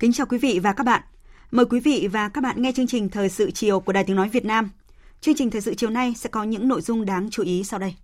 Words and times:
Kính 0.00 0.12
chào 0.12 0.26
quý 0.26 0.38
vị 0.38 0.60
và 0.62 0.72
các 0.72 0.84
bạn. 0.84 1.02
Mời 1.50 1.66
quý 1.66 1.80
vị 1.80 2.08
và 2.12 2.28
các 2.28 2.40
bạn 2.40 2.62
nghe 2.62 2.72
chương 2.72 2.86
trình 2.86 3.08
Thời 3.08 3.28
sự 3.28 3.50
chiều 3.50 3.80
của 3.80 3.92
Đài 3.92 4.04
Tiếng 4.04 4.16
Nói 4.16 4.28
Việt 4.28 4.44
Nam. 4.44 4.70
Chương 5.20 5.34
trình 5.34 5.50
Thời 5.50 5.60
sự 5.60 5.74
chiều 5.74 5.90
nay 5.90 6.14
sẽ 6.16 6.28
có 6.28 6.42
những 6.42 6.68
nội 6.68 6.80
dung 6.80 7.04
đáng 7.04 7.28
chú 7.30 7.42
ý 7.42 7.64
sau 7.64 7.78
đây. 7.78 7.94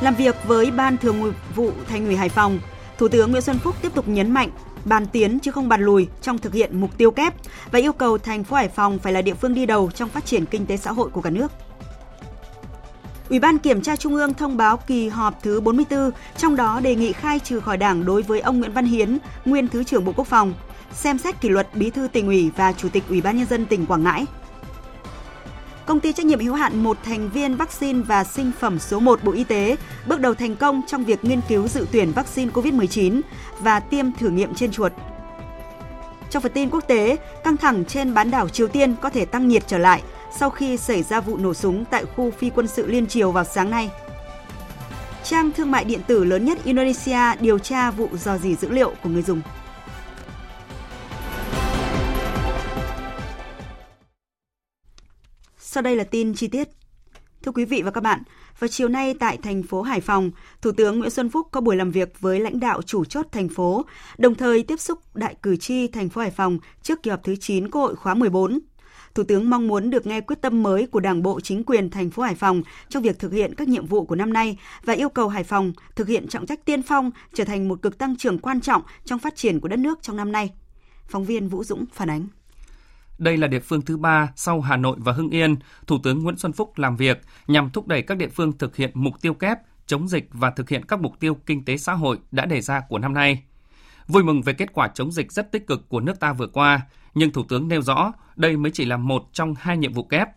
Làm 0.00 0.14
việc 0.18 0.36
với 0.46 0.70
Ban 0.70 0.96
Thường 0.96 1.32
vụ 1.54 1.70
Thành 1.88 2.06
ủy 2.06 2.16
Hải 2.16 2.28
Phòng, 2.28 2.58
Thủ 2.98 3.08
tướng 3.08 3.30
Nguyễn 3.30 3.42
Xuân 3.42 3.58
Phúc 3.58 3.74
tiếp 3.82 3.94
tục 3.94 4.08
nhấn 4.08 4.30
mạnh 4.30 4.50
bàn 4.84 5.06
tiến 5.12 5.38
chứ 5.38 5.50
không 5.50 5.68
bàn 5.68 5.80
lùi 5.80 6.08
trong 6.20 6.38
thực 6.38 6.52
hiện 6.52 6.80
mục 6.80 6.98
tiêu 6.98 7.10
kép 7.10 7.34
và 7.70 7.78
yêu 7.78 7.92
cầu 7.92 8.18
thành 8.18 8.44
phố 8.44 8.56
Hải 8.56 8.68
Phòng 8.68 8.98
phải 8.98 9.12
là 9.12 9.22
địa 9.22 9.34
phương 9.34 9.54
đi 9.54 9.66
đầu 9.66 9.90
trong 9.94 10.08
phát 10.08 10.26
triển 10.26 10.46
kinh 10.46 10.66
tế 10.66 10.76
xã 10.76 10.92
hội 10.92 11.10
của 11.10 11.20
cả 11.20 11.30
nước. 11.30 11.52
Ủy 13.32 13.38
ban 13.38 13.58
Kiểm 13.58 13.82
tra 13.82 13.96
Trung 13.96 14.14
ương 14.14 14.34
thông 14.34 14.56
báo 14.56 14.76
kỳ 14.76 15.08
họp 15.08 15.42
thứ 15.42 15.60
44, 15.60 16.10
trong 16.36 16.56
đó 16.56 16.80
đề 16.80 16.94
nghị 16.94 17.12
khai 17.12 17.38
trừ 17.38 17.60
khỏi 17.60 17.76
Đảng 17.76 18.04
đối 18.04 18.22
với 18.22 18.40
ông 18.40 18.58
Nguyễn 18.58 18.72
Văn 18.72 18.84
Hiến, 18.84 19.18
nguyên 19.44 19.68
Thứ 19.68 19.84
trưởng 19.84 20.04
Bộ 20.04 20.12
Quốc 20.16 20.26
phòng, 20.26 20.54
xem 20.92 21.18
xét 21.18 21.40
kỷ 21.40 21.48
luật 21.48 21.68
Bí 21.74 21.90
thư 21.90 22.08
tỉnh 22.12 22.26
ủy 22.26 22.50
và 22.56 22.72
Chủ 22.72 22.88
tịch 22.88 23.04
Ủy 23.08 23.20
ban 23.20 23.36
nhân 23.36 23.46
dân 23.46 23.66
tỉnh 23.66 23.86
Quảng 23.86 24.02
Ngãi. 24.02 24.26
Công 25.86 26.00
ty 26.00 26.12
trách 26.12 26.26
nhiệm 26.26 26.40
hữu 26.40 26.54
hạn 26.54 26.82
một 26.82 26.96
thành 27.04 27.30
viên 27.30 27.56
vaccine 27.56 28.02
và 28.02 28.24
sinh 28.24 28.52
phẩm 28.58 28.78
số 28.78 29.00
1 29.00 29.24
Bộ 29.24 29.32
Y 29.32 29.44
tế 29.44 29.76
bước 30.06 30.20
đầu 30.20 30.34
thành 30.34 30.56
công 30.56 30.82
trong 30.86 31.04
việc 31.04 31.24
nghiên 31.24 31.40
cứu 31.48 31.68
dự 31.68 31.86
tuyển 31.92 32.12
vaccine 32.12 32.52
COVID-19 32.52 33.20
và 33.60 33.80
tiêm 33.80 34.12
thử 34.12 34.28
nghiệm 34.28 34.54
trên 34.54 34.72
chuột. 34.72 34.92
Trong 36.30 36.42
phần 36.42 36.52
tin 36.52 36.70
quốc 36.70 36.84
tế, 36.86 37.16
căng 37.44 37.56
thẳng 37.56 37.84
trên 37.84 38.14
bán 38.14 38.30
đảo 38.30 38.48
Triều 38.48 38.68
Tiên 38.68 38.94
có 39.02 39.10
thể 39.10 39.24
tăng 39.24 39.48
nhiệt 39.48 39.62
trở 39.66 39.78
lại 39.78 40.02
sau 40.38 40.50
khi 40.50 40.76
xảy 40.76 41.02
ra 41.02 41.20
vụ 41.20 41.36
nổ 41.36 41.54
súng 41.54 41.84
tại 41.84 42.04
khu 42.04 42.30
phi 42.30 42.50
quân 42.50 42.66
sự 42.68 42.86
Liên 42.86 43.06
Triều 43.06 43.32
vào 43.32 43.44
sáng 43.44 43.70
nay. 43.70 43.90
Trang 45.24 45.50
thương 45.52 45.70
mại 45.70 45.84
điện 45.84 46.00
tử 46.06 46.24
lớn 46.24 46.44
nhất 46.44 46.58
Indonesia 46.64 47.36
điều 47.40 47.58
tra 47.58 47.90
vụ 47.90 48.08
dò 48.12 48.38
dỉ 48.38 48.54
dữ 48.54 48.68
liệu 48.68 48.92
của 49.02 49.08
người 49.08 49.22
dùng. 49.22 49.40
Sau 55.58 55.82
đây 55.82 55.96
là 55.96 56.04
tin 56.04 56.34
chi 56.34 56.48
tiết. 56.48 56.68
Thưa 57.42 57.52
quý 57.52 57.64
vị 57.64 57.82
và 57.82 57.90
các 57.90 58.00
bạn, 58.00 58.22
vào 58.58 58.68
chiều 58.68 58.88
nay 58.88 59.14
tại 59.20 59.36
thành 59.36 59.62
phố 59.62 59.82
Hải 59.82 60.00
Phòng, 60.00 60.30
Thủ 60.62 60.72
tướng 60.72 60.98
Nguyễn 60.98 61.10
Xuân 61.10 61.30
Phúc 61.30 61.48
có 61.50 61.60
buổi 61.60 61.76
làm 61.76 61.90
việc 61.90 62.20
với 62.20 62.40
lãnh 62.40 62.60
đạo 62.60 62.82
chủ 62.82 63.04
chốt 63.04 63.26
thành 63.32 63.48
phố, 63.48 63.84
đồng 64.18 64.34
thời 64.34 64.62
tiếp 64.62 64.80
xúc 64.80 64.98
đại 65.14 65.34
cử 65.42 65.56
tri 65.56 65.88
thành 65.88 66.08
phố 66.08 66.20
Hải 66.20 66.30
Phòng 66.30 66.58
trước 66.82 67.02
kỳ 67.02 67.10
họp 67.10 67.24
thứ 67.24 67.36
9 67.36 67.70
Quốc 67.70 67.82
hội 67.82 67.94
khóa 67.96 68.14
14. 68.14 68.58
Thủ 69.14 69.22
tướng 69.22 69.50
mong 69.50 69.68
muốn 69.68 69.90
được 69.90 70.06
nghe 70.06 70.20
quyết 70.20 70.40
tâm 70.42 70.62
mới 70.62 70.86
của 70.86 71.00
Đảng 71.00 71.22
bộ 71.22 71.40
chính 71.40 71.64
quyền 71.64 71.90
thành 71.90 72.10
phố 72.10 72.22
Hải 72.22 72.34
Phòng 72.34 72.62
trong 72.88 73.02
việc 73.02 73.18
thực 73.18 73.32
hiện 73.32 73.54
các 73.54 73.68
nhiệm 73.68 73.86
vụ 73.86 74.04
của 74.04 74.16
năm 74.16 74.32
nay 74.32 74.58
và 74.84 74.94
yêu 74.94 75.08
cầu 75.08 75.28
Hải 75.28 75.44
Phòng 75.44 75.72
thực 75.96 76.08
hiện 76.08 76.28
trọng 76.28 76.46
trách 76.46 76.64
tiên 76.64 76.82
phong 76.82 77.10
trở 77.34 77.44
thành 77.44 77.68
một 77.68 77.82
cực 77.82 77.98
tăng 77.98 78.16
trưởng 78.16 78.38
quan 78.38 78.60
trọng 78.60 78.82
trong 79.04 79.18
phát 79.18 79.36
triển 79.36 79.60
của 79.60 79.68
đất 79.68 79.78
nước 79.78 79.98
trong 80.02 80.16
năm 80.16 80.32
nay. 80.32 80.50
Phóng 81.06 81.24
viên 81.24 81.48
Vũ 81.48 81.64
Dũng 81.64 81.84
phản 81.92 82.10
ánh. 82.10 82.26
Đây 83.18 83.36
là 83.36 83.46
địa 83.46 83.60
phương 83.60 83.82
thứ 83.82 83.96
ba 83.96 84.32
sau 84.36 84.60
Hà 84.60 84.76
Nội 84.76 84.96
và 85.00 85.12
Hưng 85.12 85.30
Yên, 85.30 85.56
Thủ 85.86 85.98
tướng 86.02 86.22
Nguyễn 86.22 86.36
Xuân 86.36 86.52
Phúc 86.52 86.78
làm 86.78 86.96
việc 86.96 87.20
nhằm 87.46 87.70
thúc 87.70 87.86
đẩy 87.86 88.02
các 88.02 88.18
địa 88.18 88.28
phương 88.28 88.58
thực 88.58 88.76
hiện 88.76 88.90
mục 88.94 89.14
tiêu 89.20 89.34
kép, 89.34 89.58
chống 89.86 90.08
dịch 90.08 90.28
và 90.32 90.50
thực 90.50 90.68
hiện 90.68 90.84
các 90.84 91.00
mục 91.00 91.20
tiêu 91.20 91.36
kinh 91.46 91.64
tế 91.64 91.76
xã 91.76 91.92
hội 91.92 92.18
đã 92.30 92.46
đề 92.46 92.60
ra 92.60 92.80
của 92.88 92.98
năm 92.98 93.14
nay. 93.14 93.42
Vui 94.08 94.22
mừng 94.22 94.42
về 94.42 94.52
kết 94.52 94.72
quả 94.72 94.88
chống 94.94 95.12
dịch 95.12 95.32
rất 95.32 95.52
tích 95.52 95.66
cực 95.66 95.88
của 95.88 96.00
nước 96.00 96.20
ta 96.20 96.32
vừa 96.32 96.46
qua, 96.46 96.80
nhưng 97.14 97.32
Thủ 97.32 97.42
tướng 97.48 97.68
nêu 97.68 97.82
rõ 97.82 98.12
đây 98.36 98.56
mới 98.56 98.72
chỉ 98.72 98.84
là 98.84 98.96
một 98.96 99.28
trong 99.32 99.54
hai 99.58 99.76
nhiệm 99.76 99.92
vụ 99.92 100.02
kép. 100.04 100.28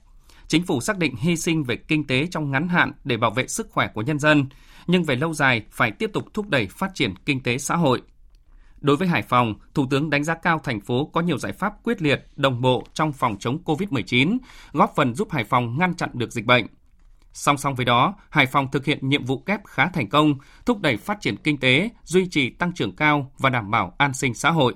Chính 0.47 0.63
phủ 0.63 0.81
xác 0.81 0.97
định 0.97 1.15
hy 1.15 1.37
sinh 1.37 1.63
về 1.63 1.75
kinh 1.75 2.07
tế 2.07 2.27
trong 2.31 2.51
ngắn 2.51 2.67
hạn 2.67 2.91
để 3.03 3.17
bảo 3.17 3.31
vệ 3.31 3.47
sức 3.47 3.67
khỏe 3.71 3.87
của 3.93 4.01
nhân 4.01 4.19
dân, 4.19 4.45
nhưng 4.87 5.03
về 5.03 5.15
lâu 5.15 5.33
dài 5.33 5.63
phải 5.71 5.91
tiếp 5.91 6.09
tục 6.13 6.25
thúc 6.33 6.49
đẩy 6.49 6.67
phát 6.67 6.91
triển 6.93 7.13
kinh 7.25 7.43
tế 7.43 7.57
xã 7.57 7.75
hội. 7.75 8.01
Đối 8.81 8.97
với 8.97 9.07
Hải 9.07 9.21
Phòng, 9.21 9.55
Thủ 9.73 9.87
tướng 9.89 10.09
đánh 10.09 10.23
giá 10.23 10.35
cao 10.35 10.59
thành 10.63 10.81
phố 10.81 11.05
có 11.05 11.21
nhiều 11.21 11.37
giải 11.37 11.51
pháp 11.51 11.73
quyết 11.83 12.01
liệt, 12.01 12.25
đồng 12.35 12.61
bộ 12.61 12.83
trong 12.93 13.13
phòng 13.13 13.35
chống 13.39 13.59
COVID-19, 13.65 14.37
góp 14.73 14.93
phần 14.95 15.15
giúp 15.15 15.31
Hải 15.31 15.43
Phòng 15.43 15.77
ngăn 15.79 15.93
chặn 15.95 16.09
được 16.13 16.31
dịch 16.31 16.45
bệnh. 16.45 16.65
Song 17.33 17.57
song 17.57 17.75
với 17.75 17.85
đó, 17.85 18.15
Hải 18.29 18.45
Phòng 18.45 18.71
thực 18.71 18.85
hiện 18.85 19.09
nhiệm 19.09 19.25
vụ 19.25 19.37
kép 19.37 19.59
khá 19.65 19.89
thành 19.89 20.09
công, 20.09 20.35
thúc 20.65 20.81
đẩy 20.81 20.97
phát 20.97 21.21
triển 21.21 21.35
kinh 21.43 21.57
tế, 21.57 21.89
duy 22.03 22.27
trì 22.31 22.49
tăng 22.49 22.73
trưởng 22.73 22.95
cao 22.95 23.31
và 23.37 23.49
đảm 23.49 23.71
bảo 23.71 23.93
an 23.97 24.13
sinh 24.13 24.33
xã 24.33 24.51
hội. 24.51 24.75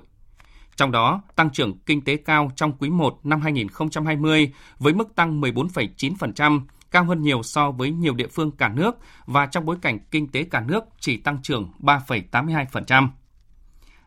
Trong 0.80 0.92
đó, 0.92 1.22
tăng 1.36 1.50
trưởng 1.50 1.78
kinh 1.78 2.04
tế 2.04 2.16
cao 2.16 2.50
trong 2.56 2.72
quý 2.78 2.90
1 2.90 3.20
năm 3.24 3.40
2020 3.40 4.52
với 4.78 4.94
mức 4.94 5.14
tăng 5.14 5.40
14,9%, 5.40 6.60
cao 6.90 7.04
hơn 7.04 7.22
nhiều 7.22 7.42
so 7.42 7.70
với 7.70 7.90
nhiều 7.90 8.14
địa 8.14 8.26
phương 8.26 8.50
cả 8.50 8.68
nước 8.68 8.98
và 9.26 9.46
trong 9.46 9.66
bối 9.66 9.76
cảnh 9.82 9.98
kinh 10.10 10.28
tế 10.28 10.44
cả 10.44 10.60
nước 10.60 10.84
chỉ 11.00 11.16
tăng 11.16 11.42
trưởng 11.42 11.70
3,82%. 11.80 13.08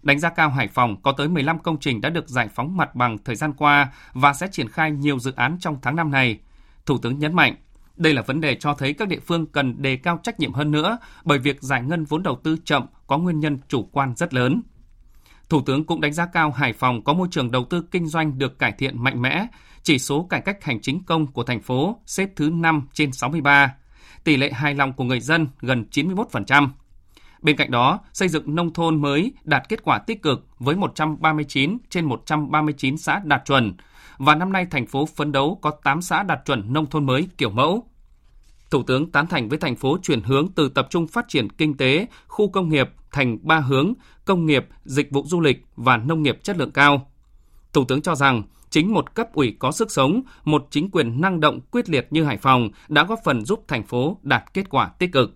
Đánh 0.03 0.19
giá 0.19 0.29
cao 0.29 0.50
Hải 0.50 0.67
Phòng 0.67 1.01
có 1.01 1.12
tới 1.12 1.28
15 1.28 1.59
công 1.59 1.79
trình 1.79 2.01
đã 2.01 2.09
được 2.09 2.29
giải 2.29 2.50
phóng 2.56 2.78
mặt 2.78 2.95
bằng 2.95 3.17
thời 3.17 3.35
gian 3.35 3.53
qua 3.53 3.91
và 4.13 4.33
sẽ 4.33 4.47
triển 4.51 4.69
khai 4.69 4.91
nhiều 4.91 5.19
dự 5.19 5.33
án 5.35 5.57
trong 5.59 5.78
tháng 5.81 5.95
năm 5.95 6.12
này. 6.12 6.39
Thủ 6.85 6.97
tướng 6.97 7.19
nhấn 7.19 7.35
mạnh, 7.35 7.56
đây 7.95 8.13
là 8.13 8.22
vấn 8.22 8.41
đề 8.41 8.56
cho 8.56 8.73
thấy 8.73 8.94
các 8.94 9.07
địa 9.07 9.19
phương 9.19 9.45
cần 9.45 9.81
đề 9.81 9.95
cao 9.95 10.19
trách 10.23 10.39
nhiệm 10.39 10.53
hơn 10.53 10.72
nữa 10.72 10.97
bởi 11.23 11.39
việc 11.39 11.62
giải 11.62 11.81
ngân 11.81 12.06
vốn 12.06 12.23
đầu 12.23 12.39
tư 12.44 12.57
chậm 12.66 12.85
có 13.07 13.17
nguyên 13.17 13.39
nhân 13.39 13.57
chủ 13.67 13.89
quan 13.91 14.16
rất 14.16 14.33
lớn. 14.33 14.62
Thủ 15.53 15.61
tướng 15.61 15.85
cũng 15.85 16.01
đánh 16.01 16.13
giá 16.13 16.25
cao 16.25 16.51
Hải 16.51 16.73
Phòng 16.73 17.03
có 17.03 17.13
môi 17.13 17.27
trường 17.31 17.51
đầu 17.51 17.65
tư 17.65 17.83
kinh 17.91 18.07
doanh 18.07 18.37
được 18.37 18.59
cải 18.59 18.71
thiện 18.71 19.03
mạnh 19.03 19.21
mẽ, 19.21 19.47
chỉ 19.83 19.99
số 19.99 20.27
cải 20.29 20.41
cách 20.41 20.63
hành 20.63 20.81
chính 20.81 21.03
công 21.03 21.27
của 21.27 21.43
thành 21.43 21.61
phố 21.61 21.97
xếp 22.05 22.29
thứ 22.35 22.49
5 22.49 22.87
trên 22.93 23.11
63, 23.11 23.75
tỷ 24.23 24.37
lệ 24.37 24.51
hài 24.51 24.75
lòng 24.75 24.93
của 24.93 25.03
người 25.03 25.19
dân 25.19 25.47
gần 25.61 25.85
91%. 25.91 26.67
Bên 27.41 27.57
cạnh 27.57 27.71
đó, 27.71 27.99
xây 28.13 28.27
dựng 28.27 28.55
nông 28.55 28.73
thôn 28.73 29.01
mới 29.01 29.33
đạt 29.43 29.69
kết 29.69 29.83
quả 29.83 29.97
tích 29.97 30.21
cực 30.21 30.47
với 30.59 30.75
139 30.75 31.77
trên 31.89 32.05
139 32.05 32.97
xã 32.97 33.21
đạt 33.23 33.41
chuẩn, 33.45 33.73
và 34.17 34.35
năm 34.35 34.51
nay 34.51 34.65
thành 34.71 34.87
phố 34.87 35.05
phấn 35.05 35.31
đấu 35.31 35.59
có 35.61 35.71
8 35.83 36.01
xã 36.01 36.23
đạt 36.23 36.39
chuẩn 36.45 36.73
nông 36.73 36.85
thôn 36.85 37.05
mới 37.05 37.27
kiểu 37.37 37.49
mẫu. 37.49 37.87
Thủ 38.73 38.84
tướng 38.84 39.11
tán 39.11 39.28
thành 39.28 39.50
với 39.50 39.57
thành 39.57 39.75
phố 39.75 39.97
chuyển 40.01 40.22
hướng 40.22 40.47
từ 40.56 40.69
tập 40.69 40.88
trung 40.89 41.07
phát 41.07 41.25
triển 41.28 41.50
kinh 41.50 41.78
tế, 41.78 42.07
khu 42.28 42.50
công 42.50 42.69
nghiệp 42.69 42.89
thành 43.11 43.38
ba 43.41 43.59
hướng 43.59 43.94
công 44.25 44.45
nghiệp, 44.45 44.67
dịch 44.84 45.11
vụ 45.11 45.23
du 45.25 45.41
lịch 45.41 45.66
và 45.75 45.97
nông 45.97 46.23
nghiệp 46.23 46.39
chất 46.44 46.57
lượng 46.57 46.72
cao. 46.72 47.12
Thủ 47.73 47.85
tướng 47.85 48.01
cho 48.01 48.16
rằng 48.16 48.44
chính 48.69 48.94
một 48.94 49.16
cấp 49.16 49.33
ủy 49.33 49.56
có 49.59 49.72
sức 49.72 49.91
sống, 49.91 50.22
một 50.44 50.67
chính 50.72 50.89
quyền 50.91 51.22
năng 51.22 51.39
động 51.39 51.59
quyết 51.72 51.89
liệt 51.89 52.07
như 52.12 52.23
Hải 52.23 52.38
Phòng 52.38 52.69
đã 52.89 53.03
góp 53.03 53.19
phần 53.24 53.45
giúp 53.45 53.63
thành 53.68 53.83
phố 53.83 54.18
đạt 54.21 54.44
kết 54.53 54.69
quả 54.69 54.92
tích 55.00 55.12
cực. 55.12 55.36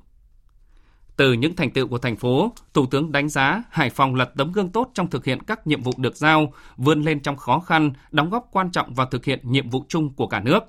Từ 1.17 1.33
những 1.33 1.56
thành 1.56 1.71
tựu 1.71 1.88
của 1.88 1.97
thành 1.97 2.15
phố, 2.15 2.51
Thủ 2.73 2.85
tướng 2.85 3.11
đánh 3.11 3.29
giá 3.29 3.63
Hải 3.69 3.89
Phòng 3.89 4.15
là 4.15 4.25
tấm 4.25 4.51
gương 4.51 4.69
tốt 4.69 4.91
trong 4.94 5.09
thực 5.09 5.25
hiện 5.25 5.41
các 5.44 5.67
nhiệm 5.67 5.81
vụ 5.81 5.91
được 5.97 6.15
giao, 6.15 6.53
vươn 6.77 7.01
lên 7.01 7.19
trong 7.19 7.38
khó 7.38 7.59
khăn, 7.59 7.91
đóng 8.11 8.29
góp 8.29 8.47
quan 8.51 8.71
trọng 8.71 8.94
vào 8.94 9.07
thực 9.07 9.25
hiện 9.25 9.39
nhiệm 9.44 9.69
vụ 9.69 9.85
chung 9.88 10.13
của 10.13 10.27
cả 10.27 10.39
nước. 10.39 10.63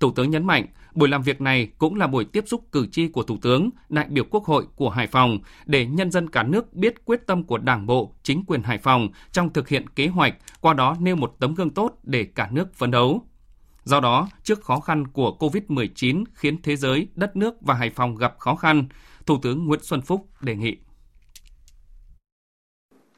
Thủ 0.00 0.12
tướng 0.12 0.30
nhấn 0.30 0.46
mạnh, 0.46 0.66
buổi 0.94 1.08
làm 1.08 1.22
việc 1.22 1.40
này 1.40 1.68
cũng 1.78 1.94
là 1.94 2.06
buổi 2.06 2.24
tiếp 2.24 2.44
xúc 2.46 2.64
cử 2.72 2.86
tri 2.92 3.08
của 3.08 3.22
Thủ 3.22 3.36
tướng, 3.42 3.70
đại 3.88 4.06
biểu 4.08 4.24
Quốc 4.30 4.44
hội 4.44 4.66
của 4.76 4.90
Hải 4.90 5.06
Phòng 5.06 5.38
để 5.66 5.86
nhân 5.86 6.10
dân 6.10 6.30
cả 6.30 6.42
nước 6.42 6.74
biết 6.74 7.04
quyết 7.04 7.26
tâm 7.26 7.44
của 7.44 7.58
Đảng 7.58 7.86
bộ, 7.86 8.14
chính 8.22 8.44
quyền 8.46 8.62
Hải 8.62 8.78
Phòng 8.78 9.08
trong 9.32 9.52
thực 9.52 9.68
hiện 9.68 9.88
kế 9.88 10.06
hoạch, 10.06 10.34
qua 10.60 10.74
đó 10.74 10.96
nêu 11.00 11.16
một 11.16 11.36
tấm 11.38 11.54
gương 11.54 11.70
tốt 11.70 11.98
để 12.02 12.24
cả 12.24 12.48
nước 12.52 12.74
phấn 12.74 12.90
đấu. 12.90 13.22
Do 13.84 14.00
đó, 14.00 14.28
trước 14.42 14.64
khó 14.64 14.80
khăn 14.80 15.06
của 15.06 15.36
COVID-19 15.38 16.24
khiến 16.34 16.62
thế 16.62 16.76
giới, 16.76 17.08
đất 17.14 17.36
nước 17.36 17.54
và 17.60 17.74
Hải 17.74 17.90
Phòng 17.90 18.16
gặp 18.16 18.34
khó 18.38 18.54
khăn, 18.54 18.84
Thủ 19.26 19.38
tướng 19.42 19.66
Nguyễn 19.66 19.80
Xuân 19.82 20.00
Phúc 20.00 20.26
đề 20.40 20.56
nghị. 20.56 20.76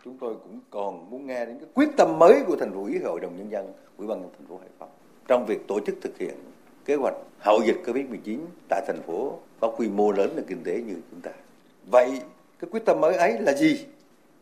Chúng 0.05 0.19
tôi 0.19 0.35
cũng 0.43 0.61
còn 0.71 1.11
muốn 1.11 1.27
nghe 1.27 1.47
đến 1.47 1.59
cái 1.61 1.69
quyết 1.75 1.89
tâm 1.97 2.19
mới 2.19 2.43
của 2.47 2.57
thành 2.57 2.73
ủy 2.73 2.99
Hội 3.05 3.21
đồng 3.21 3.37
Nhân 3.37 3.51
dân, 3.51 3.73
Ủy 3.97 4.07
ban 4.07 4.21
nhân 4.21 4.31
thành 4.39 4.47
phố 4.49 4.59
Hải 4.59 4.69
Phòng 4.79 4.89
trong 5.29 5.47
việc 5.47 5.69
tổ 5.69 5.81
chức 5.87 5.95
thực 6.03 6.19
hiện 6.19 6.35
kế 6.85 6.95
hoạch 6.95 7.15
hậu 7.39 7.63
dịch 7.67 7.77
Covid-19 7.87 8.39
tại 8.69 8.83
thành 8.87 9.03
phố 9.07 9.39
có 9.61 9.69
quy 9.69 9.89
mô 9.89 10.13
lớn 10.13 10.33
nền 10.37 10.45
kinh 10.49 10.65
tế 10.65 10.83
như 10.87 10.95
chúng 11.11 11.21
ta. 11.21 11.31
Vậy 11.91 12.21
cái 12.59 12.71
quyết 12.71 12.85
tâm 12.85 13.01
mới 13.01 13.15
ấy 13.15 13.39
là 13.39 13.53
gì 13.53 13.87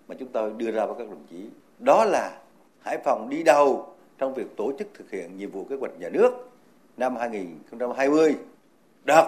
mà 0.08 0.14
chúng 0.19 0.28
tôi 0.28 0.52
đưa 0.56 0.70
ra 0.70 0.87
với 0.87 0.94
các 0.98 1.08
đồng 1.08 1.25
chí? 1.31 1.46
Đó 1.78 2.04
là 2.04 2.38
Hải 2.81 2.98
Phòng 3.04 3.28
đi 3.31 3.42
đầu 3.42 3.87
trong 4.19 4.34
việc 4.34 4.56
tổ 4.56 4.72
chức 4.78 4.88
thực 4.94 5.10
hiện 5.10 5.38
nhiệm 5.38 5.50
vụ 5.50 5.64
kế 5.64 5.76
hoạch 5.76 5.92
nhà 6.00 6.08
nước 6.08 6.50
năm 6.96 7.16
2020 7.16 8.34
đạt 9.04 9.25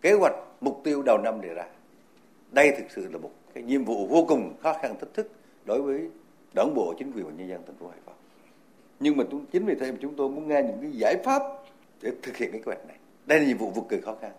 kế 0.00 0.12
hoạch 0.12 0.34
mục 0.60 0.80
tiêu 0.84 1.02
đầu 1.02 1.18
năm 1.18 1.40
đề 1.40 1.54
ra. 1.54 1.66
Đây 2.52 2.72
thực 2.78 2.90
sự 2.90 3.08
là 3.12 3.18
một 3.18 3.30
cái 3.54 3.62
nhiệm 3.62 3.84
vụ 3.84 4.06
vô 4.06 4.24
cùng 4.28 4.54
khó 4.62 4.72
khăn 4.72 4.94
thách 5.00 5.14
thức 5.14 5.30
đối 5.64 5.82
với 5.82 6.10
đảng 6.54 6.74
bộ, 6.74 6.94
chính 6.98 7.12
quyền 7.12 7.24
và 7.26 7.32
nhân 7.36 7.48
dân 7.48 7.62
thành 7.66 7.76
phố 7.76 7.88
Hải 7.88 7.98
Phòng. 8.06 8.14
Nhưng 9.00 9.16
mà 9.16 9.24
chúng, 9.30 9.46
chính 9.46 9.64
vì 9.64 9.74
thế 9.74 9.92
mà 9.92 9.98
chúng 10.00 10.14
tôi 10.16 10.28
muốn 10.28 10.48
nghe 10.48 10.62
những 10.62 10.78
cái 10.80 10.90
giải 10.90 11.16
pháp 11.24 11.42
để 12.02 12.12
thực 12.22 12.36
hiện 12.36 12.52
cái 12.52 12.60
kế 12.60 12.64
hoạch 12.64 12.86
này. 12.86 12.96
Đây 13.26 13.40
là 13.40 13.46
nhiệm 13.46 13.58
vụ 13.58 13.70
vô 13.70 13.86
cùng 13.90 14.02
khó 14.02 14.16
khăn. 14.20 14.32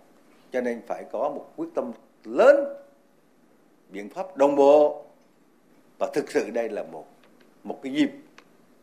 Cho 0.52 0.62
nên 0.62 0.82
phải 0.88 1.06
có 1.12 1.20
một 1.20 1.46
quyết 1.56 1.68
tâm 1.76 1.92
lớn, 2.24 2.56
biện 3.92 4.10
pháp 4.10 4.38
đồng 4.38 4.56
bộ 4.56 5.06
và 6.00 6.12
thực 6.14 6.32
sự 6.32 6.50
đây 6.50 6.70
là 6.70 6.84
một 6.84 7.06
một 7.64 7.80
cái 7.84 7.94
dịp 7.94 8.12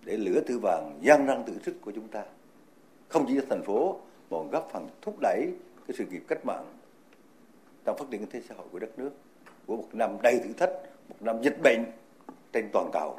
để 0.05 0.17
lửa 0.17 0.41
tư 0.47 0.59
vàng 0.63 0.99
gian 1.03 1.27
năng 1.27 1.45
tự 1.45 1.53
sức 1.65 1.75
của 1.81 1.93
chúng 1.95 2.09
ta 2.09 2.25
không 3.09 3.25
chỉ 3.29 3.35
cho 3.35 3.47
thành 3.51 3.63
phố 3.63 4.01
mà 4.31 4.39
góp 4.53 4.69
phần 4.73 4.89
thúc 5.03 5.17
đẩy 5.21 5.53
cái 5.89 5.95
sự 5.99 6.05
nghiệp 6.11 6.23
cách 6.29 6.47
mạng 6.47 6.65
trong 7.85 7.97
phát 7.99 8.05
triển 8.11 8.21
kinh 8.21 8.31
tế 8.31 8.41
xã 8.49 8.55
hội 8.55 8.67
của 8.73 8.79
đất 8.79 8.99
nước 8.99 9.11
của 9.67 9.77
một 9.77 9.89
năm 9.93 10.17
đầy 10.23 10.39
thử 10.45 10.53
thách 10.53 10.71
một 11.09 11.17
năm 11.21 11.43
dịch 11.43 11.57
bệnh 11.63 11.85
trên 12.53 12.69
toàn 12.73 12.91
cầu 12.93 13.19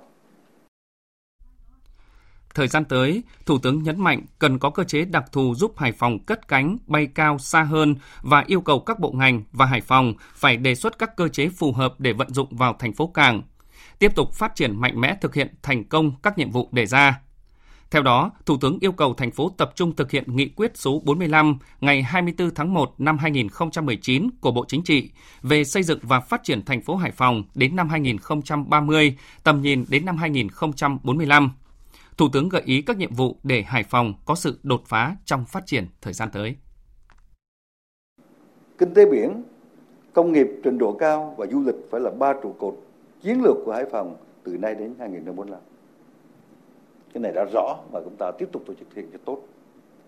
Thời 2.59 2.67
gian 2.67 2.85
tới, 2.85 3.23
Thủ 3.45 3.57
tướng 3.57 3.83
nhấn 3.83 3.99
mạnh 3.99 4.21
cần 4.39 4.59
có 4.59 4.69
cơ 4.69 4.83
chế 4.83 5.05
đặc 5.05 5.23
thù 5.31 5.55
giúp 5.55 5.77
Hải 5.77 5.91
Phòng 5.91 6.19
cất 6.19 6.47
cánh, 6.47 6.77
bay 6.87 7.07
cao 7.15 7.37
xa 7.39 7.63
hơn 7.63 7.95
và 8.21 8.43
yêu 8.47 8.61
cầu 8.61 8.79
các 8.79 8.99
bộ 8.99 9.11
ngành 9.11 9.43
và 9.51 9.65
Hải 9.65 9.81
Phòng 9.81 10.13
phải 10.33 10.57
đề 10.57 10.75
xuất 10.75 10.99
các 10.99 11.15
cơ 11.15 11.27
chế 11.27 11.49
phù 11.49 11.71
hợp 11.71 11.99
để 11.99 12.13
vận 12.13 12.33
dụng 12.33 12.47
vào 12.51 12.75
thành 12.79 12.93
phố 12.93 13.07
Cảng, 13.07 13.41
tiếp 13.99 14.15
tục 14.15 14.33
phát 14.33 14.55
triển 14.55 14.81
mạnh 14.81 15.01
mẽ 15.01 15.17
thực 15.21 15.35
hiện 15.35 15.53
thành 15.63 15.83
công 15.83 16.11
các 16.23 16.37
nhiệm 16.37 16.51
vụ 16.51 16.69
đề 16.71 16.85
ra. 16.85 17.21
Theo 17.91 18.01
đó, 18.01 18.31
Thủ 18.45 18.57
tướng 18.57 18.77
yêu 18.81 18.91
cầu 18.91 19.13
thành 19.13 19.31
phố 19.31 19.51
tập 19.57 19.71
trung 19.75 19.95
thực 19.95 20.11
hiện 20.11 20.35
nghị 20.35 20.45
quyết 20.45 20.71
số 20.75 21.01
45 21.05 21.57
ngày 21.81 22.03
24 22.03 22.55
tháng 22.55 22.73
1 22.73 22.93
năm 22.97 23.17
2019 23.17 24.29
của 24.41 24.51
Bộ 24.51 24.65
Chính 24.67 24.83
trị 24.83 25.11
về 25.41 25.63
xây 25.63 25.83
dựng 25.83 25.99
và 26.01 26.19
phát 26.19 26.43
triển 26.43 26.65
thành 26.65 26.81
phố 26.81 26.95
Hải 26.95 27.11
Phòng 27.11 27.43
đến 27.55 27.75
năm 27.75 27.89
2030, 27.89 29.17
tầm 29.43 29.61
nhìn 29.61 29.85
đến 29.89 30.05
năm 30.05 30.17
2045. 30.17 31.51
Thủ 32.19 32.27
tướng 32.33 32.49
gợi 32.49 32.61
ý 32.65 32.81
các 32.81 32.97
nhiệm 32.97 33.13
vụ 33.13 33.35
để 33.43 33.61
Hải 33.61 33.83
Phòng 33.83 34.13
có 34.25 34.35
sự 34.35 34.59
đột 34.63 34.81
phá 34.85 35.15
trong 35.25 35.45
phát 35.45 35.65
triển 35.65 35.85
thời 36.01 36.13
gian 36.13 36.29
tới. 36.33 36.55
Kinh 38.77 38.93
tế 38.93 39.05
biển, 39.05 39.43
công 40.13 40.31
nghiệp 40.31 40.47
trình 40.63 40.77
độ 40.77 40.93
cao 40.99 41.35
và 41.37 41.45
du 41.45 41.61
lịch 41.61 41.75
phải 41.91 42.01
là 42.01 42.11
ba 42.11 42.33
trụ 42.43 42.55
cột 42.59 42.75
chiến 43.21 43.41
lược 43.43 43.55
của 43.65 43.73
Hải 43.73 43.85
Phòng 43.91 44.15
từ 44.43 44.57
nay 44.57 44.75
đến 44.75 44.95
2045. 44.99 45.59
Cái 47.13 47.21
này 47.21 47.31
đã 47.35 47.45
rõ 47.53 47.77
và 47.91 48.01
chúng 48.03 48.15
ta 48.19 48.31
tiếp 48.39 48.49
tục 48.51 48.63
tổ 48.65 48.73
chức 48.73 48.87
thực 48.89 48.95
hiện 48.95 49.09
cho 49.13 49.19
tốt. 49.25 49.41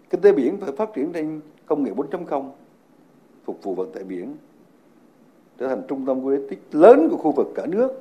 Kinh 0.09 0.21
tế 0.21 0.31
biển 0.31 0.57
phải 0.61 0.71
phát 0.71 0.89
triển 0.95 1.11
lên 1.13 1.41
công 1.65 1.83
nghệ 1.83 1.91
4.0, 1.91 2.51
phục 3.45 3.63
vụ 3.63 3.75
vận 3.75 3.91
tải 3.91 4.03
biển, 4.03 4.35
trở 5.57 5.67
thành 5.67 5.81
trung 5.87 6.05
tâm 6.05 6.25
logistics 6.25 6.61
lớn 6.71 7.07
của 7.11 7.17
khu 7.17 7.31
vực 7.31 7.47
cả 7.55 7.65
nước, 7.65 7.91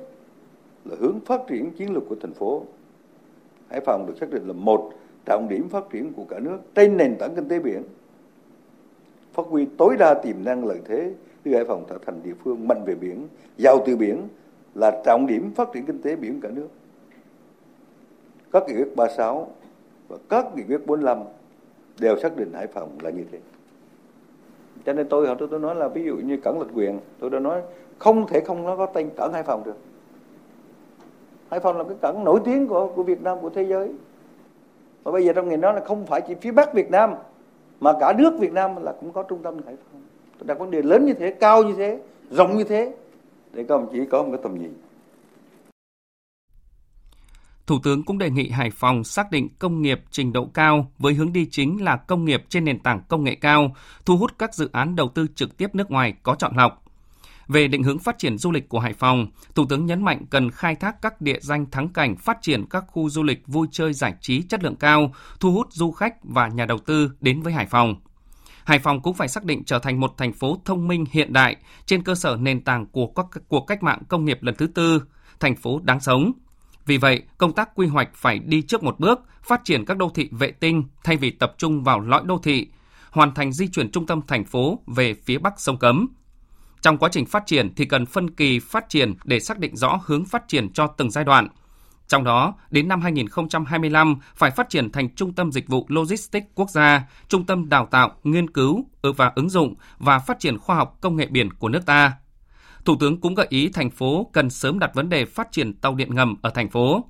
là 0.85 0.95
hướng 0.99 1.19
phát 1.19 1.41
triển 1.49 1.71
chiến 1.71 1.93
lược 1.93 2.03
của 2.09 2.15
thành 2.21 2.33
phố. 2.33 2.65
Hải 3.71 3.81
Phòng 3.81 4.05
được 4.07 4.13
xác 4.19 4.29
định 4.29 4.47
là 4.47 4.53
một 4.53 4.91
trọng 5.25 5.49
điểm 5.49 5.69
phát 5.69 5.83
triển 5.89 6.13
của 6.13 6.23
cả 6.29 6.39
nước 6.39 6.57
trên 6.75 6.97
nền 6.97 7.15
tảng 7.19 7.35
kinh 7.35 7.47
tế 7.47 7.59
biển. 7.59 7.83
Phát 9.33 9.45
huy 9.45 9.67
tối 9.77 9.95
đa 9.99 10.13
tiềm 10.13 10.43
năng 10.43 10.65
lợi 10.65 10.79
thế 10.85 11.13
đưa 11.43 11.55
Hải 11.55 11.65
Phòng 11.65 11.85
trở 11.89 11.97
thành 12.05 12.19
địa 12.23 12.33
phương 12.43 12.67
mạnh 12.67 12.83
về 12.85 12.95
biển, 12.95 13.27
giàu 13.57 13.83
từ 13.85 13.97
biển, 13.97 14.27
là 14.75 15.01
trọng 15.05 15.27
điểm 15.27 15.51
phát 15.55 15.69
triển 15.73 15.85
kinh 15.85 16.01
tế 16.01 16.15
biển 16.15 16.41
cả 16.41 16.49
nước. 16.49 16.67
Các 18.51 18.63
nghị 18.67 18.73
quyết 18.75 18.95
36 18.95 19.47
và 20.07 20.17
các 20.29 20.45
nghị 20.55 20.63
quyết 20.63 20.85
45 20.85 21.17
đều 21.99 22.19
xác 22.19 22.37
định 22.37 22.53
Hải 22.53 22.67
Phòng 22.67 22.89
là 23.01 23.09
như 23.09 23.23
thế. 23.31 23.39
Cho 24.85 24.93
nên 24.93 25.09
tôi 25.09 25.27
tôi, 25.39 25.47
tôi 25.51 25.59
nói 25.59 25.75
là 25.75 25.87
ví 25.87 26.03
dụ 26.03 26.15
như 26.15 26.37
cảng 26.37 26.59
lịch 26.59 26.69
quyền, 26.73 26.99
tôi 27.19 27.29
đã 27.29 27.39
nói 27.39 27.61
không 27.99 28.27
thể 28.27 28.41
không 28.41 28.63
nó 28.63 28.75
có 28.75 28.85
tên 28.85 29.09
cảng 29.17 29.33
Hải 29.33 29.43
Phòng 29.43 29.63
được. 29.63 29.77
Hải 31.51 31.59
Phòng 31.59 31.77
là 31.77 31.83
cái 31.83 31.97
cảng 32.01 32.23
nổi 32.23 32.39
tiếng 32.45 32.67
của 32.67 32.91
của 32.95 33.03
Việt 33.03 33.21
Nam 33.21 33.37
của 33.41 33.49
thế 33.49 33.63
giới. 33.63 33.91
Và 35.03 35.11
bây 35.11 35.25
giờ 35.25 35.33
trong 35.33 35.49
ngày 35.49 35.57
đó 35.57 35.71
là 35.71 35.81
không 35.85 36.05
phải 36.05 36.21
chỉ 36.27 36.35
phía 36.41 36.51
Bắc 36.51 36.73
Việt 36.73 36.91
Nam 36.91 37.13
mà 37.79 37.93
cả 37.99 38.13
nước 38.17 38.33
Việt 38.39 38.53
Nam 38.53 38.83
là 38.83 38.93
cũng 38.99 39.13
có 39.13 39.23
trung 39.23 39.43
tâm 39.43 39.57
Hải 39.65 39.75
Phòng. 39.75 40.01
Tôi 40.37 40.47
đặt 40.47 40.59
vấn 40.59 40.71
đề 40.71 40.81
lớn 40.81 41.05
như 41.05 41.13
thế, 41.13 41.31
cao 41.39 41.63
như 41.63 41.73
thế, 41.77 41.99
rộng 42.29 42.57
như 42.57 42.63
thế 42.63 42.93
để 43.53 43.65
các 43.69 43.75
ông 43.75 43.89
chỉ 43.91 43.99
có 44.11 44.23
một 44.23 44.29
cái 44.31 44.39
tầm 44.43 44.61
nhìn. 44.61 44.73
Thủ 47.67 47.75
tướng 47.83 48.03
cũng 48.03 48.17
đề 48.17 48.29
nghị 48.29 48.49
Hải 48.49 48.69
Phòng 48.71 49.03
xác 49.03 49.31
định 49.31 49.47
công 49.59 49.81
nghiệp 49.81 50.01
trình 50.11 50.33
độ 50.33 50.47
cao 50.53 50.85
với 50.99 51.13
hướng 51.13 51.33
đi 51.33 51.47
chính 51.51 51.83
là 51.83 51.95
công 51.95 52.25
nghiệp 52.25 52.43
trên 52.49 52.65
nền 52.65 52.79
tảng 52.79 53.01
công 53.07 53.23
nghệ 53.23 53.35
cao, 53.35 53.75
thu 54.05 54.17
hút 54.17 54.31
các 54.39 54.55
dự 54.55 54.69
án 54.73 54.95
đầu 54.95 55.07
tư 55.07 55.27
trực 55.35 55.57
tiếp 55.57 55.75
nước 55.75 55.91
ngoài 55.91 56.13
có 56.23 56.35
chọn 56.35 56.51
lọc. 56.57 56.80
Về 57.51 57.67
định 57.67 57.83
hướng 57.83 57.99
phát 57.99 58.17
triển 58.17 58.37
du 58.37 58.51
lịch 58.51 58.69
của 58.69 58.79
Hải 58.79 58.93
Phòng, 58.93 59.27
Thủ 59.55 59.65
tướng 59.69 59.85
nhấn 59.85 60.03
mạnh 60.03 60.25
cần 60.29 60.51
khai 60.51 60.75
thác 60.75 61.01
các 61.01 61.21
địa 61.21 61.39
danh 61.41 61.65
thắng 61.71 61.89
cảnh 61.89 62.15
phát 62.15 62.37
triển 62.41 62.65
các 62.69 62.83
khu 62.87 63.09
du 63.09 63.23
lịch 63.23 63.47
vui 63.47 63.67
chơi 63.71 63.93
giải 63.93 64.13
trí 64.21 64.41
chất 64.41 64.63
lượng 64.63 64.75
cao, 64.75 65.13
thu 65.39 65.51
hút 65.51 65.67
du 65.71 65.91
khách 65.91 66.15
và 66.23 66.47
nhà 66.47 66.65
đầu 66.65 66.77
tư 66.77 67.11
đến 67.19 67.41
với 67.41 67.53
Hải 67.53 67.65
Phòng. 67.65 67.95
Hải 68.63 68.79
Phòng 68.79 69.01
cũng 69.01 69.13
phải 69.13 69.27
xác 69.27 69.43
định 69.43 69.63
trở 69.63 69.79
thành 69.79 69.99
một 69.99 70.17
thành 70.17 70.33
phố 70.33 70.61
thông 70.65 70.87
minh 70.87 71.05
hiện 71.11 71.33
đại 71.33 71.55
trên 71.85 72.03
cơ 72.03 72.15
sở 72.15 72.37
nền 72.41 72.63
tảng 72.63 72.85
của 72.85 73.07
các 73.07 73.25
cuộc 73.47 73.65
cách 73.67 73.83
mạng 73.83 74.01
công 74.07 74.25
nghiệp 74.25 74.39
lần 74.41 74.55
thứ 74.55 74.67
tư, 74.67 75.03
thành 75.39 75.55
phố 75.55 75.79
đáng 75.83 75.99
sống. 75.99 76.31
Vì 76.85 76.97
vậy, 76.97 77.23
công 77.37 77.53
tác 77.53 77.69
quy 77.75 77.87
hoạch 77.87 78.09
phải 78.13 78.39
đi 78.39 78.61
trước 78.61 78.83
một 78.83 78.99
bước, 78.99 79.19
phát 79.43 79.61
triển 79.63 79.85
các 79.85 79.97
đô 79.97 80.09
thị 80.09 80.29
vệ 80.31 80.51
tinh 80.51 80.83
thay 81.03 81.17
vì 81.17 81.31
tập 81.31 81.53
trung 81.57 81.83
vào 81.83 81.99
lõi 81.99 82.21
đô 82.25 82.37
thị, 82.37 82.67
hoàn 83.09 83.33
thành 83.33 83.53
di 83.53 83.67
chuyển 83.67 83.91
trung 83.91 84.05
tâm 84.05 84.21
thành 84.27 84.45
phố 84.45 84.79
về 84.87 85.13
phía 85.13 85.37
bắc 85.37 85.59
sông 85.59 85.77
Cấm. 85.77 86.07
Trong 86.81 86.97
quá 86.97 87.09
trình 87.11 87.25
phát 87.25 87.43
triển 87.45 87.75
thì 87.75 87.85
cần 87.85 88.05
phân 88.05 88.29
kỳ 88.29 88.59
phát 88.59 88.89
triển 88.89 89.13
để 89.23 89.39
xác 89.39 89.59
định 89.59 89.75
rõ 89.75 89.99
hướng 90.05 90.25
phát 90.25 90.47
triển 90.47 90.73
cho 90.73 90.87
từng 90.87 91.11
giai 91.11 91.23
đoạn– 91.23 91.47
trong 92.11 92.23
đó, 92.23 92.53
đến 92.71 92.87
năm 92.87 93.01
2025 93.01 94.15
phải 94.35 94.51
phát 94.51 94.69
triển 94.69 94.91
thành 94.91 95.15
trung 95.15 95.33
tâm 95.33 95.51
dịch 95.51 95.67
vụ 95.67 95.85
logistics 95.89 96.47
quốc 96.55 96.69
gia, 96.69 97.03
trung 97.27 97.45
tâm 97.45 97.69
đào 97.69 97.87
tạo, 97.91 98.11
nghiên 98.23 98.49
cứu 98.49 98.85
và 99.01 99.31
ứng 99.35 99.49
dụng 99.49 99.75
và 99.99 100.19
phát 100.19 100.39
triển 100.39 100.57
khoa 100.57 100.75
học 100.75 100.97
công 101.01 101.15
nghệ 101.15 101.27
biển 101.31 101.53
của 101.53 101.69
nước 101.69 101.85
ta. 101.85 102.13
Thủ 102.85 102.95
tướng 102.99 103.21
cũng 103.21 103.35
gợi 103.35 103.47
ý 103.49 103.69
thành 103.69 103.89
phố 103.89 104.29
cần 104.33 104.49
sớm 104.49 104.79
đặt 104.79 104.91
vấn 104.93 105.09
đề 105.09 105.25
phát 105.25 105.51
triển 105.51 105.73
tàu 105.73 105.95
điện 105.95 106.15
ngầm 106.15 106.35
ở 106.41 106.49
thành 106.49 106.69
phố. 106.69 107.05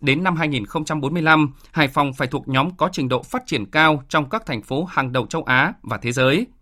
Đến 0.00 0.24
năm 0.24 0.36
2045, 0.36 1.52
Hải 1.72 1.88
Phòng 1.88 2.12
phải 2.12 2.28
thuộc 2.28 2.48
nhóm 2.48 2.76
có 2.76 2.88
trình 2.92 3.08
độ 3.08 3.22
phát 3.22 3.42
triển 3.46 3.70
cao 3.70 4.02
trong 4.08 4.30
các 4.30 4.46
thành 4.46 4.62
phố 4.62 4.84
hàng 4.84 5.12
đầu 5.12 5.26
châu 5.26 5.42
Á 5.42 5.72
và 5.82 5.96
thế 5.96 6.12
giới– 6.12 6.46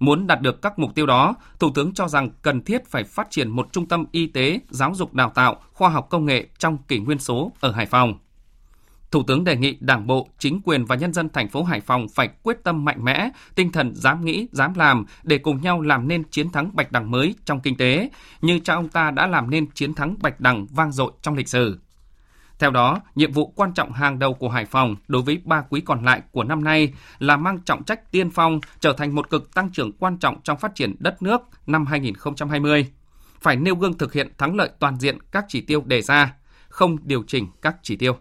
Muốn 0.00 0.26
đạt 0.26 0.40
được 0.40 0.62
các 0.62 0.78
mục 0.78 0.94
tiêu 0.94 1.06
đó, 1.06 1.34
Thủ 1.58 1.70
tướng 1.74 1.94
cho 1.94 2.08
rằng 2.08 2.30
cần 2.42 2.64
thiết 2.64 2.86
phải 2.86 3.04
phát 3.04 3.30
triển 3.30 3.50
một 3.50 3.72
trung 3.72 3.86
tâm 3.86 4.04
y 4.12 4.26
tế, 4.26 4.60
giáo 4.70 4.94
dục 4.94 5.14
đào 5.14 5.30
tạo, 5.34 5.56
khoa 5.72 5.88
học 5.88 6.06
công 6.10 6.24
nghệ 6.24 6.46
trong 6.58 6.78
kỷ 6.78 6.98
nguyên 6.98 7.18
số 7.18 7.52
ở 7.60 7.72
Hải 7.72 7.86
Phòng. 7.86 8.18
Thủ 9.10 9.22
tướng 9.22 9.44
đề 9.44 9.56
nghị 9.56 9.76
Đảng 9.80 10.06
bộ, 10.06 10.28
chính 10.38 10.60
quyền 10.64 10.84
và 10.84 10.96
nhân 10.96 11.12
dân 11.12 11.28
thành 11.28 11.48
phố 11.48 11.62
Hải 11.62 11.80
Phòng 11.80 12.06
phải 12.14 12.28
quyết 12.42 12.56
tâm 12.64 12.84
mạnh 12.84 13.04
mẽ, 13.04 13.30
tinh 13.54 13.72
thần 13.72 13.94
dám 13.94 14.24
nghĩ, 14.24 14.48
dám 14.52 14.74
làm 14.74 15.04
để 15.22 15.38
cùng 15.38 15.60
nhau 15.60 15.80
làm 15.80 16.08
nên 16.08 16.24
chiến 16.24 16.52
thắng 16.52 16.70
Bạch 16.74 16.92
Đằng 16.92 17.10
mới 17.10 17.34
trong 17.44 17.60
kinh 17.60 17.76
tế, 17.76 18.10
như 18.42 18.58
cha 18.58 18.74
ông 18.74 18.88
ta 18.88 19.10
đã 19.10 19.26
làm 19.26 19.50
nên 19.50 19.70
chiến 19.70 19.94
thắng 19.94 20.14
Bạch 20.22 20.40
Đằng 20.40 20.66
vang 20.66 20.92
dội 20.92 21.12
trong 21.22 21.34
lịch 21.34 21.48
sử. 21.48 21.78
Theo 22.60 22.70
đó, 22.70 23.00
nhiệm 23.14 23.32
vụ 23.32 23.52
quan 23.56 23.72
trọng 23.74 23.92
hàng 23.92 24.18
đầu 24.18 24.34
của 24.34 24.48
Hải 24.48 24.64
Phòng 24.64 24.96
đối 25.08 25.22
với 25.22 25.40
ba 25.44 25.64
quý 25.70 25.80
còn 25.80 26.04
lại 26.04 26.22
của 26.32 26.44
năm 26.44 26.64
nay 26.64 26.94
là 27.18 27.36
mang 27.36 27.58
trọng 27.64 27.84
trách 27.84 28.12
tiên 28.12 28.30
phong 28.30 28.60
trở 28.80 28.92
thành 28.92 29.14
một 29.14 29.30
cực 29.30 29.54
tăng 29.54 29.70
trưởng 29.70 29.92
quan 29.92 30.18
trọng 30.18 30.40
trong 30.42 30.58
phát 30.58 30.74
triển 30.74 30.96
đất 30.98 31.22
nước 31.22 31.40
năm 31.66 31.86
2020. 31.86 32.86
Phải 33.40 33.56
nêu 33.56 33.74
gương 33.74 33.98
thực 33.98 34.12
hiện 34.12 34.32
thắng 34.38 34.56
lợi 34.56 34.70
toàn 34.78 35.00
diện 35.00 35.18
các 35.32 35.44
chỉ 35.48 35.60
tiêu 35.60 35.82
đề 35.86 36.02
ra, 36.02 36.34
không 36.68 36.96
điều 37.02 37.22
chỉnh 37.26 37.46
các 37.62 37.76
chỉ 37.82 37.96
tiêu. 37.96 38.16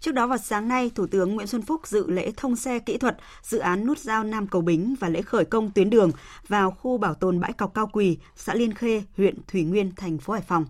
Trước 0.00 0.12
đó 0.12 0.26
vào 0.26 0.38
sáng 0.38 0.68
nay, 0.68 0.90
Thủ 0.94 1.06
tướng 1.06 1.34
Nguyễn 1.34 1.46
Xuân 1.46 1.62
Phúc 1.62 1.86
dự 1.86 2.10
lễ 2.10 2.32
thông 2.36 2.56
xe 2.56 2.78
kỹ 2.78 2.98
thuật 2.98 3.16
dự 3.42 3.58
án 3.58 3.86
nút 3.86 3.98
giao 3.98 4.24
Nam 4.24 4.46
Cầu 4.46 4.62
Bính 4.62 4.94
và 5.00 5.08
lễ 5.08 5.22
khởi 5.22 5.44
công 5.44 5.70
tuyến 5.70 5.90
đường 5.90 6.10
vào 6.48 6.70
khu 6.70 6.98
bảo 6.98 7.14
tồn 7.14 7.40
bãi 7.40 7.52
cọc 7.52 7.74
Cao 7.74 7.90
Quỳ, 7.92 8.18
xã 8.36 8.54
Liên 8.54 8.74
Khê, 8.74 9.02
huyện 9.16 9.38
Thủy 9.48 9.64
Nguyên, 9.64 9.92
thành 9.96 10.18
phố 10.18 10.32
Hải 10.32 10.42
Phòng. 10.42 10.64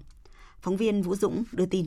Phóng 0.61 0.77
viên 0.77 1.03
Vũ 1.03 1.17
Dũng 1.17 1.45
đưa 1.53 1.67
tin. 1.67 1.87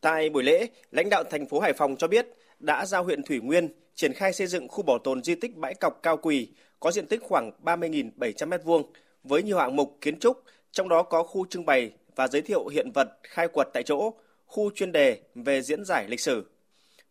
Tại 0.00 0.30
buổi 0.30 0.42
lễ, 0.42 0.68
lãnh 0.90 1.08
đạo 1.10 1.24
thành 1.24 1.46
phố 1.46 1.60
Hải 1.60 1.72
Phòng 1.72 1.96
cho 1.96 2.08
biết 2.08 2.26
đã 2.58 2.86
giao 2.86 3.04
huyện 3.04 3.22
Thủy 3.22 3.40
Nguyên 3.40 3.68
triển 3.94 4.12
khai 4.12 4.32
xây 4.32 4.46
dựng 4.46 4.68
khu 4.68 4.82
bảo 4.82 4.98
tồn 4.98 5.22
di 5.22 5.34
tích 5.34 5.56
bãi 5.56 5.74
cọc 5.74 6.02
Cao 6.02 6.16
Quỳ 6.16 6.48
có 6.80 6.90
diện 6.90 7.06
tích 7.06 7.22
khoảng 7.22 7.50
30.700 7.64 8.48
m2 8.48 8.82
với 9.24 9.42
nhiều 9.42 9.58
hạng 9.58 9.76
mục 9.76 9.98
kiến 10.00 10.18
trúc, 10.18 10.42
trong 10.72 10.88
đó 10.88 11.02
có 11.02 11.22
khu 11.22 11.46
trưng 11.46 11.66
bày 11.66 11.90
và 12.16 12.28
giới 12.28 12.42
thiệu 12.42 12.66
hiện 12.66 12.90
vật 12.94 13.08
khai 13.22 13.48
quật 13.48 13.68
tại 13.72 13.82
chỗ, 13.82 14.12
khu 14.46 14.70
chuyên 14.70 14.92
đề 14.92 15.20
về 15.34 15.62
diễn 15.62 15.84
giải 15.84 16.06
lịch 16.08 16.20
sử. 16.20 16.46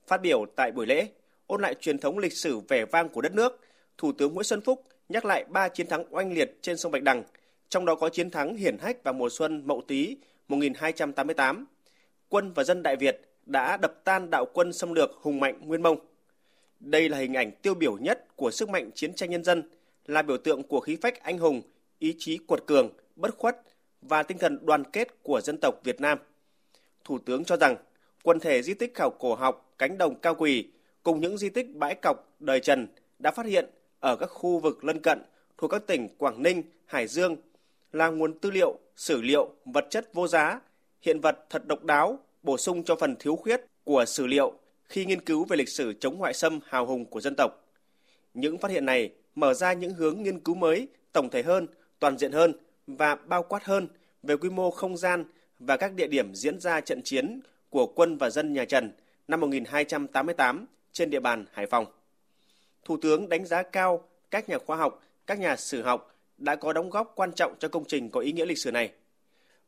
Phát 0.07 0.21
biểu 0.21 0.45
tại 0.55 0.71
buổi 0.71 0.85
lễ, 0.85 1.07
ôn 1.47 1.61
lại 1.61 1.75
truyền 1.75 1.97
thống 1.97 2.17
lịch 2.17 2.33
sử 2.33 2.59
vẻ 2.59 2.85
vang 2.85 3.09
của 3.09 3.21
đất 3.21 3.33
nước, 3.33 3.59
Thủ 3.97 4.11
tướng 4.11 4.33
Nguyễn 4.33 4.43
Xuân 4.43 4.61
Phúc 4.61 4.83
nhắc 5.09 5.25
lại 5.25 5.45
ba 5.49 5.69
chiến 5.69 5.87
thắng 5.87 6.15
oanh 6.15 6.33
liệt 6.33 6.57
trên 6.61 6.77
sông 6.77 6.91
Bạch 6.91 7.03
Đằng, 7.03 7.23
trong 7.69 7.85
đó 7.85 7.95
có 7.95 8.09
chiến 8.09 8.29
thắng 8.29 8.55
hiển 8.55 8.77
hách 8.77 9.03
vào 9.03 9.13
mùa 9.13 9.29
xuân 9.29 9.63
Mậu 9.65 9.81
Tý 9.87 10.17
1288. 10.47 11.65
Quân 12.29 12.51
và 12.53 12.63
dân 12.63 12.83
Đại 12.83 12.95
Việt 12.95 13.21
đã 13.45 13.77
đập 13.77 13.93
tan 14.03 14.29
đạo 14.29 14.45
quân 14.53 14.73
xâm 14.73 14.93
lược 14.93 15.11
hùng 15.21 15.39
mạnh 15.39 15.59
Nguyên 15.61 15.81
Mông. 15.81 15.97
Đây 16.79 17.09
là 17.09 17.17
hình 17.17 17.33
ảnh 17.33 17.51
tiêu 17.61 17.73
biểu 17.73 17.97
nhất 17.97 18.35
của 18.35 18.51
sức 18.51 18.69
mạnh 18.69 18.89
chiến 18.95 19.13
tranh 19.13 19.29
nhân 19.29 19.43
dân, 19.43 19.69
là 20.05 20.21
biểu 20.21 20.37
tượng 20.37 20.63
của 20.63 20.79
khí 20.79 20.97
phách 21.01 21.23
anh 21.23 21.37
hùng, 21.37 21.61
ý 21.99 22.15
chí 22.17 22.37
cuột 22.37 22.63
cường, 22.67 22.89
bất 23.15 23.37
khuất 23.37 23.61
và 24.01 24.23
tinh 24.23 24.37
thần 24.37 24.65
đoàn 24.65 24.83
kết 24.83 25.23
của 25.23 25.41
dân 25.41 25.57
tộc 25.61 25.75
Việt 25.83 26.01
Nam. 26.01 26.17
Thủ 27.03 27.19
tướng 27.25 27.45
cho 27.45 27.57
rằng 27.57 27.75
quần 28.23 28.39
thể 28.39 28.61
di 28.61 28.73
tích 28.73 28.95
khảo 28.95 29.09
cổ 29.09 29.35
học 29.35 29.73
cánh 29.77 29.97
đồng 29.97 30.15
cao 30.19 30.35
quỳ 30.35 30.67
cùng 31.03 31.21
những 31.21 31.37
di 31.37 31.49
tích 31.49 31.75
bãi 31.75 31.95
cọc 31.95 32.35
đời 32.39 32.59
Trần 32.59 32.87
đã 33.19 33.31
phát 33.31 33.45
hiện 33.45 33.65
ở 33.99 34.15
các 34.15 34.25
khu 34.25 34.59
vực 34.59 34.83
lân 34.83 34.99
cận 34.99 35.21
thuộc 35.57 35.71
các 35.71 35.87
tỉnh 35.87 36.07
Quảng 36.17 36.43
Ninh, 36.43 36.63
Hải 36.85 37.07
Dương 37.07 37.35
là 37.91 38.07
nguồn 38.07 38.39
tư 38.39 38.51
liệu, 38.51 38.79
sử 38.95 39.21
liệu, 39.21 39.49
vật 39.65 39.87
chất 39.89 40.13
vô 40.13 40.27
giá, 40.27 40.59
hiện 41.01 41.19
vật 41.19 41.45
thật 41.49 41.67
độc 41.67 41.83
đáo, 41.83 42.19
bổ 42.43 42.57
sung 42.57 42.83
cho 42.83 42.95
phần 42.95 43.15
thiếu 43.19 43.35
khuyết 43.35 43.61
của 43.83 44.05
sử 44.05 44.27
liệu 44.27 44.53
khi 44.83 45.05
nghiên 45.05 45.21
cứu 45.21 45.45
về 45.45 45.57
lịch 45.57 45.69
sử 45.69 45.93
chống 45.93 46.17
ngoại 46.17 46.33
xâm 46.33 46.59
hào 46.65 46.85
hùng 46.85 47.05
của 47.05 47.21
dân 47.21 47.35
tộc. 47.35 47.65
Những 48.33 48.57
phát 48.57 48.71
hiện 48.71 48.85
này 48.85 49.11
mở 49.35 49.53
ra 49.53 49.73
những 49.73 49.93
hướng 49.93 50.23
nghiên 50.23 50.39
cứu 50.39 50.55
mới, 50.55 50.87
tổng 51.11 51.29
thể 51.29 51.43
hơn, 51.43 51.67
toàn 51.99 52.17
diện 52.17 52.31
hơn 52.31 52.53
và 52.87 53.15
bao 53.15 53.43
quát 53.43 53.63
hơn 53.63 53.87
về 54.23 54.37
quy 54.37 54.49
mô 54.49 54.71
không 54.71 54.97
gian 54.97 55.25
và 55.59 55.77
các 55.77 55.93
địa 55.93 56.07
điểm 56.07 56.35
diễn 56.35 56.59
ra 56.59 56.81
trận 56.81 57.01
chiến 57.03 57.39
của 57.69 57.85
quân 57.85 58.17
và 58.17 58.29
dân 58.29 58.53
nhà 58.53 58.65
Trần 58.65 58.91
năm 59.27 59.39
1288 59.39 60.65
trên 60.91 61.09
địa 61.09 61.19
bàn 61.19 61.45
Hải 61.51 61.65
Phòng. 61.65 61.85
Thủ 62.85 62.97
tướng 63.01 63.29
đánh 63.29 63.45
giá 63.45 63.63
cao 63.63 64.03
các 64.31 64.49
nhà 64.49 64.57
khoa 64.57 64.77
học, 64.77 65.03
các 65.27 65.39
nhà 65.39 65.55
sử 65.55 65.81
học 65.81 66.15
đã 66.37 66.55
có 66.55 66.73
đóng 66.73 66.89
góp 66.89 67.11
quan 67.15 67.31
trọng 67.31 67.55
cho 67.59 67.67
công 67.67 67.85
trình 67.85 68.09
có 68.09 68.19
ý 68.19 68.31
nghĩa 68.31 68.45
lịch 68.45 68.57
sử 68.57 68.71
này. 68.71 68.91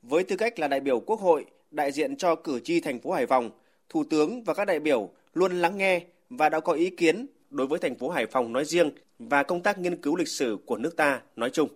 Với 0.01 0.24
tư 0.24 0.36
cách 0.36 0.60
là 0.60 0.67
đại 0.67 0.79
biểu 0.79 1.00
Quốc 1.00 1.20
hội, 1.20 1.46
đại 1.72 1.91
diện 1.91 2.15
cho 2.15 2.36
cử 2.36 2.60
tri 2.60 2.79
thành 2.79 3.00
phố 3.00 3.12
Hải 3.12 3.25
Phòng, 3.25 3.50
Thủ 3.89 4.03
tướng 4.10 4.43
và 4.43 4.53
các 4.53 4.65
đại 4.65 4.79
biểu 4.79 5.10
luôn 5.34 5.51
lắng 5.51 5.77
nghe 5.77 6.05
và 6.29 6.50
đã 6.50 6.60
có 6.60 6.74
ý 6.74 6.89
kiến 6.89 7.25
đối 7.50 7.67
với 7.67 7.79
thành 7.79 7.96
phố 7.96 8.10
Hải 8.10 8.25
Phòng 8.25 8.53
nói 8.53 8.65
riêng 8.65 8.91
và 9.20 9.43
công 9.43 9.62
tác 9.62 9.79
nghiên 9.79 10.01
cứu 10.01 10.15
lịch 10.15 10.27
sử 10.27 10.58
của 10.65 10.77
nước 10.77 10.96
ta 10.96 11.22
nói 11.36 11.50
chung. 11.50 11.70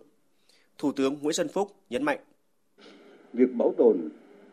Thủ 0.78 0.92
tướng 0.92 1.16
Nguyễn 1.22 1.32
Xuân 1.32 1.48
Phúc 1.48 1.72
nhấn 1.90 2.02
mạnh. 2.02 2.18
Việc 3.32 3.54
bảo 3.58 3.74
tồn, 3.78 3.96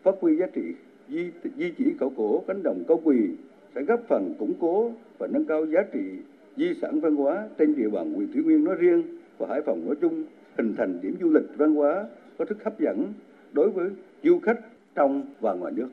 phát 0.04 0.16
huy 0.22 0.36
giá 0.38 0.46
trị 0.56 0.62
di, 1.10 1.32
di 1.58 1.72
chỉ 1.78 1.86
khảo 2.00 2.12
cổ 2.18 2.44
cánh 2.48 2.64
đồng 2.64 2.84
cao 2.88 3.02
quỳ 3.04 3.18
sẽ 3.76 3.82
góp 3.82 4.00
phần 4.10 4.36
củng 4.40 4.54
cố 4.62 4.92
và 5.18 5.28
nâng 5.28 5.46
cao 5.46 5.66
giá 5.66 5.80
trị 5.94 6.00
di 6.58 6.74
sản 6.82 7.00
văn 7.00 7.16
hóa 7.16 7.50
trên 7.58 7.76
địa 7.76 7.90
bàn 7.90 8.14
huyện 8.14 8.34
Thủy 8.34 8.44
Nguyên 8.44 8.64
nói 8.64 8.76
riêng 8.76 9.04
và 9.38 9.48
Hải 9.50 9.62
Phòng 9.66 9.86
nói 9.86 9.96
chung, 10.02 10.24
hình 10.58 10.76
thành 10.78 11.00
điểm 11.02 11.18
du 11.22 11.30
lịch 11.30 11.58
văn 11.58 11.76
hóa 11.76 12.08
có 12.38 12.46
sức 12.50 12.64
hấp 12.64 12.80
dẫn 12.80 13.14
đối 13.54 13.70
với 13.70 13.90
du 14.24 14.40
khách 14.40 14.60
trong 14.96 15.24
và 15.40 15.54
ngoài 15.54 15.74
nước. 15.76 15.88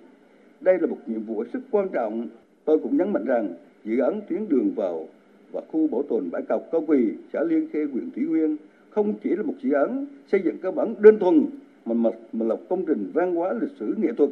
Đây 0.60 0.78
là 0.80 0.86
một 0.86 0.98
nhiệm 1.06 1.22
vụ 1.22 1.44
rất 1.52 1.60
quan 1.70 1.88
trọng. 1.88 2.26
Tôi 2.64 2.78
cũng 2.78 2.96
nhấn 2.96 3.12
mạnh 3.12 3.24
rằng 3.24 3.48
dự 3.84 3.98
án 3.98 4.20
tuyến 4.28 4.48
đường 4.48 4.70
vào 4.76 5.08
và 5.52 5.60
khu 5.72 5.86
bảo 5.86 6.02
tồn 6.02 6.30
bãi 6.30 6.42
cọc 6.42 6.62
cao 6.72 6.84
quỳ 6.86 7.12
xã 7.32 7.44
Liên 7.44 7.68
Khê 7.72 7.84
huyện 7.92 8.10
Thủy 8.10 8.24
Nguyên 8.24 8.56
không 8.90 9.14
chỉ 9.22 9.30
là 9.30 9.42
một 9.42 9.54
dự 9.62 9.72
án 9.72 10.06
xây 10.32 10.40
dựng 10.44 10.58
cơ 10.58 10.70
bản 10.70 10.94
đơn 10.98 11.18
thuần 11.18 11.46
mà, 11.84 11.94
mà, 11.94 12.10
mà 12.32 12.46
là 12.46 12.56
công 12.68 12.84
trình 12.86 13.10
văn 13.14 13.34
hóa 13.34 13.52
lịch 13.60 13.70
sử 13.80 13.94
nghệ 13.98 14.12
thuật. 14.12 14.30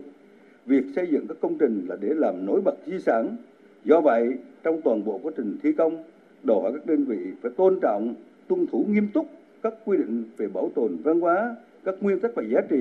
Việc 0.66 0.84
xây 0.96 1.06
dựng 1.10 1.26
các 1.28 1.36
công 1.40 1.58
trình 1.58 1.86
là 1.88 1.96
để 2.00 2.08
làm 2.14 2.46
nổi 2.46 2.60
bật 2.60 2.74
di 2.86 2.98
sản. 2.98 3.36
Do 3.84 4.00
vậy, 4.00 4.34
trong 4.62 4.82
toàn 4.82 5.04
bộ 5.04 5.20
quá 5.22 5.32
trình 5.36 5.56
thi 5.62 5.72
công, 5.72 6.04
đòi 6.42 6.62
hỏi 6.62 6.72
các 6.72 6.86
đơn 6.86 7.04
vị 7.04 7.18
phải 7.42 7.50
tôn 7.56 7.78
trọng, 7.82 8.14
tuân 8.48 8.66
thủ 8.66 8.84
nghiêm 8.88 9.08
túc 9.14 9.26
các 9.62 9.74
quy 9.84 9.96
định 9.96 10.24
về 10.36 10.46
bảo 10.46 10.70
tồn 10.74 10.96
văn 11.02 11.20
hóa, 11.20 11.56
các 11.84 11.94
nguyên 12.00 12.20
tắc 12.20 12.30
và 12.34 12.42
giá 12.52 12.60
trị, 12.70 12.76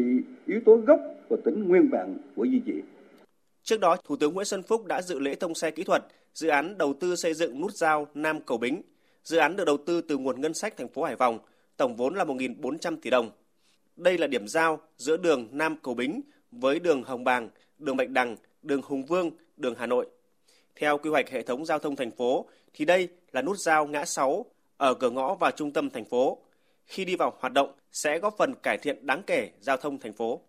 yếu 0.46 0.60
tố 0.66 0.76
gốc 0.76 1.00
và 1.30 1.38
tính 1.46 1.68
nguyên 1.68 1.90
bản 1.90 2.18
của 2.36 2.48
di 2.52 2.62
chỉ. 2.66 2.82
Trước 3.64 3.80
đó, 3.80 3.98
Thủ 4.04 4.16
tướng 4.16 4.34
Nguyễn 4.34 4.46
Xuân 4.46 4.64
Phúc 4.64 4.86
đã 4.86 5.02
dự 5.02 5.20
lễ 5.20 5.36
thông 5.36 5.56
xe 5.56 5.72
kỹ 5.72 5.84
thuật 5.84 6.04
dự 6.34 6.48
án 6.48 6.78
đầu 6.78 6.94
tư 6.94 7.16
xây 7.16 7.34
dựng 7.34 7.62
nút 7.62 7.74
giao 7.74 8.08
Nam 8.14 8.40
Cầu 8.42 8.58
Bính. 8.58 8.82
Dự 9.24 9.38
án 9.38 9.56
được 9.56 9.64
đầu 9.66 9.78
tư 9.78 10.02
từ 10.02 10.18
nguồn 10.18 10.42
ngân 10.42 10.54
sách 10.54 10.78
thành 10.78 10.88
phố 10.88 11.04
Hải 11.04 11.16
Phòng, 11.16 11.40
tổng 11.78 11.96
vốn 11.96 12.16
là 12.16 12.24
1.400 12.24 12.98
tỷ 13.02 13.10
đồng. 13.10 13.32
Đây 13.96 14.18
là 14.18 14.28
điểm 14.28 14.48
giao 14.48 14.80
giữa 14.98 15.18
đường 15.18 15.48
Nam 15.52 15.76
Cầu 15.84 15.94
Bính 15.94 16.22
với 16.52 16.80
đường 16.80 17.04
Hồng 17.04 17.24
Bàng, 17.24 17.50
đường 17.80 17.98
Bạch 17.98 18.10
Đằng, 18.10 18.36
đường 18.62 18.82
Hùng 18.82 19.06
Vương, 19.06 19.32
đường 19.58 19.76
Hà 19.78 19.86
Nội. 19.86 20.08
Theo 20.76 20.98
quy 20.98 21.10
hoạch 21.10 21.30
hệ 21.30 21.44
thống 21.44 21.66
giao 21.66 21.80
thông 21.80 21.96
thành 21.96 22.12
phố, 22.12 22.46
thì 22.74 22.86
đây 22.86 23.10
là 23.32 23.42
nút 23.42 23.58
giao 23.58 23.88
ngã 23.88 24.06
6 24.06 24.46
ở 24.78 24.94
cửa 24.94 25.10
ngõ 25.10 25.36
vào 25.36 25.52
trung 25.52 25.72
tâm 25.72 25.90
thành 25.90 26.06
phố. 26.06 26.38
Khi 26.88 27.06
đi 27.06 27.16
vào 27.16 27.34
hoạt 27.40 27.54
động 27.54 27.72
sẽ 27.92 28.20
góp 28.20 28.36
phần 28.38 28.54
cải 28.64 28.78
thiện 28.78 29.08
đáng 29.08 29.22
kể 29.28 29.52
giao 29.60 29.78
thông 29.78 30.00
thành 30.00 30.14
phố. 30.14 30.42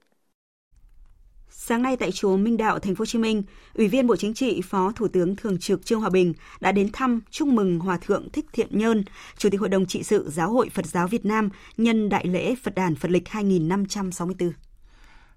Sáng 1.50 1.82
nay 1.82 1.96
tại 1.96 2.12
chùa 2.12 2.36
Minh 2.36 2.56
Đạo, 2.56 2.78
Thành 2.78 2.94
phố 2.94 3.02
Hồ 3.02 3.06
Chí 3.06 3.18
Minh, 3.18 3.42
Ủy 3.74 3.88
viên 3.88 4.06
Bộ 4.06 4.16
Chính 4.16 4.34
trị, 4.34 4.60
Phó 4.64 4.92
Thủ 4.96 5.08
tướng 5.08 5.36
Thường 5.36 5.58
trực 5.58 5.86
Trương 5.86 6.00
Hòa 6.00 6.10
Bình 6.10 6.34
đã 6.60 6.72
đến 6.72 6.90
thăm 6.92 7.20
chúc 7.30 7.48
mừng 7.48 7.78
Hòa 7.78 7.98
thượng 8.06 8.30
Thích 8.30 8.46
Thiện 8.52 8.78
Nhơn, 8.78 9.04
Chủ 9.38 9.50
tịch 9.50 9.60
Hội 9.60 9.68
đồng 9.68 9.86
trị 9.86 10.02
sự 10.02 10.30
Giáo 10.30 10.50
hội 10.50 10.68
Phật 10.68 10.86
giáo 10.86 11.08
Việt 11.08 11.24
Nam 11.24 11.48
nhân 11.76 12.08
đại 12.08 12.26
lễ 12.26 12.54
Phật 12.62 12.74
đàn 12.74 12.94
Phật 12.94 13.10
lịch 13.10 13.28
2564. 13.28 14.52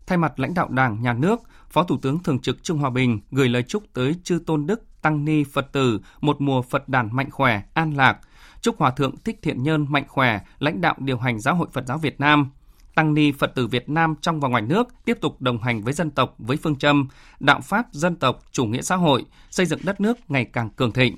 Thay 0.05 0.17
mặt 0.17 0.39
lãnh 0.39 0.53
đạo 0.53 0.67
Đảng, 0.69 1.01
Nhà 1.01 1.13
nước, 1.13 1.39
Phó 1.69 1.83
Thủ 1.83 1.97
tướng 2.01 2.23
Thường 2.23 2.39
trực 2.39 2.63
Trương 2.63 2.77
Hòa 2.77 2.89
Bình 2.89 3.19
gửi 3.31 3.49
lời 3.49 3.63
chúc 3.63 3.83
tới 3.93 4.15
chư 4.23 4.39
tôn 4.45 4.67
đức 4.67 5.01
tăng 5.01 5.25
ni 5.25 5.43
Phật 5.43 5.71
tử 5.71 5.99
một 6.21 6.41
mùa 6.41 6.61
Phật 6.61 6.89
đàn 6.89 7.15
mạnh 7.15 7.31
khỏe, 7.31 7.61
an 7.73 7.93
lạc. 7.93 8.19
Chúc 8.61 8.79
Hòa 8.79 8.91
thượng 8.91 9.17
Thích 9.17 9.39
Thiện 9.41 9.63
nhân 9.63 9.85
mạnh 9.89 10.05
khỏe, 10.07 10.39
lãnh 10.59 10.81
đạo 10.81 10.95
điều 10.97 11.17
hành 11.17 11.39
Giáo 11.39 11.55
hội 11.55 11.67
Phật 11.71 11.85
giáo 11.87 11.97
Việt 11.97 12.19
Nam, 12.19 12.51
tăng 12.95 13.13
ni 13.13 13.31
Phật 13.31 13.55
tử 13.55 13.67
Việt 13.67 13.89
Nam 13.89 14.15
trong 14.21 14.39
và 14.39 14.49
ngoài 14.49 14.61
nước 14.61 14.87
tiếp 15.05 15.17
tục 15.21 15.41
đồng 15.41 15.57
hành 15.57 15.81
với 15.81 15.93
dân 15.93 16.11
tộc 16.11 16.35
với 16.37 16.57
phương 16.57 16.75
châm 16.75 17.07
đạo 17.39 17.61
pháp 17.61 17.85
dân 17.91 18.15
tộc, 18.15 18.39
chủ 18.51 18.65
nghĩa 18.65 18.81
xã 18.81 18.95
hội, 18.95 19.25
xây 19.49 19.65
dựng 19.65 19.79
đất 19.83 20.01
nước 20.01 20.17
ngày 20.27 20.45
càng 20.45 20.69
cường 20.69 20.91
thịnh. 20.91 21.17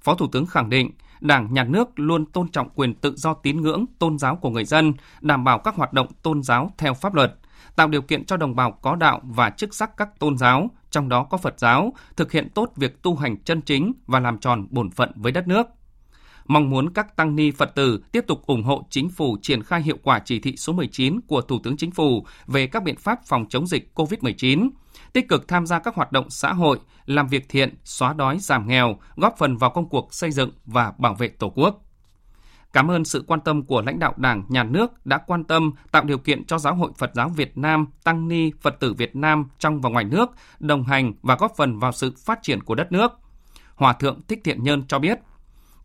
Phó 0.00 0.14
Thủ 0.14 0.26
tướng 0.32 0.46
khẳng 0.46 0.70
định, 0.70 0.90
Đảng, 1.20 1.54
Nhà 1.54 1.64
nước 1.64 1.88
luôn 1.96 2.26
tôn 2.26 2.48
trọng 2.48 2.68
quyền 2.74 2.94
tự 2.94 3.14
do 3.16 3.34
tín 3.34 3.60
ngưỡng, 3.60 3.84
tôn 3.98 4.18
giáo 4.18 4.36
của 4.36 4.50
người 4.50 4.64
dân, 4.64 4.92
đảm 5.20 5.44
bảo 5.44 5.58
các 5.58 5.74
hoạt 5.74 5.92
động 5.92 6.06
tôn 6.22 6.42
giáo 6.42 6.70
theo 6.78 6.94
pháp 6.94 7.14
luật, 7.14 7.34
tạo 7.76 7.88
điều 7.88 8.02
kiện 8.02 8.24
cho 8.24 8.36
đồng 8.36 8.56
bào 8.56 8.72
có 8.72 8.94
đạo 8.94 9.20
và 9.22 9.50
chức 9.50 9.74
sắc 9.74 9.96
các 9.96 10.18
tôn 10.18 10.38
giáo, 10.38 10.70
trong 10.90 11.08
đó 11.08 11.24
có 11.24 11.38
Phật 11.38 11.54
giáo, 11.58 11.92
thực 12.16 12.32
hiện 12.32 12.48
tốt 12.54 12.72
việc 12.76 13.02
tu 13.02 13.16
hành 13.16 13.36
chân 13.44 13.62
chính 13.62 13.92
và 14.06 14.20
làm 14.20 14.38
tròn 14.38 14.66
bổn 14.70 14.90
phận 14.90 15.12
với 15.14 15.32
đất 15.32 15.48
nước 15.48 15.66
mong 16.50 16.70
muốn 16.70 16.92
các 16.92 17.16
tăng 17.16 17.36
ni 17.36 17.50
Phật 17.50 17.74
tử 17.74 18.02
tiếp 18.12 18.24
tục 18.26 18.46
ủng 18.46 18.62
hộ 18.62 18.86
chính 18.90 19.08
phủ 19.08 19.36
triển 19.42 19.62
khai 19.62 19.82
hiệu 19.82 19.96
quả 20.02 20.18
chỉ 20.18 20.40
thị 20.40 20.56
số 20.56 20.72
19 20.72 21.20
của 21.20 21.40
Thủ 21.40 21.58
tướng 21.62 21.76
Chính 21.76 21.90
phủ 21.90 22.26
về 22.46 22.66
các 22.66 22.82
biện 22.82 22.96
pháp 22.96 23.20
phòng 23.26 23.46
chống 23.48 23.66
dịch 23.66 23.90
COVID-19, 23.94 24.70
tích 25.12 25.28
cực 25.28 25.48
tham 25.48 25.66
gia 25.66 25.78
các 25.78 25.94
hoạt 25.94 26.12
động 26.12 26.30
xã 26.30 26.52
hội, 26.52 26.78
làm 27.06 27.28
việc 27.28 27.48
thiện, 27.48 27.74
xóa 27.84 28.12
đói 28.12 28.38
giảm 28.38 28.68
nghèo, 28.68 28.96
góp 29.16 29.34
phần 29.38 29.56
vào 29.56 29.70
công 29.70 29.88
cuộc 29.88 30.14
xây 30.14 30.30
dựng 30.30 30.50
và 30.66 30.92
bảo 30.98 31.14
vệ 31.14 31.28
Tổ 31.28 31.52
quốc. 31.56 31.84
Cảm 32.72 32.90
ơn 32.90 33.04
sự 33.04 33.24
quan 33.26 33.40
tâm 33.40 33.62
của 33.62 33.82
lãnh 33.82 33.98
đạo 33.98 34.14
Đảng, 34.16 34.44
Nhà 34.48 34.62
nước 34.62 35.06
đã 35.06 35.18
quan 35.18 35.44
tâm 35.44 35.72
tạo 35.90 36.04
điều 36.04 36.18
kiện 36.18 36.44
cho 36.44 36.58
Giáo 36.58 36.74
hội 36.74 36.90
Phật 36.98 37.10
giáo 37.14 37.28
Việt 37.28 37.58
Nam, 37.58 37.86
Tăng 38.04 38.28
ni, 38.28 38.50
Phật 38.60 38.80
tử 38.80 38.94
Việt 38.94 39.16
Nam 39.16 39.48
trong 39.58 39.80
và 39.80 39.90
ngoài 39.90 40.04
nước 40.04 40.30
đồng 40.60 40.84
hành 40.84 41.12
và 41.22 41.36
góp 41.36 41.52
phần 41.56 41.78
vào 41.78 41.92
sự 41.92 42.12
phát 42.18 42.38
triển 42.42 42.62
của 42.62 42.74
đất 42.74 42.92
nước. 42.92 43.12
Hòa 43.74 43.92
thượng 43.92 44.20
Thích 44.28 44.40
Thiện 44.44 44.62
Nhân 44.62 44.82
cho 44.88 44.98
biết, 44.98 45.18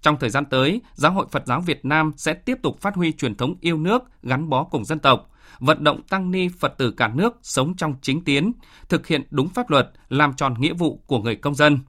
trong 0.06 0.20
thời 0.20 0.30
gian 0.30 0.46
tới, 0.46 0.82
Giáo 0.94 1.12
hội 1.12 1.26
Phật 1.32 1.48
giáo 1.48 1.62
Việt 1.62 1.86
Nam 1.86 2.12
sẽ 2.18 2.34
tiếp 2.34 2.58
tục 2.62 2.82
phát 2.82 2.96
huy 2.96 3.12
truyền 3.12 3.36
thống 3.36 3.56
yêu 3.62 3.78
nước, 3.78 4.04
gắn 4.24 4.50
bó 4.50 4.64
cùng 4.64 4.86
dân 4.86 5.00
tộc, 5.00 5.30
vận 5.60 5.84
động 5.84 6.02
tăng 6.10 6.32
ni 6.32 6.48
Phật 6.60 6.78
tử 6.78 6.92
cả 6.92 7.08
nước 7.08 7.40
sống 7.42 7.76
trong 7.76 7.96
chính 8.02 8.24
tiến, 8.24 8.52
thực 8.90 9.08
hiện 9.08 9.24
đúng 9.30 9.50
pháp 9.50 9.70
luật, 9.70 9.92
làm 10.10 10.34
tròn 10.34 10.54
nghĩa 10.60 10.74
vụ 10.74 11.04
của 11.08 11.20
người 11.20 11.36
công 11.36 11.56
dân. 11.56 11.80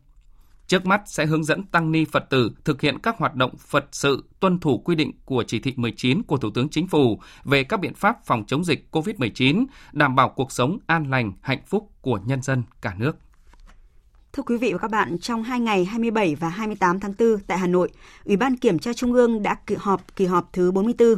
Trước 0.67 0.87
mắt 0.87 1.03
sẽ 1.07 1.27
hướng 1.27 1.45
dẫn 1.45 1.63
tăng 1.63 1.93
ni 1.93 2.05
Phật 2.05 2.31
tử 2.31 2.51
thực 2.65 2.81
hiện 2.81 2.99
các 3.03 3.19
hoạt 3.19 3.35
động 3.35 3.57
Phật 3.57 3.85
sự 3.93 4.25
tuân 4.41 4.59
thủ 4.59 4.79
quy 4.79 4.95
định 4.95 5.13
của 5.25 5.45
chỉ 5.47 5.59
thị 5.59 5.73
19 5.77 6.23
của 6.23 6.37
Thủ 6.37 6.51
tướng 6.51 6.69
Chính 6.69 6.87
phủ 6.87 7.21
về 7.45 7.65
các 7.65 7.81
biện 7.81 7.95
pháp 7.95 8.25
phòng 8.25 8.45
chống 8.47 8.65
dịch 8.65 8.89
COVID-19, 8.93 9.65
đảm 9.93 10.15
bảo 10.15 10.29
cuộc 10.29 10.53
sống 10.53 10.79
an 10.87 11.11
lành, 11.11 11.33
hạnh 11.41 11.63
phúc 11.67 11.91
của 12.01 12.21
nhân 12.25 12.43
dân 12.43 12.63
cả 12.83 12.95
nước. 12.99 13.17
Thưa 14.37 14.43
quý 14.43 14.57
vị 14.57 14.73
và 14.73 14.79
các 14.79 14.91
bạn, 14.91 15.19
trong 15.19 15.43
hai 15.43 15.61
ngày 15.61 15.85
27 15.85 16.35
và 16.35 16.49
28 16.49 17.01
tháng 17.01 17.15
4 17.19 17.39
tại 17.47 17.59
Hà 17.59 17.67
Nội, 17.67 17.91
Ủy 18.25 18.37
ban 18.37 18.57
Kiểm 18.57 18.79
tra 18.79 18.93
Trung 18.93 19.13
ương 19.13 19.43
đã 19.43 19.55
kỳ 19.67 19.75
họp 19.75 20.17
kỳ 20.17 20.27
họp 20.27 20.53
thứ 20.53 20.73
44. 20.73 21.09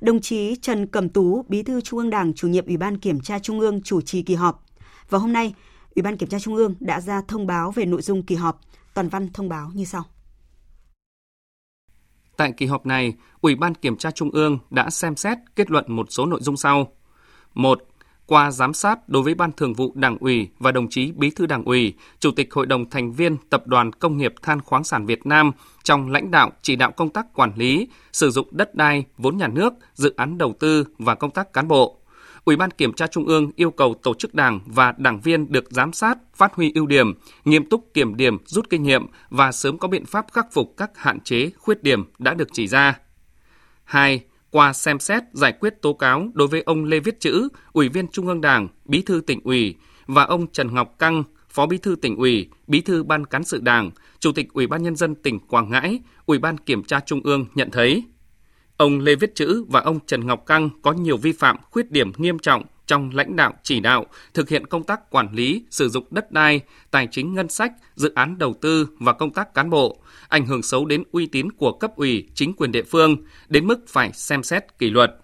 Đồng 0.00 0.20
chí 0.20 0.56
Trần 0.62 0.86
Cẩm 0.86 1.08
Tú, 1.08 1.44
Bí 1.48 1.62
thư 1.62 1.80
Trung 1.80 1.98
ương 1.98 2.10
Đảng, 2.10 2.34
chủ 2.34 2.48
nhiệm 2.48 2.66
Ủy 2.66 2.76
ban 2.76 2.98
Kiểm 2.98 3.20
tra 3.20 3.38
Trung 3.38 3.60
ương 3.60 3.82
chủ 3.82 4.00
trì 4.00 4.22
kỳ 4.22 4.34
họp. 4.34 4.64
Và 5.08 5.18
hôm 5.18 5.32
nay, 5.32 5.54
Ủy 5.94 6.02
ban 6.02 6.16
Kiểm 6.16 6.28
tra 6.28 6.38
Trung 6.38 6.56
ương 6.56 6.74
đã 6.80 7.00
ra 7.00 7.22
thông 7.28 7.46
báo 7.46 7.70
về 7.70 7.84
nội 7.84 8.02
dung 8.02 8.22
kỳ 8.22 8.34
họp. 8.34 8.60
Toàn 8.94 9.08
văn 9.08 9.28
thông 9.32 9.48
báo 9.48 9.70
như 9.74 9.84
sau. 9.84 10.04
Tại 12.36 12.52
kỳ 12.56 12.66
họp 12.66 12.86
này, 12.86 13.14
Ủy 13.40 13.54
ban 13.54 13.74
Kiểm 13.74 13.96
tra 13.96 14.10
Trung 14.10 14.30
ương 14.30 14.58
đã 14.70 14.90
xem 14.90 15.16
xét 15.16 15.38
kết 15.56 15.70
luận 15.70 15.84
một 15.88 16.06
số 16.10 16.26
nội 16.26 16.40
dung 16.42 16.56
sau. 16.56 16.92
1 17.54 17.89
qua 18.30 18.50
giám 18.50 18.74
sát 18.74 19.08
đối 19.08 19.22
với 19.22 19.34
Ban 19.34 19.52
Thường 19.52 19.74
vụ 19.74 19.92
Đảng 19.94 20.16
ủy 20.20 20.48
và 20.58 20.72
đồng 20.72 20.88
chí 20.88 21.12
Bí 21.12 21.30
thư 21.30 21.46
Đảng 21.46 21.64
ủy, 21.64 21.94
Chủ 22.20 22.30
tịch 22.30 22.54
Hội 22.54 22.66
đồng 22.66 22.90
thành 22.90 23.12
viên 23.12 23.36
Tập 23.50 23.66
đoàn 23.66 23.92
Công 23.92 24.16
nghiệp 24.16 24.34
Than 24.42 24.60
khoáng 24.60 24.84
sản 24.84 25.06
Việt 25.06 25.26
Nam 25.26 25.52
trong 25.82 26.10
lãnh 26.10 26.30
đạo 26.30 26.50
chỉ 26.62 26.76
đạo 26.76 26.90
công 26.90 27.08
tác 27.08 27.26
quản 27.34 27.52
lý, 27.56 27.88
sử 28.12 28.30
dụng 28.30 28.48
đất 28.50 28.74
đai, 28.74 29.04
vốn 29.18 29.36
nhà 29.36 29.48
nước, 29.48 29.72
dự 29.94 30.14
án 30.16 30.38
đầu 30.38 30.54
tư 30.60 30.84
và 30.98 31.14
công 31.14 31.30
tác 31.30 31.52
cán 31.52 31.68
bộ. 31.68 32.00
Ủy 32.44 32.56
ban 32.56 32.70
Kiểm 32.70 32.92
tra 32.92 33.06
Trung 33.06 33.26
ương 33.26 33.50
yêu 33.56 33.70
cầu 33.70 33.94
tổ 34.02 34.14
chức 34.14 34.34
đảng 34.34 34.60
và 34.66 34.94
đảng 34.98 35.20
viên 35.20 35.52
được 35.52 35.64
giám 35.70 35.92
sát, 35.92 36.18
phát 36.34 36.54
huy 36.54 36.72
ưu 36.74 36.86
điểm, 36.86 37.14
nghiêm 37.44 37.68
túc 37.68 37.94
kiểm 37.94 38.16
điểm, 38.16 38.38
rút 38.46 38.70
kinh 38.70 38.82
nghiệm 38.82 39.06
và 39.30 39.52
sớm 39.52 39.78
có 39.78 39.88
biện 39.88 40.06
pháp 40.06 40.26
khắc 40.32 40.52
phục 40.52 40.74
các 40.76 40.90
hạn 40.94 41.20
chế, 41.20 41.50
khuyết 41.58 41.82
điểm 41.82 42.04
đã 42.18 42.34
được 42.34 42.48
chỉ 42.52 42.66
ra. 42.68 42.98
2 43.84 44.20
qua 44.50 44.72
xem 44.72 44.98
xét 44.98 45.22
giải 45.32 45.52
quyết 45.52 45.82
tố 45.82 45.92
cáo 45.92 46.28
đối 46.34 46.48
với 46.48 46.62
ông 46.66 46.84
Lê 46.84 47.00
Viết 47.00 47.20
Chữ, 47.20 47.48
Ủy 47.72 47.88
viên 47.88 48.08
Trung 48.08 48.26
ương 48.26 48.40
Đảng, 48.40 48.68
Bí 48.84 49.02
thư 49.02 49.20
tỉnh 49.26 49.40
ủy 49.44 49.74
và 50.06 50.24
ông 50.24 50.46
Trần 50.46 50.74
Ngọc 50.74 50.98
Căng, 50.98 51.24
Phó 51.48 51.66
Bí 51.66 51.78
thư 51.78 51.96
tỉnh 52.02 52.16
ủy, 52.16 52.48
Bí 52.66 52.80
thư 52.80 53.02
Ban 53.02 53.24
cán 53.26 53.44
sự 53.44 53.60
Đảng, 53.60 53.90
Chủ 54.20 54.32
tịch 54.32 54.52
Ủy 54.52 54.66
ban 54.66 54.82
nhân 54.82 54.96
dân 54.96 55.14
tỉnh 55.14 55.38
Quảng 55.38 55.70
Ngãi, 55.70 56.00
Ủy 56.26 56.38
ban 56.38 56.58
Kiểm 56.58 56.84
tra 56.84 57.00
Trung 57.00 57.20
ương 57.24 57.46
nhận 57.54 57.70
thấy 57.70 58.04
ông 58.80 59.00
Lê 59.00 59.14
Viết 59.14 59.34
Chữ 59.34 59.64
và 59.68 59.80
ông 59.80 59.98
Trần 60.06 60.26
Ngọc 60.26 60.46
Căng 60.46 60.70
có 60.82 60.92
nhiều 60.92 61.16
vi 61.16 61.32
phạm, 61.32 61.56
khuyết 61.70 61.90
điểm 61.90 62.12
nghiêm 62.16 62.38
trọng 62.38 62.62
trong 62.86 63.10
lãnh 63.14 63.36
đạo 63.36 63.54
chỉ 63.62 63.80
đạo, 63.80 64.06
thực 64.34 64.48
hiện 64.48 64.66
công 64.66 64.84
tác 64.84 65.10
quản 65.10 65.34
lý, 65.34 65.64
sử 65.70 65.88
dụng 65.88 66.04
đất 66.10 66.32
đai, 66.32 66.60
tài 66.90 67.08
chính 67.10 67.34
ngân 67.34 67.48
sách, 67.48 67.72
dự 67.94 68.12
án 68.14 68.38
đầu 68.38 68.54
tư 68.60 68.88
và 68.98 69.12
công 69.12 69.32
tác 69.32 69.54
cán 69.54 69.70
bộ, 69.70 70.02
ảnh 70.28 70.46
hưởng 70.46 70.62
xấu 70.62 70.86
đến 70.86 71.02
uy 71.12 71.26
tín 71.26 71.52
của 71.52 71.72
cấp 71.72 71.96
ủy, 71.96 72.28
chính 72.34 72.52
quyền 72.52 72.72
địa 72.72 72.82
phương, 72.82 73.16
đến 73.48 73.66
mức 73.66 73.88
phải 73.88 74.12
xem 74.12 74.42
xét 74.42 74.78
kỷ 74.78 74.90
luật. 74.90 75.16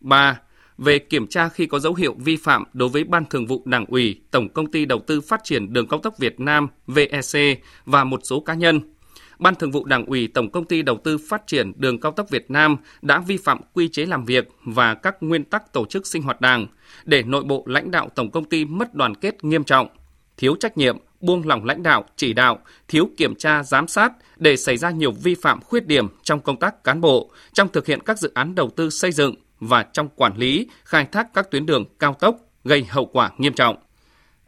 3. 0.00 0.40
Về 0.78 0.98
kiểm 0.98 1.26
tra 1.26 1.48
khi 1.48 1.66
có 1.66 1.78
dấu 1.78 1.94
hiệu 1.94 2.14
vi 2.18 2.36
phạm 2.36 2.64
đối 2.72 2.88
với 2.88 3.04
Ban 3.04 3.24
Thường 3.24 3.46
vụ 3.46 3.62
Đảng 3.64 3.84
ủy, 3.86 4.20
Tổng 4.30 4.48
Công 4.48 4.70
ty 4.70 4.84
Đầu 4.84 4.98
tư 5.06 5.20
Phát 5.20 5.40
triển 5.44 5.72
Đường 5.72 5.88
cao 5.88 6.00
tốc 6.00 6.18
Việt 6.18 6.40
Nam 6.40 6.68
VEC 6.86 7.60
và 7.84 8.04
một 8.04 8.20
số 8.24 8.40
cá 8.40 8.54
nhân– 8.54 8.80
Ban 9.38 9.54
Thường 9.54 9.70
vụ 9.70 9.84
Đảng 9.84 10.06
ủy 10.06 10.28
Tổng 10.28 10.50
Công 10.50 10.64
ty 10.64 10.82
Đầu 10.82 10.98
tư 11.04 11.18
Phát 11.28 11.46
triển 11.46 11.72
Đường 11.76 12.00
cao 12.00 12.12
tốc 12.12 12.30
Việt 12.30 12.50
Nam 12.50 12.76
đã 13.02 13.18
vi 13.18 13.36
phạm 13.36 13.60
quy 13.72 13.88
chế 13.88 14.06
làm 14.06 14.24
việc 14.24 14.48
và 14.64 14.94
các 14.94 15.16
nguyên 15.20 15.44
tắc 15.44 15.72
tổ 15.72 15.86
chức 15.86 16.06
sinh 16.06 16.22
hoạt 16.22 16.40
Đảng, 16.40 16.66
để 17.04 17.22
nội 17.22 17.44
bộ 17.44 17.62
lãnh 17.66 17.90
đạo 17.90 18.08
tổng 18.14 18.30
công 18.30 18.44
ty 18.44 18.64
mất 18.64 18.94
đoàn 18.94 19.14
kết 19.14 19.44
nghiêm 19.44 19.64
trọng, 19.64 19.88
thiếu 20.36 20.56
trách 20.60 20.78
nhiệm, 20.78 20.98
buông 21.20 21.46
lỏng 21.46 21.64
lãnh 21.64 21.82
đạo, 21.82 22.04
chỉ 22.16 22.32
đạo, 22.32 22.58
thiếu 22.88 23.08
kiểm 23.16 23.34
tra 23.34 23.62
giám 23.62 23.88
sát 23.88 24.12
để 24.36 24.56
xảy 24.56 24.76
ra 24.76 24.90
nhiều 24.90 25.12
vi 25.12 25.34
phạm 25.34 25.60
khuyết 25.62 25.86
điểm 25.86 26.08
trong 26.22 26.40
công 26.40 26.58
tác 26.58 26.84
cán 26.84 27.00
bộ, 27.00 27.30
trong 27.52 27.68
thực 27.68 27.86
hiện 27.86 28.00
các 28.00 28.18
dự 28.18 28.30
án 28.34 28.54
đầu 28.54 28.70
tư 28.76 28.90
xây 28.90 29.12
dựng 29.12 29.34
và 29.60 29.82
trong 29.82 30.08
quản 30.08 30.36
lý, 30.36 30.68
khai 30.84 31.06
thác 31.12 31.34
các 31.34 31.50
tuyến 31.50 31.66
đường 31.66 31.84
cao 31.98 32.14
tốc 32.20 32.36
gây 32.64 32.84
hậu 32.84 33.06
quả 33.06 33.30
nghiêm 33.38 33.52
trọng. 33.52 33.76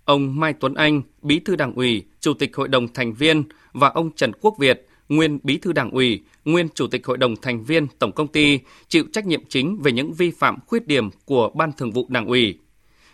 Ông 0.08 0.40
Mai 0.40 0.52
Tuấn 0.52 0.74
Anh, 0.74 1.02
Bí 1.22 1.40
thư 1.40 1.56
Đảng 1.56 1.74
ủy, 1.74 2.04
Chủ 2.20 2.34
tịch 2.34 2.56
Hội 2.56 2.68
đồng 2.68 2.88
thành 2.88 3.12
viên 3.12 3.42
và 3.72 3.88
ông 3.88 4.10
Trần 4.16 4.32
Quốc 4.40 4.54
Việt, 4.58 4.86
nguyên 5.08 5.38
Bí 5.42 5.58
thư 5.58 5.72
Đảng 5.72 5.90
ủy, 5.90 6.20
nguyên 6.44 6.68
Chủ 6.74 6.86
tịch 6.86 7.06
Hội 7.06 7.16
đồng 7.16 7.36
thành 7.36 7.64
viên 7.64 7.86
Tổng 7.98 8.12
công 8.12 8.28
ty, 8.28 8.60
chịu 8.88 9.04
trách 9.12 9.26
nhiệm 9.26 9.44
chính 9.48 9.78
về 9.82 9.92
những 9.92 10.12
vi 10.12 10.30
phạm 10.30 10.58
khuyết 10.66 10.86
điểm 10.86 11.10
của 11.24 11.50
Ban 11.54 11.72
Thường 11.72 11.90
vụ 11.90 12.06
Đảng 12.08 12.26
ủy. 12.26 12.58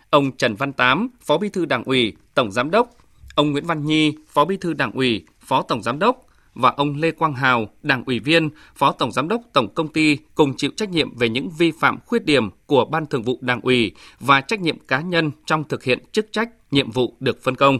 Ông 0.09 0.31
Trần 0.37 0.55
Văn 0.55 0.73
Tám, 0.73 1.09
Phó 1.21 1.37
Bí 1.37 1.49
thư 1.49 1.65
Đảng 1.65 1.83
ủy, 1.83 2.13
Tổng 2.33 2.51
giám 2.51 2.71
đốc, 2.71 2.89
ông 3.35 3.51
Nguyễn 3.51 3.65
Văn 3.65 3.85
Nhi, 3.85 4.13
Phó 4.27 4.45
Bí 4.45 4.57
thư 4.57 4.73
Đảng 4.73 4.91
ủy, 4.91 5.25
Phó 5.39 5.61
Tổng 5.61 5.83
giám 5.83 5.99
đốc 5.99 6.24
và 6.55 6.73
ông 6.77 6.95
Lê 6.95 7.11
Quang 7.11 7.33
Hào, 7.33 7.69
Đảng 7.83 8.03
ủy 8.05 8.19
viên, 8.19 8.49
Phó 8.75 8.91
Tổng 8.91 9.11
giám 9.11 9.27
đốc 9.27 9.41
Tổng 9.53 9.73
công 9.73 9.87
ty 9.87 10.17
cùng 10.35 10.57
chịu 10.57 10.71
trách 10.77 10.89
nhiệm 10.89 11.17
về 11.17 11.29
những 11.29 11.49
vi 11.57 11.71
phạm 11.71 11.99
khuyết 12.05 12.25
điểm 12.25 12.49
của 12.65 12.85
Ban 12.85 13.05
Thường 13.05 13.23
vụ 13.23 13.37
Đảng 13.41 13.61
ủy 13.61 13.91
và 14.19 14.41
trách 14.41 14.59
nhiệm 14.59 14.79
cá 14.79 15.01
nhân 15.01 15.31
trong 15.45 15.63
thực 15.63 15.83
hiện 15.83 15.99
chức 16.11 16.31
trách, 16.31 16.49
nhiệm 16.71 16.91
vụ 16.91 17.15
được 17.19 17.43
phân 17.43 17.55
công 17.55 17.79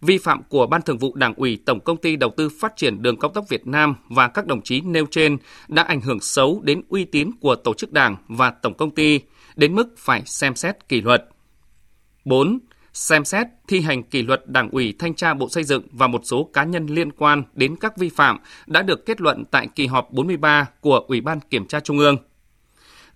vi 0.00 0.18
phạm 0.18 0.42
của 0.48 0.66
Ban 0.66 0.82
Thường 0.82 0.98
vụ 0.98 1.14
Đảng 1.14 1.34
ủy 1.34 1.58
Tổng 1.66 1.80
Công 1.80 1.96
ty 1.96 2.16
Đầu 2.16 2.30
tư 2.36 2.48
Phát 2.48 2.76
triển 2.76 3.02
Đường 3.02 3.18
cao 3.18 3.30
tốc 3.30 3.44
Việt 3.48 3.66
Nam 3.66 3.94
và 4.08 4.28
các 4.28 4.46
đồng 4.46 4.62
chí 4.62 4.80
nêu 4.80 5.06
trên 5.10 5.36
đã 5.68 5.82
ảnh 5.82 6.00
hưởng 6.00 6.20
xấu 6.20 6.60
đến 6.62 6.82
uy 6.88 7.04
tín 7.04 7.30
của 7.40 7.54
tổ 7.54 7.74
chức 7.74 7.92
đảng 7.92 8.16
và 8.28 8.50
tổng 8.50 8.74
công 8.74 8.90
ty, 8.90 9.20
đến 9.56 9.74
mức 9.74 9.94
phải 9.98 10.22
xem 10.26 10.54
xét 10.54 10.88
kỷ 10.88 11.00
luật. 11.00 11.28
4. 12.24 12.58
Xem 12.96 13.24
xét 13.24 13.46
thi 13.68 13.80
hành 13.80 14.02
kỷ 14.02 14.22
luật 14.22 14.42
Đảng 14.46 14.70
ủy 14.70 14.94
Thanh 14.98 15.14
tra 15.14 15.34
Bộ 15.34 15.48
Xây 15.48 15.64
dựng 15.64 15.82
và 15.92 16.06
một 16.06 16.20
số 16.24 16.50
cá 16.52 16.64
nhân 16.64 16.86
liên 16.86 17.12
quan 17.12 17.42
đến 17.54 17.76
các 17.80 17.96
vi 17.96 18.08
phạm 18.08 18.38
đã 18.66 18.82
được 18.82 19.06
kết 19.06 19.20
luận 19.20 19.44
tại 19.50 19.68
kỳ 19.74 19.86
họp 19.86 20.12
43 20.12 20.68
của 20.80 20.98
Ủy 21.08 21.20
ban 21.20 21.40
Kiểm 21.40 21.66
tra 21.66 21.80
Trung 21.80 21.98
ương. 21.98 22.16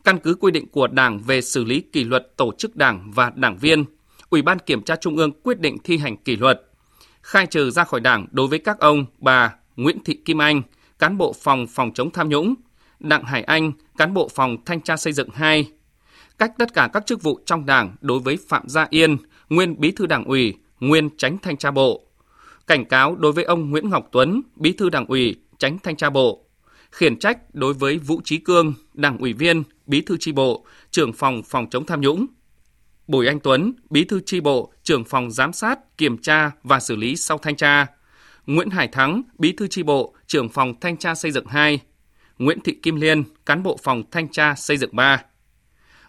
Căn 0.04 0.18
cứ 0.18 0.34
quy 0.40 0.50
định 0.50 0.68
của 0.68 0.86
Đảng 0.86 1.18
về 1.18 1.40
xử 1.40 1.64
lý 1.64 1.80
kỷ 1.80 2.04
luật 2.04 2.36
tổ 2.36 2.52
chức 2.58 2.76
đảng 2.76 3.10
và 3.14 3.32
đảng 3.34 3.56
viên, 3.58 3.84
Ủy 4.30 4.42
ban 4.42 4.58
Kiểm 4.58 4.82
tra 4.82 4.96
Trung 4.96 5.16
ương 5.16 5.32
quyết 5.42 5.60
định 5.60 5.78
thi 5.84 5.98
hành 5.98 6.16
kỷ 6.16 6.36
luật 6.36 6.62
khai 7.22 7.46
trừ 7.46 7.70
ra 7.70 7.84
khỏi 7.84 8.00
Đảng 8.00 8.26
đối 8.30 8.46
với 8.46 8.58
các 8.58 8.78
ông 8.78 9.04
bà 9.18 9.54
Nguyễn 9.76 10.04
Thị 10.04 10.18
Kim 10.24 10.42
Anh, 10.42 10.62
cán 10.98 11.18
bộ 11.18 11.32
phòng 11.32 11.66
phòng 11.66 11.90
chống 11.94 12.10
tham 12.10 12.28
nhũng, 12.28 12.54
Đặng 13.00 13.24
Hải 13.24 13.42
Anh, 13.42 13.72
cán 13.98 14.14
bộ 14.14 14.28
phòng 14.34 14.56
thanh 14.66 14.80
tra 14.80 14.96
xây 14.96 15.12
dựng 15.12 15.28
2, 15.34 15.70
cách 16.38 16.52
tất 16.58 16.74
cả 16.74 16.90
các 16.92 17.06
chức 17.06 17.22
vụ 17.22 17.40
trong 17.46 17.66
Đảng 17.66 17.96
đối 18.00 18.18
với 18.18 18.38
Phạm 18.48 18.68
Gia 18.68 18.86
Yên, 18.90 19.16
nguyên 19.50 19.80
Bí 19.80 19.90
thư 19.90 20.06
Đảng 20.06 20.24
ủy, 20.24 20.54
nguyên 20.80 21.10
Tránh 21.16 21.38
Thanh 21.42 21.56
tra 21.56 21.70
Bộ. 21.70 22.06
Cảnh 22.66 22.84
cáo 22.84 23.16
đối 23.16 23.32
với 23.32 23.44
ông 23.44 23.70
Nguyễn 23.70 23.90
Ngọc 23.90 24.08
Tuấn, 24.12 24.42
Bí 24.56 24.72
thư 24.72 24.90
Đảng 24.90 25.06
ủy, 25.06 25.36
Tránh 25.58 25.78
Thanh 25.82 25.96
tra 25.96 26.10
Bộ. 26.10 26.44
Khiển 26.90 27.18
trách 27.18 27.54
đối 27.54 27.74
với 27.74 27.98
Vũ 27.98 28.20
Trí 28.24 28.38
Cương, 28.38 28.74
Đảng 28.94 29.18
ủy 29.18 29.32
viên, 29.32 29.62
Bí 29.86 30.00
thư 30.00 30.16
tri 30.16 30.32
bộ, 30.32 30.66
trưởng 30.90 31.12
phòng 31.12 31.42
phòng 31.42 31.66
chống 31.70 31.86
tham 31.86 32.00
nhũng, 32.00 32.26
Bùi 33.10 33.26
Anh 33.26 33.40
Tuấn, 33.40 33.72
Bí 33.90 34.04
thư 34.04 34.20
tri 34.20 34.40
bộ, 34.40 34.72
trưởng 34.82 35.04
phòng 35.04 35.30
giám 35.30 35.52
sát, 35.52 35.96
kiểm 35.98 36.18
tra 36.18 36.50
và 36.62 36.80
xử 36.80 36.96
lý 36.96 37.16
sau 37.16 37.38
thanh 37.38 37.56
tra. 37.56 37.86
Nguyễn 38.46 38.70
Hải 38.70 38.88
Thắng, 38.88 39.22
Bí 39.38 39.52
thư 39.52 39.66
tri 39.66 39.82
bộ, 39.82 40.14
trưởng 40.26 40.48
phòng 40.48 40.74
thanh 40.80 40.96
tra 40.96 41.14
xây 41.14 41.30
dựng 41.30 41.46
2. 41.46 41.80
Nguyễn 42.38 42.60
Thị 42.60 42.76
Kim 42.82 42.96
Liên, 42.96 43.24
cán 43.46 43.62
bộ 43.62 43.78
phòng 43.82 44.02
thanh 44.10 44.28
tra 44.28 44.54
xây 44.54 44.76
dựng 44.76 44.90
3. 44.92 45.22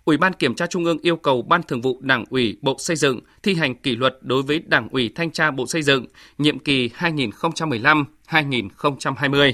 Ủy 0.06 0.18
ban 0.18 0.34
Kiểm 0.34 0.56
tra 0.56 0.68
Trung 0.68 0.86
ương 0.86 0.98
yêu 1.02 1.16
cầu 1.16 1.42
Ban 1.42 1.64
Thường 1.64 1.82
vụ 1.82 2.00
Đảng 2.02 2.26
ủy 2.30 2.58
Bộ 2.62 2.76
Xây 2.80 2.96
dựng 2.96 3.20
thi 3.44 3.54
hành 3.54 3.76
kỷ 3.76 3.96
luật 3.96 4.18
đối 4.22 4.44
với 4.44 4.62
Đảng 4.66 4.90
ủy 4.90 5.12
Thanh 5.16 5.32
tra 5.32 5.52
Bộ 5.52 5.68
Xây 5.68 5.82
dựng 5.82 6.06
nhiệm 6.38 6.60
kỳ 6.60 6.88
2015-2020. 6.88 9.54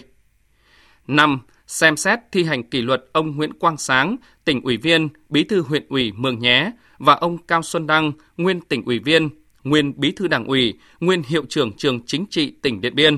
5 1.07 1.39
xem 1.67 1.97
xét 1.97 2.19
thi 2.31 2.43
hành 2.43 2.63
kỷ 2.63 2.81
luật 2.81 3.05
ông 3.13 3.35
Nguyễn 3.35 3.53
Quang 3.53 3.77
Sáng, 3.77 4.15
tỉnh 4.45 4.61
ủy 4.61 4.77
viên, 4.77 5.09
bí 5.29 5.43
thư 5.43 5.61
huyện 5.61 5.85
ủy 5.89 6.11
Mường 6.11 6.39
Nhé 6.39 6.71
và 6.97 7.13
ông 7.13 7.37
Cao 7.37 7.63
Xuân 7.63 7.87
Đăng, 7.87 8.11
nguyên 8.37 8.61
tỉnh 8.61 8.85
ủy 8.85 8.99
viên, 8.99 9.29
nguyên 9.63 9.99
bí 9.99 10.11
thư 10.11 10.27
đảng 10.27 10.45
ủy, 10.45 10.73
nguyên 10.99 11.23
hiệu 11.27 11.45
trưởng 11.49 11.71
trường 11.77 12.05
chính 12.05 12.25
trị 12.29 12.53
tỉnh 12.61 12.81
Điện 12.81 12.95
Biên. 12.95 13.17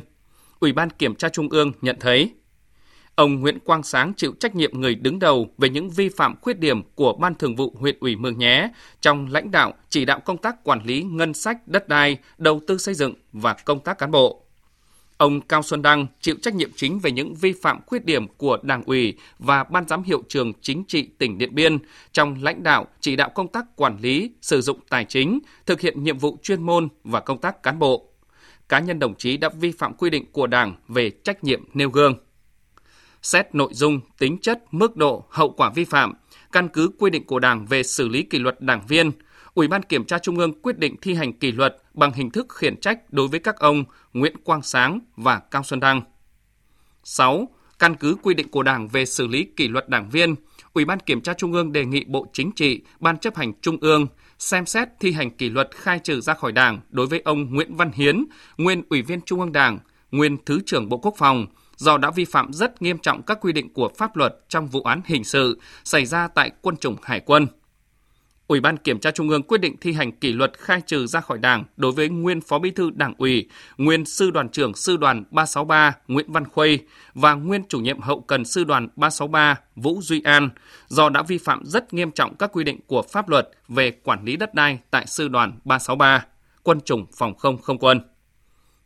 Ủy 0.59 0.73
ban 0.73 0.89
Kiểm 0.89 1.15
tra 1.15 1.29
Trung 1.29 1.49
ương 1.49 1.71
nhận 1.81 1.97
thấy 1.99 2.31
Ông 3.19 3.39
Nguyễn 3.39 3.59
Quang 3.59 3.83
Sáng 3.83 4.13
chịu 4.17 4.33
trách 4.39 4.55
nhiệm 4.55 4.81
người 4.81 4.95
đứng 4.95 5.19
đầu 5.19 5.49
về 5.57 5.69
những 5.69 5.89
vi 5.89 6.09
phạm 6.09 6.35
khuyết 6.41 6.59
điểm 6.59 6.81
của 6.95 7.13
Ban 7.13 7.35
Thường 7.35 7.55
vụ 7.55 7.73
huyện 7.79 7.97
ủy 7.99 8.15
Mường 8.15 8.37
Nhé 8.37 8.69
trong 9.01 9.27
lãnh 9.31 9.51
đạo 9.51 9.73
chỉ 9.89 10.05
đạo 10.05 10.19
công 10.19 10.37
tác 10.37 10.63
quản 10.63 10.85
lý 10.85 11.03
ngân 11.03 11.33
sách, 11.33 11.67
đất 11.67 11.87
đai, 11.87 12.17
đầu 12.37 12.61
tư 12.67 12.77
xây 12.77 12.93
dựng 12.93 13.13
và 13.33 13.53
công 13.53 13.79
tác 13.79 13.97
cán 13.97 14.11
bộ. 14.11 14.41
Ông 15.17 15.41
Cao 15.41 15.63
Xuân 15.63 15.81
Đăng 15.81 16.07
chịu 16.21 16.35
trách 16.41 16.55
nhiệm 16.55 16.71
chính 16.75 16.99
về 16.99 17.11
những 17.11 17.35
vi 17.35 17.53
phạm 17.61 17.79
khuyết 17.85 18.05
điểm 18.05 18.27
của 18.27 18.57
Đảng 18.61 18.83
ủy 18.83 19.13
và 19.39 19.63
Ban 19.63 19.87
giám 19.87 20.03
hiệu 20.03 20.23
trường 20.27 20.53
chính 20.61 20.83
trị 20.87 21.09
tỉnh 21.17 21.37
Điện 21.37 21.55
Biên 21.55 21.77
trong 22.11 22.43
lãnh 22.43 22.63
đạo 22.63 22.87
chỉ 22.99 23.15
đạo 23.15 23.29
công 23.29 23.47
tác 23.47 23.65
quản 23.75 23.97
lý, 24.01 24.31
sử 24.41 24.61
dụng 24.61 24.79
tài 24.89 25.05
chính, 25.05 25.39
thực 25.65 25.81
hiện 25.81 26.03
nhiệm 26.03 26.17
vụ 26.17 26.37
chuyên 26.43 26.61
môn 26.61 26.87
và 27.03 27.19
công 27.19 27.41
tác 27.41 27.63
cán 27.63 27.79
bộ. 27.79 28.05
Cá 28.69 28.79
nhân 28.79 28.99
đồng 28.99 29.15
chí 29.15 29.37
đã 29.37 29.49
vi 29.49 29.71
phạm 29.71 29.93
quy 29.93 30.09
định 30.09 30.25
của 30.31 30.47
Đảng 30.47 30.75
về 30.87 31.09
trách 31.09 31.43
nhiệm 31.43 31.63
nêu 31.73 31.89
gương. 31.89 32.15
Xét 33.21 33.55
nội 33.55 33.69
dung, 33.73 33.99
tính 34.17 34.37
chất, 34.41 34.63
mức 34.71 34.95
độ, 34.95 35.25
hậu 35.29 35.49
quả 35.51 35.71
vi 35.75 35.85
phạm, 35.85 36.13
căn 36.51 36.67
cứ 36.67 36.91
quy 36.99 37.09
định 37.09 37.25
của 37.25 37.39
Đảng 37.39 37.65
về 37.65 37.83
xử 37.83 38.07
lý 38.07 38.23
kỷ 38.23 38.39
luật 38.39 38.61
đảng 38.61 38.81
viên– 38.87 39.11
Ủy 39.59 39.67
ban 39.67 39.83
Kiểm 39.83 40.05
tra 40.05 40.19
Trung 40.19 40.37
ương 40.37 40.61
quyết 40.61 40.77
định 40.77 40.95
thi 41.01 41.13
hành 41.13 41.33
kỷ 41.33 41.51
luật 41.51 41.77
bằng 41.93 42.13
hình 42.13 42.31
thức 42.31 42.47
khiển 42.49 42.77
trách 42.77 43.13
đối 43.13 43.27
với 43.27 43.39
các 43.39 43.59
ông 43.59 43.83
Nguyễn 44.13 44.37
Quang 44.43 44.61
Sáng 44.61 44.99
và 45.15 45.39
Cao 45.51 45.63
Xuân 45.63 45.79
Đăng. 45.79 46.01
6. 47.03 47.47
Căn 47.79 47.95
cứ 47.95 48.15
quy 48.23 48.33
định 48.33 48.49
của 48.49 48.63
Đảng 48.63 48.87
về 48.87 49.05
xử 49.05 49.27
lý 49.27 49.43
kỷ 49.55 49.67
luật 49.67 49.89
đảng 49.89 50.09
viên, 50.09 50.35
Ủy 50.73 50.85
ban 50.85 50.99
Kiểm 50.99 51.21
tra 51.21 51.33
Trung 51.33 51.53
ương 51.53 51.71
đề 51.71 51.85
nghị 51.85 52.05
Bộ 52.07 52.27
Chính 52.33 52.51
trị, 52.51 52.81
Ban 52.99 53.17
chấp 53.17 53.35
hành 53.35 53.53
Trung 53.61 53.77
ương 53.81 54.07
xem 54.39 54.65
xét 54.65 54.87
thi 54.99 55.11
hành 55.11 55.31
kỷ 55.31 55.49
luật 55.49 55.69
khai 55.75 55.99
trừ 55.99 56.21
ra 56.21 56.33
khỏi 56.33 56.51
Đảng 56.51 56.79
đối 56.89 57.07
với 57.07 57.21
ông 57.25 57.53
Nguyễn 57.53 57.75
Văn 57.75 57.91
Hiến, 57.91 58.25
nguyên 58.57 58.83
Ủy 58.89 59.01
viên 59.01 59.21
Trung 59.21 59.39
ương 59.39 59.51
Đảng, 59.51 59.79
nguyên 60.11 60.37
Thứ 60.45 60.59
trưởng 60.65 60.89
Bộ 60.89 60.97
Quốc 60.97 61.13
phòng, 61.17 61.45
do 61.79 61.97
đã 61.97 62.11
vi 62.11 62.25
phạm 62.25 62.53
rất 62.53 62.81
nghiêm 62.81 62.97
trọng 62.97 63.21
các 63.21 63.37
quy 63.41 63.53
định 63.53 63.73
của 63.73 63.89
pháp 63.97 64.15
luật 64.15 64.35
trong 64.49 64.67
vụ 64.67 64.81
án 64.81 65.01
hình 65.05 65.23
sự 65.23 65.59
xảy 65.83 66.05
ra 66.05 66.27
tại 66.27 66.51
quân 66.61 66.77
chủng 66.77 66.95
Hải 67.01 67.19
quân– 67.19 67.47
Ủy 68.49 68.59
ban 68.59 68.77
Kiểm 68.77 68.99
tra 68.99 69.11
Trung 69.11 69.29
ương 69.29 69.43
quyết 69.43 69.61
định 69.61 69.75
thi 69.81 69.93
hành 69.93 70.11
kỷ 70.11 70.33
luật 70.33 70.57
khai 70.57 70.81
trừ 70.81 71.07
ra 71.07 71.21
khỏi 71.21 71.37
Đảng 71.37 71.63
đối 71.77 71.91
với 71.91 72.09
nguyên 72.09 72.41
Phó 72.41 72.59
Bí 72.59 72.71
thư 72.71 72.89
Đảng 72.89 73.13
ủy, 73.17 73.49
nguyên 73.77 74.05
Sư 74.05 74.31
đoàn 74.31 74.49
trưởng 74.49 74.75
Sư 74.75 74.97
đoàn 74.97 75.23
363 75.31 75.95
Nguyễn 76.07 76.31
Văn 76.31 76.47
Khuây 76.47 76.79
và 77.13 77.33
nguyên 77.33 77.63
chủ 77.69 77.79
nhiệm 77.79 78.01
hậu 78.01 78.21
cần 78.21 78.45
Sư 78.45 78.63
đoàn 78.63 78.87
363 78.95 79.55
Vũ 79.75 79.99
Duy 80.01 80.21
An 80.21 80.49
do 80.87 81.09
đã 81.09 81.21
vi 81.21 81.37
phạm 81.37 81.65
rất 81.65 81.93
nghiêm 81.93 82.11
trọng 82.11 82.35
các 82.35 82.51
quy 82.53 82.63
định 82.63 82.79
của 82.87 83.01
pháp 83.01 83.29
luật 83.29 83.49
về 83.67 83.91
quản 83.91 84.25
lý 84.25 84.35
đất 84.35 84.53
đai 84.53 84.79
tại 84.91 85.07
Sư 85.07 85.27
đoàn 85.27 85.59
363, 85.65 86.25
Quân 86.63 86.81
chủng 86.81 87.05
Phòng 87.17 87.35
không 87.35 87.57
Không 87.57 87.77
quân. 87.77 88.01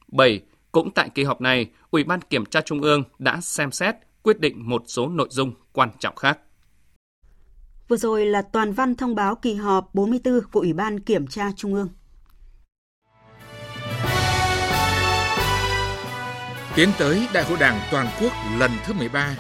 7. 0.08 0.42
Cũng 0.74 0.92
tại 0.92 1.10
kỳ 1.10 1.24
họp 1.24 1.42
này, 1.42 1.72
Ủy 1.92 2.04
ban 2.04 2.22
Kiểm 2.22 2.46
tra 2.46 2.62
Trung 2.62 2.82
ương 2.82 3.04
đã 3.20 3.42
xem 3.42 3.72
xét 3.72 3.96
quyết 4.24 4.40
định 4.40 4.70
một 4.70 4.84
số 4.88 5.10
nội 5.10 5.28
dung 5.32 5.54
quan 5.74 5.90
trọng 6.00 6.16
khác. 6.16 6.40
Vừa 7.88 7.98
rồi 7.98 8.26
là 8.26 8.42
toàn 8.42 8.74
văn 8.74 8.96
thông 8.96 9.16
báo 9.16 9.36
kỳ 9.36 9.54
họp 9.54 9.90
44 9.94 10.40
của 10.52 10.60
Ủy 10.60 10.74
ban 10.74 11.00
Kiểm 11.00 11.28
tra 11.28 11.52
Trung 11.56 11.74
ương. 11.74 11.90
Tiến 16.76 16.90
tới 17.00 17.28
Đại 17.34 17.44
hội 17.44 17.58
Đảng 17.60 17.80
toàn 17.92 18.08
quốc 18.22 18.32
lần 18.58 18.72
thứ 18.86 18.94
13. 18.94 19.36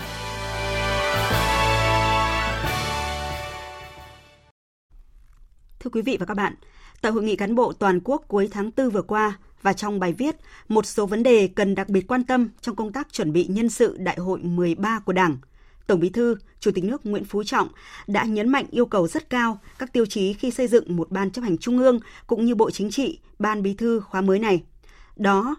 Thưa 5.80 5.90
quý 5.90 6.02
vị 6.02 6.18
và 6.20 6.26
các 6.26 6.34
bạn, 6.34 6.56
tại 7.02 7.12
hội 7.12 7.24
nghị 7.24 7.36
cán 7.36 7.56
bộ 7.56 7.74
toàn 7.74 8.00
quốc 8.04 8.24
cuối 8.28 8.50
tháng 8.52 8.72
4 8.78 8.90
vừa 8.90 9.02
qua 9.02 9.38
và 9.64 9.74
trong 9.74 10.00
bài 10.00 10.14
viết, 10.14 10.36
một 10.68 10.86
số 10.86 11.06
vấn 11.06 11.24
đề 11.24 11.48
cần 11.48 11.76
đặc 11.76 11.90
biệt 11.90 12.08
quan 12.08 12.24
tâm 12.24 12.50
trong 12.62 12.76
công 12.76 12.94
tác 12.94 13.14
chuẩn 13.14 13.34
bị 13.34 13.46
nhân 13.50 13.70
sự 13.70 13.98
Đại 13.98 14.18
hội 14.18 14.40
13 14.40 15.00
của 15.00 15.14
Đảng– 15.14 15.38
Tổng 15.88 16.00
Bí 16.00 16.10
thư, 16.10 16.38
Chủ 16.60 16.72
tịch 16.72 16.84
nước 16.84 17.06
Nguyễn 17.06 17.26
Phú 17.26 17.44
Trọng 17.44 17.68
đã 18.08 18.24
nhấn 18.24 18.50
mạnh 18.50 18.66
yêu 18.72 18.86
cầu 18.86 19.08
rất 19.08 19.30
cao 19.30 19.60
các 19.80 19.94
tiêu 19.94 20.06
chí 20.06 20.34
khi 20.34 20.52
xây 20.52 20.68
dựng 20.68 20.96
một 20.96 21.12
ban 21.12 21.32
chấp 21.32 21.42
hành 21.42 21.58
trung 21.58 21.78
ương 21.78 22.00
cũng 22.28 22.46
như 22.46 22.56
Bộ 22.56 22.72
Chính 22.72 22.92
trị, 22.92 23.20
ban 23.40 23.64
bí 23.64 23.74
thư 23.74 24.00
khóa 24.00 24.22
mới 24.22 24.40
này. 24.40 24.64
Đó 25.16 25.56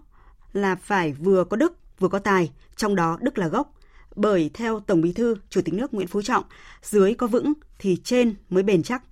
là 0.53 0.75
phải 0.75 1.13
vừa 1.13 1.45
có 1.45 1.57
đức, 1.57 1.79
vừa 1.99 2.09
có 2.09 2.19
tài, 2.19 2.51
trong 2.77 2.95
đó 2.95 3.19
đức 3.21 3.39
là 3.39 3.49
gốc. 3.49 3.75
Bởi 4.17 4.51
theo 4.55 4.81
Tổng 4.81 5.01
Bí 5.01 5.13
thư, 5.13 5.37
Chủ 5.51 5.61
tịch 5.63 5.75
nước 5.75 5.95
Nguyễn 5.95 6.09
Phú 6.09 6.23
Trọng, 6.23 6.45
dưới 6.83 7.15
có 7.15 7.27
vững 7.27 7.53
thì 7.79 7.97
trên 8.05 8.35
mới 8.51 8.63
bền 8.63 8.83
chắc. 8.83 9.03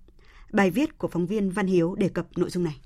Bài 0.52 0.70
viết 0.70 0.98
của 0.98 1.08
phóng 1.08 1.26
viên 1.26 1.50
Văn 1.50 1.66
Hiếu 1.66 1.94
đề 1.94 2.08
cập 2.08 2.26
nội 2.36 2.50
dung 2.50 2.64
này. 2.64 2.78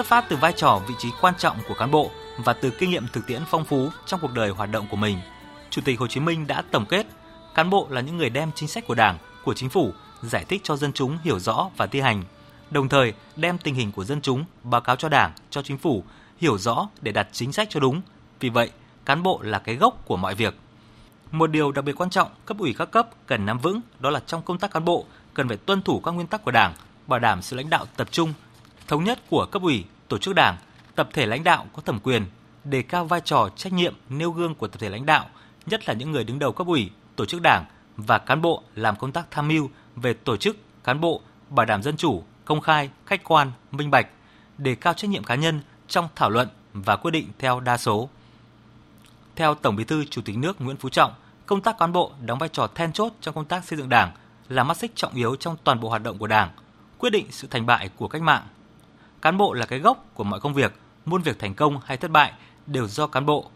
Xuất 0.00 0.06
phát 0.06 0.24
từ 0.28 0.36
vai 0.36 0.52
trò 0.52 0.80
vị 0.88 0.94
trí 0.98 1.08
quan 1.20 1.34
trọng 1.38 1.56
của 1.68 1.74
cán 1.74 1.90
bộ 1.90 2.10
và 2.38 2.52
từ 2.52 2.70
kinh 2.70 2.90
nghiệm 2.90 3.06
thực 3.12 3.26
tiễn 3.26 3.42
phong 3.50 3.64
phú 3.64 3.88
trong 4.06 4.20
cuộc 4.20 4.32
đời 4.34 4.50
hoạt 4.50 4.70
động 4.70 4.86
của 4.90 4.96
mình, 4.96 5.18
Chủ 5.70 5.82
tịch 5.84 6.00
Hồ 6.00 6.06
Chí 6.06 6.20
Minh 6.20 6.46
đã 6.46 6.62
tổng 6.70 6.86
kết 6.86 7.06
cán 7.54 7.70
bộ 7.70 7.86
là 7.90 8.00
những 8.00 8.16
người 8.16 8.30
đem 8.30 8.50
chính 8.54 8.68
sách 8.68 8.86
của 8.86 8.94
Đảng, 8.94 9.18
của 9.44 9.54
chính 9.54 9.68
phủ 9.68 9.92
giải 10.22 10.44
thích 10.44 10.60
cho 10.64 10.76
dân 10.76 10.92
chúng 10.92 11.18
hiểu 11.24 11.38
rõ 11.38 11.70
và 11.76 11.86
thi 11.86 12.00
hành, 12.00 12.24
đồng 12.70 12.88
thời 12.88 13.12
đem 13.36 13.58
tình 13.58 13.74
hình 13.74 13.92
của 13.92 14.04
dân 14.04 14.20
chúng 14.20 14.44
báo 14.62 14.80
cáo 14.80 14.96
cho 14.96 15.08
Đảng, 15.08 15.32
cho 15.50 15.62
chính 15.62 15.78
phủ 15.78 16.04
hiểu 16.40 16.58
rõ 16.58 16.88
để 17.00 17.12
đặt 17.12 17.28
chính 17.32 17.52
sách 17.52 17.68
cho 17.70 17.80
đúng. 17.80 18.00
Vì 18.40 18.48
vậy, 18.48 18.70
cán 19.04 19.22
bộ 19.22 19.40
là 19.42 19.58
cái 19.58 19.74
gốc 19.74 20.06
của 20.06 20.16
mọi 20.16 20.34
việc. 20.34 20.54
Một 21.30 21.50
điều 21.50 21.72
đặc 21.72 21.84
biệt 21.84 22.00
quan 22.00 22.10
trọng 22.10 22.28
cấp 22.46 22.58
ủy 22.58 22.74
các 22.78 22.90
cấp 22.90 23.08
cần 23.26 23.46
nắm 23.46 23.58
vững 23.58 23.80
đó 23.98 24.10
là 24.10 24.20
trong 24.26 24.42
công 24.42 24.58
tác 24.58 24.70
cán 24.70 24.84
bộ 24.84 25.04
cần 25.34 25.48
phải 25.48 25.56
tuân 25.56 25.82
thủ 25.82 26.00
các 26.00 26.10
nguyên 26.10 26.26
tắc 26.26 26.44
của 26.44 26.50
Đảng, 26.50 26.74
bảo 27.06 27.18
đảm 27.18 27.42
sự 27.42 27.56
lãnh 27.56 27.70
đạo 27.70 27.86
tập 27.96 28.08
trung, 28.10 28.32
thống 28.90 29.04
nhất 29.04 29.18
của 29.30 29.46
cấp 29.46 29.62
ủy, 29.62 29.84
tổ 30.08 30.18
chức 30.18 30.34
đảng, 30.34 30.56
tập 30.94 31.08
thể 31.12 31.26
lãnh 31.26 31.44
đạo 31.44 31.66
có 31.72 31.82
thẩm 31.82 32.00
quyền, 32.00 32.26
đề 32.64 32.82
cao 32.82 33.04
vai 33.04 33.20
trò 33.20 33.48
trách 33.56 33.72
nhiệm 33.72 33.94
nêu 34.08 34.30
gương 34.30 34.54
của 34.54 34.68
tập 34.68 34.78
thể 34.78 34.88
lãnh 34.88 35.06
đạo, 35.06 35.26
nhất 35.66 35.88
là 35.88 35.94
những 35.94 36.12
người 36.12 36.24
đứng 36.24 36.38
đầu 36.38 36.52
cấp 36.52 36.66
ủy, 36.66 36.90
tổ 37.16 37.26
chức 37.26 37.42
đảng 37.42 37.64
và 37.96 38.18
cán 38.18 38.42
bộ 38.42 38.62
làm 38.74 38.96
công 38.96 39.12
tác 39.12 39.30
tham 39.30 39.48
mưu 39.48 39.70
về 39.96 40.14
tổ 40.14 40.36
chức, 40.36 40.56
cán 40.84 41.00
bộ, 41.00 41.20
bảo 41.48 41.66
đảm 41.66 41.82
dân 41.82 41.96
chủ, 41.96 42.22
công 42.44 42.60
khai, 42.60 42.90
khách 43.06 43.24
quan, 43.24 43.52
minh 43.70 43.90
bạch, 43.90 44.06
đề 44.58 44.74
cao 44.74 44.94
trách 44.94 45.10
nhiệm 45.10 45.24
cá 45.24 45.34
nhân 45.34 45.60
trong 45.88 46.08
thảo 46.16 46.30
luận 46.30 46.48
và 46.72 46.96
quyết 46.96 47.10
định 47.10 47.28
theo 47.38 47.60
đa 47.60 47.76
số. 47.76 48.08
Theo 49.36 49.54
Tổng 49.54 49.76
Bí 49.76 49.84
thư 49.84 50.04
Chủ 50.04 50.22
tịch 50.22 50.36
nước 50.36 50.60
Nguyễn 50.60 50.76
Phú 50.76 50.88
Trọng, 50.88 51.14
công 51.46 51.60
tác 51.60 51.78
cán 51.78 51.92
bộ 51.92 52.12
đóng 52.26 52.38
vai 52.38 52.48
trò 52.48 52.66
then 52.74 52.92
chốt 52.92 53.12
trong 53.20 53.34
công 53.34 53.44
tác 53.44 53.64
xây 53.64 53.78
dựng 53.78 53.88
Đảng, 53.88 54.12
là 54.48 54.64
mắt 54.64 54.76
xích 54.76 54.92
trọng 54.94 55.14
yếu 55.14 55.36
trong 55.36 55.56
toàn 55.64 55.80
bộ 55.80 55.88
hoạt 55.88 56.02
động 56.02 56.18
của 56.18 56.26
Đảng, 56.26 56.50
quyết 56.98 57.10
định 57.10 57.26
sự 57.30 57.48
thành 57.50 57.66
bại 57.66 57.90
của 57.96 58.08
cách 58.08 58.22
mạng 58.22 58.46
Cán 59.22 59.38
bộ 59.38 59.52
là 59.52 59.66
cái 59.66 59.78
gốc 59.78 60.10
của 60.14 60.24
mọi 60.24 60.40
công 60.40 60.54
việc, 60.54 60.72
muôn 61.04 61.22
việc 61.22 61.38
thành 61.38 61.54
công 61.54 61.80
hay 61.84 61.96
thất 61.96 62.10
bại 62.10 62.32
đều 62.66 62.88
do 62.88 63.06
cán 63.06 63.26
bộ. 63.26 63.50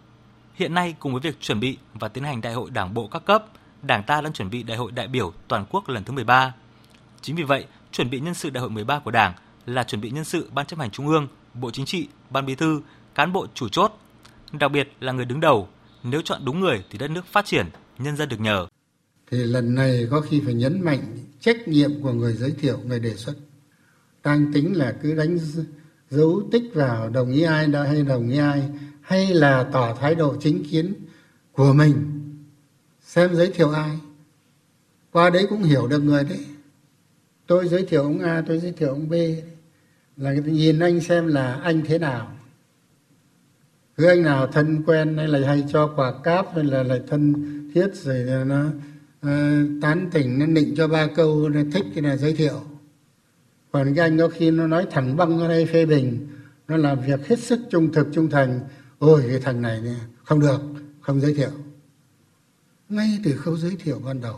Hiện 0.54 0.74
nay 0.74 0.94
cùng 0.98 1.12
với 1.12 1.20
việc 1.20 1.40
chuẩn 1.40 1.60
bị 1.60 1.78
và 1.94 2.08
tiến 2.08 2.24
hành 2.24 2.40
đại 2.40 2.54
hội 2.54 2.70
đảng 2.70 2.94
bộ 2.94 3.06
các 3.06 3.24
cấp, 3.24 3.44
Đảng 3.82 4.02
ta 4.02 4.20
đang 4.20 4.32
chuẩn 4.32 4.50
bị 4.50 4.62
đại 4.62 4.76
hội 4.76 4.92
đại 4.92 5.08
biểu 5.08 5.32
toàn 5.48 5.64
quốc 5.70 5.88
lần 5.88 6.04
thứ 6.04 6.12
13. 6.12 6.54
Chính 7.20 7.36
vì 7.36 7.42
vậy, 7.42 7.66
chuẩn 7.92 8.10
bị 8.10 8.20
nhân 8.20 8.34
sự 8.34 8.50
đại 8.50 8.60
hội 8.60 8.70
13 8.70 8.98
của 8.98 9.10
Đảng 9.10 9.34
là 9.66 9.84
chuẩn 9.84 10.00
bị 10.00 10.10
nhân 10.10 10.24
sự 10.24 10.50
Ban 10.54 10.66
chấp 10.66 10.78
hành 10.78 10.90
Trung 10.90 11.08
ương, 11.08 11.28
Bộ 11.54 11.70
Chính 11.70 11.86
trị, 11.86 12.08
Ban 12.30 12.46
Bí 12.46 12.54
thư, 12.54 12.80
cán 13.14 13.32
bộ 13.32 13.46
chủ 13.54 13.68
chốt, 13.68 13.92
đặc 14.52 14.70
biệt 14.72 14.92
là 15.00 15.12
người 15.12 15.24
đứng 15.24 15.40
đầu. 15.40 15.68
Nếu 16.02 16.22
chọn 16.22 16.44
đúng 16.44 16.60
người 16.60 16.84
thì 16.90 16.98
đất 16.98 17.10
nước 17.10 17.26
phát 17.26 17.46
triển, 17.46 17.66
nhân 17.98 18.16
dân 18.16 18.28
được 18.28 18.40
nhờ. 18.40 18.66
Thì 19.30 19.38
lần 19.38 19.74
này 19.74 20.06
có 20.10 20.20
khi 20.20 20.42
phải 20.44 20.54
nhấn 20.54 20.84
mạnh 20.84 21.18
trách 21.40 21.68
nhiệm 21.68 22.02
của 22.02 22.12
người 22.12 22.32
giới 22.32 22.50
thiệu, 22.50 22.78
người 22.84 23.00
đề 23.00 23.14
xuất 23.14 23.34
đang 24.24 24.52
tính 24.52 24.76
là 24.76 24.92
cứ 25.02 25.14
đánh 25.14 25.38
dấu 26.10 26.42
tích 26.52 26.62
vào 26.74 27.10
đồng 27.10 27.32
ý 27.32 27.42
ai 27.42 27.66
đã 27.66 27.82
hay 27.82 28.02
đồng 28.02 28.28
ý 28.28 28.38
ai 28.38 28.62
hay 29.00 29.34
là 29.34 29.62
tỏ 29.72 29.94
thái 30.00 30.14
độ 30.14 30.36
chính 30.40 30.64
kiến 30.64 30.94
của 31.52 31.72
mình 31.72 32.14
xem 33.04 33.34
giới 33.34 33.50
thiệu 33.50 33.70
ai. 33.70 33.98
Qua 35.12 35.30
đấy 35.30 35.46
cũng 35.50 35.62
hiểu 35.62 35.86
được 35.86 36.00
người 36.00 36.24
đấy. 36.24 36.44
Tôi 37.46 37.68
giới 37.68 37.84
thiệu 37.84 38.02
ông 38.02 38.18
a 38.18 38.42
tôi 38.46 38.58
giới 38.58 38.72
thiệu 38.72 38.88
ông 38.88 39.08
b. 39.08 39.14
Là 40.16 40.32
nhìn 40.32 40.78
anh 40.78 41.00
xem 41.00 41.26
là 41.26 41.54
anh 41.54 41.82
thế 41.86 41.98
nào. 41.98 42.32
Cứ 43.96 44.06
anh 44.06 44.22
nào 44.22 44.46
thân 44.46 44.82
quen 44.86 45.16
hay 45.16 45.28
là 45.28 45.48
hay 45.48 45.64
cho 45.68 45.92
quà 45.96 46.12
cáp 46.22 46.46
hay 46.54 46.64
là 46.64 46.82
lại 46.82 47.00
thân 47.06 47.34
thiết 47.74 47.94
rồi 47.94 48.24
ờ, 48.28 48.44
nó 48.44 48.64
uh, 49.26 49.82
tán 49.82 50.08
tỉnh 50.12 50.38
nó 50.38 50.46
định 50.46 50.74
cho 50.76 50.88
ba 50.88 51.06
câu 51.06 51.48
nó 51.48 51.60
thích 51.72 51.84
thì 51.94 52.00
là 52.00 52.16
giới 52.16 52.34
thiệu 52.34 52.60
còn 53.74 53.94
cái 53.94 54.08
anh 54.08 54.18
có 54.18 54.28
khi 54.28 54.50
nó 54.50 54.66
nói 54.66 54.86
thẳng 54.90 55.16
băng 55.16 55.38
ra 55.38 55.48
đây 55.48 55.66
phê 55.66 55.86
bình, 55.86 56.28
nó 56.68 56.76
làm 56.76 57.00
việc 57.00 57.28
hết 57.28 57.38
sức 57.38 57.60
trung 57.70 57.92
thực, 57.92 58.06
trung 58.12 58.30
thành. 58.30 58.60
Ôi, 58.98 59.24
cái 59.28 59.40
thằng 59.40 59.62
này 59.62 59.80
nè, 59.80 59.94
không 60.24 60.40
được, 60.40 60.60
không 61.00 61.20
giới 61.20 61.34
thiệu. 61.34 61.50
Ngay 62.88 63.18
từ 63.24 63.36
khâu 63.36 63.56
giới 63.56 63.76
thiệu 63.76 64.00
ban 64.04 64.20
đầu, 64.20 64.36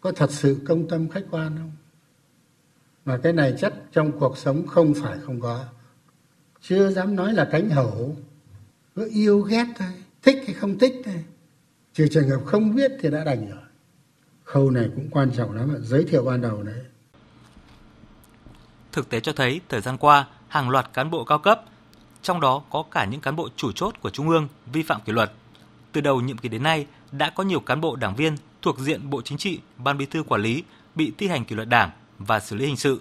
có 0.00 0.12
thật 0.12 0.30
sự 0.30 0.56
công 0.66 0.88
tâm 0.88 1.08
khách 1.08 1.24
quan 1.30 1.56
không? 1.58 1.72
Mà 3.04 3.18
cái 3.18 3.32
này 3.32 3.54
chắc 3.58 3.72
trong 3.92 4.18
cuộc 4.18 4.38
sống 4.38 4.66
không 4.66 4.94
phải 4.94 5.18
không 5.22 5.40
có. 5.40 5.64
Chưa 6.60 6.90
dám 6.90 7.16
nói 7.16 7.32
là 7.32 7.48
cánh 7.52 7.70
hậu 7.70 8.16
cứ 8.94 9.10
yêu 9.12 9.40
ghét 9.40 9.66
thôi, 9.78 9.92
thích 10.22 10.42
hay 10.46 10.54
không 10.54 10.78
thích 10.78 10.94
thôi. 11.04 11.24
Trừ 11.92 12.08
trường 12.08 12.28
hợp 12.28 12.40
không 12.46 12.74
biết 12.74 12.92
thì 13.00 13.10
đã 13.10 13.24
đành 13.24 13.50
rồi. 13.50 13.64
Khâu 14.44 14.70
này 14.70 14.90
cũng 14.94 15.10
quan 15.10 15.30
trọng 15.30 15.52
lắm 15.52 15.76
giới 15.82 16.04
thiệu 16.04 16.24
ban 16.24 16.40
đầu 16.40 16.62
đấy. 16.62 16.80
Thực 18.94 19.08
tế 19.08 19.20
cho 19.20 19.32
thấy 19.32 19.60
thời 19.68 19.80
gian 19.80 19.96
qua, 19.96 20.26
hàng 20.48 20.70
loạt 20.70 20.90
cán 20.92 21.10
bộ 21.10 21.24
cao 21.24 21.38
cấp, 21.38 21.62
trong 22.22 22.40
đó 22.40 22.62
có 22.70 22.84
cả 22.90 23.04
những 23.04 23.20
cán 23.20 23.36
bộ 23.36 23.48
chủ 23.56 23.72
chốt 23.72 23.94
của 24.00 24.10
Trung 24.10 24.28
ương 24.28 24.48
vi 24.72 24.82
phạm 24.82 25.00
kỷ 25.00 25.12
luật. 25.12 25.32
Từ 25.92 26.00
đầu 26.00 26.20
nhiệm 26.20 26.38
kỳ 26.38 26.48
đến 26.48 26.62
nay, 26.62 26.86
đã 27.12 27.30
có 27.30 27.44
nhiều 27.44 27.60
cán 27.60 27.80
bộ 27.80 27.96
đảng 27.96 28.16
viên 28.16 28.36
thuộc 28.62 28.78
diện 28.78 29.10
Bộ 29.10 29.22
Chính 29.22 29.38
trị, 29.38 29.60
Ban 29.78 29.98
Bí 29.98 30.06
thư 30.06 30.22
quản 30.22 30.42
lý 30.42 30.62
bị 30.94 31.12
thi 31.18 31.28
hành 31.28 31.44
kỷ 31.44 31.54
luật 31.54 31.68
đảng 31.68 31.90
và 32.18 32.40
xử 32.40 32.56
lý 32.56 32.66
hình 32.66 32.76
sự. 32.76 33.00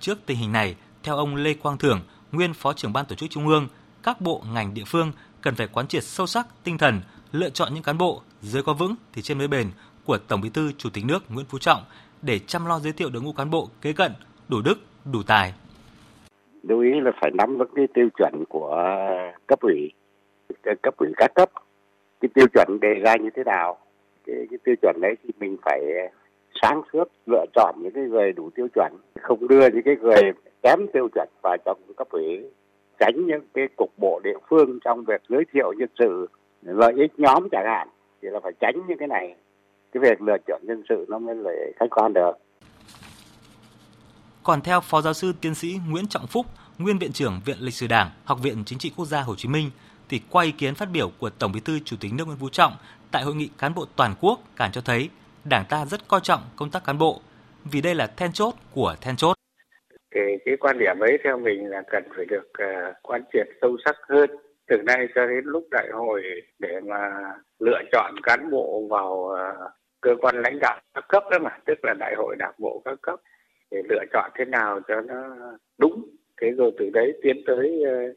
Trước 0.00 0.18
tình 0.26 0.38
hình 0.38 0.52
này, 0.52 0.74
theo 1.02 1.16
ông 1.16 1.36
Lê 1.36 1.54
Quang 1.54 1.78
Thưởng, 1.78 2.00
nguyên 2.32 2.54
Phó 2.54 2.72
trưởng 2.72 2.92
Ban 2.92 3.06
Tổ 3.06 3.14
chức 3.14 3.30
Trung 3.30 3.48
ương, 3.48 3.68
các 4.02 4.20
bộ 4.20 4.42
ngành 4.52 4.74
địa 4.74 4.84
phương 4.86 5.12
cần 5.40 5.54
phải 5.54 5.66
quán 5.66 5.88
triệt 5.88 6.04
sâu 6.04 6.26
sắc 6.26 6.46
tinh 6.64 6.78
thần 6.78 7.00
lựa 7.32 7.50
chọn 7.50 7.74
những 7.74 7.82
cán 7.82 7.98
bộ 7.98 8.22
dưới 8.42 8.62
có 8.62 8.72
vững 8.72 8.94
thì 9.12 9.22
trên 9.22 9.38
mới 9.38 9.48
bền 9.48 9.70
của 10.04 10.18
Tổng 10.18 10.40
Bí 10.40 10.48
thư 10.48 10.72
Chủ 10.78 10.90
tịch 10.90 11.04
nước 11.04 11.30
Nguyễn 11.30 11.46
Phú 11.46 11.58
Trọng 11.58 11.84
để 12.22 12.38
chăm 12.38 12.66
lo 12.66 12.80
giới 12.80 12.92
thiệu 12.92 13.10
đội 13.10 13.22
ngũ 13.22 13.32
cán 13.32 13.50
bộ 13.50 13.70
kế 13.80 13.92
cận, 13.92 14.12
đủ 14.48 14.62
đức, 14.62 14.78
đủ 15.12 15.18
tài. 15.26 15.54
Lưu 16.62 16.80
ý 16.80 17.00
là 17.00 17.10
phải 17.20 17.30
nắm 17.34 17.56
vững 17.56 17.70
cái 17.74 17.86
tiêu 17.94 18.08
chuẩn 18.18 18.44
của 18.48 18.96
cấp 19.46 19.60
ủy, 19.60 19.92
cấp 20.82 20.94
ủy 20.96 21.12
các 21.16 21.34
cấp. 21.34 21.50
Cái 22.20 22.28
tiêu 22.34 22.46
chuẩn 22.54 22.80
đề 22.80 22.94
ra 23.04 23.16
như 23.16 23.30
thế 23.36 23.44
nào? 23.44 23.78
Cái, 24.26 24.36
cái 24.50 24.58
tiêu 24.64 24.74
chuẩn 24.82 24.96
đấy 25.00 25.14
thì 25.22 25.30
mình 25.40 25.56
phải 25.62 25.80
sáng 26.62 26.82
suốt 26.92 27.04
lựa 27.26 27.44
chọn 27.54 27.74
những 27.78 27.92
cái 27.92 28.04
người 28.04 28.32
đủ 28.32 28.50
tiêu 28.54 28.68
chuẩn, 28.74 28.92
không 29.20 29.48
đưa 29.48 29.68
những 29.68 29.82
cái 29.84 29.96
người 29.96 30.32
kém 30.62 30.78
tiêu 30.92 31.08
chuẩn 31.14 31.28
vào 31.42 31.56
trong 31.64 31.78
cấp 31.96 32.08
ủy 32.10 32.44
tránh 33.00 33.26
những 33.26 33.42
cái 33.54 33.68
cục 33.76 33.90
bộ 33.98 34.20
địa 34.24 34.38
phương 34.48 34.78
trong 34.84 35.04
việc 35.04 35.22
giới 35.28 35.44
thiệu 35.52 35.72
nhân 35.78 35.88
sự 35.98 36.26
lợi 36.62 36.92
ích 36.96 37.12
nhóm 37.18 37.48
chẳng 37.52 37.66
hạn 37.66 37.88
thì 38.22 38.28
là 38.28 38.40
phải 38.40 38.52
tránh 38.60 38.74
những 38.88 38.98
cái 38.98 39.08
này 39.08 39.34
cái 39.92 40.00
việc 40.00 40.22
lựa 40.22 40.36
chọn 40.46 40.60
nhân 40.64 40.82
sự 40.88 41.04
nó 41.08 41.18
mới 41.18 41.34
lại 41.34 41.72
khách 41.76 41.90
quan 41.90 42.12
được 42.12 42.32
còn 44.42 44.60
theo 44.60 44.80
Phó 44.80 45.00
giáo 45.00 45.14
sư 45.14 45.32
tiến 45.40 45.54
sĩ 45.54 45.80
Nguyễn 45.88 46.06
Trọng 46.06 46.26
Phúc, 46.26 46.46
nguyên 46.78 46.98
viện 46.98 47.12
trưởng 47.12 47.40
Viện 47.44 47.56
Lịch 47.60 47.74
sử 47.74 47.86
Đảng, 47.86 48.10
Học 48.24 48.38
viện 48.42 48.62
Chính 48.66 48.78
trị 48.78 48.92
Quốc 48.96 49.06
gia 49.06 49.20
Hồ 49.20 49.34
Chí 49.36 49.48
Minh, 49.48 49.70
thì 50.08 50.20
qua 50.30 50.44
ý 50.44 50.52
kiến 50.52 50.74
phát 50.74 50.88
biểu 50.92 51.10
của 51.18 51.30
Tổng 51.30 51.52
Bí 51.52 51.60
thư 51.60 51.78
Chủ 51.84 51.96
tịch 52.00 52.12
nước 52.14 52.24
Nguyễn 52.26 52.38
Phú 52.38 52.48
Trọng 52.48 52.72
tại 53.10 53.22
hội 53.22 53.34
nghị 53.34 53.50
cán 53.58 53.74
bộ 53.74 53.84
toàn 53.96 54.14
quốc 54.20 54.40
càng 54.56 54.72
cho 54.72 54.80
thấy 54.80 55.08
Đảng 55.44 55.64
ta 55.70 55.84
rất 55.84 56.08
coi 56.08 56.20
trọng 56.22 56.40
công 56.56 56.70
tác 56.70 56.84
cán 56.84 56.98
bộ 56.98 57.20
vì 57.64 57.80
đây 57.80 57.94
là 57.94 58.06
then 58.06 58.32
chốt 58.32 58.54
của 58.74 58.94
then 59.00 59.16
chốt. 59.16 59.34
Cái, 60.10 60.38
cái 60.44 60.56
quan 60.60 60.78
điểm 60.78 61.00
ấy 61.00 61.18
theo 61.24 61.38
mình 61.38 61.66
là 61.66 61.82
cần 61.90 62.02
phải 62.16 62.24
được 62.24 62.48
uh, 62.62 62.96
quan 63.02 63.22
triệt 63.32 63.46
sâu 63.60 63.76
sắc 63.84 63.96
hơn 64.08 64.30
từ 64.68 64.76
nay 64.76 65.06
cho 65.14 65.26
đến 65.26 65.44
lúc 65.44 65.64
đại 65.70 65.88
hội 65.92 66.22
để 66.58 66.80
mà 66.88 67.10
lựa 67.58 67.80
chọn 67.92 68.14
cán 68.22 68.50
bộ 68.50 68.86
vào 68.90 69.12
uh, 69.12 69.70
cơ 70.00 70.10
quan 70.20 70.42
lãnh 70.42 70.58
đạo 70.60 70.80
các 70.94 71.04
cấp 71.08 71.22
đó 71.30 71.38
mà 71.38 71.50
tức 71.66 71.78
là 71.82 71.94
đại 71.98 72.14
hội 72.16 72.36
đảng 72.38 72.54
bộ 72.58 72.82
các 72.84 72.98
cấp 73.02 73.20
để 73.70 73.82
lựa 73.88 74.04
chọn 74.12 74.30
thế 74.38 74.44
nào 74.44 74.80
cho 74.88 75.00
nó 75.00 75.36
đúng. 75.78 76.04
Thế 76.40 76.50
rồi 76.50 76.70
từ 76.78 76.90
đấy 76.90 77.12
tiến 77.22 77.36
tới 77.46 77.82
uh, 77.82 78.16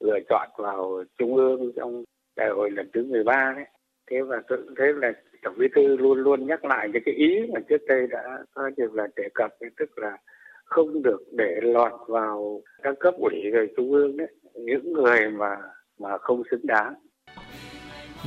lựa 0.00 0.18
chọn 0.28 0.48
vào 0.56 1.04
trung 1.18 1.36
ương 1.36 1.72
trong 1.76 2.04
đại 2.36 2.48
hội 2.48 2.70
lần 2.70 2.90
thứ 2.94 3.04
13 3.04 3.52
đấy. 3.56 3.64
Thế 4.10 4.22
và 4.22 4.42
thế 4.78 4.84
là 4.96 5.12
tổng 5.42 5.54
bí 5.58 5.66
thư 5.74 5.96
luôn 5.96 6.18
luôn 6.18 6.46
nhắc 6.46 6.64
lại 6.64 6.88
những 6.92 7.02
cái 7.06 7.14
ý 7.14 7.40
mà 7.54 7.60
trước 7.68 7.80
đây 7.88 8.06
đã 8.10 8.38
coi 8.54 8.70
như 8.76 8.88
là 8.92 9.06
đề 9.16 9.28
cập 9.34 9.50
tức 9.78 9.98
là 9.98 10.16
không 10.64 11.02
được 11.02 11.22
để 11.32 11.60
lọt 11.62 11.92
vào 12.08 12.60
các 12.82 12.94
cấp 13.00 13.14
ủy 13.18 13.50
rồi 13.52 13.68
trung 13.76 13.92
ương 13.92 14.16
đấy 14.16 14.28
những 14.54 14.92
người 14.92 15.30
mà 15.30 15.56
mà 16.00 16.18
không 16.20 16.42
xứng 16.50 16.66
đáng. 16.66 16.94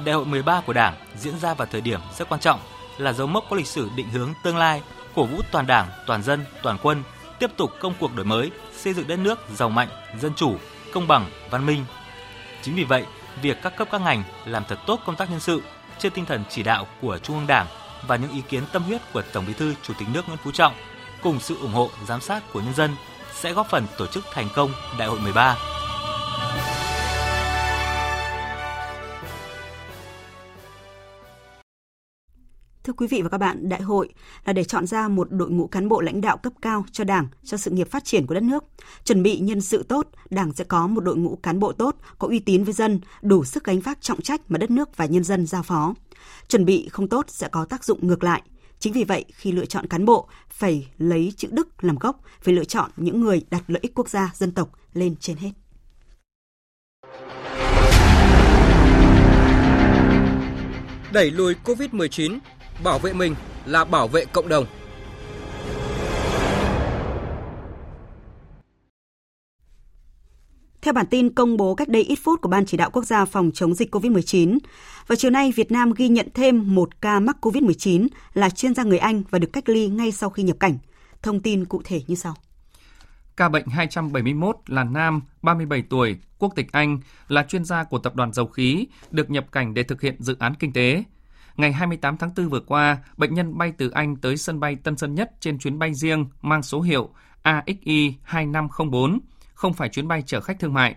Đại 0.06 0.16
hội 0.16 0.26
13 0.26 0.62
của 0.68 0.74
Đảng 0.74 0.94
diễn 1.16 1.34
ra 1.38 1.54
vào 1.54 1.68
thời 1.72 1.82
điểm 1.82 2.00
rất 2.18 2.30
quan 2.30 2.42
trọng 2.42 2.60
là 2.98 3.14
dấu 3.14 3.28
mốc 3.28 3.44
có 3.50 3.56
lịch 3.56 3.66
sử 3.66 3.88
định 3.98 4.06
hướng 4.14 4.30
tương 4.44 4.58
lai, 4.58 4.82
cổ 5.18 5.26
vũ 5.26 5.42
toàn 5.52 5.68
Đảng, 5.68 5.88
toàn 6.06 6.24
dân, 6.24 6.46
toàn 6.64 6.78
quân 6.84 7.04
tiếp 7.40 7.52
tục 7.58 7.72
công 7.80 7.94
cuộc 8.00 8.16
đổi 8.16 8.26
mới, 8.26 8.52
xây 8.76 8.94
dựng 8.94 9.08
đất 9.08 9.20
nước 9.20 9.40
giàu 9.56 9.70
mạnh, 9.70 9.88
dân 10.20 10.32
chủ, 10.36 10.56
công 10.94 11.08
bằng, 11.08 11.26
văn 11.50 11.66
minh. 11.66 11.86
Chính 12.62 12.76
vì 12.76 12.84
vậy, 12.84 13.06
việc 13.42 13.58
các 13.64 13.78
cấp 13.78 13.88
các 13.92 14.02
ngành 14.02 14.24
làm 14.46 14.64
thật 14.68 14.80
tốt 14.88 15.00
công 15.06 15.16
tác 15.16 15.32
nhân 15.32 15.40
sự 15.40 15.62
trên 16.00 16.12
tinh 16.12 16.26
thần 16.26 16.44
chỉ 16.50 16.64
đạo 16.64 16.88
của 17.02 17.18
Trung 17.18 17.38
ương 17.38 17.48
Đảng 17.48 17.68
và 18.08 18.16
những 18.16 18.32
ý 18.32 18.42
kiến 18.42 18.64
tâm 18.72 18.84
huyết 18.84 19.02
của 19.14 19.22
Tổng 19.34 19.46
Bí 19.48 19.54
thư 19.54 19.74
Chủ 19.84 19.94
tịch 20.00 20.08
nước 20.14 20.28
Nguyễn 20.28 20.40
Phú 20.44 20.52
Trọng 20.52 20.74
cùng 21.24 21.40
sự 21.40 21.58
ủng 21.62 21.74
hộ 21.74 21.90
giám 22.08 22.22
sát 22.22 22.44
của 22.54 22.62
nhân 22.62 22.74
dân 22.74 22.96
sẽ 23.34 23.54
góp 23.54 23.70
phần 23.70 23.88
tổ 23.98 24.08
chức 24.08 24.24
thành 24.34 24.48
công 24.56 24.72
Đại 25.00 25.08
hội 25.08 25.20
13. 25.20 25.58
Thưa 32.88 32.94
quý 32.94 33.08
vị 33.08 33.22
và 33.22 33.30
các 33.30 33.38
bạn, 33.38 33.70
đại 33.70 33.82
hội 33.82 34.10
là 34.46 34.54
để 34.54 34.64
chọn 34.64 34.88
ra 34.88 35.08
một 35.08 35.28
đội 35.32 35.50
ngũ 35.50 35.68
cán 35.68 35.90
bộ 35.90 36.02
lãnh 36.02 36.22
đạo 36.22 36.38
cấp 36.38 36.54
cao 36.62 36.86
cho 36.92 37.04
Đảng, 37.04 37.28
cho 37.44 37.58
sự 37.58 37.72
nghiệp 37.72 37.92
phát 37.92 38.06
triển 38.06 38.28
của 38.28 38.34
đất 38.34 38.44
nước. 38.44 38.64
Chuẩn 39.04 39.24
bị 39.24 39.40
nhân 39.40 39.62
sự 39.62 39.84
tốt, 39.84 40.08
Đảng 40.30 40.54
sẽ 40.54 40.64
có 40.64 40.88
một 40.88 41.02
đội 41.02 41.16
ngũ 41.16 41.36
cán 41.44 41.60
bộ 41.60 41.72
tốt, 41.72 41.96
có 42.20 42.28
uy 42.28 42.40
tín 42.40 42.64
với 42.64 42.74
dân, 42.74 43.00
đủ 43.22 43.44
sức 43.44 43.64
gánh 43.64 43.80
vác 43.80 44.02
trọng 44.02 44.22
trách 44.22 44.42
mà 44.50 44.58
đất 44.58 44.72
nước 44.72 44.98
và 44.98 45.06
nhân 45.06 45.24
dân 45.24 45.46
giao 45.46 45.64
phó. 45.64 45.94
Chuẩn 46.48 46.66
bị 46.66 46.88
không 46.92 47.08
tốt 47.08 47.26
sẽ 47.28 47.48
có 47.48 47.66
tác 47.66 47.84
dụng 47.84 48.08
ngược 48.08 48.24
lại. 48.24 48.42
Chính 48.80 48.94
vì 48.94 49.04
vậy, 49.04 49.26
khi 49.34 49.52
lựa 49.52 49.66
chọn 49.66 49.88
cán 49.88 50.06
bộ, 50.06 50.28
phải 50.50 50.88
lấy 50.98 51.34
chữ 51.38 51.48
đức 51.52 51.84
làm 51.84 51.96
gốc, 51.96 52.22
phải 52.42 52.54
lựa 52.54 52.64
chọn 52.64 52.92
những 52.98 53.22
người 53.22 53.42
đặt 53.50 53.64
lợi 53.68 53.80
ích 53.82 53.96
quốc 53.96 54.10
gia, 54.10 54.32
dân 54.36 54.52
tộc 54.52 54.72
lên 54.94 55.16
trên 55.16 55.38
hết. 55.38 55.52
Đẩy 61.14 61.32
lùi 61.32 61.56
COVID-19 61.66 62.40
bảo 62.84 63.00
vệ 63.00 63.14
mình 63.14 63.36
là 63.66 63.86
bảo 63.86 64.08
vệ 64.08 64.26
cộng 64.26 64.50
đồng. 64.50 64.66
Theo 70.82 70.94
bản 70.94 71.06
tin 71.06 71.34
công 71.34 71.58
bố 71.58 71.76
cách 71.76 71.90
đây 71.90 72.04
ít 72.04 72.20
phút 72.24 72.42
của 72.42 72.50
Ban 72.50 72.66
Chỉ 72.66 72.78
đạo 72.78 72.90
Quốc 72.90 73.06
gia 73.06 73.26
phòng 73.26 73.52
chống 73.54 73.74
dịch 73.74 73.96
COVID-19, 73.96 74.58
vào 75.08 75.16
chiều 75.16 75.32
nay 75.32 75.52
Việt 75.56 75.72
Nam 75.72 75.94
ghi 75.94 76.10
nhận 76.10 76.28
thêm 76.34 76.76
một 76.76 77.02
ca 77.02 77.20
mắc 77.20 77.38
COVID-19 77.42 78.08
là 78.34 78.50
chuyên 78.50 78.74
gia 78.74 78.84
người 78.84 78.98
Anh 78.98 79.24
và 79.30 79.40
được 79.40 79.50
cách 79.54 79.70
ly 79.70 79.88
ngay 79.88 80.12
sau 80.12 80.30
khi 80.30 80.44
nhập 80.44 80.58
cảnh. 80.60 80.78
Thông 81.22 81.40
tin 81.40 81.66
cụ 81.66 81.82
thể 81.86 82.02
như 82.08 82.16
sau. 82.16 82.34
Ca 83.38 83.50
bệnh 83.50 83.68
271 83.68 84.56
là 84.68 84.84
nam, 84.84 85.22
37 85.42 85.84
tuổi, 85.90 86.18
quốc 86.40 86.54
tịch 86.56 86.72
Anh, 86.72 87.00
là 87.28 87.44
chuyên 87.44 87.66
gia 87.66 87.84
của 87.84 88.00
tập 88.00 88.16
đoàn 88.16 88.34
dầu 88.34 88.48
khí, 88.48 88.88
được 89.12 89.30
nhập 89.30 89.46
cảnh 89.52 89.74
để 89.74 89.84
thực 89.84 90.02
hiện 90.02 90.16
dự 90.20 90.36
án 90.40 90.56
kinh 90.56 90.74
tế. 90.74 91.04
Ngày 91.58 91.72
28 91.72 92.18
tháng 92.18 92.32
4 92.38 92.50
vừa 92.50 92.60
qua, 92.60 92.98
bệnh 93.18 93.34
nhân 93.34 93.58
bay 93.58 93.74
từ 93.78 93.90
Anh 93.90 94.16
tới 94.16 94.38
sân 94.38 94.60
bay 94.60 94.76
Tân 94.76 94.98
Sơn 94.98 95.16
Nhất 95.16 95.32
trên 95.40 95.60
chuyến 95.60 95.80
bay 95.80 95.94
riêng 95.94 96.26
mang 96.42 96.64
số 96.64 96.82
hiệu 96.82 97.10
AXI 97.42 98.14
2504, 98.24 99.20
không 99.54 99.74
phải 99.74 99.90
chuyến 99.90 100.08
bay 100.08 100.24
chở 100.26 100.42
khách 100.42 100.60
thương 100.60 100.74
mại. 100.74 100.96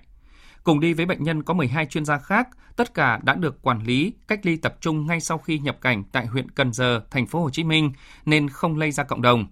Cùng 0.64 0.80
đi 0.80 0.94
với 0.94 1.06
bệnh 1.06 1.22
nhân 1.22 1.42
có 1.42 1.54
12 1.54 1.86
chuyên 1.86 2.04
gia 2.04 2.18
khác, 2.18 2.48
tất 2.76 2.94
cả 2.94 3.20
đã 3.22 3.34
được 3.34 3.62
quản 3.62 3.82
lý, 3.82 4.12
cách 4.28 4.46
ly 4.46 4.56
tập 4.56 4.76
trung 4.80 5.06
ngay 5.06 5.20
sau 5.20 5.38
khi 5.38 5.58
nhập 5.58 5.78
cảnh 5.80 6.04
tại 6.12 6.26
huyện 6.26 6.50
Cần 6.50 6.72
Giờ, 6.72 7.02
thành 7.10 7.26
phố 7.26 7.42
Hồ 7.42 7.50
Chí 7.50 7.64
Minh 7.64 7.92
nên 8.26 8.48
không 8.48 8.76
lây 8.76 8.90
ra 8.90 9.04
cộng 9.04 9.22
đồng. 9.22 9.46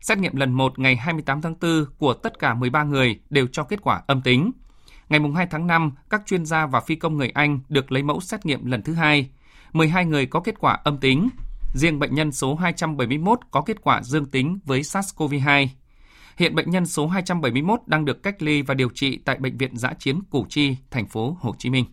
Xét 0.00 0.18
nghiệm 0.18 0.36
lần 0.36 0.52
1 0.52 0.78
ngày 0.78 0.96
28 0.96 1.42
tháng 1.42 1.54
4 1.60 1.84
của 1.98 2.14
tất 2.14 2.38
cả 2.38 2.54
13 2.54 2.84
người 2.84 3.20
đều 3.30 3.46
cho 3.52 3.64
kết 3.64 3.82
quả 3.82 4.02
âm 4.06 4.22
tính. 4.22 4.50
Ngày 5.08 5.20
2 5.36 5.46
tháng 5.46 5.66
5, 5.66 5.92
các 6.10 6.22
chuyên 6.26 6.46
gia 6.46 6.66
và 6.66 6.80
phi 6.80 6.94
công 6.94 7.16
người 7.16 7.30
Anh 7.34 7.60
được 7.68 7.92
lấy 7.92 8.02
mẫu 8.02 8.20
xét 8.20 8.46
nghiệm 8.46 8.66
lần 8.66 8.82
thứ 8.82 8.94
hai. 8.94 9.30
12 9.72 10.04
người 10.04 10.26
có 10.26 10.40
kết 10.40 10.54
quả 10.58 10.78
âm 10.84 10.98
tính. 10.98 11.28
Riêng 11.74 11.98
bệnh 11.98 12.14
nhân 12.14 12.32
số 12.32 12.54
271 12.54 13.40
có 13.50 13.62
kết 13.62 13.82
quả 13.82 14.02
dương 14.02 14.26
tính 14.26 14.58
với 14.64 14.80
SARS-CoV-2. 14.80 15.66
Hiện 16.36 16.54
bệnh 16.54 16.70
nhân 16.70 16.86
số 16.86 17.06
271 17.06 17.80
đang 17.86 18.04
được 18.04 18.22
cách 18.22 18.42
ly 18.42 18.62
và 18.62 18.74
điều 18.74 18.88
trị 18.94 19.18
tại 19.24 19.36
bệnh 19.38 19.56
viện 19.56 19.76
Giã 19.76 19.92
chiến 19.98 20.20
Củ 20.30 20.46
Chi, 20.48 20.76
thành 20.90 21.06
phố 21.06 21.36
Hồ 21.40 21.54
Chí 21.58 21.70
Minh. 21.70 21.84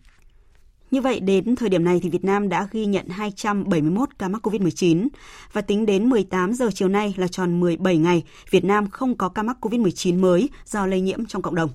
Như 0.90 1.00
vậy, 1.00 1.20
đến 1.20 1.56
thời 1.56 1.68
điểm 1.68 1.84
này 1.84 2.00
thì 2.02 2.10
Việt 2.10 2.24
Nam 2.24 2.48
đã 2.48 2.68
ghi 2.72 2.86
nhận 2.86 3.08
271 3.08 4.08
ca 4.18 4.28
mắc 4.28 4.46
COVID-19 4.46 5.08
và 5.52 5.60
tính 5.60 5.86
đến 5.86 6.08
18 6.08 6.52
giờ 6.52 6.70
chiều 6.74 6.88
nay 6.88 7.14
là 7.16 7.28
tròn 7.28 7.60
17 7.60 7.96
ngày, 7.96 8.22
Việt 8.50 8.64
Nam 8.64 8.90
không 8.90 9.16
có 9.16 9.28
ca 9.28 9.42
mắc 9.42 9.56
COVID-19 9.60 10.20
mới 10.20 10.48
do 10.64 10.86
lây 10.86 11.00
nhiễm 11.00 11.26
trong 11.26 11.42
cộng 11.42 11.54
đồng. 11.54 11.70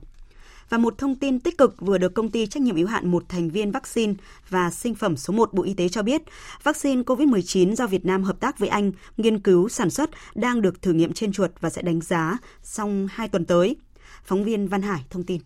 Và 0.69 0.77
một 0.77 0.97
thông 0.97 1.15
tin 1.15 1.39
tích 1.39 1.58
cực 1.58 1.75
vừa 1.79 1.97
được 1.97 2.13
công 2.13 2.32
ty 2.32 2.47
trách 2.47 2.63
nhiệm 2.63 2.75
hữu 2.75 2.88
hạn 2.88 3.12
một 3.12 3.23
thành 3.29 3.49
viên 3.49 3.71
vaccine 3.71 4.13
và 4.49 4.71
sinh 4.71 4.95
phẩm 4.95 5.17
số 5.17 5.34
1 5.34 5.53
Bộ 5.53 5.63
Y 5.63 5.73
tế 5.73 5.89
cho 5.89 6.03
biết, 6.03 6.21
vaccine 6.63 7.01
COVID-19 7.01 7.75
do 7.75 7.88
Việt 7.88 8.05
Nam 8.05 8.23
hợp 8.23 8.39
tác 8.39 8.60
với 8.60 8.69
Anh 8.69 8.91
nghiên 9.17 9.39
cứu 9.39 9.69
sản 9.69 9.89
xuất 9.89 10.10
đang 10.36 10.62
được 10.62 10.82
thử 10.82 10.93
nghiệm 10.93 11.13
trên 11.13 11.32
chuột 11.32 11.51
và 11.60 11.69
sẽ 11.69 11.82
đánh 11.82 12.01
giá 12.01 12.38
trong 12.73 13.08
2 13.12 13.27
tuần 13.27 13.45
tới. 13.45 13.75
Phóng 14.23 14.43
viên 14.43 14.67
Văn 14.67 14.82
Hải 14.82 15.05
thông 15.10 15.23
tin 15.23 15.41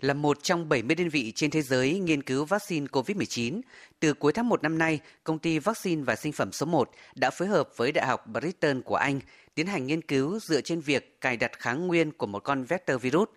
là 0.00 0.14
một 0.14 0.42
trong 0.42 0.68
70 0.68 0.94
đơn 0.94 1.08
vị 1.08 1.32
trên 1.34 1.50
thế 1.50 1.62
giới 1.62 1.98
nghiên 1.98 2.22
cứu 2.22 2.44
vaccine 2.44 2.86
COVID-19. 2.86 3.60
Từ 4.00 4.14
cuối 4.14 4.32
tháng 4.32 4.48
1 4.48 4.62
năm 4.62 4.78
nay, 4.78 5.00
công 5.24 5.38
ty 5.38 5.58
vaccine 5.58 6.02
và 6.02 6.16
sinh 6.16 6.32
phẩm 6.32 6.52
số 6.52 6.66
1 6.66 6.90
đã 7.14 7.30
phối 7.30 7.48
hợp 7.48 7.68
với 7.76 7.92
Đại 7.92 8.06
học 8.06 8.26
Brighton 8.26 8.82
của 8.82 8.96
Anh 8.96 9.20
tiến 9.56 9.66
hành 9.66 9.86
nghiên 9.86 10.02
cứu 10.02 10.38
dựa 10.40 10.60
trên 10.60 10.80
việc 10.80 11.20
cài 11.20 11.36
đặt 11.36 11.58
kháng 11.58 11.86
nguyên 11.86 12.12
của 12.12 12.26
một 12.26 12.44
con 12.44 12.64
vector 12.64 13.02
virus. 13.02 13.28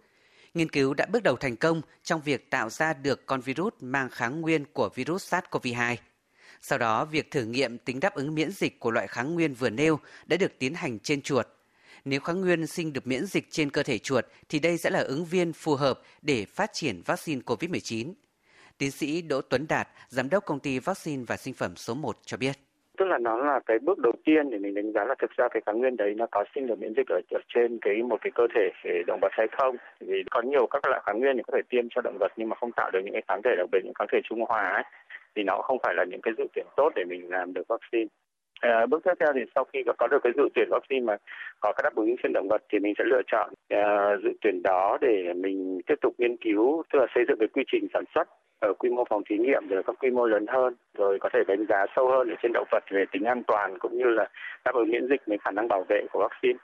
Nghiên 0.53 0.69
cứu 0.69 0.93
đã 0.93 1.05
bước 1.05 1.23
đầu 1.23 1.35
thành 1.35 1.55
công 1.55 1.81
trong 2.03 2.21
việc 2.21 2.49
tạo 2.49 2.69
ra 2.69 2.93
được 2.93 3.25
con 3.25 3.41
virus 3.41 3.73
mang 3.79 4.09
kháng 4.09 4.41
nguyên 4.41 4.65
của 4.73 4.89
virus 4.95 5.33
SARS-CoV-2. 5.33 5.95
Sau 6.61 6.77
đó, 6.77 7.05
việc 7.05 7.31
thử 7.31 7.43
nghiệm 7.45 7.77
tính 7.77 7.99
đáp 7.99 8.13
ứng 8.13 8.35
miễn 8.35 8.51
dịch 8.51 8.79
của 8.79 8.91
loại 8.91 9.07
kháng 9.07 9.33
nguyên 9.33 9.53
vừa 9.53 9.69
nêu 9.69 9.99
đã 10.25 10.37
được 10.37 10.51
tiến 10.59 10.73
hành 10.73 10.99
trên 10.99 11.21
chuột. 11.21 11.47
Nếu 12.05 12.19
kháng 12.19 12.41
nguyên 12.41 12.67
sinh 12.67 12.93
được 12.93 13.07
miễn 13.07 13.25
dịch 13.25 13.47
trên 13.51 13.69
cơ 13.69 13.83
thể 13.83 13.97
chuột 13.97 14.25
thì 14.49 14.59
đây 14.59 14.77
sẽ 14.77 14.89
là 14.89 14.99
ứng 14.99 15.25
viên 15.25 15.53
phù 15.53 15.75
hợp 15.75 16.01
để 16.21 16.45
phát 16.45 16.73
triển 16.73 17.01
vaccine 17.05 17.41
COVID-19. 17.45 18.13
Tiến 18.77 18.91
sĩ 18.91 19.21
Đỗ 19.21 19.41
Tuấn 19.41 19.67
Đạt, 19.67 19.87
giám 20.09 20.29
đốc 20.29 20.45
công 20.45 20.59
ty 20.59 20.79
vaccine 20.79 21.23
và 21.27 21.37
sinh 21.37 21.53
phẩm 21.53 21.75
số 21.75 21.93
1 21.93 22.19
cho 22.25 22.37
biết 22.37 22.59
tức 22.99 23.05
là 23.05 23.17
nó 23.17 23.37
là 23.37 23.59
cái 23.65 23.79
bước 23.79 23.99
đầu 23.99 24.13
tiên 24.25 24.49
để 24.49 24.57
mình 24.57 24.73
đánh 24.73 24.91
giá 24.91 25.05
là 25.05 25.15
thực 25.19 25.31
ra 25.37 25.47
cái 25.51 25.61
kháng 25.65 25.79
nguyên 25.79 25.97
đấy 25.97 26.13
nó 26.17 26.25
có 26.31 26.43
sinh 26.55 26.67
được 26.67 26.79
miễn 26.79 26.93
dịch 26.97 27.07
ở, 27.07 27.21
ở 27.31 27.39
trên 27.53 27.79
cái 27.81 28.03
một 28.03 28.17
cái 28.21 28.31
cơ 28.35 28.47
thể 28.55 28.69
để 28.83 29.03
động 29.07 29.19
vật 29.21 29.31
hay 29.31 29.47
không. 29.47 29.75
Vì 29.99 30.23
có 30.31 30.41
nhiều 30.41 30.67
các 30.67 30.87
loại 30.87 31.01
kháng 31.05 31.19
nguyên 31.19 31.37
thì 31.37 31.43
có 31.47 31.51
thể 31.55 31.61
tiêm 31.69 31.89
cho 31.89 32.01
động 32.01 32.17
vật 32.19 32.31
nhưng 32.35 32.49
mà 32.49 32.55
không 32.55 32.71
tạo 32.71 32.91
được 32.91 32.99
những 33.03 33.13
cái 33.13 33.21
kháng 33.27 33.41
thể 33.41 33.55
đặc 33.57 33.67
biệt 33.71 33.79
những 33.83 33.93
kháng 33.93 34.07
thể 34.11 34.19
trung 34.23 34.41
hòa 34.47 34.69
ấy, 34.69 34.83
thì 35.35 35.43
nó 35.43 35.61
không 35.61 35.77
phải 35.83 35.93
là 35.95 36.03
những 36.03 36.21
cái 36.21 36.33
dự 36.37 36.43
tuyển 36.53 36.65
tốt 36.75 36.91
để 36.95 37.03
mình 37.03 37.29
làm 37.29 37.53
được 37.53 37.67
vaccine. 37.67 38.07
À, 38.61 38.85
bước 38.85 39.03
tiếp 39.03 39.13
theo 39.19 39.33
thì 39.35 39.41
sau 39.55 39.63
khi 39.73 39.83
có 39.97 40.07
được 40.07 40.19
cái 40.23 40.33
dự 40.35 40.49
tuyển 40.55 40.67
vaccine 40.71 41.05
mà 41.05 41.17
có 41.59 41.73
cái 41.73 41.83
đáp 41.83 41.95
ứng 41.95 42.15
trên 42.23 42.33
động 42.33 42.47
vật 42.49 42.61
thì 42.69 42.79
mình 42.79 42.93
sẽ 42.97 43.03
lựa 43.07 43.21
chọn 43.27 43.49
uh, 43.73 44.23
dự 44.23 44.29
tuyển 44.41 44.61
đó 44.63 44.97
để 45.01 45.33
mình 45.33 45.81
tiếp 45.87 45.95
tục 46.01 46.13
nghiên 46.17 46.37
cứu 46.37 46.83
tức 46.93 46.99
là 46.99 47.05
xây 47.15 47.23
dựng 47.27 47.39
cái 47.39 47.47
quy 47.47 47.63
trình 47.71 47.87
sản 47.93 48.03
xuất 48.15 48.27
ở 48.59 48.73
quy 48.79 48.89
mô 48.89 49.03
phòng 49.09 49.21
thí 49.29 49.37
nghiệm 49.37 49.67
rồi 49.69 49.83
các 49.87 49.95
quy 49.99 50.09
mô 50.09 50.25
lớn 50.25 50.45
hơn 50.47 50.75
rồi 50.97 51.17
có 51.21 51.29
thể 51.33 51.39
đánh 51.47 51.65
giá 51.69 51.85
sâu 51.95 52.07
hơn 52.07 52.29
ở 52.29 52.35
trên 52.43 52.51
động 52.53 52.67
vật 52.71 52.83
về 52.91 53.05
tính 53.11 53.23
an 53.23 53.43
toàn 53.47 53.77
cũng 53.79 53.97
như 53.97 54.05
là 54.05 54.29
đáp 54.65 54.71
ứng 54.75 54.91
miễn 54.91 55.07
dịch 55.09 55.21
với 55.25 55.37
khả 55.41 55.51
năng 55.51 55.67
bảo 55.67 55.85
vệ 55.89 56.01
của 56.11 56.19
vaccine. 56.19 56.59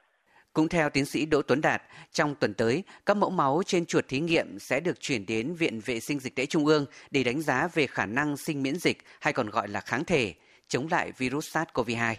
Cũng 0.53 0.69
theo 0.69 0.89
tiến 0.89 1.05
sĩ 1.05 1.25
Đỗ 1.25 1.41
Tuấn 1.41 1.62
Đạt, 1.62 1.81
trong 2.12 2.36
tuần 2.36 2.53
tới, 2.53 2.84
các 3.05 3.17
mẫu 3.17 3.29
máu 3.29 3.62
trên 3.65 3.86
chuột 3.86 4.08
thí 4.08 4.19
nghiệm 4.19 4.60
sẽ 4.60 4.79
được 4.79 4.99
chuyển 4.99 5.25
đến 5.25 5.53
Viện 5.53 5.79
Vệ 5.86 5.99
sinh 5.99 6.19
Dịch 6.19 6.36
tễ 6.36 6.45
Trung 6.45 6.65
ương 6.65 6.86
để 7.12 7.23
đánh 7.23 7.41
giá 7.41 7.67
về 7.73 7.88
khả 7.88 8.05
năng 8.05 8.38
sinh 8.38 8.63
miễn 8.63 8.75
dịch 8.75 8.97
hay 9.21 9.34
còn 9.34 9.49
gọi 9.49 9.67
là 9.67 9.79
kháng 9.79 10.05
thể 10.05 10.34
chống 10.67 10.88
lại 10.91 11.12
virus 11.17 11.58
SARS-CoV-2. 11.58 12.15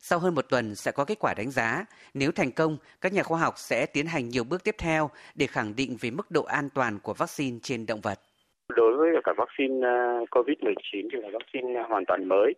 Sau 0.00 0.18
hơn 0.18 0.34
một 0.34 0.46
tuần 0.48 0.74
sẽ 0.74 0.92
có 0.92 1.04
kết 1.04 1.18
quả 1.20 1.34
đánh 1.34 1.50
giá. 1.50 1.84
Nếu 2.14 2.32
thành 2.32 2.52
công, 2.52 2.78
các 3.00 3.12
nhà 3.12 3.22
khoa 3.22 3.38
học 3.38 3.54
sẽ 3.56 3.86
tiến 3.86 4.06
hành 4.06 4.28
nhiều 4.28 4.44
bước 4.44 4.64
tiếp 4.64 4.74
theo 4.78 5.10
để 5.34 5.46
khẳng 5.46 5.76
định 5.76 5.96
về 6.00 6.10
mức 6.10 6.30
độ 6.30 6.42
an 6.42 6.68
toàn 6.74 6.98
của 6.98 7.14
vaccine 7.14 7.58
trên 7.62 7.86
động 7.86 8.00
vật. 8.00 8.20
Đối 8.68 8.96
với 8.96 9.22
cả 9.24 9.32
vaccine 9.36 9.86
ờ, 9.86 10.24
COVID-19 10.30 11.08
thì 11.12 11.18
là 11.22 11.28
vaccine 11.32 11.82
hoàn 11.82 12.04
toàn 12.04 12.28
mới. 12.28 12.54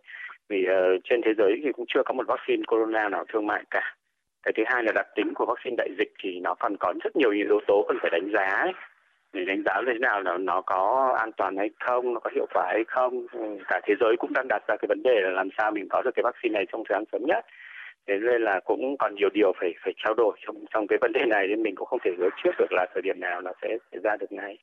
Vì 0.49 0.65
uh, 0.69 1.01
trên 1.03 1.21
thế 1.25 1.31
giới 1.37 1.61
thì 1.63 1.71
cũng 1.71 1.85
chưa 1.87 2.01
có 2.05 2.13
một 2.13 2.27
vaccine 2.27 2.63
corona 2.67 3.09
nào 3.09 3.25
thương 3.27 3.47
mại 3.47 3.63
cả. 3.71 3.95
Cái 4.43 4.53
thứ 4.57 4.63
hai 4.65 4.83
là 4.83 4.91
đặc 4.91 5.07
tính 5.15 5.33
của 5.35 5.45
vaccine 5.45 5.75
đại 5.77 5.89
dịch 5.97 6.13
thì 6.23 6.39
nó 6.39 6.55
còn 6.59 6.75
có 6.79 6.93
rất 7.03 7.15
nhiều 7.15 7.31
yếu 7.31 7.59
tố 7.67 7.85
cần 7.87 7.97
phải 8.01 8.11
đánh 8.11 8.29
giá 8.33 8.45
ấy 8.45 8.73
để 9.33 9.45
đánh 9.45 9.63
giá 9.65 9.81
thế 9.87 9.99
nào 9.99 10.21
là 10.21 10.37
nó 10.37 10.61
có 10.61 11.13
an 11.19 11.31
toàn 11.37 11.57
hay 11.57 11.69
không, 11.79 12.13
nó 12.13 12.19
có 12.19 12.29
hiệu 12.35 12.45
quả 12.53 12.65
hay 12.67 12.83
không. 12.87 13.27
Ừ, 13.31 13.57
cả 13.67 13.79
thế 13.83 13.93
giới 13.99 14.15
cũng 14.19 14.33
đang 14.33 14.47
đặt 14.47 14.63
ra 14.67 14.75
cái 14.77 14.87
vấn 14.87 15.03
đề 15.03 15.21
là 15.21 15.29
làm 15.29 15.49
sao 15.57 15.71
mình 15.71 15.87
có 15.89 16.01
được 16.01 16.11
cái 16.15 16.23
vaccine 16.23 16.53
này 16.53 16.65
trong 16.71 16.83
thời 16.89 16.95
gian 16.95 17.03
sớm 17.11 17.21
nhất. 17.25 17.45
Thế 18.07 18.19
nên 18.19 18.41
là 18.41 18.59
cũng 18.59 18.97
còn 18.99 19.15
nhiều 19.15 19.29
điều 19.33 19.53
phải 19.59 19.73
phải 19.83 19.93
trao 20.03 20.13
đổi 20.13 20.37
trong 20.45 20.55
trong 20.73 20.87
cái 20.87 20.97
vấn 21.01 21.11
đề 21.11 21.25
này 21.25 21.47
nên 21.47 21.63
mình 21.63 21.75
cũng 21.75 21.87
không 21.87 21.99
thể 22.03 22.11
hứa 22.17 22.29
trước 22.43 22.51
được 22.57 22.71
là 22.71 22.85
thời 22.93 23.01
điểm 23.01 23.19
nào 23.19 23.41
nó 23.41 23.51
sẽ 23.61 23.77
xảy 23.91 24.01
ra 24.03 24.17
được 24.17 24.31
ngay. 24.31 24.57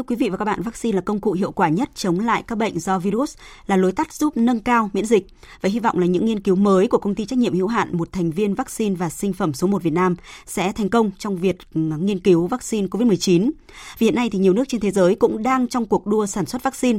Thưa 0.00 0.04
quý 0.04 0.16
vị 0.16 0.28
và 0.28 0.36
các 0.36 0.44
bạn, 0.44 0.62
vaccine 0.62 0.96
là 0.96 1.00
công 1.00 1.20
cụ 1.20 1.32
hiệu 1.32 1.50
quả 1.52 1.68
nhất 1.68 1.90
chống 1.94 2.20
lại 2.20 2.42
các 2.46 2.58
bệnh 2.58 2.80
do 2.80 2.98
virus, 2.98 3.36
là 3.66 3.76
lối 3.76 3.92
tắt 3.92 4.12
giúp 4.12 4.36
nâng 4.36 4.60
cao 4.60 4.90
miễn 4.92 5.04
dịch. 5.04 5.26
Và 5.60 5.68
hy 5.68 5.78
vọng 5.80 5.98
là 5.98 6.06
những 6.06 6.26
nghiên 6.26 6.40
cứu 6.40 6.56
mới 6.56 6.86
của 6.86 6.98
công 6.98 7.14
ty 7.14 7.26
trách 7.26 7.38
nhiệm 7.38 7.54
hữu 7.54 7.66
hạn 7.66 7.96
một 7.96 8.12
thành 8.12 8.30
viên 8.30 8.54
vaccine 8.54 8.94
và 8.94 9.10
sinh 9.10 9.32
phẩm 9.32 9.54
số 9.54 9.66
1 9.66 9.82
Việt 9.82 9.92
Nam 9.92 10.16
sẽ 10.46 10.72
thành 10.72 10.88
công 10.88 11.10
trong 11.18 11.36
việc 11.36 11.56
ừ, 11.74 11.80
nghiên 11.80 12.18
cứu 12.18 12.46
vaccine 12.46 12.86
COVID-19. 12.86 13.50
Vì 13.98 14.04
hiện 14.06 14.14
nay 14.14 14.30
thì 14.30 14.38
nhiều 14.38 14.52
nước 14.52 14.64
trên 14.68 14.80
thế 14.80 14.90
giới 14.90 15.14
cũng 15.14 15.42
đang 15.42 15.68
trong 15.68 15.86
cuộc 15.86 16.06
đua 16.06 16.26
sản 16.26 16.46
xuất 16.46 16.62
vaccine. 16.62 16.98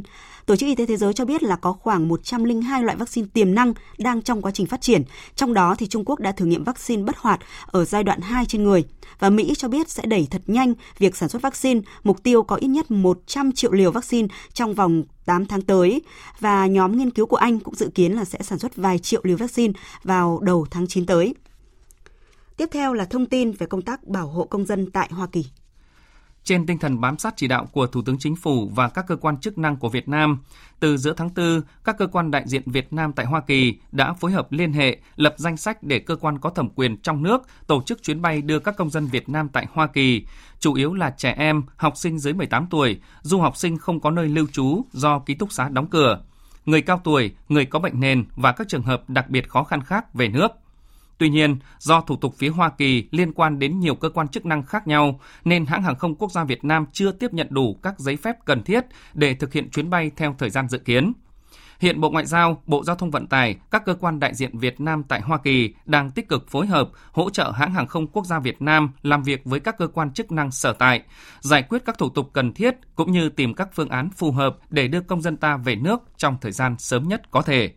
Tổ 0.52 0.56
chức 0.56 0.68
Y 0.68 0.76
tế 0.76 0.86
Thế 0.86 0.98
giới 0.98 1.14
cho 1.14 1.26
biết 1.26 1.44
là 1.44 1.56
có 1.56 1.74
khoảng 1.74 2.08
102 2.08 2.84
loại 2.84 2.98
vaccine 2.98 3.28
tiềm 3.34 3.56
năng 3.56 3.74
đang 3.98 4.22
trong 4.22 4.42
quá 4.42 4.52
trình 4.52 4.68
phát 4.68 4.82
triển. 4.82 5.04
Trong 5.36 5.54
đó 5.54 5.76
thì 5.78 5.88
Trung 5.88 6.06
Quốc 6.06 6.20
đã 6.20 6.32
thử 6.32 6.46
nghiệm 6.46 6.64
vaccine 6.64 7.04
bất 7.04 7.18
hoạt 7.18 7.40
ở 7.66 7.86
giai 7.86 8.04
đoạn 8.04 8.22
2 8.22 8.46
trên 8.46 8.64
người. 8.64 8.84
Và 9.20 9.30
Mỹ 9.30 9.54
cho 9.58 9.68
biết 9.68 9.90
sẽ 9.90 10.06
đẩy 10.06 10.28
thật 10.32 10.42
nhanh 10.48 10.74
việc 10.98 11.16
sản 11.16 11.30
xuất 11.30 11.42
vaccine, 11.42 11.82
mục 12.04 12.24
tiêu 12.24 12.44
có 12.44 12.56
ít 12.56 12.68
nhất 12.68 12.92
100 12.92 13.52
triệu 13.52 13.72
liều 13.72 13.92
vaccine 13.92 14.28
trong 14.54 14.74
vòng 14.74 15.04
8 15.26 15.46
tháng 15.46 15.62
tới. 15.62 16.02
Và 16.40 16.68
nhóm 16.68 16.98
nghiên 16.98 17.12
cứu 17.12 17.26
của 17.26 17.38
Anh 17.38 17.60
cũng 17.60 17.76
dự 17.76 17.90
kiến 17.96 18.14
là 18.14 18.26
sẽ 18.26 18.40
sản 18.42 18.60
xuất 18.60 18.76
vài 18.76 19.00
triệu 19.00 19.22
liều 19.24 19.38
vaccine 19.38 19.74
vào 20.04 20.40
đầu 20.42 20.68
tháng 20.72 20.88
9 20.88 21.06
tới. 21.06 21.36
Tiếp 22.58 22.70
theo 22.72 22.94
là 22.94 23.06
thông 23.06 23.26
tin 23.26 23.52
về 23.52 23.68
công 23.68 23.82
tác 23.82 24.04
bảo 24.04 24.28
hộ 24.28 24.46
công 24.46 24.66
dân 24.66 24.92
tại 24.92 25.10
Hoa 25.12 25.28
Kỳ. 25.28 25.46
Trên 26.44 26.66
tinh 26.66 26.78
thần 26.78 27.02
bám 27.02 27.18
sát 27.18 27.34
chỉ 27.38 27.48
đạo 27.48 27.66
của 27.72 27.88
Thủ 27.88 28.02
tướng 28.02 28.20
Chính 28.20 28.36
phủ 28.36 28.70
và 28.76 28.90
các 28.90 29.06
cơ 29.08 29.16
quan 29.16 29.38
chức 29.38 29.58
năng 29.58 29.78
của 29.78 29.90
Việt 29.90 30.10
Nam, 30.10 30.40
từ 30.80 30.98
giữa 30.98 31.14
tháng 31.14 31.30
4, 31.36 31.62
các 31.84 31.98
cơ 31.98 32.08
quan 32.08 32.32
đại 32.32 32.44
diện 32.46 32.62
Việt 32.66 32.94
Nam 32.94 33.14
tại 33.14 33.26
Hoa 33.26 33.42
Kỳ 33.42 33.76
đã 33.92 34.14
phối 34.14 34.32
hợp 34.32 34.52
liên 34.52 34.74
hệ, 34.74 34.98
lập 35.16 35.36
danh 35.38 35.58
sách 35.58 35.84
để 35.84 36.00
cơ 36.00 36.16
quan 36.16 36.40
có 36.40 36.50
thẩm 36.50 36.70
quyền 36.70 36.98
trong 36.98 37.24
nước 37.24 37.42
tổ 37.68 37.82
chức 37.86 38.04
chuyến 38.04 38.22
bay 38.22 38.42
đưa 38.42 38.60
các 38.60 38.76
công 38.78 38.90
dân 38.90 39.08
Việt 39.08 39.30
Nam 39.30 39.50
tại 39.50 39.68
Hoa 39.74 39.88
Kỳ, 39.88 40.26
chủ 40.60 40.74
yếu 40.74 40.94
là 40.94 41.10
trẻ 41.18 41.36
em, 41.38 41.64
học 41.76 41.98
sinh 41.98 42.20
dưới 42.20 42.34
18 42.34 42.68
tuổi, 42.70 43.00
du 43.22 43.40
học 43.40 43.58
sinh 43.58 43.78
không 43.78 44.00
có 44.00 44.12
nơi 44.12 44.30
lưu 44.30 44.48
trú 44.52 44.86
do 44.92 45.20
ký 45.20 45.36
túc 45.36 45.52
xá 45.52 45.70
đóng 45.70 45.88
cửa, 45.88 46.22
người 46.66 46.82
cao 46.82 47.02
tuổi, 47.04 47.32
người 47.50 47.66
có 47.66 47.80
bệnh 47.80 48.00
nền 48.00 48.26
và 48.36 48.52
các 48.52 48.68
trường 48.68 48.84
hợp 48.84 49.10
đặc 49.10 49.30
biệt 49.30 49.50
khó 49.50 49.64
khăn 49.64 49.84
khác 49.84 50.14
về 50.14 50.28
nước. 50.28 50.52
Tuy 51.22 51.30
nhiên, 51.30 51.60
do 51.80 52.02
thủ 52.02 52.16
tục 52.16 52.36
phía 52.38 52.50
Hoa 52.50 52.70
Kỳ 52.70 53.08
liên 53.12 53.34
quan 53.34 53.60
đến 53.60 53.80
nhiều 53.80 53.96
cơ 53.96 54.10
quan 54.10 54.28
chức 54.28 54.46
năng 54.46 54.64
khác 54.64 54.88
nhau, 54.88 55.20
nên 55.46 55.66
hãng 55.66 55.84
hàng 55.84 55.96
không 55.96 56.16
quốc 56.16 56.32
gia 56.32 56.44
Việt 56.44 56.64
Nam 56.64 56.86
chưa 56.94 57.12
tiếp 57.12 57.34
nhận 57.34 57.48
đủ 57.50 57.80
các 57.84 58.00
giấy 58.00 58.18
phép 58.18 58.36
cần 58.46 58.64
thiết 58.64 58.86
để 59.14 59.34
thực 59.34 59.54
hiện 59.54 59.70
chuyến 59.70 59.90
bay 59.90 60.12
theo 60.16 60.36
thời 60.38 60.50
gian 60.50 60.70
dự 60.70 60.78
kiến. 60.78 61.14
Hiện 61.80 62.02
Bộ 62.02 62.10
Ngoại 62.10 62.26
giao, 62.26 62.62
Bộ 62.66 62.84
Giao 62.84 62.96
thông 62.96 63.12
Vận 63.12 63.28
tải, 63.28 63.56
các 63.72 63.86
cơ 63.86 63.94
quan 63.94 64.20
đại 64.20 64.34
diện 64.34 64.58
Việt 64.58 64.82
Nam 64.82 65.04
tại 65.04 65.22
Hoa 65.22 65.38
Kỳ 65.38 65.74
đang 65.86 66.12
tích 66.12 66.30
cực 66.30 66.50
phối 66.50 66.68
hợp 66.68 66.90
hỗ 67.12 67.30
trợ 67.30 67.52
hãng 67.52 67.74
hàng 67.74 67.88
không 67.88 68.08
quốc 68.08 68.26
gia 68.26 68.40
Việt 68.40 68.62
Nam 68.62 68.92
làm 69.02 69.24
việc 69.24 69.42
với 69.46 69.60
các 69.60 69.78
cơ 69.78 69.88
quan 69.88 70.14
chức 70.14 70.32
năng 70.32 70.52
sở 70.52 70.74
tại, 70.74 71.02
giải 71.40 71.64
quyết 71.64 71.82
các 71.86 71.98
thủ 71.98 72.10
tục 72.10 72.30
cần 72.34 72.54
thiết 72.54 72.76
cũng 72.96 73.12
như 73.12 73.30
tìm 73.30 73.54
các 73.54 73.70
phương 73.74 73.90
án 73.90 74.10
phù 74.10 74.32
hợp 74.32 74.58
để 74.70 74.88
đưa 74.88 75.02
công 75.02 75.22
dân 75.22 75.38
ta 75.38 75.58
về 75.58 75.76
nước 75.76 76.02
trong 76.18 76.38
thời 76.42 76.52
gian 76.52 76.76
sớm 76.80 77.08
nhất 77.08 77.32
có 77.32 77.42
thể. 77.42 77.72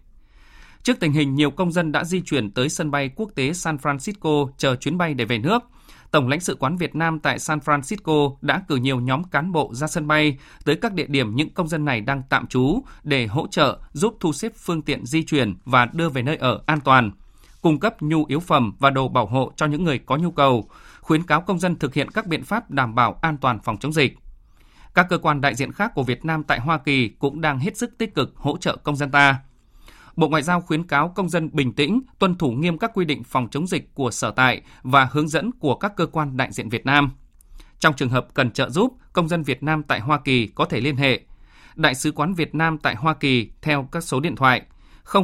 Trước 0.84 1.00
tình 1.00 1.12
hình 1.12 1.34
nhiều 1.34 1.50
công 1.50 1.72
dân 1.72 1.92
đã 1.92 2.04
di 2.04 2.20
chuyển 2.20 2.50
tới 2.50 2.68
sân 2.68 2.90
bay 2.90 3.10
quốc 3.16 3.30
tế 3.34 3.52
San 3.52 3.76
Francisco 3.76 4.48
chờ 4.56 4.76
chuyến 4.76 4.98
bay 4.98 5.14
để 5.14 5.24
về 5.24 5.38
nước, 5.38 5.62
Tổng 6.10 6.28
lãnh 6.28 6.40
sự 6.40 6.56
quán 6.60 6.76
Việt 6.76 6.94
Nam 6.94 7.18
tại 7.18 7.38
San 7.38 7.58
Francisco 7.58 8.36
đã 8.40 8.62
cử 8.68 8.76
nhiều 8.76 9.00
nhóm 9.00 9.24
cán 9.24 9.52
bộ 9.52 9.70
ra 9.74 9.86
sân 9.86 10.06
bay 10.06 10.38
tới 10.64 10.76
các 10.76 10.92
địa 10.92 11.06
điểm 11.06 11.36
những 11.36 11.50
công 11.54 11.68
dân 11.68 11.84
này 11.84 12.00
đang 12.00 12.22
tạm 12.28 12.46
trú 12.46 12.82
để 13.02 13.26
hỗ 13.26 13.46
trợ 13.46 13.78
giúp 13.92 14.16
thu 14.20 14.32
xếp 14.32 14.52
phương 14.56 14.82
tiện 14.82 15.06
di 15.06 15.22
chuyển 15.22 15.54
và 15.64 15.86
đưa 15.92 16.08
về 16.08 16.22
nơi 16.22 16.36
ở 16.36 16.60
an 16.66 16.80
toàn, 16.80 17.10
cung 17.62 17.80
cấp 17.80 18.02
nhu 18.02 18.24
yếu 18.24 18.40
phẩm 18.40 18.72
và 18.78 18.90
đồ 18.90 19.08
bảo 19.08 19.26
hộ 19.26 19.52
cho 19.56 19.66
những 19.66 19.84
người 19.84 19.98
có 19.98 20.16
nhu 20.16 20.30
cầu, 20.30 20.68
khuyến 21.00 21.22
cáo 21.22 21.40
công 21.40 21.58
dân 21.58 21.76
thực 21.76 21.94
hiện 21.94 22.10
các 22.10 22.26
biện 22.26 22.44
pháp 22.44 22.70
đảm 22.70 22.94
bảo 22.94 23.18
an 23.22 23.36
toàn 23.40 23.58
phòng 23.64 23.76
chống 23.76 23.92
dịch. 23.92 24.18
Các 24.94 25.06
cơ 25.08 25.18
quan 25.18 25.40
đại 25.40 25.54
diện 25.54 25.72
khác 25.72 25.92
của 25.94 26.02
Việt 26.02 26.24
Nam 26.24 26.42
tại 26.42 26.60
Hoa 26.60 26.78
Kỳ 26.78 27.08
cũng 27.08 27.40
đang 27.40 27.58
hết 27.58 27.76
sức 27.76 27.98
tích 27.98 28.14
cực 28.14 28.36
hỗ 28.36 28.56
trợ 28.56 28.76
công 28.76 28.96
dân 28.96 29.10
ta. 29.10 29.38
Bộ 30.16 30.28
Ngoại 30.28 30.42
giao 30.42 30.60
khuyến 30.60 30.86
cáo 30.86 31.08
công 31.08 31.28
dân 31.28 31.50
bình 31.52 31.72
tĩnh, 31.72 32.02
tuân 32.18 32.34
thủ 32.34 32.50
nghiêm 32.50 32.78
các 32.78 32.90
quy 32.94 33.04
định 33.04 33.24
phòng 33.24 33.48
chống 33.50 33.66
dịch 33.66 33.94
của 33.94 34.10
sở 34.10 34.30
tại 34.30 34.62
và 34.82 35.08
hướng 35.12 35.28
dẫn 35.28 35.50
của 35.52 35.74
các 35.74 35.96
cơ 35.96 36.06
quan 36.06 36.36
đại 36.36 36.52
diện 36.52 36.68
Việt 36.68 36.86
Nam. 36.86 37.10
Trong 37.78 37.94
trường 37.94 38.08
hợp 38.08 38.26
cần 38.34 38.50
trợ 38.50 38.70
giúp, 38.70 38.92
công 39.12 39.28
dân 39.28 39.42
Việt 39.42 39.62
Nam 39.62 39.82
tại 39.82 40.00
Hoa 40.00 40.20
Kỳ 40.24 40.46
có 40.46 40.64
thể 40.64 40.80
liên 40.80 40.96
hệ 40.96 41.20
Đại 41.76 41.94
sứ 41.94 42.12
quán 42.12 42.34
Việt 42.34 42.54
Nam 42.54 42.78
tại 42.78 42.94
Hoa 42.94 43.14
Kỳ 43.14 43.50
theo 43.62 43.88
các 43.92 44.04
số 44.04 44.20
điện 44.20 44.36
thoại 44.36 44.62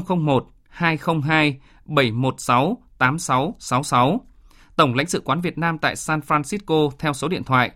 001 0.08 0.46
202 0.68 1.60
716 1.84 2.82
8666. 2.98 4.20
Tổng 4.76 4.94
lãnh 4.94 5.06
sự 5.06 5.20
quán 5.24 5.40
Việt 5.40 5.58
Nam 5.58 5.78
tại 5.78 5.96
San 5.96 6.20
Francisco 6.20 6.90
theo 6.98 7.12
số 7.12 7.28
điện 7.28 7.44
thoại 7.44 7.70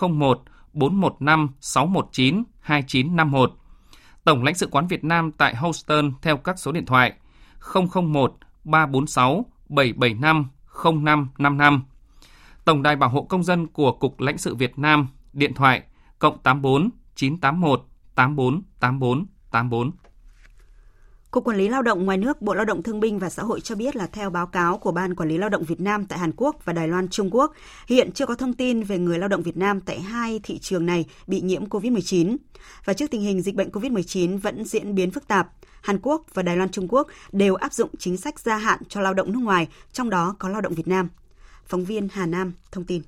001 0.00 0.42
415 0.72 1.48
619 1.60 2.42
2951 2.60 3.61
Tổng 4.24 4.42
lãnh 4.42 4.54
sự 4.54 4.68
quán 4.70 4.86
Việt 4.86 5.04
Nam 5.04 5.32
tại 5.32 5.56
Houston 5.56 6.12
theo 6.22 6.36
các 6.36 6.58
số 6.58 6.72
điện 6.72 6.86
thoại 6.86 7.12
001 7.74 8.36
346 8.64 9.46
775 9.68 10.48
0555. 11.04 11.82
Tổng 12.64 12.82
đài 12.82 12.96
bảo 12.96 13.10
hộ 13.10 13.22
công 13.22 13.42
dân 13.42 13.66
của 13.66 13.92
Cục 13.92 14.20
lãnh 14.20 14.38
sự 14.38 14.54
Việt 14.54 14.78
Nam, 14.78 15.08
điện 15.32 15.54
thoại 15.54 15.82
cộng 16.18 16.38
84 16.38 16.90
981 17.14 17.86
84 18.14 18.62
84 18.80 19.26
84. 19.50 19.90
Cục 21.32 21.44
Quản 21.44 21.56
lý 21.56 21.68
Lao 21.68 21.82
động 21.82 22.04
ngoài 22.04 22.18
nước, 22.18 22.42
Bộ 22.42 22.54
Lao 22.54 22.64
động 22.64 22.82
Thương 22.82 23.00
binh 23.00 23.18
và 23.18 23.30
Xã 23.30 23.42
hội 23.42 23.60
cho 23.60 23.74
biết 23.74 23.96
là 23.96 24.06
theo 24.06 24.30
báo 24.30 24.46
cáo 24.46 24.78
của 24.78 24.92
Ban 24.92 25.14
Quản 25.14 25.28
lý 25.28 25.38
Lao 25.38 25.48
động 25.48 25.64
Việt 25.64 25.80
Nam 25.80 26.06
tại 26.06 26.18
Hàn 26.18 26.32
Quốc 26.36 26.64
và 26.64 26.72
Đài 26.72 26.88
Loan 26.88 27.08
Trung 27.08 27.30
Quốc, 27.30 27.52
hiện 27.88 28.12
chưa 28.12 28.26
có 28.26 28.34
thông 28.34 28.54
tin 28.54 28.82
về 28.82 28.98
người 28.98 29.18
lao 29.18 29.28
động 29.28 29.42
Việt 29.42 29.56
Nam 29.56 29.80
tại 29.80 30.00
hai 30.00 30.40
thị 30.42 30.58
trường 30.58 30.86
này 30.86 31.04
bị 31.26 31.40
nhiễm 31.40 31.64
COVID-19. 31.64 32.36
Và 32.84 32.92
trước 32.92 33.10
tình 33.10 33.20
hình 33.20 33.42
dịch 33.42 33.54
bệnh 33.54 33.68
COVID-19 33.70 34.38
vẫn 34.38 34.64
diễn 34.64 34.94
biến 34.94 35.10
phức 35.10 35.28
tạp, 35.28 35.48
Hàn 35.82 35.98
Quốc 36.02 36.26
và 36.34 36.42
Đài 36.42 36.56
Loan 36.56 36.70
Trung 36.70 36.88
Quốc 36.88 37.08
đều 37.32 37.54
áp 37.54 37.72
dụng 37.72 37.90
chính 37.98 38.16
sách 38.16 38.40
gia 38.40 38.56
hạn 38.56 38.78
cho 38.88 39.00
lao 39.00 39.14
động 39.14 39.32
nước 39.32 39.40
ngoài, 39.42 39.68
trong 39.92 40.10
đó 40.10 40.36
có 40.38 40.48
lao 40.48 40.60
động 40.60 40.74
Việt 40.74 40.88
Nam. 40.88 41.08
Phóng 41.66 41.84
viên 41.84 42.08
Hà 42.12 42.26
Nam 42.26 42.52
thông 42.72 42.84
tin. 42.84 43.02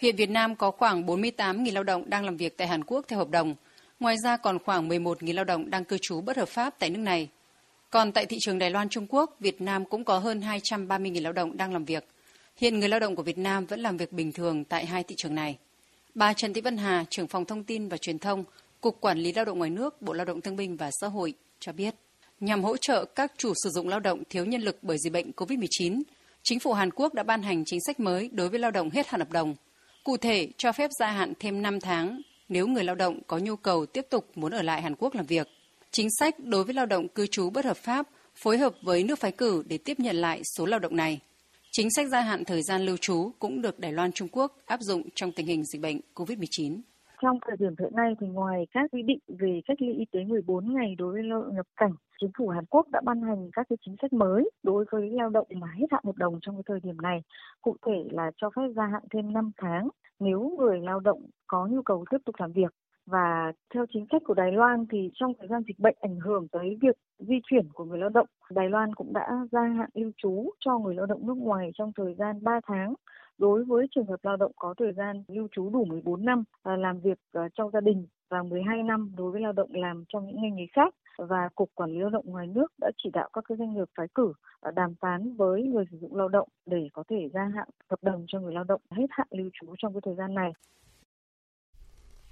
Hiện 0.00 0.16
Việt 0.16 0.30
Nam 0.30 0.56
có 0.56 0.70
khoảng 0.70 1.06
48.000 1.06 1.72
lao 1.72 1.84
động 1.84 2.10
đang 2.10 2.24
làm 2.24 2.36
việc 2.36 2.58
tại 2.58 2.66
Hàn 2.68 2.84
Quốc 2.84 3.04
theo 3.08 3.18
hợp 3.18 3.28
đồng– 3.28 3.54
Ngoài 4.02 4.16
ra 4.24 4.36
còn 4.36 4.58
khoảng 4.58 4.88
11.000 4.88 5.34
lao 5.34 5.44
động 5.44 5.70
đang 5.70 5.84
cư 5.84 5.98
trú 6.02 6.20
bất 6.20 6.36
hợp 6.36 6.48
pháp 6.48 6.74
tại 6.78 6.90
nước 6.90 6.98
này. 6.98 7.28
Còn 7.90 8.12
tại 8.12 8.26
thị 8.26 8.36
trường 8.40 8.58
Đài 8.58 8.70
Loan 8.70 8.88
Trung 8.88 9.06
Quốc, 9.08 9.36
Việt 9.40 9.60
Nam 9.60 9.84
cũng 9.84 10.04
có 10.04 10.18
hơn 10.18 10.40
230.000 10.40 11.22
lao 11.22 11.32
động 11.32 11.56
đang 11.56 11.72
làm 11.72 11.84
việc. 11.84 12.08
Hiện 12.56 12.80
người 12.80 12.88
lao 12.88 13.00
động 13.00 13.16
của 13.16 13.22
Việt 13.22 13.38
Nam 13.38 13.66
vẫn 13.66 13.80
làm 13.80 13.96
việc 13.96 14.12
bình 14.12 14.32
thường 14.32 14.64
tại 14.64 14.86
hai 14.86 15.02
thị 15.02 15.14
trường 15.18 15.34
này. 15.34 15.58
Bà 16.14 16.32
Trần 16.32 16.52
Thị 16.52 16.60
Vân 16.60 16.76
Hà, 16.76 17.04
trưởng 17.10 17.26
phòng 17.26 17.44
thông 17.44 17.64
tin 17.64 17.88
và 17.88 17.96
truyền 17.96 18.18
thông, 18.18 18.44
Cục 18.80 19.00
Quản 19.00 19.18
lý 19.18 19.32
Lao 19.32 19.44
động 19.44 19.58
ngoài 19.58 19.70
nước, 19.70 20.02
Bộ 20.02 20.12
Lao 20.12 20.24
động 20.24 20.40
Thương 20.40 20.56
binh 20.56 20.76
và 20.76 20.90
Xã 21.00 21.08
hội 21.08 21.34
cho 21.60 21.72
biết, 21.72 21.94
nhằm 22.40 22.64
hỗ 22.64 22.76
trợ 22.76 23.04
các 23.04 23.32
chủ 23.36 23.52
sử 23.62 23.70
dụng 23.70 23.88
lao 23.88 24.00
động 24.00 24.22
thiếu 24.30 24.44
nhân 24.44 24.62
lực 24.62 24.78
bởi 24.82 24.98
dịch 24.98 25.12
bệnh 25.12 25.30
COVID-19, 25.30 26.02
chính 26.42 26.60
phủ 26.60 26.72
Hàn 26.72 26.90
Quốc 26.90 27.14
đã 27.14 27.22
ban 27.22 27.42
hành 27.42 27.64
chính 27.66 27.80
sách 27.86 28.00
mới 28.00 28.30
đối 28.32 28.48
với 28.48 28.58
lao 28.58 28.70
động 28.70 28.90
hết 28.90 29.08
hạn 29.08 29.20
hợp 29.20 29.30
đồng. 29.30 29.54
Cụ 30.04 30.16
thể, 30.16 30.48
cho 30.56 30.72
phép 30.72 30.90
gia 31.00 31.06
hạn 31.06 31.32
thêm 31.40 31.62
5 31.62 31.80
tháng 31.80 32.20
nếu 32.48 32.66
người 32.66 32.84
lao 32.84 32.94
động 32.94 33.20
có 33.26 33.38
nhu 33.38 33.56
cầu 33.56 33.86
tiếp 33.86 34.06
tục 34.10 34.30
muốn 34.34 34.52
ở 34.52 34.62
lại 34.62 34.82
Hàn 34.82 34.94
Quốc 34.98 35.14
làm 35.14 35.26
việc. 35.26 35.48
Chính 35.90 36.08
sách 36.18 36.38
đối 36.38 36.64
với 36.64 36.74
lao 36.74 36.86
động 36.86 37.08
cư 37.08 37.26
trú 37.26 37.50
bất 37.50 37.64
hợp 37.64 37.76
pháp 37.76 38.08
phối 38.34 38.58
hợp 38.58 38.74
với 38.82 39.04
nước 39.04 39.18
phái 39.18 39.32
cử 39.32 39.62
để 39.66 39.78
tiếp 39.78 40.00
nhận 40.00 40.16
lại 40.16 40.42
số 40.56 40.66
lao 40.66 40.78
động 40.80 40.96
này. 40.96 41.20
Chính 41.72 41.88
sách 41.90 42.06
gia 42.08 42.20
hạn 42.20 42.44
thời 42.44 42.62
gian 42.62 42.82
lưu 42.82 42.96
trú 42.96 43.32
cũng 43.38 43.62
được 43.62 43.78
Đài 43.78 43.92
Loan 43.92 44.12
Trung 44.12 44.28
Quốc 44.32 44.58
áp 44.66 44.80
dụng 44.80 45.02
trong 45.14 45.32
tình 45.32 45.46
hình 45.46 45.64
dịch 45.64 45.80
bệnh 45.80 46.00
COVID-19. 46.14 46.80
Trong 47.22 47.38
thời 47.46 47.56
điểm 47.56 47.74
hiện 47.78 47.96
nay 47.96 48.14
thì 48.20 48.26
ngoài 48.26 48.66
các 48.72 48.90
quy 48.92 49.02
định 49.02 49.18
về 49.28 49.60
cách 49.66 49.82
ly 49.82 49.92
y 49.92 50.04
tế 50.12 50.24
14 50.24 50.74
ngày 50.74 50.94
đối 50.98 51.12
với 51.12 51.22
lao 51.22 51.42
động 51.42 51.54
nhập 51.54 51.66
cảnh, 51.76 51.92
chính 52.20 52.30
phủ 52.38 52.48
Hàn 52.48 52.64
Quốc 52.64 52.86
đã 52.92 53.00
ban 53.04 53.22
hành 53.22 53.50
các 53.52 53.66
cái 53.68 53.76
chính 53.84 53.96
sách 54.02 54.12
mới 54.12 54.50
đối 54.62 54.84
với 54.90 55.10
lao 55.10 55.30
động 55.30 55.46
mà 55.54 55.68
hết 55.74 55.86
hạn 55.90 56.02
hợp 56.06 56.16
đồng 56.16 56.38
trong 56.42 56.56
cái 56.56 56.62
thời 56.66 56.80
điểm 56.82 56.96
này. 57.00 57.22
Cụ 57.60 57.76
thể 57.86 58.04
là 58.10 58.30
cho 58.36 58.50
phép 58.56 58.62
gia 58.76 58.86
hạn 58.86 59.02
thêm 59.10 59.32
5 59.32 59.50
tháng 59.56 59.88
nếu 60.20 60.56
người 60.58 60.80
lao 60.80 61.00
động 61.00 61.26
có 61.46 61.66
nhu 61.66 61.82
cầu 61.82 62.04
tiếp 62.10 62.18
tục 62.24 62.34
làm 62.38 62.52
việc 62.52 62.74
và 63.06 63.52
theo 63.74 63.84
chính 63.92 64.06
sách 64.12 64.22
của 64.26 64.34
Đài 64.34 64.52
Loan 64.52 64.86
thì 64.90 65.10
trong 65.14 65.32
thời 65.38 65.48
gian 65.48 65.62
dịch 65.68 65.78
bệnh 65.78 65.96
ảnh 66.00 66.20
hưởng 66.20 66.48
tới 66.48 66.78
việc 66.80 66.96
di 67.18 67.40
chuyển 67.50 67.68
của 67.72 67.84
người 67.84 67.98
lao 67.98 68.08
động, 68.08 68.26
Đài 68.50 68.68
Loan 68.68 68.94
cũng 68.94 69.12
đã 69.12 69.28
gia 69.52 69.62
hạn 69.62 69.90
lưu 69.94 70.10
trú 70.16 70.50
cho 70.60 70.78
người 70.78 70.94
lao 70.94 71.06
động 71.06 71.26
nước 71.26 71.36
ngoài 71.36 71.70
trong 71.74 71.92
thời 71.96 72.14
gian 72.14 72.44
3 72.44 72.60
tháng 72.66 72.94
đối 73.38 73.64
với 73.64 73.86
trường 73.94 74.06
hợp 74.06 74.20
lao 74.22 74.36
động 74.36 74.52
có 74.56 74.74
thời 74.78 74.92
gian 74.92 75.24
lưu 75.28 75.48
trú 75.52 75.70
đủ 75.70 75.84
14 75.84 76.24
năm 76.24 76.44
à, 76.62 76.76
làm 76.76 77.00
việc 77.00 77.18
à, 77.32 77.48
trong 77.54 77.70
gia 77.70 77.80
đình 77.80 78.06
và 78.28 78.42
12 78.42 78.82
năm 78.82 79.12
đối 79.16 79.32
với 79.32 79.40
lao 79.40 79.52
động 79.52 79.70
làm 79.72 80.04
trong 80.08 80.26
những 80.26 80.42
ngành 80.42 80.56
nghề 80.56 80.66
khác 80.72 80.94
và 81.16 81.48
cục 81.54 81.70
quản 81.74 81.90
lý 81.90 81.98
lao 81.98 82.10
động 82.10 82.24
ngoài 82.26 82.46
nước 82.46 82.72
đã 82.80 82.90
chỉ 83.02 83.10
đạo 83.12 83.28
các 83.32 83.44
doanh 83.58 83.74
nghiệp 83.74 83.88
phái 83.96 84.06
cử 84.14 84.32
à, 84.60 84.70
đàm 84.70 84.94
phán 85.00 85.36
với 85.36 85.62
người 85.62 85.84
sử 85.90 85.98
dụng 86.00 86.16
lao 86.16 86.28
động 86.28 86.48
để 86.66 86.88
có 86.92 87.04
thể 87.08 87.28
gia 87.34 87.44
hạn 87.44 87.68
hợp 87.90 87.98
đồng 88.02 88.24
cho 88.28 88.40
người 88.40 88.54
lao 88.54 88.64
động 88.64 88.80
hết 88.90 89.06
hạn 89.10 89.26
lưu 89.30 89.50
trú 89.60 89.74
trong 89.78 89.94
cái 89.94 90.00
thời 90.04 90.14
gian 90.14 90.34
này. 90.34 90.52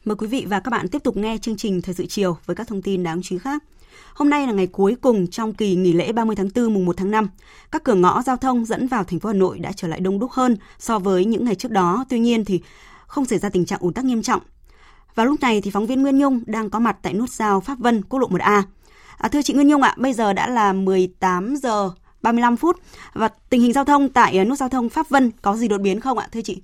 Mời 0.04 0.16
quý 0.16 0.26
vị 0.26 0.46
và 0.48 0.60
các 0.60 0.70
bạn 0.70 0.86
tiếp 0.88 0.98
tục 1.04 1.16
nghe 1.16 1.38
chương 1.38 1.56
trình 1.56 1.80
Thời 1.82 1.94
sự 1.94 2.06
chiều 2.08 2.36
với 2.46 2.56
các 2.56 2.68
thông 2.68 2.82
tin 2.82 3.02
đáng 3.02 3.20
chú 3.22 3.34
ý 3.34 3.38
khác. 3.38 3.62
Hôm 4.14 4.30
nay 4.30 4.46
là 4.46 4.52
ngày 4.52 4.66
cuối 4.66 4.96
cùng 5.00 5.26
trong 5.26 5.54
kỳ 5.54 5.74
nghỉ 5.74 5.92
lễ 5.92 6.12
30 6.12 6.36
tháng 6.36 6.48
4 6.54 6.74
mùng 6.74 6.84
1 6.84 6.96
tháng 6.96 7.10
5. 7.10 7.28
Các 7.72 7.84
cửa 7.84 7.94
ngõ 7.94 8.22
giao 8.22 8.36
thông 8.36 8.64
dẫn 8.64 8.86
vào 8.86 9.04
thành 9.04 9.20
phố 9.20 9.28
Hà 9.28 9.34
Nội 9.34 9.58
đã 9.58 9.72
trở 9.72 9.88
lại 9.88 10.00
đông 10.00 10.18
đúc 10.18 10.30
hơn 10.30 10.56
so 10.78 10.98
với 10.98 11.24
những 11.24 11.44
ngày 11.44 11.54
trước 11.54 11.70
đó. 11.70 12.04
Tuy 12.08 12.18
nhiên 12.18 12.44
thì 12.44 12.60
không 13.06 13.24
xảy 13.24 13.38
ra 13.38 13.48
tình 13.48 13.66
trạng 13.66 13.80
ùn 13.80 13.92
tắc 13.94 14.04
nghiêm 14.04 14.22
trọng. 14.22 14.40
Vào 15.14 15.26
lúc 15.26 15.40
này 15.40 15.60
thì 15.60 15.70
phóng 15.70 15.86
viên 15.86 16.02
Nguyên 16.02 16.18
Nhung 16.18 16.42
đang 16.46 16.70
có 16.70 16.78
mặt 16.78 16.96
tại 17.02 17.12
nút 17.12 17.30
giao 17.30 17.60
Pháp 17.60 17.78
Vân, 17.78 18.02
quốc 18.02 18.18
lộ 18.18 18.28
1A. 18.28 18.62
À, 19.18 19.28
thưa 19.28 19.42
chị 19.42 19.54
Nguyên 19.54 19.68
Nhung 19.68 19.82
ạ, 19.82 19.94
bây 19.98 20.12
giờ 20.12 20.32
đã 20.32 20.48
là 20.48 20.72
18 20.72 21.54
giờ 21.56 21.90
35 22.22 22.56
phút 22.56 22.76
và 23.12 23.28
tình 23.50 23.60
hình 23.60 23.72
giao 23.72 23.84
thông 23.84 24.08
tại 24.08 24.38
à, 24.38 24.44
nút 24.44 24.58
giao 24.58 24.68
thông 24.68 24.88
Pháp 24.88 25.08
Vân 25.08 25.30
có 25.42 25.56
gì 25.56 25.68
đột 25.68 25.80
biến 25.80 26.00
không 26.00 26.18
ạ 26.18 26.28
thưa 26.32 26.40
chị? 26.40 26.62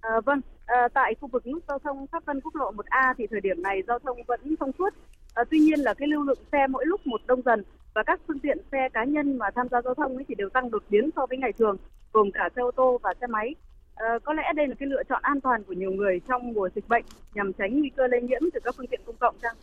À, 0.00 0.10
vâng, 0.24 0.40
à, 0.66 0.88
tại 0.94 1.14
khu 1.20 1.28
vực 1.32 1.46
nút 1.46 1.64
giao 1.68 1.78
thông 1.78 2.06
Pháp 2.12 2.24
Vân 2.26 2.40
quốc 2.40 2.54
lộ 2.56 2.72
1A 2.72 3.14
thì 3.18 3.26
thời 3.30 3.40
điểm 3.40 3.62
này 3.62 3.82
giao 3.88 3.98
thông 3.98 4.18
vẫn 4.26 4.40
thông 4.60 4.70
suốt. 4.78 4.94
À, 5.40 5.44
tuy 5.50 5.58
nhiên 5.58 5.80
là 5.80 5.94
cái 5.94 6.08
lưu 6.08 6.22
lượng 6.22 6.38
xe 6.52 6.66
mỗi 6.66 6.86
lúc 6.86 7.06
một 7.06 7.20
đông 7.26 7.42
dần 7.42 7.62
và 7.94 8.02
các 8.02 8.20
phương 8.28 8.38
tiện 8.38 8.58
xe 8.72 8.88
cá 8.92 9.04
nhân 9.04 9.38
mà 9.38 9.46
tham 9.54 9.68
gia 9.70 9.82
giao 9.82 9.94
thông 9.94 10.16
ấy 10.16 10.24
thì 10.28 10.34
đều 10.34 10.48
tăng 10.48 10.70
đột 10.70 10.82
biến 10.90 11.10
so 11.16 11.26
với 11.26 11.38
ngày 11.38 11.52
thường, 11.52 11.76
gồm 12.12 12.30
cả 12.30 12.48
xe 12.56 12.62
ô 12.62 12.70
tô 12.70 12.98
và 13.02 13.14
xe 13.20 13.26
máy. 13.26 13.54
À, 13.94 14.18
có 14.24 14.32
lẽ 14.32 14.52
đây 14.56 14.66
là 14.66 14.74
cái 14.78 14.88
lựa 14.88 15.02
chọn 15.08 15.22
an 15.22 15.40
toàn 15.40 15.64
của 15.64 15.72
nhiều 15.72 15.92
người 15.92 16.20
trong 16.28 16.52
mùa 16.52 16.68
dịch 16.74 16.88
bệnh 16.88 17.04
nhằm 17.34 17.52
tránh 17.52 17.80
nguy 17.80 17.90
cơ 17.96 18.06
lây 18.06 18.22
nhiễm 18.22 18.40
từ 18.54 18.60
các 18.64 18.74
phương 18.76 18.86
tiện 18.86 19.00
công 19.06 19.16
cộng 19.16 19.34
chăng? 19.42 19.54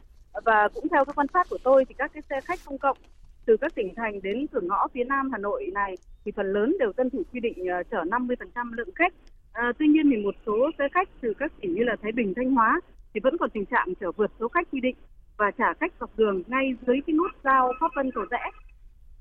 Và 0.46 0.70
cũng 0.74 0.88
theo 0.92 1.06
các 1.06 1.16
quan 1.16 1.28
sát 1.34 1.48
của 1.50 1.58
tôi 1.64 1.86
thì 1.86 1.94
các 1.98 2.12
cái 2.14 2.22
xe 2.30 2.42
khách 2.42 2.60
công 2.66 2.78
cộng 2.78 2.98
từ 3.46 3.58
các 3.58 3.76
tỉnh 3.76 3.96
thành 3.96 4.22
đến 4.22 4.48
cửa 4.48 4.62
ngõ 4.62 4.88
phía 4.94 5.04
Nam 5.04 5.30
Hà 5.32 5.38
Nội 5.38 5.72
này 5.74 5.98
thì 6.26 6.32
phần 6.32 6.54
lớn 6.54 6.76
đều 6.80 6.94
tuân 6.94 7.10
thủ 7.10 7.24
quy 7.34 7.40
định 7.40 7.58
uh, 7.80 7.90
chở 7.92 8.04
50% 8.04 8.74
lượng 8.74 8.90
khách. 8.96 9.14
À, 9.54 9.72
tuy 9.80 9.88
nhiên 9.88 10.10
thì 10.12 10.18
một 10.18 10.36
số 10.46 10.72
xe 10.78 10.88
khách 10.94 11.10
từ 11.22 11.34
các 11.40 11.52
tỉnh 11.62 11.74
như 11.74 11.84
là 11.84 11.96
Thái 12.02 12.12
Bình, 12.12 12.34
Thanh 12.36 12.52
Hóa 12.52 12.82
thì 13.14 13.20
vẫn 13.20 13.38
còn 13.38 13.50
tình 13.50 13.66
trạng 13.66 13.96
chở 14.00 14.12
vượt 14.12 14.32
số 14.40 14.48
khách 14.48 14.68
quy 14.72 14.82
định 14.82 14.96
và 15.38 15.52
trả 15.58 15.74
khách 15.80 15.94
dọc 16.00 16.10
đường 16.18 16.44
ngay 16.48 16.74
dưới 16.88 17.02
cái 17.08 17.14
nút 17.14 17.32
giao 17.44 17.74
Pháp 17.80 17.92
Vân 17.96 18.12
cầu 18.12 18.26
rẽ. 18.32 18.52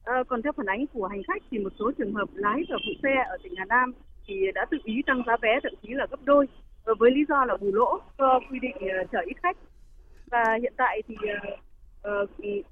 À, 0.05 0.23
còn 0.29 0.43
theo 0.43 0.53
phản 0.57 0.67
ánh 0.67 0.87
của 0.87 1.07
hành 1.07 1.23
khách 1.29 1.43
thì 1.51 1.59
một 1.59 1.73
số 1.79 1.93
trường 1.99 2.15
hợp 2.15 2.29
lái 2.33 2.63
và 2.69 2.77
phụ 2.87 2.93
xe 3.03 3.15
ở 3.29 3.37
tỉnh 3.43 3.55
Hà 3.57 3.65
Nam 3.65 3.93
thì 4.27 4.35
đã 4.55 4.67
tự 4.71 4.79
ý 4.85 5.03
tăng 5.07 5.23
giá 5.27 5.37
vé 5.43 5.61
thậm 5.63 5.73
chí 5.83 5.89
là 5.95 6.07
gấp 6.11 6.21
đôi 6.25 6.47
ờ, 6.85 6.95
với 6.99 7.11
lý 7.11 7.25
do 7.29 7.45
là 7.45 7.57
bù 7.57 7.73
lỗ 7.73 7.99
do 8.19 8.41
quy 8.51 8.59
định 8.59 8.77
ờ, 8.81 9.05
chở 9.13 9.19
ít 9.27 9.35
khách. 9.43 9.57
Và 10.31 10.59
hiện 10.63 10.73
tại 10.77 11.03
thì 11.09 11.15
uh, 11.15 12.31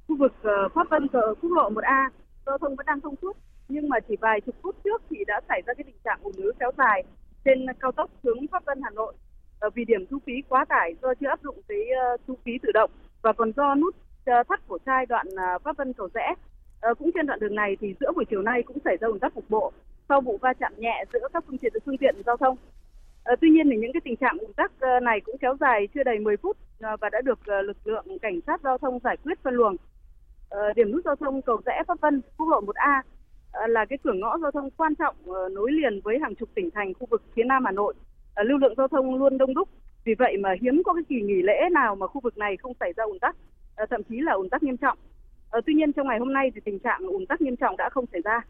khu 0.09 0.17
vực 0.17 0.33
uh, 0.39 0.73
Pháp 0.75 0.91
Vân 0.91 1.09
quốc 1.13 1.51
lộ 1.51 1.71
1A 1.71 2.09
giao 2.47 2.59
thông 2.59 2.77
vẫn 2.77 2.87
đang 2.87 3.01
thông 3.01 3.15
suốt. 3.23 3.37
Nhưng 3.69 3.89
mà 3.89 4.01
chỉ 4.09 4.17
vài 4.21 4.41
chục 4.41 4.55
phút 4.63 4.77
trước 4.85 5.03
thì 5.11 5.17
đã 5.27 5.41
xảy 5.49 5.63
ra 5.67 5.75
cái 5.75 5.85
tình 5.85 5.97
trạng 6.05 6.19
ùn 6.23 6.33
ứ 6.37 6.53
kéo 6.61 6.71
dài 6.79 7.05
trên 7.45 7.67
cao 7.81 7.93
tốc 7.93 8.11
hướng 8.25 8.47
Pháp 8.53 8.65
Vân 8.65 8.81
Hà 8.85 8.91
Nội. 8.91 9.15
Uh, 9.67 9.75
vì 9.75 9.85
điểm 9.85 10.07
thu 10.11 10.19
phí 10.27 10.33
quá 10.49 10.65
tải 10.69 10.95
do 11.03 11.15
chưa 11.21 11.29
áp 11.29 11.43
dụng 11.43 11.61
cái 11.69 11.79
uh, 12.15 12.21
thu 12.27 12.39
phí 12.45 12.53
tự 12.63 12.73
động 12.73 12.91
và 13.25 13.33
còn 13.33 13.53
do 13.57 13.75
nút 13.75 13.95
ờ, 14.25 14.43
thắt 14.49 14.61
cổ 14.69 14.79
trai 14.87 15.07
đoạn 15.07 15.27
ờ, 15.37 15.59
Pháp 15.65 15.77
Vân 15.77 15.93
cầu 15.93 16.09
rẽ 16.15 16.35
ờ, 16.81 16.95
cũng 16.95 17.11
trên 17.15 17.27
đoạn 17.27 17.41
đường 17.41 17.55
này 17.55 17.77
thì 17.81 17.95
giữa 18.01 18.13
buổi 18.15 18.25
chiều 18.31 18.43
nay 18.43 18.63
cũng 18.63 18.79
xảy 18.85 18.97
ra 19.01 19.09
ủng 19.09 19.19
tắc 19.19 19.35
cục 19.35 19.51
bộ 19.51 19.73
sau 20.09 20.21
vụ 20.21 20.39
va 20.43 20.53
chạm 20.53 20.73
nhẹ 20.77 21.05
giữa 21.13 21.29
các 21.33 21.45
phương 21.47 21.59
tiện 21.59 21.73
phương 21.87 21.99
tiện 21.99 22.15
giao 22.27 22.37
thông 22.37 22.57
À, 23.25 23.37
tuy 23.41 23.51
nhiên 23.51 23.71
thì 23.71 23.77
những 23.77 23.93
cái 23.93 24.01
tình 24.05 24.17
trạng 24.17 24.39
ủng 24.39 24.53
tắc 24.53 24.73
này 25.03 25.21
cũng 25.21 25.37
kéo 25.41 25.57
dài 25.61 25.89
chưa 25.95 26.03
đầy 26.05 26.19
10 26.19 26.37
phút 26.37 26.57
và 27.01 27.09
đã 27.13 27.21
được 27.21 27.49
lực 27.49 27.77
lượng 27.85 28.19
cảnh 28.23 28.41
sát 28.47 28.61
giao 28.65 28.79
thông 28.79 28.99
giải 29.05 29.17
quyết 29.17 29.39
phân 29.43 29.55
luồng. 29.55 29.77
À, 30.51 30.59
điểm 30.77 30.93
nút 30.93 31.05
giao 31.05 31.17
thông 31.17 31.43
cầu 31.43 31.61
rẽ 31.67 31.83
Pháp 31.89 32.01
Vân, 32.01 32.23
quốc 32.37 32.49
lộ 32.49 32.61
1A 32.61 33.03
là 33.69 33.85
cái 33.85 33.99
cửa 34.05 34.13
ngõ 34.13 34.39
giao 34.39 34.51
thông 34.51 34.71
quan 34.71 34.95
trọng 34.95 35.17
nối 35.51 35.73
liền 35.73 36.01
với 36.05 36.19
hàng 36.23 36.35
chục 36.35 36.49
tỉnh 36.55 36.71
thành 36.71 36.95
khu 36.95 37.07
vực 37.11 37.23
phía 37.37 37.45
Nam 37.45 37.65
Hà 37.65 37.73
Nội. 37.73 37.95
Lưu 38.45 38.59
lượng 38.59 38.75
giao 38.77 38.89
thông 38.89 39.15
luôn 39.15 39.39
đông 39.39 39.55
đúc. 39.55 39.69
Vì 40.05 40.15
vậy 40.19 40.37
mà 40.37 40.55
hiếm 40.63 40.83
có 40.85 40.95
cái 40.95 41.03
kỳ 41.09 41.21
nghỉ 41.21 41.43
lễ 41.43 41.61
nào 41.73 41.97
mà 41.97 42.07
khu 42.07 42.21
vực 42.21 42.39
này 42.39 42.57
không 42.57 42.73
xảy 42.81 42.93
ra 42.97 43.05
ùn 43.05 43.19
tắc, 43.19 43.37
à, 43.77 43.87
thậm 43.91 44.03
chí 44.03 44.21
là 44.21 44.33
ùn 44.33 44.49
tắc 44.49 44.63
nghiêm 44.63 44.77
trọng. 44.77 44.99
À, 45.51 45.61
tuy 45.67 45.75
nhiên 45.75 45.93
trong 45.93 46.09
ngày 46.09 46.19
hôm 46.19 46.33
nay 46.33 46.51
thì 46.55 46.61
tình 46.65 46.79
trạng 46.79 47.07
ùn 47.07 47.27
tắc 47.27 47.41
nghiêm 47.41 47.57
trọng 47.57 47.77
đã 47.77 47.89
không 47.89 48.05
xảy 48.13 48.21
ra. 48.25 48.41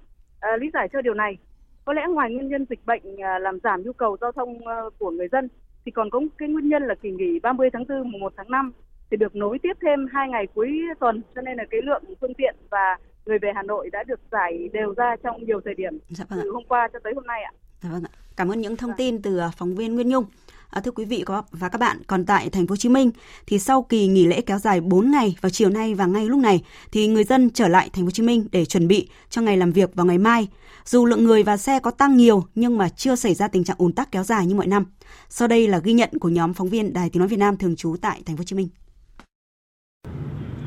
À, 0.41 0.57
lý 0.61 0.71
giải 0.75 0.89
cho 0.93 1.01
điều 1.03 1.15
này 1.15 1.37
có 1.85 1.93
lẽ 1.93 2.03
ngoài 2.09 2.31
nguyên 2.31 2.49
nhân 2.49 2.67
dịch 2.71 2.87
bệnh 2.87 3.03
à, 3.23 3.39
làm 3.39 3.59
giảm 3.65 3.83
nhu 3.83 3.93
cầu 3.93 4.17
giao 4.21 4.33
thông 4.33 4.67
à, 4.67 4.77
của 4.99 5.11
người 5.11 5.29
dân 5.33 5.49
thì 5.85 5.91
còn 5.93 6.11
có 6.11 6.21
cái 6.39 6.49
nguyên 6.49 6.69
nhân 6.69 6.83
là 6.83 6.95
kỳ 6.95 7.11
nghỉ 7.11 7.39
30 7.43 7.71
tháng 7.73 7.85
4 7.89 8.11
mùng 8.11 8.21
1 8.21 8.33
tháng 8.37 8.51
5 8.51 8.73
thì 9.11 9.17
được 9.17 9.37
nối 9.37 9.59
tiếp 9.59 9.73
thêm 9.83 10.07
hai 10.13 10.29
ngày 10.29 10.47
cuối 10.55 10.81
tuần 11.01 11.23
cho 11.35 11.41
nên 11.41 11.57
là 11.57 11.65
cái 11.71 11.81
lượng 11.83 12.03
phương 12.21 12.35
tiện 12.35 12.55
và 12.71 12.99
người 13.27 13.39
về 13.39 13.53
Hà 13.55 13.63
Nội 13.63 13.91
đã 13.93 14.05
được 14.05 14.21
giải 14.33 14.69
đều 14.73 14.95
ra 14.95 15.17
trong 15.23 15.45
nhiều 15.45 15.61
thời 15.65 15.75
điểm 15.75 15.99
dạ 16.09 16.25
vâng 16.29 16.39
từ 16.43 16.51
hôm 16.51 16.63
qua 16.69 16.89
cho 16.93 16.99
tới 17.05 17.13
hôm 17.15 17.27
nay 17.27 17.43
ạ. 17.43 17.53
Dạ 17.83 17.91
vâng 17.93 18.03
ạ. 18.05 18.13
Cảm 18.37 18.49
ơn 18.49 18.61
những 18.61 18.77
thông 18.77 18.93
tin 18.97 19.23
từ 19.23 19.39
à, 19.39 19.51
phóng 19.57 19.75
viên 19.75 19.95
Nguyên 19.95 20.09
Nhung. 20.09 20.25
À, 20.71 20.81
thưa 20.81 20.91
quý 20.91 21.05
vị 21.05 21.25
và 21.51 21.69
các 21.69 21.79
bạn, 21.79 22.03
còn 22.07 22.27
tại 22.27 22.51
thành 22.51 22.67
phố 22.67 22.73
Hồ 22.73 22.77
Chí 22.77 22.89
Minh 22.89 23.11
thì 23.47 23.59
sau 23.59 23.83
kỳ 23.83 24.07
nghỉ 24.07 24.27
lễ 24.27 24.41
kéo 24.41 24.59
dài 24.59 24.81
4 24.81 25.11
ngày 25.11 25.37
vào 25.41 25.51
chiều 25.51 25.69
nay 25.69 25.95
và 25.95 26.07
ngay 26.07 26.27
lúc 26.27 26.39
này 26.39 26.65
thì 26.93 27.07
người 27.07 27.25
dân 27.25 27.51
trở 27.51 27.69
lại 27.69 27.91
thành 27.93 28.05
phố 28.05 28.07
Hồ 28.07 28.11
Chí 28.11 28.23
Minh 28.23 28.47
để 28.53 28.65
chuẩn 28.65 28.89
bị 28.89 29.09
cho 29.31 29.43
ngày 29.43 29.57
làm 29.57 29.73
việc 29.73 29.95
vào 29.95 30.07
ngày 30.07 30.19
mai. 30.19 30.49
Dù 30.85 31.07
lượng 31.07 31.25
người 31.25 31.43
và 31.43 31.57
xe 31.57 31.79
có 31.79 31.91
tăng 31.91 32.17
nhiều 32.17 32.45
nhưng 32.55 32.79
mà 32.79 32.89
chưa 32.89 33.17
xảy 33.17 33.35
ra 33.35 33.49
tình 33.49 33.65
trạng 33.65 33.77
ùn 33.79 33.93
tắc 33.93 34.13
kéo 34.13 34.23
dài 34.23 34.47
như 34.47 34.55
mọi 34.55 34.67
năm. 34.67 34.85
Sau 35.29 35.49
đây 35.49 35.69
là 35.69 35.79
ghi 35.79 35.93
nhận 35.93 36.11
của 36.21 36.29
nhóm 36.29 36.55
phóng 36.55 36.69
viên 36.69 36.93
Đài 36.93 37.11
Tiếng 37.11 37.21
nói 37.21 37.29
Việt 37.29 37.39
Nam 37.39 37.57
thường 37.57 37.77
trú 37.77 37.97
tại 38.01 38.23
thành 38.27 38.37
phố 38.37 38.41
Hồ 38.41 38.45
Chí 38.45 38.57
Minh. 38.57 38.69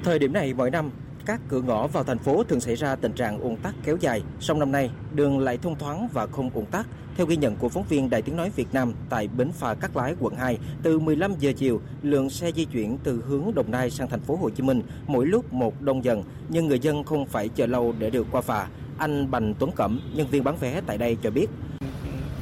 Thời 0.03 0.19
điểm 0.19 0.33
này 0.33 0.53
mỗi 0.53 0.71
năm, 0.71 0.91
các 1.28 1.39
cửa 1.49 1.61
ngõ 1.61 1.88
vào 1.88 2.03
thành 2.03 2.17
phố 2.17 2.43
thường 2.43 2.59
xảy 2.59 2.75
ra 2.75 2.95
tình 2.95 3.13
trạng 3.13 3.39
ùn 3.39 3.55
tắc 3.55 3.75
kéo 3.84 3.97
dài. 3.99 4.21
Song 4.39 4.59
năm 4.59 4.71
nay, 4.71 4.89
đường 5.13 5.39
lại 5.39 5.57
thông 5.57 5.75
thoáng 5.75 6.07
và 6.13 6.28
không 6.28 6.49
ùn 6.53 6.65
tắc. 6.65 6.88
Theo 7.17 7.25
ghi 7.25 7.36
nhận 7.36 7.55
của 7.55 7.69
phóng 7.69 7.84
viên 7.89 8.09
Đài 8.09 8.21
Tiếng 8.21 8.36
Nói 8.36 8.51
Việt 8.55 8.73
Nam 8.73 8.93
tại 9.09 9.28
bến 9.38 9.51
phà 9.51 9.73
Cát 9.73 9.95
Lái, 9.95 10.15
quận 10.19 10.36
2, 10.36 10.57
từ 10.84 10.99
15 10.99 11.34
giờ 11.39 11.51
chiều, 11.57 11.82
lượng 12.01 12.30
xe 12.30 12.51
di 12.51 12.65
chuyển 12.65 12.97
từ 13.03 13.23
hướng 13.28 13.51
Đồng 13.55 13.71
Nai 13.71 13.89
sang 13.89 14.09
thành 14.09 14.21
phố 14.21 14.36
Hồ 14.36 14.49
Chí 14.49 14.63
Minh 14.63 14.82
mỗi 15.07 15.25
lúc 15.25 15.53
một 15.53 15.82
đông 15.82 16.03
dần, 16.03 16.23
nhưng 16.49 16.67
người 16.67 16.80
dân 16.80 17.03
không 17.03 17.25
phải 17.25 17.49
chờ 17.49 17.65
lâu 17.65 17.93
để 17.99 18.09
được 18.09 18.28
qua 18.32 18.41
phà. 18.41 18.67
Anh 18.97 19.32
Bành 19.32 19.53
Tuấn 19.59 19.71
Cẩm, 19.71 20.01
nhân 20.13 20.28
viên 20.28 20.43
bán 20.43 20.57
vé 20.57 20.82
tại 20.88 20.97
đây 20.97 21.17
cho 21.23 21.32
biết. 21.32 21.47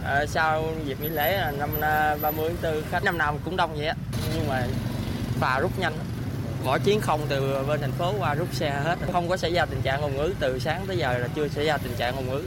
À, 0.03 0.25
sau 0.25 0.63
dịp 0.85 1.01
nghỉ 1.01 1.09
lễ 1.09 1.51
năm 1.59 1.69
ờ, 1.81 2.17
30/4, 2.21 2.81
khách 2.89 3.03
năm 3.03 3.17
nào 3.17 3.37
cũng 3.45 3.55
đông 3.55 3.73
vậy 3.75 3.87
á, 3.87 3.95
nhưng 4.35 4.47
mà 4.47 4.67
phà 5.39 5.59
rút 5.59 5.79
nhanh 5.79 5.93
mỗi 6.65 6.79
chuyến 6.79 7.01
không 7.01 7.19
từ 7.29 7.65
bên 7.67 7.81
thành 7.81 7.91
phố 7.91 8.13
qua 8.19 8.35
rút 8.35 8.53
xe 8.53 8.69
hết. 8.69 8.97
Không 9.11 9.29
có 9.29 9.37
xảy 9.37 9.53
ra 9.53 9.65
tình 9.65 9.81
trạng 9.81 10.01
ủng 10.01 10.17
ứ 10.17 10.33
từ 10.39 10.59
sáng 10.59 10.83
tới 10.87 10.97
giờ 10.97 11.17
là 11.17 11.27
chưa 11.35 11.47
xảy 11.47 11.65
ra 11.65 11.77
tình 11.77 11.93
trạng 11.97 12.15
ủng 12.15 12.29
ứ 12.29 12.43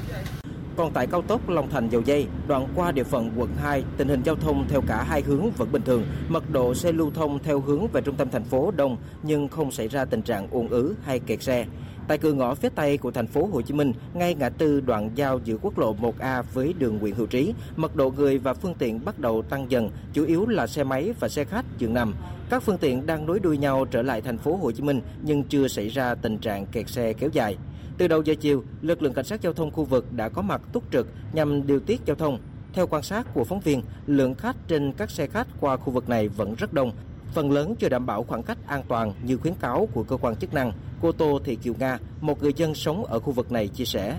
còn 0.79 0.93
tại 0.93 1.07
cao 1.07 1.23
tốc 1.23 1.49
Long 1.49 1.71
Thành 1.71 1.89
Dầu 1.89 2.03
Dây, 2.05 2.27
đoạn 2.47 2.69
qua 2.75 2.93
địa 2.93 3.03
phận 3.03 3.31
quận 3.37 3.51
2, 3.63 3.85
tình 3.97 4.09
hình 4.09 4.23
giao 4.25 4.37
thông 4.37 4.69
theo 4.69 4.81
cả 4.89 5.03
hai 5.03 5.23
hướng 5.23 5.51
vẫn 5.51 5.73
bình 5.73 5.83
thường, 5.83 6.05
mật 6.29 6.51
độ 6.51 6.75
xe 6.75 6.93
lưu 6.93 7.11
thông 7.15 7.39
theo 7.39 7.61
hướng 7.61 7.87
về 7.89 8.01
trung 8.01 8.17
tâm 8.17 8.29
thành 8.31 8.45
phố 8.45 8.71
đông 8.77 8.97
nhưng 9.23 9.49
không 9.49 9.71
xảy 9.71 9.89
ra 9.89 10.05
tình 10.05 10.23
trạng 10.23 10.49
ùn 10.51 10.69
ứ 10.69 10.95
hay 11.05 11.19
kẹt 11.19 11.43
xe. 11.43 11.67
Tại 12.09 12.19
cửa 12.19 12.33
ngõ 12.33 12.55
phía 12.55 12.69
tây 12.69 12.99
của 12.99 13.11
thành 13.11 13.27
phố 13.27 13.49
Hồ 13.53 13.63
Chí 13.63 13.75
Minh, 13.75 13.93
ngay 14.15 14.35
ngã 14.35 14.49
tư 14.49 14.81
đoạn 14.81 15.11
giao 15.15 15.41
giữa 15.45 15.57
quốc 15.63 15.79
lộ 15.79 15.95
1A 15.95 16.43
với 16.55 16.75
đường 16.79 16.99
Nguyễn 16.99 17.15
Hữu 17.15 17.27
Trí, 17.27 17.55
mật 17.77 17.97
độ 17.97 18.11
người 18.11 18.39
và 18.39 18.55
phương 18.55 18.75
tiện 18.79 19.05
bắt 19.05 19.19
đầu 19.19 19.43
tăng 19.43 19.71
dần, 19.71 19.91
chủ 20.13 20.25
yếu 20.25 20.47
là 20.47 20.67
xe 20.67 20.85
máy 20.85 21.13
và 21.21 21.29
xe 21.29 21.45
khách 21.45 21.65
dừng 21.79 21.95
nằm. 21.95 22.15
Các 22.51 22.63
phương 22.63 22.79
tiện 22.79 23.07
đang 23.07 23.27
nối 23.27 23.41
đuôi 23.41 23.59
nhau 23.59 23.85
trở 23.85 24.03
lại 24.03 24.21
thành 24.21 24.39
phố 24.39 24.57
Hồ 24.57 24.73
Chí 24.73 24.83
Minh 24.83 25.01
nhưng 25.23 25.43
chưa 25.43 25.69
xảy 25.69 25.89
ra 25.89 26.15
tình 26.15 26.39
trạng 26.39 26.67
kẹt 26.67 26.89
xe 26.89 27.13
kéo 27.13 27.31
dài. 27.33 27.57
Từ 27.99 28.09
đầu 28.09 28.23
giờ 28.23 28.35
chiều, 28.41 28.65
lực 28.83 29.03
lượng 29.03 29.15
cảnh 29.15 29.25
sát 29.25 29.43
giao 29.43 29.53
thông 29.53 29.71
khu 29.71 29.85
vực 29.85 30.13
đã 30.13 30.29
có 30.29 30.43
mặt 30.43 30.61
túc 30.73 30.93
trực 30.93 31.07
nhằm 31.33 31.67
điều 31.67 31.81
tiết 31.81 32.01
giao 32.07 32.17
thông. 32.17 32.39
Theo 32.73 32.87
quan 32.87 33.03
sát 33.03 33.35
của 33.35 33.45
phóng 33.45 33.61
viên, 33.61 33.83
lượng 34.07 34.35
khách 34.35 34.57
trên 34.69 34.93
các 34.93 35.11
xe 35.11 35.27
khách 35.27 35.47
qua 35.61 35.77
khu 35.77 35.93
vực 35.93 36.09
này 36.09 36.29
vẫn 36.29 36.55
rất 36.55 36.73
đông, 36.73 36.93
phần 37.33 37.51
lớn 37.51 37.75
chưa 37.79 37.89
đảm 37.89 38.07
bảo 38.07 38.25
khoảng 38.29 38.43
cách 38.43 38.59
an 38.67 38.83
toàn 38.89 39.13
như 39.23 39.37
khuyến 39.37 39.55
cáo 39.55 39.89
của 39.95 40.03
cơ 40.03 40.17
quan 40.17 40.37
chức 40.37 40.55
năng. 40.55 40.73
Cô 41.03 41.13
Tô 41.13 41.41
Thị 41.45 41.57
Kiều 41.57 41.75
Nga, 41.79 41.99
một 42.21 42.43
người 42.43 42.53
dân 42.57 42.75
sống 42.75 43.05
ở 43.05 43.21
khu 43.21 43.33
vực 43.33 43.53
này 43.53 43.69
chia 43.69 43.85
sẻ. 43.85 44.17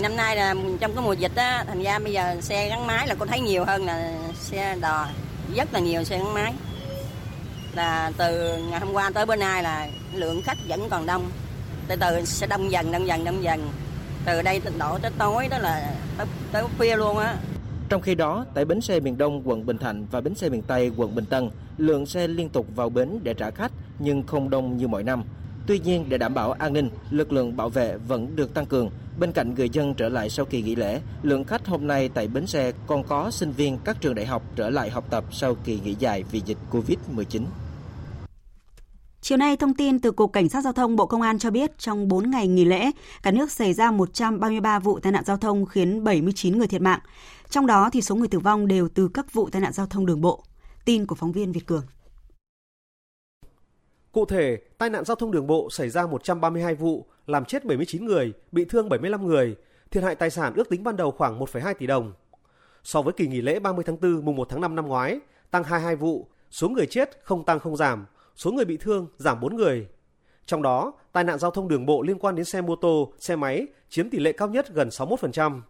Năm 0.00 0.16
nay 0.16 0.36
là 0.36 0.54
trong 0.80 0.94
cái 0.94 1.04
mùa 1.04 1.12
dịch 1.12 1.34
á, 1.34 1.64
thành 1.66 1.82
ra 1.82 1.98
bây 1.98 2.12
giờ 2.12 2.40
xe 2.40 2.68
gắn 2.68 2.86
máy 2.86 3.08
là 3.08 3.14
cô 3.18 3.26
thấy 3.26 3.40
nhiều 3.40 3.64
hơn 3.64 3.84
là 3.84 4.18
xe 4.34 4.76
đò, 4.80 5.06
rất 5.54 5.72
là 5.72 5.80
nhiều 5.80 6.04
xe 6.04 6.18
gắn 6.18 6.34
máy. 6.34 6.54
Là 7.74 8.12
từ 8.16 8.58
ngày 8.70 8.80
hôm 8.80 8.92
qua 8.92 9.10
tới 9.14 9.26
bữa 9.26 9.36
nay 9.36 9.62
là 9.62 9.88
lượng 10.12 10.42
khách 10.44 10.58
vẫn 10.68 10.88
còn 10.90 11.06
đông. 11.06 11.30
Từ 11.88 11.96
từ 11.96 12.24
sẽ 12.24 12.46
đông 12.46 12.70
dần, 12.70 12.92
đông 12.92 13.06
dần, 13.06 13.24
đông 13.24 13.42
dần. 13.42 13.70
Từ 14.24 14.42
đây 14.42 14.60
đổ 14.78 14.98
tới 14.98 15.10
tối 15.18 15.48
đó 15.48 15.58
là 15.58 15.94
tới, 16.16 16.26
tới 16.52 16.64
khuya 16.78 16.96
luôn 16.96 17.18
á. 17.18 17.36
Trong 17.94 18.02
khi 18.02 18.14
đó, 18.14 18.44
tại 18.54 18.64
bến 18.64 18.80
xe 18.80 19.00
miền 19.00 19.18
Đông 19.18 19.42
quận 19.44 19.66
Bình 19.66 19.78
Thạnh 19.78 20.06
và 20.10 20.20
bến 20.20 20.34
xe 20.34 20.48
miền 20.48 20.62
Tây 20.62 20.90
quận 20.96 21.14
Bình 21.14 21.24
Tân, 21.24 21.50
lượng 21.78 22.06
xe 22.06 22.28
liên 22.28 22.48
tục 22.48 22.66
vào 22.76 22.88
bến 22.90 23.18
để 23.22 23.34
trả 23.34 23.50
khách 23.50 23.72
nhưng 23.98 24.22
không 24.22 24.50
đông 24.50 24.76
như 24.76 24.88
mọi 24.88 25.02
năm. 25.02 25.24
Tuy 25.66 25.78
nhiên, 25.78 26.04
để 26.08 26.18
đảm 26.18 26.34
bảo 26.34 26.52
an 26.52 26.72
ninh, 26.72 26.90
lực 27.10 27.32
lượng 27.32 27.56
bảo 27.56 27.68
vệ 27.68 27.96
vẫn 28.08 28.36
được 28.36 28.54
tăng 28.54 28.66
cường. 28.66 28.90
Bên 29.18 29.32
cạnh 29.32 29.54
người 29.54 29.68
dân 29.68 29.94
trở 29.94 30.08
lại 30.08 30.30
sau 30.30 30.46
kỳ 30.46 30.62
nghỉ 30.62 30.74
lễ, 30.74 31.00
lượng 31.22 31.44
khách 31.44 31.66
hôm 31.66 31.86
nay 31.86 32.10
tại 32.14 32.28
bến 32.28 32.46
xe 32.46 32.72
còn 32.86 33.04
có 33.04 33.30
sinh 33.30 33.52
viên 33.52 33.78
các 33.84 34.00
trường 34.00 34.14
đại 34.14 34.26
học 34.26 34.42
trở 34.56 34.70
lại 34.70 34.90
học 34.90 35.04
tập 35.10 35.24
sau 35.30 35.54
kỳ 35.64 35.80
nghỉ 35.84 35.96
dài 35.98 36.24
vì 36.30 36.42
dịch 36.46 36.58
Covid-19. 36.70 37.42
Chiều 39.24 39.38
nay, 39.38 39.56
thông 39.56 39.74
tin 39.74 39.98
từ 39.98 40.12
Cục 40.12 40.32
Cảnh 40.32 40.48
sát 40.48 40.64
Giao 40.64 40.72
thông 40.72 40.96
Bộ 40.96 41.06
Công 41.06 41.22
an 41.22 41.38
cho 41.38 41.50
biết 41.50 41.78
trong 41.78 42.08
4 42.08 42.30
ngày 42.30 42.48
nghỉ 42.48 42.64
lễ, 42.64 42.90
cả 43.22 43.30
nước 43.30 43.52
xảy 43.52 43.72
ra 43.72 43.90
133 43.90 44.78
vụ 44.78 44.98
tai 44.98 45.12
nạn 45.12 45.24
giao 45.24 45.36
thông 45.36 45.66
khiến 45.66 46.04
79 46.04 46.58
người 46.58 46.66
thiệt 46.66 46.80
mạng. 46.80 47.00
Trong 47.54 47.66
đó 47.66 47.90
thì 47.92 48.02
số 48.02 48.14
người 48.14 48.28
tử 48.28 48.38
vong 48.38 48.66
đều 48.66 48.88
từ 48.94 49.08
các 49.08 49.32
vụ 49.32 49.48
tai 49.50 49.62
nạn 49.62 49.72
giao 49.72 49.86
thông 49.86 50.06
đường 50.06 50.20
bộ. 50.20 50.44
Tin 50.84 51.06
của 51.06 51.14
phóng 51.14 51.32
viên 51.32 51.52
Việt 51.52 51.66
Cường. 51.66 51.84
Cụ 54.12 54.24
thể, 54.24 54.58
tai 54.78 54.90
nạn 54.90 55.04
giao 55.04 55.14
thông 55.14 55.30
đường 55.30 55.46
bộ 55.46 55.68
xảy 55.70 55.90
ra 55.90 56.06
132 56.06 56.74
vụ, 56.74 57.06
làm 57.26 57.44
chết 57.44 57.64
79 57.64 58.06
người, 58.06 58.32
bị 58.52 58.64
thương 58.64 58.88
75 58.88 59.26
người, 59.26 59.56
thiệt 59.90 60.02
hại 60.02 60.14
tài 60.14 60.30
sản 60.30 60.52
ước 60.56 60.68
tính 60.68 60.84
ban 60.84 60.96
đầu 60.96 61.10
khoảng 61.10 61.40
1,2 61.40 61.74
tỷ 61.74 61.86
đồng. 61.86 62.12
So 62.84 63.02
với 63.02 63.12
kỳ 63.12 63.26
nghỉ 63.26 63.40
lễ 63.40 63.58
30 63.58 63.84
tháng 63.86 64.00
4 64.00 64.24
mùng 64.24 64.36
1 64.36 64.48
tháng 64.50 64.60
5 64.60 64.74
năm 64.74 64.86
ngoái, 64.86 65.20
tăng 65.50 65.64
22 65.64 65.96
vụ, 65.96 66.28
số 66.50 66.68
người 66.68 66.86
chết 66.86 67.20
không 67.22 67.44
tăng 67.44 67.58
không 67.58 67.76
giảm, 67.76 68.06
số 68.36 68.52
người 68.52 68.64
bị 68.64 68.76
thương 68.76 69.06
giảm 69.16 69.40
4 69.40 69.56
người. 69.56 69.88
Trong 70.46 70.62
đó, 70.62 70.92
tai 71.12 71.24
nạn 71.24 71.38
giao 71.38 71.50
thông 71.50 71.68
đường 71.68 71.86
bộ 71.86 72.02
liên 72.02 72.18
quan 72.18 72.34
đến 72.34 72.44
xe 72.44 72.60
mô 72.60 72.76
tô, 72.76 73.12
xe 73.18 73.36
máy 73.36 73.66
chiếm 73.88 74.10
tỷ 74.10 74.18
lệ 74.18 74.32
cao 74.32 74.48
nhất 74.48 74.74
gần 74.74 74.88
61%. 74.88 75.60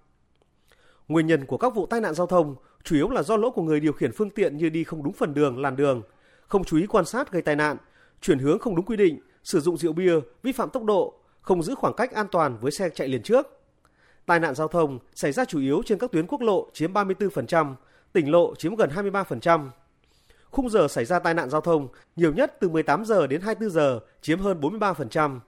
Nguyên 1.08 1.26
nhân 1.26 1.46
của 1.46 1.58
các 1.58 1.74
vụ 1.74 1.86
tai 1.86 2.00
nạn 2.00 2.14
giao 2.14 2.26
thông 2.26 2.56
chủ 2.84 2.96
yếu 2.96 3.08
là 3.10 3.22
do 3.22 3.36
lỗi 3.36 3.50
của 3.54 3.62
người 3.62 3.80
điều 3.80 3.92
khiển 3.92 4.12
phương 4.12 4.30
tiện 4.30 4.56
như 4.56 4.68
đi 4.68 4.84
không 4.84 5.02
đúng 5.02 5.12
phần 5.12 5.34
đường, 5.34 5.58
làn 5.58 5.76
đường, 5.76 6.02
không 6.46 6.64
chú 6.64 6.76
ý 6.76 6.86
quan 6.86 7.04
sát 7.04 7.32
gây 7.32 7.42
tai 7.42 7.56
nạn, 7.56 7.76
chuyển 8.20 8.38
hướng 8.38 8.58
không 8.58 8.76
đúng 8.76 8.84
quy 8.84 8.96
định, 8.96 9.20
sử 9.44 9.60
dụng 9.60 9.76
rượu 9.76 9.92
bia, 9.92 10.14
vi 10.42 10.52
phạm 10.52 10.70
tốc 10.70 10.84
độ, 10.84 11.14
không 11.40 11.62
giữ 11.62 11.74
khoảng 11.74 11.94
cách 11.96 12.12
an 12.12 12.26
toàn 12.32 12.58
với 12.60 12.72
xe 12.72 12.88
chạy 12.88 13.08
liền 13.08 13.22
trước. 13.22 13.60
Tai 14.26 14.40
nạn 14.40 14.54
giao 14.54 14.68
thông 14.68 14.98
xảy 15.14 15.32
ra 15.32 15.44
chủ 15.44 15.60
yếu 15.60 15.82
trên 15.86 15.98
các 15.98 16.12
tuyến 16.12 16.26
quốc 16.26 16.40
lộ 16.40 16.70
chiếm 16.72 16.92
34%, 16.92 17.74
tỉnh 18.12 18.30
lộ 18.30 18.54
chiếm 18.54 18.74
gần 18.74 18.90
23%. 18.90 19.68
Khung 20.50 20.70
giờ 20.70 20.88
xảy 20.88 21.04
ra 21.04 21.18
tai 21.18 21.34
nạn 21.34 21.50
giao 21.50 21.60
thông 21.60 21.88
nhiều 22.16 22.32
nhất 22.32 22.56
từ 22.60 22.68
18 22.68 23.04
giờ 23.04 23.26
đến 23.26 23.40
24 23.40 23.74
giờ 23.74 24.00
chiếm 24.22 24.40
hơn 24.40 24.60
43%. 24.60 25.40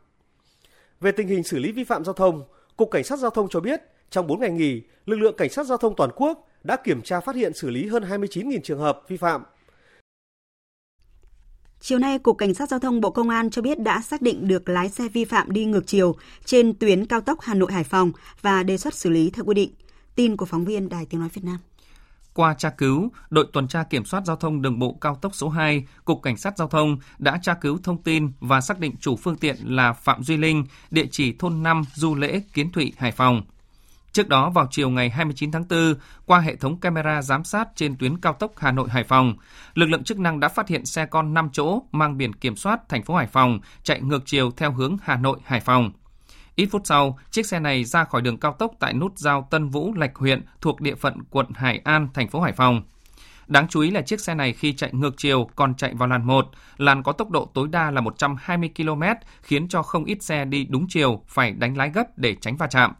Về 1.00 1.12
tình 1.12 1.28
hình 1.28 1.42
xử 1.42 1.58
lý 1.58 1.72
vi 1.72 1.84
phạm 1.84 2.04
giao 2.04 2.12
thông, 2.12 2.44
Cục 2.76 2.90
Cảnh 2.90 3.04
sát 3.04 3.18
Giao 3.18 3.30
thông 3.30 3.48
cho 3.48 3.60
biết 3.60 3.80
trong 4.16 4.26
4 4.26 4.40
ngày 4.40 4.50
nghỉ, 4.50 4.82
lực 5.06 5.16
lượng 5.16 5.34
Cảnh 5.36 5.50
sát 5.50 5.66
Giao 5.66 5.78
thông 5.78 5.96
toàn 5.96 6.10
quốc 6.16 6.48
đã 6.64 6.76
kiểm 6.76 7.02
tra 7.02 7.20
phát 7.20 7.36
hiện 7.36 7.54
xử 7.54 7.70
lý 7.70 7.86
hơn 7.86 8.02
29.000 8.02 8.60
trường 8.64 8.78
hợp 8.78 9.00
vi 9.08 9.16
phạm. 9.16 9.42
Chiều 11.80 11.98
nay, 11.98 12.18
Cục 12.18 12.38
Cảnh 12.38 12.54
sát 12.54 12.68
Giao 12.68 12.80
thông 12.80 13.00
Bộ 13.00 13.10
Công 13.10 13.28
an 13.28 13.50
cho 13.50 13.62
biết 13.62 13.78
đã 13.78 14.00
xác 14.00 14.22
định 14.22 14.48
được 14.48 14.68
lái 14.68 14.88
xe 14.88 15.08
vi 15.08 15.24
phạm 15.24 15.52
đi 15.52 15.64
ngược 15.64 15.86
chiều 15.86 16.16
trên 16.44 16.74
tuyến 16.74 17.06
cao 17.06 17.20
tốc 17.20 17.40
Hà 17.40 17.54
Nội 17.54 17.72
Hải 17.72 17.84
Phòng 17.84 18.12
và 18.42 18.62
đề 18.62 18.76
xuất 18.76 18.94
xử 18.94 19.10
lý 19.10 19.30
theo 19.30 19.44
quy 19.44 19.54
định. 19.54 19.70
Tin 20.14 20.36
của 20.36 20.46
phóng 20.46 20.64
viên 20.64 20.88
Đài 20.88 21.06
Tiếng 21.06 21.20
nói 21.20 21.28
Việt 21.32 21.44
Nam. 21.44 21.58
Qua 22.34 22.54
tra 22.54 22.70
cứu, 22.70 23.08
đội 23.30 23.46
tuần 23.52 23.68
tra 23.68 23.82
kiểm 23.82 24.04
soát 24.04 24.22
giao 24.26 24.36
thông 24.36 24.62
đường 24.62 24.78
bộ 24.78 24.98
cao 25.00 25.18
tốc 25.22 25.34
số 25.34 25.48
2, 25.48 25.84
Cục 26.04 26.22
Cảnh 26.22 26.36
sát 26.36 26.58
Giao 26.58 26.68
thông 26.68 26.98
đã 27.18 27.38
tra 27.42 27.54
cứu 27.54 27.78
thông 27.82 28.02
tin 28.02 28.32
và 28.40 28.60
xác 28.60 28.78
định 28.78 28.94
chủ 29.00 29.16
phương 29.16 29.36
tiện 29.36 29.56
là 29.64 29.92
Phạm 29.92 30.22
Duy 30.22 30.36
Linh, 30.36 30.64
địa 30.90 31.06
chỉ 31.10 31.32
thôn 31.38 31.62
5, 31.62 31.82
Du 31.94 32.14
Lễ, 32.14 32.40
Kiến 32.52 32.72
Thụy, 32.72 32.92
Hải 32.96 33.12
Phòng. 33.12 33.42
Trước 34.16 34.28
đó 34.28 34.50
vào 34.50 34.66
chiều 34.70 34.90
ngày 34.90 35.10
29 35.10 35.52
tháng 35.52 35.64
4, 35.70 35.94
qua 36.26 36.40
hệ 36.40 36.56
thống 36.56 36.80
camera 36.80 37.22
giám 37.22 37.44
sát 37.44 37.68
trên 37.74 37.96
tuyến 37.96 38.20
cao 38.20 38.32
tốc 38.32 38.52
Hà 38.56 38.72
Nội 38.72 38.88
Hải 38.90 39.04
Phòng, 39.04 39.34
lực 39.74 39.86
lượng 39.86 40.04
chức 40.04 40.18
năng 40.18 40.40
đã 40.40 40.48
phát 40.48 40.68
hiện 40.68 40.86
xe 40.86 41.06
con 41.06 41.34
5 41.34 41.48
chỗ 41.52 41.82
mang 41.92 42.16
biển 42.16 42.32
kiểm 42.32 42.56
soát 42.56 42.80
thành 42.88 43.02
phố 43.02 43.14
Hải 43.14 43.26
Phòng 43.26 43.60
chạy 43.82 44.00
ngược 44.00 44.22
chiều 44.26 44.50
theo 44.50 44.72
hướng 44.72 44.96
Hà 45.02 45.16
Nội 45.16 45.38
Hải 45.44 45.60
Phòng. 45.60 45.92
Ít 46.54 46.66
phút 46.66 46.82
sau, 46.84 47.18
chiếc 47.30 47.46
xe 47.46 47.60
này 47.60 47.84
ra 47.84 48.04
khỏi 48.04 48.22
đường 48.22 48.38
cao 48.38 48.52
tốc 48.52 48.72
tại 48.80 48.94
nút 48.94 49.18
giao 49.18 49.48
Tân 49.50 49.68
Vũ 49.68 49.94
Lạch 49.94 50.16
huyện 50.16 50.44
thuộc 50.60 50.80
địa 50.80 50.94
phận 50.94 51.22
quận 51.30 51.46
Hải 51.54 51.78
An, 51.84 52.08
thành 52.14 52.28
phố 52.28 52.40
Hải 52.40 52.52
Phòng. 52.52 52.82
Đáng 53.46 53.68
chú 53.68 53.80
ý 53.80 53.90
là 53.90 54.02
chiếc 54.02 54.20
xe 54.20 54.34
này 54.34 54.52
khi 54.52 54.72
chạy 54.72 54.90
ngược 54.92 55.14
chiều 55.16 55.50
còn 55.56 55.74
chạy 55.74 55.94
vào 55.94 56.08
làn 56.08 56.26
1, 56.26 56.50
làn 56.76 57.02
có 57.02 57.12
tốc 57.12 57.30
độ 57.30 57.50
tối 57.54 57.68
đa 57.68 57.90
là 57.90 58.00
120 58.00 58.70
km, 58.76 59.02
khiến 59.42 59.68
cho 59.68 59.82
không 59.82 60.04
ít 60.04 60.22
xe 60.22 60.44
đi 60.44 60.66
đúng 60.70 60.86
chiều 60.88 61.22
phải 61.26 61.52
đánh 61.52 61.76
lái 61.76 61.90
gấp 61.90 62.18
để 62.18 62.36
tránh 62.40 62.56
va 62.56 62.66
chạm. 62.66 62.92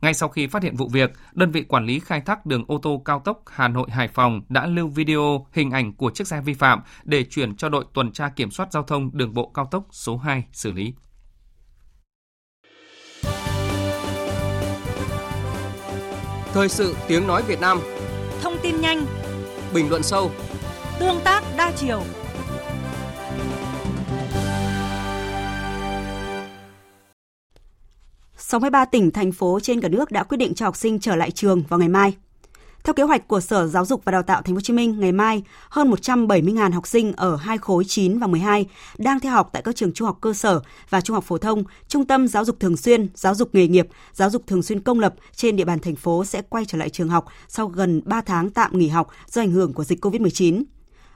Ngay 0.00 0.14
sau 0.14 0.28
khi 0.28 0.46
phát 0.46 0.62
hiện 0.62 0.76
vụ 0.76 0.88
việc, 0.88 1.12
đơn 1.32 1.50
vị 1.50 1.62
quản 1.62 1.86
lý 1.86 2.00
khai 2.00 2.20
thác 2.20 2.46
đường 2.46 2.64
ô 2.68 2.78
tô 2.82 3.02
cao 3.04 3.20
tốc 3.24 3.42
Hà 3.46 3.68
Nội 3.68 3.90
Hải 3.90 4.08
Phòng 4.08 4.42
đã 4.48 4.66
lưu 4.66 4.88
video 4.88 5.46
hình 5.52 5.70
ảnh 5.70 5.92
của 5.92 6.10
chiếc 6.10 6.28
xe 6.28 6.40
vi 6.40 6.54
phạm 6.54 6.82
để 7.04 7.24
chuyển 7.24 7.56
cho 7.56 7.68
đội 7.68 7.84
tuần 7.94 8.12
tra 8.12 8.28
kiểm 8.28 8.50
soát 8.50 8.72
giao 8.72 8.82
thông 8.82 9.10
đường 9.12 9.34
bộ 9.34 9.50
cao 9.54 9.68
tốc 9.70 9.86
số 9.90 10.16
2 10.16 10.44
xử 10.52 10.72
lý. 10.72 10.94
Thời 16.52 16.68
sự 16.68 16.96
tiếng 17.08 17.26
nói 17.26 17.42
Việt 17.42 17.60
Nam. 17.60 17.80
Thông 18.42 18.56
tin 18.62 18.80
nhanh. 18.80 19.06
Bình 19.74 19.90
luận 19.90 20.02
sâu. 20.02 20.30
Tương 20.98 21.20
tác 21.24 21.42
đa 21.56 21.72
chiều 21.76 22.02
63 28.50 28.84
tỉnh, 28.84 29.10
thành 29.10 29.32
phố 29.32 29.60
trên 29.62 29.80
cả 29.80 29.88
nước 29.88 30.10
đã 30.10 30.22
quyết 30.22 30.36
định 30.36 30.54
cho 30.54 30.66
học 30.66 30.76
sinh 30.76 31.00
trở 31.00 31.16
lại 31.16 31.30
trường 31.30 31.62
vào 31.68 31.78
ngày 31.78 31.88
mai. 31.88 32.14
Theo 32.84 32.94
kế 32.94 33.02
hoạch 33.02 33.28
của 33.28 33.40
Sở 33.40 33.66
Giáo 33.66 33.84
dục 33.84 34.04
và 34.04 34.12
Đào 34.12 34.22
tạo 34.22 34.42
Thành 34.42 34.54
phố 34.54 34.56
Hồ 34.56 34.60
Chí 34.60 34.72
Minh, 34.72 35.00
ngày 35.00 35.12
mai 35.12 35.42
hơn 35.68 35.90
170.000 35.90 36.72
học 36.72 36.86
sinh 36.86 37.12
ở 37.12 37.36
hai 37.36 37.58
khối 37.58 37.84
9 37.84 38.18
và 38.18 38.26
12 38.26 38.66
đang 38.98 39.20
theo 39.20 39.32
học 39.32 39.50
tại 39.52 39.62
các 39.62 39.76
trường 39.76 39.92
trung 39.92 40.06
học 40.06 40.18
cơ 40.20 40.32
sở 40.32 40.60
và 40.90 41.00
trung 41.00 41.14
học 41.14 41.24
phổ 41.24 41.38
thông, 41.38 41.64
trung 41.88 42.04
tâm 42.04 42.28
giáo 42.28 42.44
dục 42.44 42.60
thường 42.60 42.76
xuyên, 42.76 43.08
giáo 43.14 43.34
dục 43.34 43.54
nghề 43.54 43.68
nghiệp, 43.68 43.88
giáo 44.12 44.30
dục 44.30 44.42
thường 44.46 44.62
xuyên 44.62 44.80
công 44.80 45.00
lập 45.00 45.14
trên 45.36 45.56
địa 45.56 45.64
bàn 45.64 45.78
thành 45.78 45.96
phố 45.96 46.24
sẽ 46.24 46.42
quay 46.42 46.64
trở 46.64 46.78
lại 46.78 46.88
trường 46.88 47.08
học 47.08 47.24
sau 47.48 47.66
gần 47.66 48.02
3 48.04 48.20
tháng 48.20 48.50
tạm 48.50 48.78
nghỉ 48.78 48.88
học 48.88 49.08
do 49.26 49.42
ảnh 49.42 49.52
hưởng 49.52 49.72
của 49.72 49.84
dịch 49.84 50.04
COVID-19. 50.04 50.62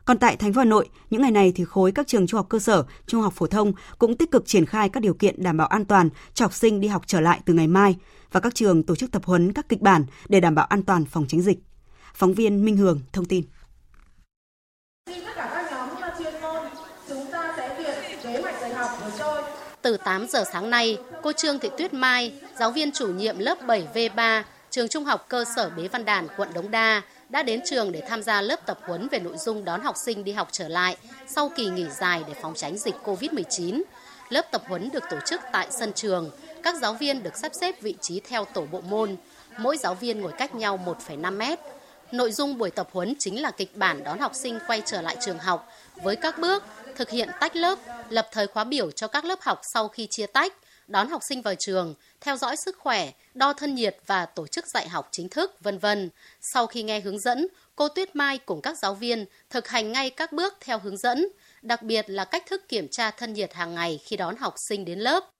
Còn 0.04 0.18
tại 0.18 0.36
thành 0.36 0.52
phố 0.52 0.58
Hà 0.58 0.64
Nội, 0.64 0.88
những 1.10 1.22
ngày 1.22 1.30
này 1.30 1.52
thì 1.54 1.64
khối 1.64 1.92
các 1.92 2.06
trường 2.06 2.26
trung 2.26 2.38
học 2.38 2.46
cơ 2.48 2.58
sở, 2.58 2.84
trung 3.06 3.22
học 3.22 3.32
phổ 3.36 3.46
thông 3.46 3.72
cũng 3.98 4.16
tích 4.16 4.30
cực 4.30 4.46
triển 4.46 4.66
khai 4.66 4.88
các 4.88 5.00
điều 5.02 5.14
kiện 5.14 5.42
đảm 5.42 5.56
bảo 5.56 5.66
an 5.66 5.84
toàn 5.84 6.08
cho 6.34 6.44
học 6.44 6.54
sinh 6.54 6.80
đi 6.80 6.88
học 6.88 7.02
trở 7.06 7.20
lại 7.20 7.40
từ 7.44 7.54
ngày 7.54 7.66
mai 7.66 7.96
và 8.32 8.40
các 8.40 8.54
trường 8.54 8.82
tổ 8.82 8.96
chức 8.96 9.12
tập 9.12 9.22
huấn 9.24 9.52
các 9.52 9.68
kịch 9.68 9.80
bản 9.80 10.04
để 10.28 10.40
đảm 10.40 10.54
bảo 10.54 10.66
an 10.66 10.82
toàn 10.82 11.04
phòng 11.04 11.26
chống 11.28 11.40
dịch. 11.40 11.58
Phóng 12.14 12.34
viên 12.34 12.64
Minh 12.64 12.76
Hường 12.76 13.00
thông 13.12 13.24
tin. 13.24 13.44
Từ 19.82 19.96
8 20.04 20.26
giờ 20.28 20.44
sáng 20.52 20.70
nay, 20.70 20.98
cô 21.22 21.32
Trương 21.32 21.58
Thị 21.58 21.68
Tuyết 21.78 21.94
Mai, 21.94 22.32
giáo 22.58 22.70
viên 22.70 22.92
chủ 22.92 23.06
nhiệm 23.06 23.38
lớp 23.38 23.58
7V3, 23.66 24.42
trường 24.70 24.88
trung 24.88 25.04
học 25.04 25.26
cơ 25.28 25.44
sở 25.56 25.70
Bế 25.76 25.88
Văn 25.88 26.04
Đàn, 26.04 26.28
quận 26.36 26.48
Đống 26.54 26.70
Đa, 26.70 27.02
đã 27.34 27.42
đến 27.42 27.60
trường 27.64 27.92
để 27.92 28.02
tham 28.08 28.22
gia 28.22 28.40
lớp 28.40 28.66
tập 28.66 28.78
huấn 28.82 29.08
về 29.08 29.18
nội 29.18 29.36
dung 29.38 29.64
đón 29.64 29.80
học 29.80 29.96
sinh 29.96 30.24
đi 30.24 30.32
học 30.32 30.48
trở 30.52 30.68
lại 30.68 30.96
sau 31.26 31.50
kỳ 31.56 31.66
nghỉ 31.66 31.86
dài 32.00 32.22
để 32.28 32.34
phòng 32.42 32.54
tránh 32.56 32.78
dịch 32.78 32.94
COVID-19. 33.04 33.82
Lớp 34.28 34.42
tập 34.50 34.62
huấn 34.66 34.90
được 34.92 35.02
tổ 35.10 35.16
chức 35.26 35.40
tại 35.52 35.66
sân 35.70 35.92
trường, 35.92 36.30
các 36.62 36.74
giáo 36.82 36.94
viên 36.94 37.22
được 37.22 37.36
sắp 37.36 37.54
xếp 37.54 37.82
vị 37.82 37.94
trí 38.00 38.20
theo 38.20 38.44
tổ 38.44 38.66
bộ 38.72 38.80
môn, 38.80 39.16
mỗi 39.58 39.76
giáo 39.76 39.94
viên 39.94 40.20
ngồi 40.20 40.32
cách 40.32 40.54
nhau 40.54 40.80
1,5 41.08 41.36
mét. 41.36 41.58
Nội 42.12 42.32
dung 42.32 42.58
buổi 42.58 42.70
tập 42.70 42.88
huấn 42.92 43.14
chính 43.18 43.42
là 43.42 43.50
kịch 43.50 43.76
bản 43.76 44.04
đón 44.04 44.18
học 44.18 44.34
sinh 44.34 44.58
quay 44.66 44.82
trở 44.86 45.02
lại 45.02 45.16
trường 45.20 45.38
học 45.38 45.68
với 46.02 46.16
các 46.16 46.38
bước 46.38 46.64
thực 46.96 47.10
hiện 47.10 47.28
tách 47.40 47.56
lớp, 47.56 47.78
lập 48.08 48.28
thời 48.32 48.46
khóa 48.46 48.64
biểu 48.64 48.90
cho 48.90 49.08
các 49.08 49.24
lớp 49.24 49.40
học 49.40 49.60
sau 49.62 49.88
khi 49.88 50.06
chia 50.10 50.26
tách, 50.26 50.52
đón 50.88 51.08
học 51.08 51.22
sinh 51.28 51.42
vào 51.42 51.54
trường, 51.58 51.94
theo 52.20 52.36
dõi 52.36 52.56
sức 52.56 52.78
khỏe, 52.78 53.10
đo 53.34 53.52
thân 53.52 53.74
nhiệt 53.74 53.96
và 54.06 54.26
tổ 54.26 54.46
chức 54.46 54.66
dạy 54.66 54.88
học 54.88 55.08
chính 55.10 55.28
thức, 55.28 55.56
vân 55.62 55.78
vân. 55.78 56.10
Sau 56.40 56.66
khi 56.66 56.82
nghe 56.82 57.00
hướng 57.00 57.18
dẫn, 57.18 57.46
cô 57.76 57.88
Tuyết 57.88 58.16
Mai 58.16 58.38
cùng 58.38 58.60
các 58.60 58.78
giáo 58.78 58.94
viên 58.94 59.24
thực 59.50 59.68
hành 59.68 59.92
ngay 59.92 60.10
các 60.10 60.32
bước 60.32 60.54
theo 60.60 60.78
hướng 60.78 60.96
dẫn, 60.96 61.28
đặc 61.62 61.82
biệt 61.82 62.10
là 62.10 62.24
cách 62.24 62.44
thức 62.46 62.68
kiểm 62.68 62.88
tra 62.88 63.10
thân 63.10 63.32
nhiệt 63.32 63.54
hàng 63.54 63.74
ngày 63.74 64.00
khi 64.04 64.16
đón 64.16 64.36
học 64.36 64.54
sinh 64.56 64.84
đến 64.84 64.98
lớp. 64.98 65.30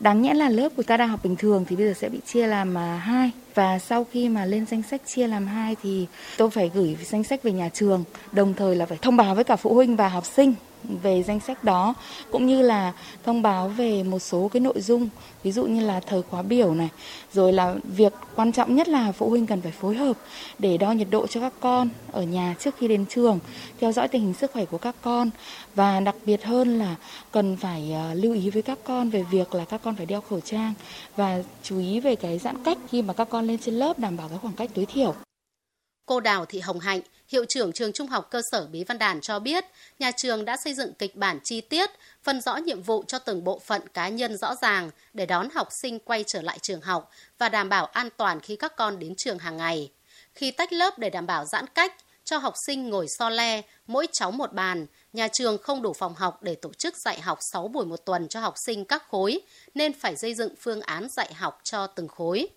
Đáng 0.00 0.22
nhẽ 0.22 0.34
là 0.34 0.48
lớp 0.48 0.68
của 0.76 0.82
ta 0.82 0.96
đang 0.96 1.08
học 1.08 1.20
bình 1.22 1.36
thường 1.36 1.64
thì 1.68 1.76
bây 1.76 1.86
giờ 1.86 1.94
sẽ 1.94 2.08
bị 2.08 2.18
chia 2.26 2.46
làm 2.46 2.78
à, 2.78 2.96
hai 2.96 3.30
và 3.54 3.78
sau 3.78 4.06
khi 4.12 4.28
mà 4.28 4.44
lên 4.44 4.66
danh 4.66 4.82
sách 4.82 5.02
chia 5.06 5.26
làm 5.26 5.46
hai 5.46 5.76
thì 5.82 6.06
tôi 6.36 6.50
phải 6.50 6.70
gửi 6.74 6.96
danh 7.04 7.24
sách 7.24 7.42
về 7.42 7.52
nhà 7.52 7.68
trường, 7.68 8.04
đồng 8.32 8.54
thời 8.54 8.76
là 8.76 8.86
phải 8.86 8.98
thông 9.02 9.16
báo 9.16 9.34
với 9.34 9.44
cả 9.44 9.56
phụ 9.56 9.74
huynh 9.74 9.96
và 9.96 10.08
học 10.08 10.26
sinh 10.26 10.54
về 11.02 11.22
danh 11.22 11.40
sách 11.40 11.64
đó 11.64 11.94
cũng 12.30 12.46
như 12.46 12.62
là 12.62 12.92
thông 13.24 13.42
báo 13.42 13.68
về 13.68 14.02
một 14.02 14.18
số 14.18 14.50
cái 14.52 14.60
nội 14.60 14.80
dung 14.80 15.08
ví 15.42 15.52
dụ 15.52 15.64
như 15.64 15.86
là 15.86 16.00
thời 16.00 16.22
khóa 16.22 16.42
biểu 16.42 16.74
này 16.74 16.88
rồi 17.32 17.52
là 17.52 17.74
việc 17.84 18.12
quan 18.34 18.52
trọng 18.52 18.74
nhất 18.74 18.88
là 18.88 19.12
phụ 19.12 19.30
huynh 19.30 19.46
cần 19.46 19.60
phải 19.60 19.72
phối 19.72 19.94
hợp 19.94 20.16
để 20.58 20.76
đo 20.78 20.92
nhiệt 20.92 21.08
độ 21.10 21.26
cho 21.26 21.40
các 21.40 21.52
con 21.60 21.88
ở 22.12 22.22
nhà 22.22 22.54
trước 22.58 22.74
khi 22.78 22.88
đến 22.88 23.06
trường 23.06 23.38
theo 23.80 23.92
dõi 23.92 24.08
tình 24.08 24.22
hình 24.22 24.34
sức 24.34 24.52
khỏe 24.52 24.64
của 24.64 24.78
các 24.78 24.94
con 25.02 25.30
và 25.74 26.00
đặc 26.00 26.14
biệt 26.26 26.44
hơn 26.44 26.78
là 26.78 26.96
cần 27.30 27.56
phải 27.56 27.92
ờ, 27.92 28.14
lưu 28.14 28.34
ý 28.34 28.50
với 28.50 28.62
các 28.62 28.78
con 28.84 29.10
về 29.10 29.22
việc 29.30 29.54
là 29.54 29.64
các 29.64 29.80
con 29.84 29.94
phải 29.94 30.06
đeo 30.06 30.20
khẩu 30.20 30.40
trang 30.40 30.74
và 31.16 31.42
chú 31.62 31.78
ý 31.78 32.00
về 32.00 32.16
cái 32.16 32.38
giãn 32.38 32.64
cách 32.64 32.78
khi 32.88 33.02
mà 33.02 33.14
các 33.14 33.28
con 33.30 33.46
lên 33.46 33.58
trên 33.58 33.74
lớp 33.74 33.98
đảm 33.98 34.16
bảo 34.16 34.28
cái 34.28 34.38
khoảng 34.38 34.54
cách 34.54 34.70
tối 34.74 34.86
thiểu. 34.86 35.14
Cô 36.06 36.20
Đào 36.20 36.44
Thị 36.44 36.60
Hồng 36.60 36.80
Hạnh, 36.80 37.00
Hiệu 37.32 37.44
trưởng 37.48 37.72
trường 37.72 37.92
Trung 37.92 38.06
học 38.06 38.28
cơ 38.30 38.42
sở 38.50 38.66
Bí 38.66 38.84
Văn 38.84 38.98
Đàn 38.98 39.20
cho 39.20 39.38
biết, 39.38 39.64
nhà 39.98 40.10
trường 40.10 40.44
đã 40.44 40.56
xây 40.64 40.74
dựng 40.74 40.92
kịch 40.94 41.16
bản 41.16 41.38
chi 41.44 41.60
tiết, 41.60 41.90
phân 42.22 42.40
rõ 42.40 42.56
nhiệm 42.56 42.82
vụ 42.82 43.04
cho 43.06 43.18
từng 43.18 43.44
bộ 43.44 43.58
phận 43.58 43.88
cá 43.88 44.08
nhân 44.08 44.36
rõ 44.36 44.54
ràng 44.62 44.90
để 45.12 45.26
đón 45.26 45.48
học 45.54 45.68
sinh 45.82 45.98
quay 45.98 46.24
trở 46.26 46.42
lại 46.42 46.58
trường 46.62 46.80
học 46.80 47.10
và 47.38 47.48
đảm 47.48 47.68
bảo 47.68 47.86
an 47.86 48.08
toàn 48.16 48.40
khi 48.40 48.56
các 48.56 48.76
con 48.76 48.98
đến 48.98 49.14
trường 49.16 49.38
hàng 49.38 49.56
ngày. 49.56 49.90
Khi 50.34 50.50
tách 50.50 50.72
lớp 50.72 50.98
để 50.98 51.10
đảm 51.10 51.26
bảo 51.26 51.44
giãn 51.44 51.66
cách, 51.74 51.94
cho 52.24 52.38
học 52.38 52.54
sinh 52.66 52.90
ngồi 52.90 53.06
so 53.08 53.30
le, 53.30 53.62
mỗi 53.86 54.06
cháu 54.12 54.30
một 54.30 54.52
bàn, 54.52 54.86
nhà 55.12 55.28
trường 55.28 55.58
không 55.58 55.82
đủ 55.82 55.92
phòng 55.92 56.14
học 56.14 56.42
để 56.42 56.54
tổ 56.54 56.72
chức 56.78 56.94
dạy 56.96 57.20
học 57.20 57.38
6 57.52 57.68
buổi 57.68 57.86
một 57.86 58.04
tuần 58.04 58.28
cho 58.28 58.40
học 58.40 58.54
sinh 58.66 58.84
các 58.84 59.02
khối, 59.08 59.40
nên 59.74 59.92
phải 59.92 60.16
xây 60.16 60.34
dựng 60.34 60.54
phương 60.60 60.80
án 60.80 61.08
dạy 61.16 61.34
học 61.34 61.60
cho 61.64 61.86
từng 61.86 62.08
khối. 62.08 62.48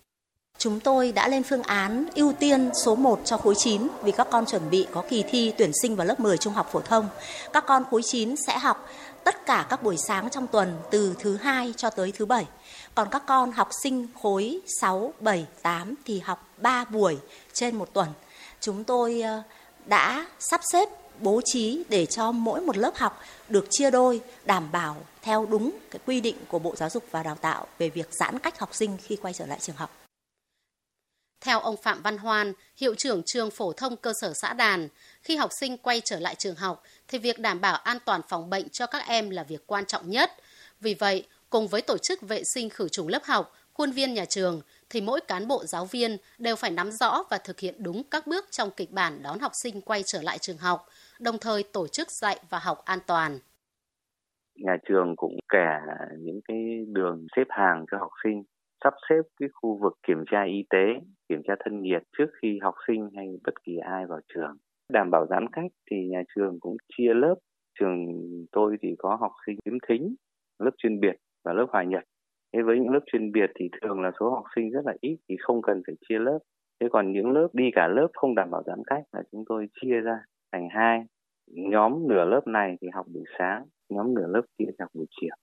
Chúng 0.58 0.80
tôi 0.80 1.12
đã 1.12 1.28
lên 1.28 1.42
phương 1.42 1.62
án 1.62 2.06
ưu 2.14 2.32
tiên 2.32 2.70
số 2.84 2.94
1 2.94 3.20
cho 3.24 3.36
khối 3.36 3.54
9 3.56 3.88
vì 4.02 4.12
các 4.12 4.26
con 4.30 4.46
chuẩn 4.46 4.70
bị 4.70 4.86
có 4.92 5.02
kỳ 5.08 5.24
thi 5.30 5.52
tuyển 5.58 5.70
sinh 5.82 5.96
vào 5.96 6.06
lớp 6.06 6.20
10 6.20 6.38
trung 6.38 6.52
học 6.52 6.68
phổ 6.72 6.80
thông. 6.80 7.08
Các 7.52 7.66
con 7.66 7.84
khối 7.90 8.02
9 8.02 8.34
sẽ 8.46 8.58
học 8.58 8.88
tất 9.24 9.46
cả 9.46 9.66
các 9.70 9.82
buổi 9.82 9.96
sáng 9.96 10.30
trong 10.30 10.46
tuần 10.46 10.76
từ 10.90 11.14
thứ 11.18 11.36
hai 11.36 11.74
cho 11.76 11.90
tới 11.90 12.12
thứ 12.12 12.26
bảy. 12.26 12.46
Còn 12.94 13.08
các 13.10 13.22
con 13.26 13.52
học 13.52 13.68
sinh 13.82 14.06
khối 14.22 14.60
6, 14.80 15.12
7, 15.20 15.46
8 15.62 15.94
thì 16.04 16.20
học 16.20 16.48
3 16.58 16.84
buổi 16.84 17.16
trên 17.52 17.76
một 17.76 17.92
tuần. 17.92 18.08
Chúng 18.60 18.84
tôi 18.84 19.20
ờ, 19.20 19.42
đã 19.86 20.26
sắp 20.38 20.60
xếp 20.72 20.88
bố 21.20 21.40
trí 21.44 21.84
để 21.88 22.06
cho 22.06 22.32
mỗi 22.32 22.60
một 22.60 22.76
lớp 22.76 22.92
học 22.96 23.20
được 23.48 23.66
chia 23.70 23.90
đôi 23.90 24.20
đảm 24.44 24.68
bảo 24.72 24.96
theo 25.22 25.46
đúng 25.50 25.70
cái 25.90 26.00
quy 26.06 26.20
định 26.20 26.36
của 26.48 26.58
Bộ 26.58 26.74
Giáo 26.76 26.90
dục 26.90 27.04
và 27.10 27.22
Đào 27.22 27.34
tạo 27.34 27.66
về 27.78 27.88
việc 27.88 28.08
giãn 28.12 28.38
cách 28.38 28.58
học 28.58 28.74
sinh 28.74 28.96
khi 29.02 29.16
quay 29.16 29.34
trở 29.34 29.46
lại 29.46 29.58
trường 29.60 29.76
học. 29.76 30.05
Theo 31.46 31.60
ông 31.60 31.76
Phạm 31.76 32.02
Văn 32.02 32.18
Hoan, 32.18 32.52
hiệu 32.76 32.94
trưởng 32.94 33.22
trường 33.26 33.50
phổ 33.50 33.72
thông 33.72 33.96
cơ 33.96 34.12
sở 34.20 34.32
xã 34.34 34.52
Đàn, 34.52 34.88
khi 35.22 35.36
học 35.36 35.50
sinh 35.60 35.78
quay 35.78 36.00
trở 36.04 36.20
lại 36.20 36.34
trường 36.34 36.54
học 36.54 36.82
thì 37.08 37.18
việc 37.18 37.38
đảm 37.38 37.60
bảo 37.60 37.76
an 37.76 37.98
toàn 38.04 38.20
phòng 38.28 38.50
bệnh 38.50 38.68
cho 38.68 38.86
các 38.86 39.02
em 39.06 39.30
là 39.30 39.42
việc 39.42 39.66
quan 39.66 39.84
trọng 39.86 40.10
nhất. 40.10 40.30
Vì 40.80 40.94
vậy, 40.94 41.26
cùng 41.50 41.68
với 41.68 41.82
tổ 41.82 41.98
chức 41.98 42.22
vệ 42.22 42.42
sinh 42.54 42.70
khử 42.70 42.88
trùng 42.88 43.08
lớp 43.08 43.24
học, 43.24 43.52
khuôn 43.72 43.90
viên 43.90 44.14
nhà 44.14 44.24
trường 44.24 44.60
thì 44.90 45.00
mỗi 45.00 45.20
cán 45.20 45.48
bộ 45.48 45.64
giáo 45.64 45.84
viên 45.84 46.16
đều 46.38 46.56
phải 46.56 46.70
nắm 46.70 46.90
rõ 46.90 47.22
và 47.30 47.38
thực 47.38 47.60
hiện 47.60 47.74
đúng 47.82 48.02
các 48.10 48.26
bước 48.26 48.44
trong 48.50 48.70
kịch 48.70 48.90
bản 48.90 49.22
đón 49.22 49.38
học 49.38 49.52
sinh 49.62 49.80
quay 49.80 50.02
trở 50.06 50.22
lại 50.22 50.38
trường 50.38 50.58
học, 50.58 50.86
đồng 51.18 51.38
thời 51.38 51.62
tổ 51.62 51.86
chức 51.86 52.10
dạy 52.10 52.38
và 52.50 52.58
học 52.58 52.82
an 52.84 52.98
toàn. 53.06 53.38
Nhà 54.54 54.76
trường 54.88 55.16
cũng 55.16 55.38
kẻ 55.52 55.78
những 56.18 56.40
cái 56.48 56.58
đường 56.86 57.26
xếp 57.36 57.46
hàng 57.48 57.84
cho 57.90 57.98
học 57.98 58.10
sinh 58.24 58.42
sắp 58.86 58.94
xếp 59.08 59.22
cái 59.40 59.48
khu 59.52 59.78
vực 59.82 59.92
kiểm 60.06 60.24
tra 60.30 60.42
y 60.44 60.64
tế, 60.70 60.86
kiểm 61.28 61.42
tra 61.48 61.54
thân 61.64 61.82
nhiệt 61.82 62.02
trước 62.18 62.26
khi 62.42 62.58
học 62.62 62.74
sinh 62.86 63.08
hay 63.16 63.26
bất 63.44 63.54
kỳ 63.64 63.76
ai 63.76 64.06
vào 64.06 64.20
trường. 64.34 64.56
Đảm 64.92 65.10
bảo 65.10 65.26
giãn 65.26 65.46
cách 65.52 65.70
thì 65.90 65.96
nhà 66.08 66.22
trường 66.34 66.60
cũng 66.60 66.76
chia 66.96 67.14
lớp. 67.14 67.34
Trường 67.78 68.06
tôi 68.52 68.76
thì 68.82 68.94
có 68.98 69.16
học 69.20 69.32
sinh 69.46 69.56
khiếm 69.64 69.74
thính, 69.88 70.14
lớp 70.58 70.70
chuyên 70.78 71.00
biệt 71.00 71.16
và 71.44 71.52
lớp 71.52 71.66
hòa 71.72 71.82
nhập. 71.82 72.02
Thế 72.54 72.62
với 72.62 72.78
những 72.78 72.92
lớp 72.92 73.00
chuyên 73.06 73.32
biệt 73.32 73.50
thì 73.54 73.68
thường 73.80 74.00
là 74.00 74.10
số 74.20 74.30
học 74.30 74.44
sinh 74.56 74.70
rất 74.70 74.86
là 74.86 74.94
ít 75.00 75.16
thì 75.28 75.36
không 75.40 75.62
cần 75.62 75.82
phải 75.86 75.94
chia 76.08 76.18
lớp. 76.18 76.38
Thế 76.80 76.88
còn 76.92 77.12
những 77.12 77.30
lớp 77.30 77.48
đi 77.52 77.64
cả 77.74 77.88
lớp 77.88 78.08
không 78.12 78.34
đảm 78.34 78.50
bảo 78.50 78.62
giãn 78.66 78.78
cách 78.86 79.02
là 79.12 79.22
chúng 79.32 79.44
tôi 79.48 79.66
chia 79.80 80.00
ra 80.00 80.18
thành 80.52 80.68
hai. 80.70 81.04
Nhóm 81.46 82.08
nửa 82.08 82.24
lớp 82.24 82.46
này 82.46 82.76
thì 82.80 82.88
học 82.94 83.06
buổi 83.14 83.24
sáng, 83.38 83.64
nhóm 83.88 84.14
nửa 84.14 84.26
lớp 84.26 84.42
kia 84.58 84.64
học 84.78 84.90
buổi 84.94 85.06
chiều. 85.20 85.34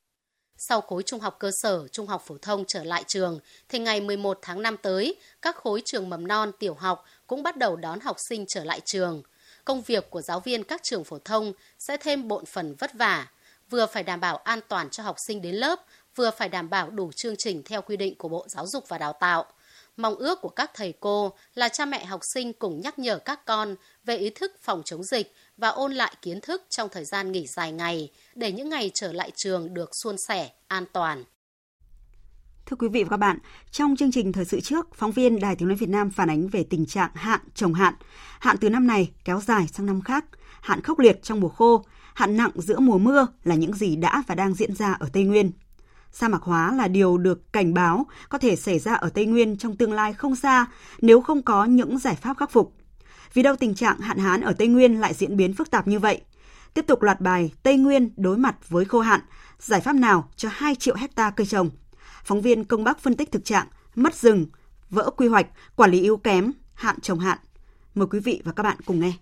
Sau 0.57 0.81
khối 0.81 1.03
trung 1.03 1.19
học 1.19 1.35
cơ 1.39 1.51
sở, 1.61 1.87
trung 1.91 2.07
học 2.07 2.23
phổ 2.25 2.37
thông 2.37 2.63
trở 2.67 2.83
lại 2.83 3.03
trường, 3.07 3.39
thì 3.69 3.79
ngày 3.79 4.01
11 4.01 4.39
tháng 4.41 4.61
5 4.61 4.77
tới, 4.77 5.15
các 5.41 5.55
khối 5.55 5.81
trường 5.85 6.09
mầm 6.09 6.27
non, 6.27 6.51
tiểu 6.59 6.73
học 6.73 7.05
cũng 7.27 7.43
bắt 7.43 7.57
đầu 7.57 7.75
đón 7.75 7.99
học 7.99 8.17
sinh 8.29 8.45
trở 8.47 8.63
lại 8.63 8.81
trường. 8.85 9.23
Công 9.65 9.81
việc 9.81 10.09
của 10.09 10.21
giáo 10.21 10.39
viên 10.39 10.63
các 10.63 10.83
trường 10.83 11.03
phổ 11.03 11.19
thông 11.19 11.53
sẽ 11.79 11.97
thêm 11.97 12.27
bộn 12.27 12.45
phần 12.45 12.75
vất 12.75 12.93
vả, 12.93 13.27
vừa 13.69 13.85
phải 13.85 14.03
đảm 14.03 14.19
bảo 14.19 14.37
an 14.37 14.59
toàn 14.67 14.89
cho 14.89 15.03
học 15.03 15.15
sinh 15.27 15.41
đến 15.41 15.55
lớp, 15.55 15.85
vừa 16.15 16.31
phải 16.31 16.49
đảm 16.49 16.69
bảo 16.69 16.89
đủ 16.89 17.11
chương 17.15 17.35
trình 17.37 17.63
theo 17.63 17.81
quy 17.81 17.97
định 17.97 18.15
của 18.15 18.29
Bộ 18.29 18.45
Giáo 18.47 18.67
dục 18.67 18.87
và 18.87 18.97
Đào 18.97 19.13
tạo. 19.13 19.45
Mong 19.97 20.15
ước 20.15 20.41
của 20.41 20.49
các 20.49 20.71
thầy 20.73 20.93
cô 20.99 21.33
là 21.55 21.69
cha 21.69 21.85
mẹ 21.85 22.05
học 22.05 22.21
sinh 22.33 22.53
cùng 22.53 22.81
nhắc 22.81 22.99
nhở 22.99 23.17
các 23.17 23.45
con 23.45 23.75
về 24.03 24.17
ý 24.17 24.29
thức 24.29 24.51
phòng 24.61 24.81
chống 24.85 25.03
dịch 25.03 25.33
và 25.57 25.67
ôn 25.67 25.93
lại 25.93 26.13
kiến 26.21 26.41
thức 26.41 26.61
trong 26.69 26.89
thời 26.91 27.05
gian 27.05 27.31
nghỉ 27.31 27.47
dài 27.47 27.71
ngày 27.71 28.11
để 28.35 28.51
những 28.51 28.69
ngày 28.69 28.91
trở 28.93 29.13
lại 29.13 29.31
trường 29.35 29.73
được 29.73 29.95
suôn 29.95 30.17
sẻ, 30.17 30.49
an 30.67 30.85
toàn. 30.93 31.23
Thưa 32.65 32.75
quý 32.75 32.87
vị 32.87 33.03
và 33.03 33.09
các 33.09 33.17
bạn, 33.17 33.39
trong 33.71 33.95
chương 33.95 34.11
trình 34.11 34.31
thời 34.31 34.45
sự 34.45 34.59
trước, 34.61 34.95
phóng 34.95 35.11
viên 35.11 35.39
Đài 35.39 35.55
Tiếng 35.55 35.67
nói 35.67 35.77
Việt 35.77 35.89
Nam 35.89 36.09
phản 36.11 36.29
ánh 36.29 36.47
về 36.47 36.63
tình 36.69 36.85
trạng 36.85 37.11
hạn 37.13 37.39
trồng 37.55 37.73
hạn. 37.73 37.93
Hạn 38.39 38.57
từ 38.57 38.69
năm 38.69 38.87
này 38.87 39.11
kéo 39.25 39.39
dài 39.39 39.67
sang 39.67 39.85
năm 39.85 40.01
khác, 40.01 40.25
hạn 40.61 40.81
khốc 40.81 40.99
liệt 40.99 41.23
trong 41.23 41.39
mùa 41.39 41.49
khô, 41.49 41.85
hạn 42.13 42.37
nặng 42.37 42.51
giữa 42.55 42.79
mùa 42.79 42.97
mưa 42.97 43.27
là 43.43 43.55
những 43.55 43.73
gì 43.73 43.95
đã 43.95 44.23
và 44.27 44.35
đang 44.35 44.53
diễn 44.53 44.75
ra 44.75 44.93
ở 44.93 45.09
Tây 45.13 45.23
Nguyên. 45.23 45.51
Sa 46.11 46.27
mạc 46.27 46.41
hóa 46.41 46.73
là 46.73 46.87
điều 46.87 47.17
được 47.17 47.53
cảnh 47.53 47.73
báo 47.73 48.05
có 48.29 48.37
thể 48.37 48.55
xảy 48.55 48.79
ra 48.79 48.93
ở 48.93 49.09
Tây 49.09 49.25
Nguyên 49.25 49.57
trong 49.57 49.75
tương 49.75 49.93
lai 49.93 50.13
không 50.13 50.35
xa 50.35 50.65
nếu 51.01 51.21
không 51.21 51.41
có 51.41 51.65
những 51.65 51.99
giải 51.99 52.15
pháp 52.15 52.37
khắc 52.37 52.51
phục. 52.51 52.73
Vì 53.33 53.41
đâu 53.43 53.55
tình 53.55 53.75
trạng 53.75 53.99
hạn 53.99 54.17
hán 54.17 54.41
ở 54.41 54.53
Tây 54.53 54.67
Nguyên 54.67 54.99
lại 54.99 55.13
diễn 55.13 55.37
biến 55.37 55.53
phức 55.53 55.71
tạp 55.71 55.87
như 55.87 55.99
vậy? 55.99 56.21
Tiếp 56.73 56.85
tục 56.87 57.01
loạt 57.01 57.21
bài 57.21 57.51
Tây 57.63 57.77
Nguyên 57.77 58.09
đối 58.17 58.37
mặt 58.37 58.69
với 58.69 58.85
khô 58.85 58.99
hạn, 58.99 59.19
giải 59.59 59.81
pháp 59.81 59.95
nào 59.95 60.29
cho 60.35 60.49
2 60.51 60.75
triệu 60.75 60.95
hecta 60.95 61.29
cây 61.29 61.47
trồng? 61.47 61.69
Phóng 62.23 62.41
viên 62.41 62.63
Công 62.63 62.83
Bắc 62.83 62.99
phân 62.99 63.15
tích 63.15 63.31
thực 63.31 63.45
trạng 63.45 63.67
mất 63.95 64.15
rừng, 64.15 64.45
vỡ 64.89 65.09
quy 65.17 65.27
hoạch, 65.27 65.47
quản 65.75 65.91
lý 65.91 66.01
yếu 66.01 66.17
kém, 66.17 66.51
hạn 66.73 66.99
trồng 67.01 67.19
hạn. 67.19 67.37
Mời 67.95 68.07
quý 68.07 68.19
vị 68.19 68.41
và 68.45 68.51
các 68.51 68.63
bạn 68.63 68.77
cùng 68.85 68.99
nghe. 68.99 69.13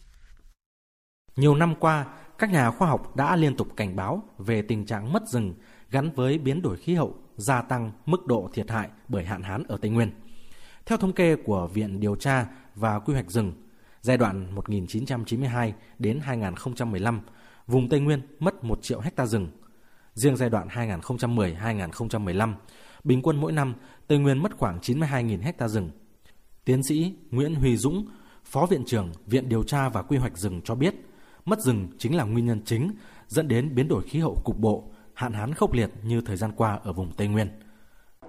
Nhiều 1.36 1.56
năm 1.56 1.76
qua, 1.80 2.06
các 2.38 2.52
nhà 2.52 2.72
khoa 2.72 2.88
học 2.88 3.16
đã 3.16 3.36
liên 3.36 3.56
tục 3.56 3.68
cảnh 3.78 3.96
báo 3.96 4.24
về 4.38 4.62
tình 4.62 4.86
trạng 4.86 5.14
mất 5.14 5.24
rừng 5.28 5.54
gắn 5.90 6.12
với 6.12 6.38
biến 6.38 6.62
đổi 6.62 6.78
khí 6.78 6.96
hậu 6.96 7.16
gia 7.36 7.62
tăng 7.62 7.92
mức 8.06 8.26
độ 8.26 8.50
thiệt 8.54 8.70
hại 8.70 8.90
bởi 9.08 9.26
hạn 9.26 9.44
hán 9.44 9.64
ở 9.64 9.78
Tây 9.82 9.92
Nguyên. 9.92 10.12
Theo 10.86 10.98
thống 10.98 11.14
kê 11.14 11.36
của 11.36 11.68
Viện 11.74 12.00
Điều 12.00 12.16
tra 12.16 12.46
và 12.76 13.00
Quy 13.00 13.14
hoạch 13.14 13.32
rừng, 13.32 13.54
giai 14.02 14.18
đoạn 14.18 14.56
1992 14.56 15.74
đến 16.00 16.20
2015, 16.20 17.22
vùng 17.68 17.90
Tây 17.90 18.00
Nguyên 18.00 18.22
mất 18.40 18.64
1 18.64 18.80
triệu 18.82 19.00
hecta 19.00 19.26
rừng. 19.26 19.48
Riêng 20.14 20.36
giai 20.36 20.50
đoạn 20.50 20.68
2010-2015, 20.68 22.54
bình 23.04 23.22
quân 23.22 23.42
mỗi 23.42 23.52
năm 23.52 23.76
Tây 24.08 24.18
Nguyên 24.18 24.38
mất 24.44 24.58
khoảng 24.58 24.80
92.000 24.80 25.42
hecta 25.42 25.68
rừng. 25.68 25.90
Tiến 26.66 26.84
sĩ 26.84 27.16
Nguyễn 27.32 27.56
Huy 27.56 27.78
Dũng, 27.78 28.06
Phó 28.46 28.66
Viện 28.66 28.84
trưởng 28.86 29.12
Viện 29.26 29.50
Điều 29.50 29.64
tra 29.64 29.90
và 29.90 30.02
Quy 30.02 30.18
hoạch 30.18 30.38
rừng 30.38 30.62
cho 30.64 30.76
biết, 30.76 30.96
mất 31.46 31.60
rừng 31.60 31.88
chính 31.98 32.16
là 32.16 32.24
nguyên 32.24 32.46
nhân 32.46 32.62
chính 32.66 32.92
dẫn 33.28 33.48
đến 33.48 33.76
biến 33.76 33.88
đổi 33.88 34.04
khí 34.08 34.20
hậu 34.20 34.42
cục 34.46 34.58
bộ, 34.58 34.92
hạn 35.14 35.34
hán 35.34 35.54
khốc 35.54 35.74
liệt 35.74 35.90
như 36.04 36.22
thời 36.22 36.38
gian 36.38 36.52
qua 36.56 36.80
ở 36.84 36.94
vùng 36.94 37.12
Tây 37.12 37.28
Nguyên. 37.28 37.48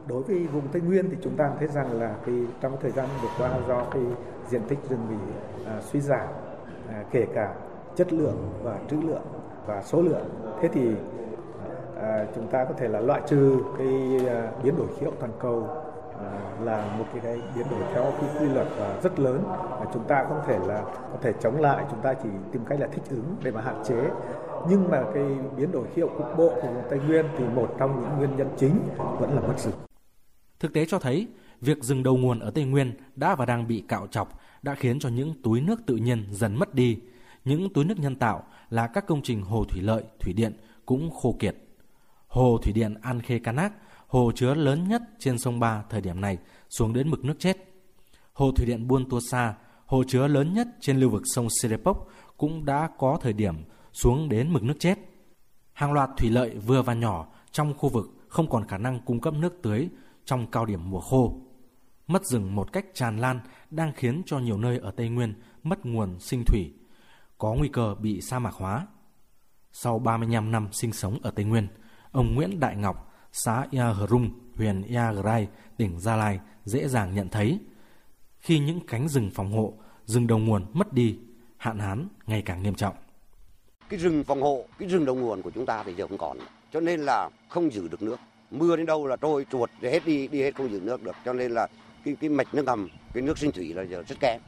Đối 0.07 0.23
với 0.23 0.47
vùng 0.53 0.69
Tây 0.73 0.83
Nguyên 0.83 1.11
thì 1.11 1.17
chúng 1.23 1.37
ta 1.37 1.51
thấy 1.59 1.69
rằng 1.69 2.01
là 2.01 2.15
cái 2.27 2.35
trong 2.61 2.77
thời 2.81 2.91
gian 2.91 3.09
vừa 3.23 3.29
qua 3.39 3.51
do 3.69 3.85
cái 3.91 4.03
diện 4.49 4.63
tích 4.69 4.79
rừng 4.89 5.07
bị 5.11 5.33
à, 5.67 5.81
suy 5.81 6.01
giảm 6.01 6.27
à, 6.89 7.05
kể 7.11 7.27
cả 7.35 7.55
chất 7.95 8.13
lượng 8.13 8.51
và 8.63 8.79
trữ 8.91 8.97
lượng 8.97 9.23
và 9.67 9.83
số 9.83 10.03
lượng. 10.03 10.25
Thế 10.61 10.69
thì 10.69 10.95
à, 12.01 12.27
chúng 12.35 12.47
ta 12.47 12.65
có 12.65 12.75
thể 12.77 12.89
là 12.89 13.01
loại 13.01 13.21
trừ 13.27 13.57
cái 13.79 14.21
à, 14.29 14.51
biến 14.63 14.77
đổi 14.77 14.87
khí 14.87 15.05
hậu 15.05 15.15
toàn 15.21 15.33
cầu 15.41 15.69
à, 16.19 16.31
là 16.63 16.85
một 16.99 17.05
cái, 17.13 17.21
cái 17.25 17.41
biến 17.57 17.67
đổi 17.71 17.81
theo 17.95 18.03
cái 18.03 18.31
quy 18.41 18.49
luật 18.49 18.67
và 18.79 18.99
rất 19.03 19.19
lớn 19.19 19.43
mà 19.71 19.87
chúng 19.93 20.05
ta 20.05 20.25
không 20.29 20.41
thể 20.47 20.59
là 20.67 20.83
có 20.85 21.19
thể 21.23 21.33
chống 21.41 21.61
lại 21.61 21.85
chúng 21.91 22.01
ta 22.01 22.15
chỉ 22.15 22.29
tìm 22.53 22.65
cách 22.69 22.81
là 22.81 22.87
thích 22.93 23.03
ứng 23.11 23.37
để 23.43 23.51
mà 23.51 23.61
hạn 23.61 23.83
chế 23.85 24.11
nhưng 24.69 24.91
mà 24.91 25.03
cái 25.15 25.25
biến 25.57 25.73
đổi 25.73 25.85
khí 25.95 26.03
hậu 26.03 26.11
cục 26.19 26.37
bộ 26.37 26.49
của 26.49 26.69
vùng 26.69 26.85
Tây 26.91 27.01
Nguyên 27.07 27.27
thì 27.39 27.45
một 27.55 27.75
trong 27.79 28.01
những 28.01 28.19
nguyên 28.19 28.37
nhân 28.37 28.49
chính 28.57 28.79
vẫn 29.21 29.35
là 29.35 29.41
mất 29.41 29.59
rừng. 29.59 29.92
Thực 30.63 30.73
tế 30.73 30.87
cho 30.87 30.99
thấy, 30.99 31.27
việc 31.61 31.85
rừng 31.85 32.03
đầu 32.03 32.17
nguồn 32.17 32.39
ở 32.39 32.51
Tây 32.51 32.65
Nguyên 32.65 32.93
đã 33.17 33.35
và 33.35 33.47
đang 33.47 33.67
bị 33.69 33.85
cạo 33.89 34.07
chọc 34.07 34.41
đã 34.63 34.75
khiến 34.75 34.99
cho 34.99 35.09
những 35.09 35.43
túi 35.43 35.61
nước 35.61 35.81
tự 35.87 35.97
nhiên 35.97 36.27
dần 36.31 36.55
mất 36.55 36.75
đi. 36.75 36.99
Những 37.45 37.73
túi 37.73 37.85
nước 37.85 37.99
nhân 37.99 38.17
tạo 38.17 38.45
là 38.71 38.87
các 38.87 39.07
công 39.07 39.23
trình 39.23 39.43
hồ 39.43 39.65
thủy 39.65 39.81
lợi, 39.81 40.05
thủy 40.21 40.33
điện 40.33 40.57
cũng 40.87 41.11
khô 41.11 41.37
kiệt. 41.39 41.57
Hồ 42.27 42.59
thủy 42.63 42.73
điện 42.73 42.95
An 43.03 43.21
Khê 43.21 43.39
Canak, 43.39 43.73
hồ 44.07 44.33
chứa 44.35 44.55
lớn 44.55 44.89
nhất 44.89 45.03
trên 45.19 45.39
sông 45.39 45.61
Ba 45.61 45.83
thời 45.91 46.01
điểm 46.01 46.21
này, 46.21 46.39
xuống 46.69 46.93
đến 46.93 47.11
mực 47.11 47.25
nước 47.25 47.37
chết. 47.39 47.57
Hồ 48.33 48.53
thủy 48.53 48.67
điện 48.67 48.89
Buôn 48.89 49.11
Tua 49.11 49.21
Sa, 49.31 49.55
hồ 49.87 50.05
chứa 50.09 50.27
lớn 50.27 50.55
nhất 50.55 50.69
trên 50.81 51.01
lưu 51.01 51.11
vực 51.11 51.23
sông 51.25 51.49
Serepok 51.63 52.09
cũng 52.37 52.65
đã 52.65 52.91
có 52.99 53.19
thời 53.23 53.33
điểm 53.33 53.55
xuống 53.93 54.29
đến 54.29 54.53
mực 54.53 54.63
nước 54.63 54.77
chết. 54.79 54.99
Hàng 55.73 55.93
loạt 55.93 56.11
thủy 56.17 56.31
lợi 56.31 56.55
vừa 56.67 56.83
và 56.83 56.95
nhỏ 56.95 57.27
trong 57.53 57.75
khu 57.75 57.89
vực 57.89 58.07
không 58.29 58.51
còn 58.51 58.67
khả 58.69 58.79
năng 58.79 59.01
cung 59.01 59.21
cấp 59.21 59.35
nước 59.35 59.63
tưới 59.63 59.89
trong 60.25 60.51
cao 60.51 60.67
điểm 60.67 60.91
mùa 60.91 61.01
khô. 61.01 61.41
Mất 62.07 62.27
rừng 62.27 62.55
một 62.55 62.73
cách 62.73 62.87
tràn 62.95 63.19
lan 63.19 63.41
đang 63.71 63.93
khiến 63.93 64.23
cho 64.27 64.39
nhiều 64.39 64.59
nơi 64.59 64.79
ở 64.79 64.91
Tây 64.91 65.09
Nguyên 65.09 65.35
mất 65.63 65.87
nguồn 65.87 66.21
sinh 66.21 66.45
thủy, 66.45 66.73
có 67.39 67.55
nguy 67.55 67.69
cơ 67.69 67.95
bị 68.01 68.21
sa 68.21 68.39
mạc 68.39 68.55
hóa. 68.55 68.87
Sau 69.73 69.99
35 69.99 70.53
năm 70.53 70.69
sinh 70.73 70.93
sống 70.93 71.19
ở 71.23 71.31
Tây 71.31 71.45
Nguyên, 71.45 71.69
ông 72.13 72.35
Nguyễn 72.35 72.61
Đại 72.61 72.77
Ngọc, 72.77 73.13
xã 73.33 73.67
Ia 73.71 73.85
Hrung, 74.09 74.31
huyện 74.57 74.83
Ia 74.83 75.23
Grai, 75.23 75.49
tỉnh 75.77 76.01
Gia 76.01 76.17
Lai 76.17 76.41
dễ 76.65 76.89
dàng 76.89 77.15
nhận 77.15 77.29
thấy 77.29 77.61
khi 78.39 78.59
những 78.59 78.81
cánh 78.87 79.09
rừng 79.09 79.31
phòng 79.35 79.53
hộ, 79.53 79.75
rừng 80.07 80.27
đầu 80.27 80.39
nguồn 80.39 80.67
mất 80.73 80.93
đi, 80.93 81.19
hạn 81.57 81.79
hán 81.79 82.09
ngày 82.27 82.43
càng 82.43 82.63
nghiêm 82.63 82.75
trọng. 82.75 82.95
Cái 83.89 83.99
rừng 83.99 84.25
phòng 84.25 84.43
hộ, 84.43 84.65
cái 84.79 84.89
rừng 84.89 85.05
đầu 85.05 85.15
nguồn 85.15 85.43
của 85.43 85.51
chúng 85.51 85.67
ta 85.67 85.83
thì 85.87 85.95
giờ 85.95 86.07
không 86.09 86.19
còn, 86.19 86.39
cho 86.73 86.81
nên 86.81 87.01
là 87.01 87.31
không 87.49 87.73
giữ 87.73 87.89
được 87.89 88.03
nước. 88.03 88.17
Mưa 88.53 88.77
đến 88.77 88.87
đâu 88.87 89.07
là 89.07 89.17
trôi 89.17 89.47
chuột 89.51 89.71
hết 89.83 90.01
đi 90.07 90.29
đi 90.29 90.43
hết 90.43 90.55
không 90.55 90.73
giữ 90.73 90.81
nước 90.81 91.03
được, 91.03 91.17
cho 91.25 91.33
nên 91.33 91.53
là 91.53 91.69
cái 92.05 92.17
cái 92.21 92.31
mạch 92.31 92.55
nước 92.55 92.65
ngầm, 92.65 92.89
cái 93.15 93.23
nước 93.23 93.39
sinh 93.39 93.53
thủy 93.53 93.75
là 93.75 93.83
giờ 93.83 94.03
rất 94.09 94.17
kém. 94.21 94.41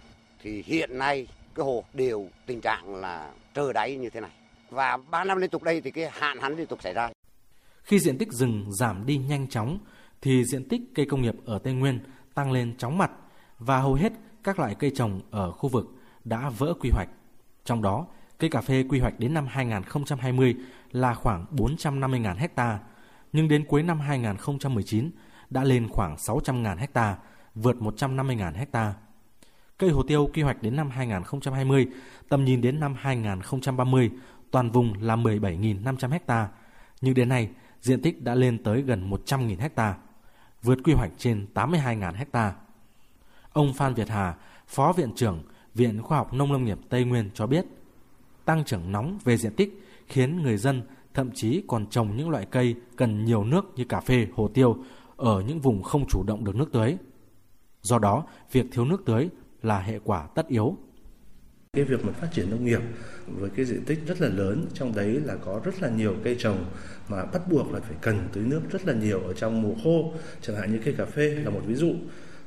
Thì 0.42 0.62
hiện 0.66 0.98
nay 0.98 1.26
cái 1.55 1.64
hồ 1.64 1.84
đều 1.92 2.28
tình 2.46 2.61
trạng 2.61 2.94
là 2.94 3.32
trơ 3.55 3.72
đáy 3.72 3.96
như 3.96 4.11
thế 4.11 4.20
này. 4.20 4.30
Và 4.70 4.96
3 5.11 5.24
năm 5.24 5.38
liên 5.38 5.50
tục 5.50 5.62
đây 5.62 5.80
thì 5.80 5.90
cái 5.90 6.11
hạn 6.12 6.38
hán 6.40 6.57
liên 6.57 6.66
tục 6.66 6.82
xảy 6.82 6.94
ra. 6.94 7.11
Khi 7.82 7.98
diện 7.98 8.18
tích 8.18 8.32
rừng 8.32 8.66
giảm 8.78 9.07
đi 9.07 9.16
nhanh 9.16 9.48
chóng 9.48 9.78
thì 10.22 10.44
diện 10.44 10.68
tích 10.68 10.80
cây 10.94 11.07
công 11.07 11.22
nghiệp 11.22 11.34
ở 11.44 11.59
Tây 11.59 11.72
Nguyên 11.72 11.98
tăng 12.34 12.52
lên 12.52 12.74
chóng 12.78 12.98
mặt 12.98 13.11
và 13.59 13.78
hầu 13.78 13.94
hết 13.94 14.12
các 14.44 14.59
loại 14.59 14.74
cây 14.78 14.90
trồng 14.94 15.20
ở 15.30 15.52
khu 15.52 15.68
vực 15.68 15.86
đã 16.24 16.50
vỡ 16.59 16.74
quy 16.80 16.90
hoạch. 16.92 17.09
Trong 17.64 17.82
đó, 17.82 18.07
cây 18.38 18.50
cà 18.50 18.61
phê 18.61 18.84
quy 18.88 19.00
hoạch 19.00 19.18
đến 19.18 19.34
năm 19.34 19.46
2020 19.46 20.57
là 20.92 21.14
khoảng 21.14 21.46
450.000 21.57 22.36
hecta, 22.36 22.78
nhưng 23.35 23.49
đến 23.49 23.64
cuối 23.64 23.82
năm 23.82 24.01
2019 24.01 25.11
đã 25.51 25.64
lên 25.64 25.89
khoảng 25.89 26.16
600.000 26.16 26.76
hecta, 26.76 27.16
vượt 27.55 27.76
150.000 27.76 28.55
hecta. 28.55 28.95
Cây 29.78 29.91
hồ 29.91 30.03
tiêu 30.03 30.30
quy 30.35 30.43
hoạch 30.43 30.62
đến 30.62 30.76
năm 30.76 30.91
2020, 30.91 31.87
tầm 32.28 32.45
nhìn 32.45 32.61
đến 32.61 32.80
năm 32.80 32.95
2030, 32.99 34.11
toàn 34.51 34.70
vùng 34.70 35.03
là 35.03 35.16
17.500 35.16 36.11
hecta, 36.11 36.49
nhưng 37.01 37.14
đến 37.14 37.28
nay 37.28 37.51
diện 37.80 38.03
tích 38.03 38.22
đã 38.22 38.35
lên 38.35 38.62
tới 38.62 38.82
gần 38.82 39.11
100.000 39.11 39.59
hecta, 39.59 39.95
vượt 40.62 40.78
quy 40.85 40.93
hoạch 40.93 41.11
trên 41.18 41.47
82.000 41.55 42.14
hecta. 42.14 42.55
Ông 43.53 43.74
Phan 43.74 43.95
Việt 43.95 44.09
Hà, 44.09 44.35
Phó 44.66 44.93
Viện 44.93 45.12
trưởng 45.16 45.43
Viện 45.74 46.03
Khoa 46.03 46.18
học 46.18 46.32
Nông 46.32 46.53
Lâm 46.53 46.64
nghiệp 46.64 46.78
Tây 46.89 47.05
Nguyên 47.05 47.30
cho 47.35 47.47
biết, 47.47 47.64
tăng 48.45 48.64
trưởng 48.64 48.93
nóng 48.93 49.18
về 49.24 49.37
diện 49.37 49.57
tích 49.57 49.82
khiến 50.09 50.43
người 50.43 50.57
dân 50.57 50.82
thậm 51.15 51.31
chí 51.35 51.62
còn 51.69 51.87
trồng 51.87 52.17
những 52.17 52.31
loại 52.31 52.47
cây 52.51 52.75
cần 52.97 53.25
nhiều 53.25 53.45
nước 53.45 53.65
như 53.77 53.85
cà 53.85 54.01
phê, 54.01 54.27
hồ 54.35 54.49
tiêu 54.49 54.77
ở 55.17 55.43
những 55.49 55.61
vùng 55.61 55.83
không 55.83 56.05
chủ 56.09 56.23
động 56.27 56.45
được 56.45 56.57
nước 56.57 56.73
tưới. 56.73 56.97
Do 57.83 57.99
đó, 57.99 58.27
việc 58.53 58.67
thiếu 58.73 58.85
nước 58.85 59.03
tưới 59.07 59.29
là 59.62 59.79
hệ 59.81 59.99
quả 60.05 60.27
tất 60.35 60.49
yếu. 60.49 60.77
Cái 61.73 61.85
việc 61.85 62.05
mà 62.05 62.12
phát 62.12 62.29
triển 62.33 62.51
nông 62.51 62.65
nghiệp 62.65 62.81
với 63.27 63.51
cái 63.51 63.65
diện 63.65 63.85
tích 63.85 63.99
rất 64.07 64.21
là 64.21 64.29
lớn, 64.29 64.67
trong 64.75 64.95
đấy 64.95 65.21
là 65.25 65.37
có 65.37 65.61
rất 65.65 65.83
là 65.83 65.89
nhiều 65.89 66.15
cây 66.25 66.37
trồng 66.39 66.65
mà 67.09 67.25
bắt 67.25 67.43
buộc 67.51 67.73
là 67.73 67.81
phải 67.81 67.97
cần 68.01 68.29
tưới 68.33 68.45
nước 68.45 68.61
rất 68.71 68.87
là 68.87 68.95
nhiều 68.95 69.21
ở 69.21 69.33
trong 69.33 69.62
mùa 69.62 69.75
khô, 69.85 70.12
chẳng 70.41 70.57
hạn 70.57 70.73
như 70.73 70.81
cây 70.85 70.95
cà 70.99 71.05
phê 71.05 71.29
là 71.29 71.51
một 71.51 71.61
ví 71.67 71.75
dụ. 71.75 71.95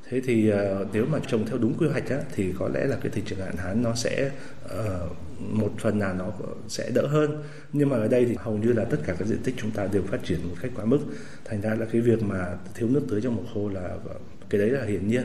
Thế 0.09 0.21
thì 0.21 0.51
uh, 0.51 0.87
nếu 0.93 1.05
mà 1.05 1.19
trồng 1.27 1.45
theo 1.45 1.57
đúng 1.57 1.73
quy 1.77 1.87
hoạch 1.87 2.09
á, 2.09 2.17
thì 2.35 2.53
có 2.59 2.69
lẽ 2.73 2.85
là 2.85 2.97
cái 3.01 3.11
thị 3.11 3.21
trường 3.25 3.39
hạn 3.39 3.55
hán 3.57 3.83
nó 3.83 3.95
sẽ 3.95 4.31
uh, 4.65 5.17
một 5.39 5.71
phần 5.77 5.99
nào 5.99 6.13
nó 6.13 6.31
sẽ 6.67 6.91
đỡ 6.95 7.07
hơn. 7.07 7.43
Nhưng 7.73 7.89
mà 7.89 7.97
ở 7.97 8.07
đây 8.07 8.25
thì 8.25 8.35
hầu 8.39 8.57
như 8.57 8.73
là 8.73 8.85
tất 8.85 8.97
cả 9.05 9.15
các 9.19 9.27
diện 9.27 9.39
tích 9.43 9.55
chúng 9.57 9.71
ta 9.71 9.87
đều 9.91 10.03
phát 10.03 10.23
triển 10.23 10.39
một 10.49 10.55
cách 10.61 10.71
quá 10.75 10.85
mức. 10.85 10.99
Thành 11.45 11.61
ra 11.61 11.75
là 11.75 11.85
cái 11.91 12.01
việc 12.01 12.23
mà 12.23 12.57
thiếu 12.75 12.89
nước 12.89 13.05
tưới 13.09 13.21
trong 13.21 13.35
mùa 13.35 13.43
khô 13.53 13.69
là 13.69 13.81
ờ, 13.81 14.15
cái 14.49 14.61
đấy 14.61 14.69
là 14.69 14.85
hiển 14.85 15.07
nhiên. 15.07 15.23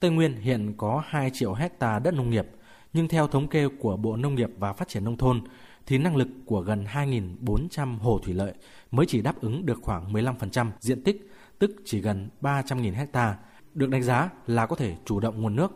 Tây 0.00 0.10
Nguyên 0.10 0.36
hiện 0.36 0.74
có 0.76 1.02
2 1.06 1.30
triệu 1.30 1.54
hecta 1.54 1.98
đất 1.98 2.14
nông 2.14 2.30
nghiệp, 2.30 2.46
nhưng 2.92 3.08
theo 3.08 3.26
thống 3.26 3.48
kê 3.48 3.68
của 3.78 3.96
Bộ 3.96 4.16
Nông 4.16 4.34
nghiệp 4.34 4.50
và 4.58 4.72
Phát 4.72 4.88
triển 4.88 5.04
Nông 5.04 5.16
thôn, 5.16 5.40
thì 5.86 5.98
năng 5.98 6.16
lực 6.16 6.28
của 6.46 6.60
gần 6.60 6.84
2.400 6.92 7.98
hồ 7.98 8.20
thủy 8.24 8.34
lợi 8.34 8.52
mới 8.90 9.06
chỉ 9.06 9.22
đáp 9.22 9.40
ứng 9.40 9.66
được 9.66 9.78
khoảng 9.82 10.12
15% 10.12 10.70
diện 10.80 11.04
tích, 11.04 11.31
tức 11.62 11.72
chỉ 11.84 12.00
gần 12.00 12.28
300.000 12.40 12.94
hecta, 12.94 13.36
được 13.74 13.90
đánh 13.90 14.02
giá 14.02 14.30
là 14.46 14.66
có 14.66 14.76
thể 14.76 14.96
chủ 15.04 15.20
động 15.20 15.42
nguồn 15.42 15.56
nước. 15.56 15.72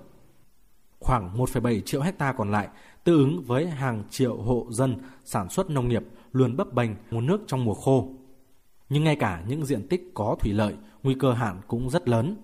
Khoảng 1.01 1.39
1,7 1.39 1.81
triệu 1.81 2.01
hecta 2.01 2.33
còn 2.33 2.51
lại 2.51 2.69
tương 3.05 3.19
ứng 3.19 3.43
với 3.43 3.67
hàng 3.67 4.03
triệu 4.11 4.37
hộ 4.37 4.67
dân 4.71 4.97
sản 5.25 5.49
xuất 5.49 5.71
nông 5.71 5.89
nghiệp 5.89 6.03
luôn 6.33 6.57
bấp 6.57 6.73
bênh 6.73 6.91
nguồn 7.11 7.27
nước 7.27 7.41
trong 7.47 7.65
mùa 7.65 7.75
khô. 7.75 8.09
Nhưng 8.89 9.05
ngay 9.05 9.17
cả 9.17 9.43
những 9.49 9.67
diện 9.67 9.89
tích 9.89 10.11
có 10.15 10.37
thủy 10.41 10.53
lợi, 10.53 10.75
nguy 11.03 11.15
cơ 11.15 11.33
hạn 11.33 11.61
cũng 11.67 11.91
rất 11.91 12.09
lớn. 12.09 12.37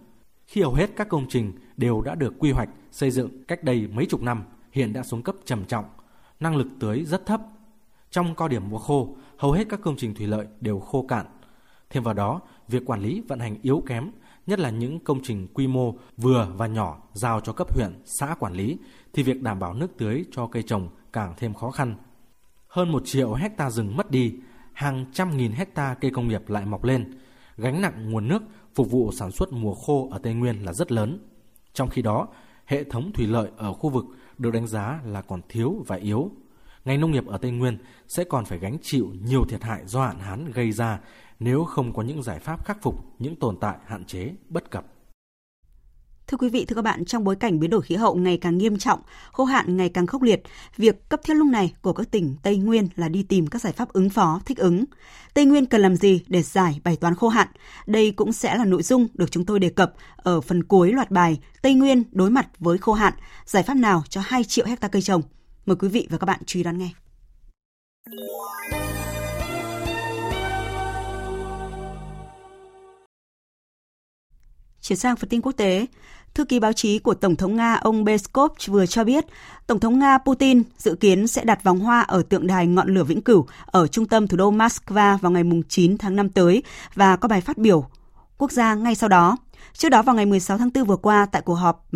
Khi 0.46 0.62
hầu 0.62 0.74
hết 0.74 0.90
các 0.96 1.08
công 1.08 1.26
trình 1.28 1.52
đều 1.76 2.00
đã 2.00 2.14
được 2.14 2.34
quy 2.38 2.50
hoạch 2.50 2.68
xây 2.90 3.10
dựng 3.10 3.44
cách 3.44 3.64
đây 3.64 3.88
mấy 3.92 4.06
chục 4.06 4.22
năm, 4.22 4.44
hiện 4.72 4.92
đã 4.92 5.02
xuống 5.02 5.22
cấp 5.22 5.36
trầm 5.44 5.64
trọng, 5.64 5.84
năng 6.40 6.56
lực 6.56 6.68
tưới 6.80 7.04
rất 7.04 7.26
thấp. 7.26 7.40
Trong 8.10 8.34
cao 8.34 8.48
điểm 8.48 8.70
mùa 8.70 8.78
khô, 8.78 9.16
hầu 9.36 9.52
hết 9.52 9.68
các 9.68 9.80
công 9.82 9.96
trình 9.96 10.14
thủy 10.14 10.26
lợi 10.26 10.46
đều 10.60 10.80
khô 10.80 11.06
cạn. 11.08 11.26
Thêm 11.92 12.02
vào 12.02 12.14
đó, 12.14 12.40
việc 12.68 12.82
quản 12.86 13.00
lý 13.00 13.22
vận 13.28 13.38
hành 13.38 13.56
yếu 13.62 13.82
kém, 13.86 14.10
nhất 14.46 14.58
là 14.58 14.70
những 14.70 15.00
công 15.00 15.20
trình 15.22 15.48
quy 15.54 15.66
mô 15.66 15.94
vừa 16.16 16.48
và 16.56 16.66
nhỏ 16.66 17.02
giao 17.12 17.40
cho 17.40 17.52
cấp 17.52 17.74
huyện, 17.74 18.02
xã 18.04 18.34
quản 18.38 18.52
lý, 18.52 18.78
thì 19.12 19.22
việc 19.22 19.42
đảm 19.42 19.58
bảo 19.58 19.74
nước 19.74 19.96
tưới 19.98 20.24
cho 20.30 20.46
cây 20.46 20.62
trồng 20.62 20.88
càng 21.12 21.34
thêm 21.36 21.54
khó 21.54 21.70
khăn. 21.70 21.94
Hơn 22.68 22.92
một 22.92 23.02
triệu 23.06 23.34
hecta 23.34 23.70
rừng 23.70 23.96
mất 23.96 24.10
đi, 24.10 24.34
hàng 24.72 25.04
trăm 25.12 25.36
nghìn 25.36 25.52
hecta 25.52 25.94
cây 25.94 26.10
công 26.10 26.28
nghiệp 26.28 26.48
lại 26.48 26.66
mọc 26.66 26.84
lên. 26.84 27.18
Gánh 27.56 27.80
nặng 27.80 28.10
nguồn 28.10 28.28
nước 28.28 28.42
phục 28.74 28.90
vụ 28.90 29.12
sản 29.12 29.30
xuất 29.30 29.52
mùa 29.52 29.74
khô 29.74 30.08
ở 30.12 30.18
Tây 30.18 30.34
Nguyên 30.34 30.64
là 30.64 30.72
rất 30.72 30.92
lớn. 30.92 31.18
Trong 31.72 31.88
khi 31.88 32.02
đó, 32.02 32.28
hệ 32.66 32.84
thống 32.84 33.12
thủy 33.12 33.26
lợi 33.26 33.50
ở 33.56 33.72
khu 33.72 33.90
vực 33.90 34.04
được 34.38 34.50
đánh 34.50 34.66
giá 34.66 35.00
là 35.04 35.22
còn 35.22 35.40
thiếu 35.48 35.84
và 35.86 35.96
yếu. 35.96 36.30
Ngành 36.84 37.00
nông 37.00 37.10
nghiệp 37.10 37.26
ở 37.26 37.38
Tây 37.38 37.50
Nguyên 37.50 37.78
sẽ 38.08 38.24
còn 38.24 38.44
phải 38.44 38.58
gánh 38.58 38.76
chịu 38.82 39.12
nhiều 39.24 39.44
thiệt 39.48 39.62
hại 39.62 39.82
do 39.86 40.06
hạn 40.06 40.18
hán 40.18 40.50
gây 40.50 40.72
ra 40.72 41.00
nếu 41.42 41.64
không 41.64 41.92
có 41.92 42.02
những 42.02 42.22
giải 42.22 42.38
pháp 42.38 42.64
khắc 42.64 42.82
phục 42.82 42.94
những 43.18 43.36
tồn 43.36 43.56
tại 43.60 43.76
hạn 43.86 44.04
chế 44.04 44.34
bất 44.48 44.70
cập. 44.70 44.84
Thưa 46.26 46.38
quý 46.38 46.48
vị, 46.48 46.64
thưa 46.64 46.74
các 46.74 46.82
bạn, 46.82 47.04
trong 47.04 47.24
bối 47.24 47.36
cảnh 47.36 47.60
biến 47.60 47.70
đổi 47.70 47.82
khí 47.82 47.94
hậu 47.94 48.14
ngày 48.14 48.38
càng 48.38 48.58
nghiêm 48.58 48.78
trọng, 48.78 49.00
khô 49.32 49.44
hạn 49.44 49.76
ngày 49.76 49.88
càng 49.88 50.06
khốc 50.06 50.22
liệt, 50.22 50.42
việc 50.76 51.08
cấp 51.08 51.20
thiết 51.24 51.34
lúc 51.34 51.46
này 51.46 51.74
của 51.82 51.92
các 51.92 52.10
tỉnh 52.10 52.36
Tây 52.42 52.56
Nguyên 52.56 52.88
là 52.96 53.08
đi 53.08 53.22
tìm 53.22 53.46
các 53.46 53.62
giải 53.62 53.72
pháp 53.72 53.92
ứng 53.92 54.10
phó, 54.10 54.40
thích 54.44 54.58
ứng. 54.58 54.84
Tây 55.34 55.44
Nguyên 55.44 55.66
cần 55.66 55.80
làm 55.80 55.96
gì 55.96 56.24
để 56.28 56.42
giải 56.42 56.80
bài 56.84 56.96
toán 56.96 57.14
khô 57.14 57.28
hạn? 57.28 57.48
Đây 57.86 58.10
cũng 58.10 58.32
sẽ 58.32 58.58
là 58.58 58.64
nội 58.64 58.82
dung 58.82 59.08
được 59.14 59.30
chúng 59.30 59.44
tôi 59.44 59.60
đề 59.60 59.68
cập 59.68 59.94
ở 60.16 60.40
phần 60.40 60.62
cuối 60.62 60.92
loạt 60.92 61.10
bài 61.10 61.38
Tây 61.62 61.74
Nguyên 61.74 62.02
đối 62.12 62.30
mặt 62.30 62.48
với 62.58 62.78
khô 62.78 62.92
hạn, 62.92 63.14
giải 63.44 63.62
pháp 63.62 63.74
nào 63.74 64.02
cho 64.08 64.20
2 64.24 64.44
triệu 64.44 64.66
hecta 64.66 64.88
cây 64.88 65.02
trồng. 65.02 65.22
Mời 65.66 65.76
quý 65.76 65.88
vị 65.88 66.06
và 66.10 66.18
các 66.18 66.26
bạn 66.26 66.40
chú 66.46 66.58
ý 66.58 66.62
đón 66.62 66.78
nghe. 66.78 66.90
Chuyển 74.82 74.98
sang 74.98 75.16
phần 75.16 75.28
tin 75.28 75.40
quốc 75.40 75.52
tế, 75.52 75.86
thư 76.34 76.44
ký 76.44 76.60
báo 76.60 76.72
chí 76.72 76.98
của 76.98 77.14
Tổng 77.14 77.36
thống 77.36 77.56
Nga 77.56 77.74
ông 77.74 78.06
Peskov 78.06 78.52
vừa 78.66 78.86
cho 78.86 79.04
biết, 79.04 79.24
Tổng 79.66 79.80
thống 79.80 79.98
Nga 79.98 80.18
Putin 80.18 80.62
dự 80.78 80.94
kiến 80.94 81.26
sẽ 81.26 81.44
đặt 81.44 81.64
vòng 81.64 81.80
hoa 81.80 82.00
ở 82.00 82.22
tượng 82.22 82.46
đài 82.46 82.66
ngọn 82.66 82.94
lửa 82.94 83.04
vĩnh 83.04 83.20
cửu 83.20 83.46
ở 83.66 83.86
trung 83.86 84.06
tâm 84.06 84.28
thủ 84.28 84.36
đô 84.36 84.50
Moscow 84.50 85.18
vào 85.18 85.32
ngày 85.32 85.42
9 85.68 85.98
tháng 85.98 86.16
5 86.16 86.28
tới 86.28 86.62
và 86.94 87.16
có 87.16 87.28
bài 87.28 87.40
phát 87.40 87.58
biểu 87.58 87.88
quốc 88.38 88.52
gia 88.52 88.74
ngay 88.74 88.94
sau 88.94 89.08
đó. 89.08 89.36
Trước 89.72 89.88
đó 89.88 90.02
vào 90.02 90.14
ngày 90.14 90.26
16 90.26 90.58
tháng 90.58 90.70
4 90.74 90.84
vừa 90.84 90.96
qua 90.96 91.26
tại 91.32 91.42
cuộc 91.42 91.54
họp 91.54 91.88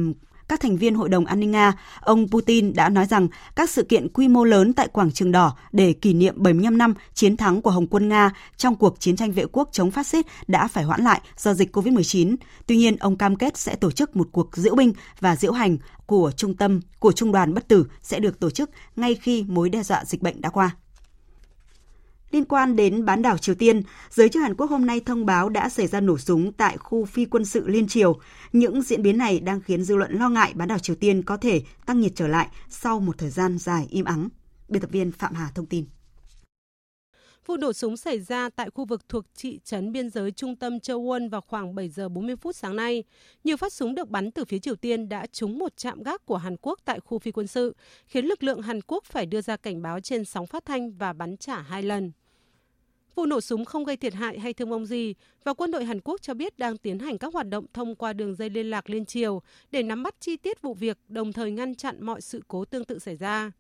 các 0.49 0.61
thành 0.61 0.77
viên 0.77 0.95
Hội 0.95 1.09
đồng 1.09 1.27
An 1.27 1.41
ninh 1.41 1.51
Nga, 1.51 1.73
ông 2.01 2.29
Putin 2.31 2.75
đã 2.75 2.89
nói 2.89 3.07
rằng 3.07 3.29
các 3.57 3.71
sự 3.71 3.83
kiện 3.83 4.09
quy 4.09 4.29
mô 4.29 4.45
lớn 4.45 4.73
tại 4.73 4.89
Quảng 4.89 5.13
Trường 5.13 5.33
Đỏ 5.33 5.57
để 5.73 5.93
kỷ 5.93 6.13
niệm 6.13 6.35
75 6.37 6.79
năm 6.79 6.95
chiến 7.15 7.37
thắng 7.37 7.63
của 7.63 7.71
Hồng 7.71 7.87
quân 7.87 8.09
Nga 8.09 8.31
trong 8.57 8.77
cuộc 8.77 9.01
chiến 9.01 9.17
tranh 9.17 9.33
vệ 9.33 9.45
quốc 9.53 9.69
chống 9.73 9.91
phát 9.91 10.07
xít 10.07 10.27
đã 10.47 10.69
phải 10.69 10.85
hoãn 10.85 11.05
lại 11.05 11.21
do 11.37 11.55
dịch 11.55 11.77
COVID-19. 11.77 12.37
Tuy 12.67 12.77
nhiên, 12.77 12.97
ông 12.97 13.17
cam 13.17 13.37
kết 13.37 13.59
sẽ 13.59 13.75
tổ 13.75 13.91
chức 13.91 14.17
một 14.17 14.29
cuộc 14.33 14.57
diễu 14.57 14.75
binh 14.75 14.93
và 15.21 15.37
diễu 15.37 15.53
hành 15.53 15.77
của 16.07 16.33
trung 16.37 16.55
tâm 16.55 16.81
của 16.99 17.13
trung 17.13 17.33
đoàn 17.33 17.55
bất 17.55 17.69
tử 17.69 17.87
sẽ 18.03 18.21
được 18.21 18.41
tổ 18.41 18.51
chức 18.51 18.71
ngay 18.97 19.15
khi 19.15 19.45
mối 19.49 19.71
đe 19.71 19.83
dọa 19.83 20.05
dịch 20.05 20.23
bệnh 20.23 20.41
đã 20.41 20.49
qua. 20.49 20.77
Liên 22.31 22.45
quan 22.45 22.77
đến 22.77 23.05
bán 23.05 23.23
đảo 23.23 23.39
Triều 23.39 23.55
Tiên, 23.55 23.83
giới 24.11 24.29
chức 24.29 24.43
Hàn 24.43 24.55
Quốc 24.55 24.71
hôm 24.71 24.87
nay 24.87 25.01
thông 25.01 25.27
báo 25.27 25.49
đã 25.49 25.69
xảy 25.69 25.87
ra 25.87 26.01
nổ 26.01 26.19
súng 26.19 26.53
tại 26.53 26.77
khu 26.77 27.05
phi 27.05 27.25
quân 27.25 27.45
sự 27.45 27.69
Liên 27.69 27.89
Triều. 27.89 28.19
Những 28.53 28.83
diễn 28.83 29.03
biến 29.03 29.19
này 29.19 29.41
đang 29.41 29.61
khiến 29.61 29.85
dư 29.85 29.97
luận 29.97 30.19
lo 30.19 30.29
ngại 30.29 30.53
bán 30.55 30.69
đảo 30.69 30.79
Triều 30.79 30.97
Tiên 30.97 31.23
có 31.23 31.37
thể 31.37 31.63
tăng 31.87 32.01
nhiệt 32.01 32.13
trở 32.15 32.27
lại 32.27 32.49
sau 32.69 33.01
một 33.01 33.19
thời 33.19 33.31
gian 33.31 33.59
dài 33.59 33.87
im 33.91 34.05
ắng. 34.05 34.29
Biên 34.69 34.83
tập 34.83 34.91
viên 34.91 35.13
Phạm 35.13 35.35
Hà 35.35 35.51
thông 35.55 35.67
tin. 35.67 35.85
Vụ 37.47 37.57
nổ 37.57 37.73
súng 37.73 37.97
xảy 37.97 38.21
ra 38.21 38.51
tại 38.51 38.71
khu 38.71 38.85
vực 38.85 39.09
thuộc 39.09 39.25
thị 39.39 39.61
trấn 39.65 39.93
biên 39.93 40.11
giới 40.11 40.33
trung 40.33 40.57
tâm 40.57 40.81
Châu 40.81 41.03
Won 41.03 41.31
vào 41.31 41.41
khoảng 41.41 41.75
7 41.75 41.89
giờ 41.89 42.09
40 42.09 42.37
phút 42.37 42.57
sáng 42.57 42.77
nay. 42.77 43.05
Nhiều 43.45 43.57
phát 43.57 43.73
súng 43.73 43.95
được 43.95 44.09
bắn 44.09 44.31
từ 44.31 44.45
phía 44.45 44.59
Triều 44.59 44.77
Tiên 44.77 45.09
đã 45.09 45.27
trúng 45.27 45.59
một 45.59 45.77
trạm 45.77 46.03
gác 46.03 46.27
của 46.27 46.37
Hàn 46.37 46.57
Quốc 46.57 46.81
tại 46.85 47.01
khu 47.01 47.19
phi 47.19 47.31
quân 47.31 47.47
sự, 47.47 47.77
khiến 48.07 48.25
lực 48.25 48.43
lượng 48.43 48.63
Hàn 48.63 48.81
Quốc 48.87 49.05
phải 49.05 49.27
đưa 49.27 49.41
ra 49.41 49.57
cảnh 49.57 49.83
báo 49.83 50.01
trên 50.01 50.25
sóng 50.25 50.47
phát 50.47 50.65
thanh 50.65 50.93
và 50.93 51.13
bắn 51.13 51.37
trả 51.37 51.63
hai 51.63 51.83
lần. 51.83 52.13
Vụ 53.15 53.27
nổ 53.27 53.41
súng 53.41 53.65
không 53.65 53.85
gây 53.85 53.97
thiệt 53.97 54.15
hại 54.15 54.39
hay 54.39 54.53
thương 54.53 54.71
vong 54.71 54.87
gì 54.87 55.15
và 55.45 55.55
quân 55.55 55.71
đội 55.71 55.85
Hàn 55.85 56.01
Quốc 56.01 56.23
cho 56.23 56.35
biết 56.35 56.59
đang 56.59 56.79
tiến 56.79 56.99
hành 56.99 57.19
các 57.19 57.35
hoạt 57.35 57.49
động 57.49 57.67
thông 57.73 57.95
qua 57.95 58.13
đường 58.13 58.35
dây 58.35 58.51
liên 58.51 58.71
lạc 58.71 58.91
liên 58.91 59.05
triều 59.05 59.43
để 59.71 59.83
nắm 59.83 60.03
bắt 60.03 60.15
chi 60.21 60.37
tiết 60.37 60.63
vụ 60.63 60.75
việc, 60.75 60.99
đồng 61.09 61.33
thời 61.33 61.51
ngăn 61.51 61.75
chặn 61.75 62.05
mọi 62.05 62.21
sự 62.21 62.43
cố 62.49 62.65
tương 62.65 62.85
tự 62.85 62.99
xảy 62.99 63.17
ra. 63.17 63.53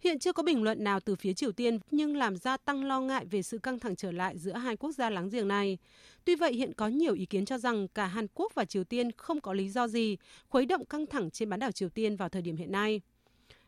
Hiện 0.00 0.18
chưa 0.18 0.32
có 0.32 0.42
bình 0.42 0.62
luận 0.62 0.84
nào 0.84 1.00
từ 1.00 1.16
phía 1.16 1.34
Triều 1.34 1.52
Tiên 1.52 1.78
nhưng 1.90 2.16
làm 2.16 2.36
gia 2.36 2.56
tăng 2.56 2.84
lo 2.84 3.00
ngại 3.00 3.26
về 3.26 3.42
sự 3.42 3.58
căng 3.58 3.78
thẳng 3.78 3.96
trở 3.96 4.12
lại 4.12 4.38
giữa 4.38 4.52
hai 4.52 4.76
quốc 4.76 4.92
gia 4.92 5.10
láng 5.10 5.28
giềng 5.28 5.48
này. 5.48 5.78
Tuy 6.24 6.34
vậy, 6.34 6.52
hiện 6.52 6.72
có 6.74 6.88
nhiều 6.88 7.14
ý 7.14 7.26
kiến 7.26 7.44
cho 7.44 7.58
rằng 7.58 7.88
cả 7.88 8.06
Hàn 8.06 8.26
Quốc 8.34 8.52
và 8.54 8.64
Triều 8.64 8.84
Tiên 8.84 9.12
không 9.12 9.40
có 9.40 9.52
lý 9.52 9.68
do 9.68 9.88
gì 9.88 10.16
khuấy 10.48 10.66
động 10.66 10.84
căng 10.84 11.06
thẳng 11.06 11.30
trên 11.30 11.50
bán 11.50 11.60
đảo 11.60 11.72
Triều 11.72 11.88
Tiên 11.88 12.16
vào 12.16 12.28
thời 12.28 12.42
điểm 12.42 12.56
hiện 12.56 12.72
nay. 12.72 13.00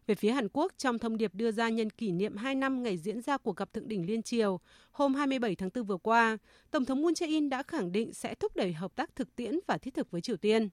Về 0.07 0.14
phía 0.14 0.31
Hàn 0.31 0.49
Quốc, 0.53 0.72
trong 0.76 0.99
thông 0.99 1.16
điệp 1.16 1.35
đưa 1.35 1.53
ra 1.53 1.68
nhân 1.68 1.91
kỷ 1.91 2.12
niệm 2.12 2.37
2 2.37 2.55
năm 2.55 2.83
ngày 2.83 2.97
diễn 2.97 3.20
ra 3.20 3.39
cuộc 3.39 3.57
gặp 3.57 3.72
thượng 3.72 3.89
đỉnh 3.89 4.07
liên 4.07 4.22
triều 4.22 4.61
hôm 4.91 5.14
27 5.14 5.55
tháng 5.55 5.70
4 5.74 5.85
vừa 5.85 5.97
qua, 5.97 6.39
Tổng 6.70 6.85
thống 6.85 7.03
Moon 7.03 7.12
Jae-in 7.12 7.49
đã 7.49 7.62
khẳng 7.62 7.93
định 7.93 8.12
sẽ 8.12 8.35
thúc 8.35 8.57
đẩy 8.57 8.72
hợp 8.72 8.97
tác 8.97 9.16
thực 9.16 9.37
tiễn 9.37 9.59
và 9.66 9.78
thiết 9.78 9.95
thực 9.95 10.11
với 10.11 10.20
Triều 10.20 10.37
Tiên. 10.37 10.68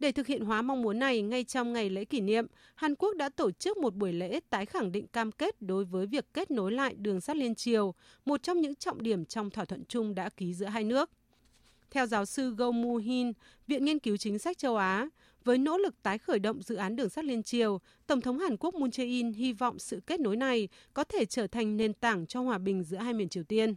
Để 0.00 0.12
thực 0.12 0.26
hiện 0.26 0.44
hóa 0.44 0.62
mong 0.62 0.82
muốn 0.82 0.98
này, 0.98 1.22
ngay 1.22 1.44
trong 1.44 1.72
ngày 1.72 1.90
lễ 1.90 2.04
kỷ 2.04 2.20
niệm, 2.20 2.46
Hàn 2.74 2.94
Quốc 2.94 3.16
đã 3.16 3.28
tổ 3.28 3.50
chức 3.50 3.76
một 3.76 3.94
buổi 3.94 4.12
lễ 4.12 4.40
tái 4.50 4.66
khẳng 4.66 4.92
định 4.92 5.06
cam 5.06 5.32
kết 5.32 5.62
đối 5.62 5.84
với 5.84 6.06
việc 6.06 6.26
kết 6.34 6.50
nối 6.50 6.72
lại 6.72 6.94
đường 6.94 7.20
sắt 7.20 7.36
liên 7.36 7.54
triều, 7.54 7.94
một 8.24 8.42
trong 8.42 8.60
những 8.60 8.74
trọng 8.74 9.02
điểm 9.02 9.24
trong 9.24 9.50
thỏa 9.50 9.64
thuận 9.64 9.84
chung 9.88 10.14
đã 10.14 10.28
ký 10.28 10.54
giữa 10.54 10.66
hai 10.66 10.84
nước. 10.84 11.10
Theo 11.90 12.06
giáo 12.06 12.26
sư 12.26 12.54
Go 12.54 12.70
Mu 12.70 12.96
Hin, 12.96 13.32
Viện 13.66 13.84
Nghiên 13.84 13.98
cứu 13.98 14.16
Chính 14.16 14.38
sách 14.38 14.58
châu 14.58 14.76
Á, 14.76 15.08
với 15.44 15.58
nỗ 15.58 15.78
lực 15.78 16.02
tái 16.02 16.18
khởi 16.18 16.38
động 16.38 16.62
dự 16.62 16.74
án 16.74 16.96
đường 16.96 17.08
sắt 17.08 17.24
liên 17.24 17.42
triều, 17.42 17.80
Tổng 18.06 18.20
thống 18.20 18.38
Hàn 18.38 18.56
Quốc 18.56 18.74
Moon 18.74 18.90
Jae-in 18.90 19.34
hy 19.34 19.52
vọng 19.52 19.78
sự 19.78 20.00
kết 20.06 20.20
nối 20.20 20.36
này 20.36 20.68
có 20.94 21.04
thể 21.04 21.24
trở 21.24 21.46
thành 21.46 21.76
nền 21.76 21.94
tảng 21.94 22.26
cho 22.26 22.40
hòa 22.40 22.58
bình 22.58 22.82
giữa 22.84 22.98
hai 22.98 23.14
miền 23.14 23.28
Triều 23.28 23.44
Tiên. 23.44 23.74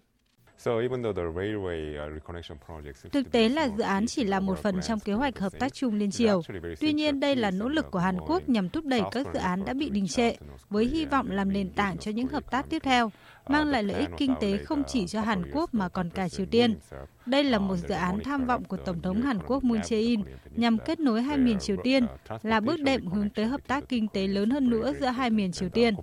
Thực 3.11 3.31
tế 3.31 3.49
là 3.49 3.69
dự 3.77 3.83
án 3.83 4.05
chỉ 4.07 4.23
là 4.23 4.39
một 4.39 4.57
phần 4.57 4.81
trong 4.81 4.99
kế 4.99 5.13
hoạch 5.13 5.39
hợp 5.39 5.53
tác 5.59 5.73
chung 5.73 5.95
liên 5.95 6.11
triều. 6.11 6.41
Tuy 6.79 6.93
nhiên, 6.93 7.19
đây 7.19 7.35
là 7.35 7.51
nỗ 7.51 7.69
lực 7.69 7.91
của 7.91 7.99
Hàn 7.99 8.17
Quốc 8.27 8.49
nhằm 8.49 8.69
thúc 8.69 8.85
đẩy 8.85 9.01
các 9.11 9.27
dự 9.33 9.39
án 9.39 9.65
đã 9.65 9.73
bị 9.73 9.89
đình 9.89 10.07
trệ, 10.07 10.35
với 10.69 10.85
hy 10.85 11.05
vọng 11.05 11.31
làm 11.31 11.53
nền 11.53 11.69
tảng 11.69 11.97
cho 11.97 12.11
những 12.11 12.27
hợp 12.27 12.51
tác 12.51 12.69
tiếp 12.69 12.79
theo, 12.83 13.11
mang 13.47 13.67
lại 13.67 13.83
lợi 13.83 13.99
ích 13.99 14.09
kinh 14.17 14.35
tế 14.39 14.57
không 14.57 14.83
chỉ 14.87 15.07
cho 15.07 15.21
Hàn 15.21 15.51
Quốc 15.51 15.73
mà 15.73 15.89
còn 15.89 16.09
cả 16.09 16.29
Triều 16.29 16.45
Tiên. 16.45 16.77
Đây 17.25 17.43
là 17.43 17.59
một 17.59 17.75
dự 17.75 17.93
án 17.93 18.19
tham 18.23 18.45
vọng 18.45 18.63
của 18.63 18.77
Tổng 18.77 19.01
thống 19.01 19.21
Hàn 19.21 19.37
Quốc 19.47 19.63
Moon 19.63 19.79
Jae-in 19.81 20.23
nhằm 20.55 20.77
kết 20.77 20.99
nối 20.99 21.21
hai 21.21 21.37
miền 21.37 21.59
Triều 21.59 21.77
Tiên, 21.83 22.05
là 22.43 22.59
bước 22.59 22.79
đệm 22.79 23.07
hướng 23.07 23.29
tới 23.29 23.45
hợp 23.45 23.67
tác 23.67 23.83
kinh 23.89 24.07
tế 24.07 24.27
lớn 24.27 24.49
hơn 24.49 24.69
nữa 24.69 24.93
giữa 24.99 25.07
hai 25.07 25.29
miền 25.29 25.51
Triều 25.51 25.69
Tiên. 25.69 25.95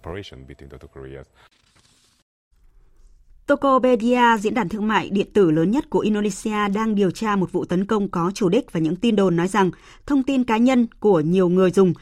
Tokopedia, 3.51 4.39
diễn 4.41 4.55
đàn 4.55 4.69
thương 4.69 4.89
mại 4.89 5.11
điện 5.11 5.27
tử 5.33 5.51
lớn 5.51 5.71
nhất 5.71 5.91
của 5.91 5.99
Indonesia 5.99 6.69
đang 6.75 6.95
điều 6.95 7.11
tra 7.11 7.37
một 7.37 7.53
vụ 7.53 7.65
tấn 7.65 7.87
công 7.87 8.09
có 8.09 8.31
chủ 8.35 8.49
đích 8.49 8.73
và 8.73 8.81
những 8.81 8.97
tin 8.97 9.17
đồn 9.17 9.37
nói 9.37 9.49
rằng 9.49 9.71
thông 10.07 10.23
tin 10.23 10.45
cá 10.45 10.57
nhân 10.57 10.87
của 11.01 11.21
nhiều 11.21 11.49
người 11.49 11.71
dùng 11.71 11.93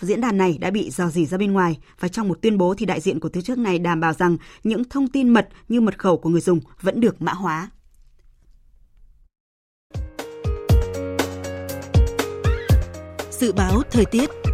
diễn 0.00 0.20
đàn 0.20 0.36
này 0.36 0.58
đã 0.60 0.70
bị 0.70 0.90
dò 0.90 1.08
dỉ 1.08 1.26
ra 1.26 1.38
bên 1.38 1.52
ngoài 1.52 1.78
và 2.00 2.08
trong 2.08 2.28
một 2.28 2.38
tuyên 2.42 2.58
bố 2.58 2.74
thì 2.74 2.86
đại 2.86 3.00
diện 3.00 3.20
của 3.20 3.28
tổ 3.28 3.40
chức 3.40 3.58
này 3.58 3.78
đảm 3.78 4.00
bảo 4.00 4.12
rằng 4.12 4.36
những 4.64 4.84
thông 4.84 5.08
tin 5.08 5.28
mật 5.28 5.48
như 5.68 5.80
mật 5.80 5.98
khẩu 5.98 6.18
của 6.18 6.30
người 6.30 6.40
dùng 6.40 6.60
vẫn 6.80 7.00
được 7.00 7.22
mã 7.22 7.32
hóa. 7.32 7.70
Dự 13.30 13.52
báo 13.52 13.82
thời 13.90 14.04
tiết 14.04 14.47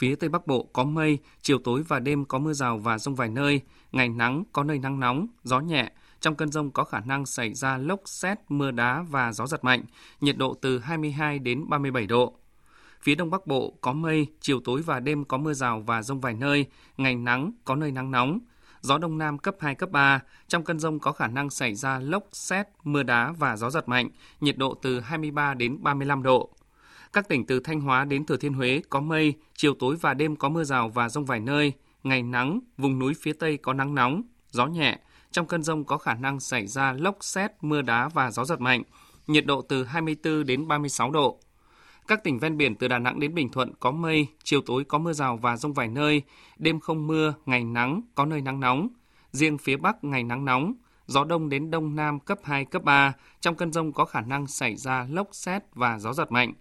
Phía 0.00 0.14
Tây 0.14 0.28
Bắc 0.28 0.46
Bộ 0.46 0.68
có 0.72 0.84
mây, 0.84 1.18
chiều 1.42 1.58
tối 1.58 1.82
và 1.88 1.98
đêm 1.98 2.24
có 2.24 2.38
mưa 2.38 2.52
rào 2.52 2.78
và 2.78 2.98
rông 2.98 3.14
vài 3.14 3.28
nơi, 3.28 3.60
ngày 3.92 4.08
nắng, 4.08 4.44
có 4.52 4.64
nơi 4.64 4.78
nắng 4.78 5.00
nóng, 5.00 5.26
gió 5.44 5.60
nhẹ. 5.60 5.92
Trong 6.20 6.34
cơn 6.34 6.52
rông 6.52 6.70
có 6.70 6.84
khả 6.84 7.00
năng 7.00 7.26
xảy 7.26 7.54
ra 7.54 7.76
lốc 7.76 8.00
xét, 8.04 8.38
mưa 8.48 8.70
đá 8.70 9.04
và 9.10 9.32
gió 9.32 9.46
giật 9.46 9.64
mạnh, 9.64 9.84
nhiệt 10.20 10.36
độ 10.36 10.54
từ 10.60 10.78
22 10.78 11.38
đến 11.38 11.68
37 11.68 12.06
độ. 12.06 12.34
Phía 13.02 13.14
Đông 13.14 13.30
Bắc 13.30 13.46
Bộ 13.46 13.74
có 13.80 13.92
mây, 13.92 14.26
chiều 14.40 14.60
tối 14.64 14.82
và 14.82 15.00
đêm 15.00 15.24
có 15.24 15.38
mưa 15.38 15.52
rào 15.52 15.82
và 15.86 16.02
rông 16.02 16.20
vài 16.20 16.34
nơi, 16.34 16.66
ngày 16.96 17.14
nắng, 17.14 17.52
có 17.64 17.76
nơi 17.76 17.90
nắng 17.90 18.10
nóng. 18.10 18.38
Gió 18.80 18.98
Đông 18.98 19.18
Nam 19.18 19.38
cấp 19.38 19.56
2, 19.60 19.74
cấp 19.74 19.90
3. 19.90 20.20
Trong 20.48 20.64
cơn 20.64 20.78
rông 20.78 20.98
có 20.98 21.12
khả 21.12 21.26
năng 21.26 21.50
xảy 21.50 21.74
ra 21.74 21.98
lốc, 21.98 22.24
xét, 22.32 22.66
mưa 22.84 23.02
đá 23.02 23.32
và 23.32 23.56
gió 23.56 23.70
giật 23.70 23.88
mạnh, 23.88 24.08
nhiệt 24.40 24.56
độ 24.58 24.74
từ 24.82 25.00
23 25.00 25.54
đến 25.54 25.78
35 25.82 26.22
độ. 26.22 26.50
Các 27.12 27.28
tỉnh 27.28 27.46
từ 27.46 27.60
Thanh 27.60 27.80
Hóa 27.80 28.04
đến 28.04 28.26
Thừa 28.26 28.36
Thiên 28.36 28.52
Huế 28.52 28.82
có 28.90 29.00
mây, 29.00 29.34
chiều 29.54 29.74
tối 29.74 29.96
và 30.00 30.14
đêm 30.14 30.36
có 30.36 30.48
mưa 30.48 30.64
rào 30.64 30.88
và 30.88 31.08
rông 31.08 31.24
vài 31.24 31.40
nơi, 31.40 31.72
ngày 32.02 32.22
nắng, 32.22 32.60
vùng 32.78 32.98
núi 32.98 33.14
phía 33.20 33.32
Tây 33.32 33.56
có 33.56 33.72
nắng 33.72 33.94
nóng, 33.94 34.22
gió 34.50 34.66
nhẹ. 34.66 34.98
Trong 35.30 35.46
cơn 35.46 35.62
rông 35.62 35.84
có 35.84 35.98
khả 35.98 36.14
năng 36.14 36.40
xảy 36.40 36.66
ra 36.66 36.92
lốc 36.92 37.16
xét, 37.20 37.50
mưa 37.60 37.82
đá 37.82 38.08
và 38.08 38.30
gió 38.30 38.44
giật 38.44 38.60
mạnh, 38.60 38.82
nhiệt 39.26 39.46
độ 39.46 39.62
từ 39.62 39.84
24 39.84 40.46
đến 40.46 40.68
36 40.68 41.10
độ. 41.10 41.40
Các 42.08 42.24
tỉnh 42.24 42.38
ven 42.38 42.56
biển 42.56 42.74
từ 42.74 42.88
Đà 42.88 42.98
Nẵng 42.98 43.20
đến 43.20 43.34
Bình 43.34 43.48
Thuận 43.48 43.72
có 43.80 43.90
mây, 43.90 44.26
chiều 44.44 44.60
tối 44.66 44.84
có 44.84 44.98
mưa 44.98 45.12
rào 45.12 45.36
và 45.36 45.56
rông 45.56 45.72
vài 45.72 45.88
nơi, 45.88 46.22
đêm 46.58 46.80
không 46.80 47.06
mưa, 47.06 47.34
ngày 47.46 47.64
nắng, 47.64 48.00
có 48.14 48.26
nơi 48.26 48.40
nắng 48.40 48.60
nóng. 48.60 48.88
Riêng 49.32 49.58
phía 49.58 49.76
Bắc 49.76 50.04
ngày 50.04 50.24
nắng 50.24 50.44
nóng, 50.44 50.74
gió 51.06 51.24
đông 51.24 51.48
đến 51.48 51.70
đông 51.70 51.96
nam 51.96 52.20
cấp 52.20 52.38
2, 52.42 52.64
cấp 52.64 52.82
3. 52.82 53.12
Trong 53.40 53.54
cơn 53.54 53.72
rông 53.72 53.92
có 53.92 54.04
khả 54.04 54.20
năng 54.20 54.46
xảy 54.46 54.76
ra 54.76 55.06
lốc 55.10 55.28
xét 55.32 55.62
và 55.74 55.98
gió 55.98 56.12
giật 56.12 56.32
mạnh 56.32 56.52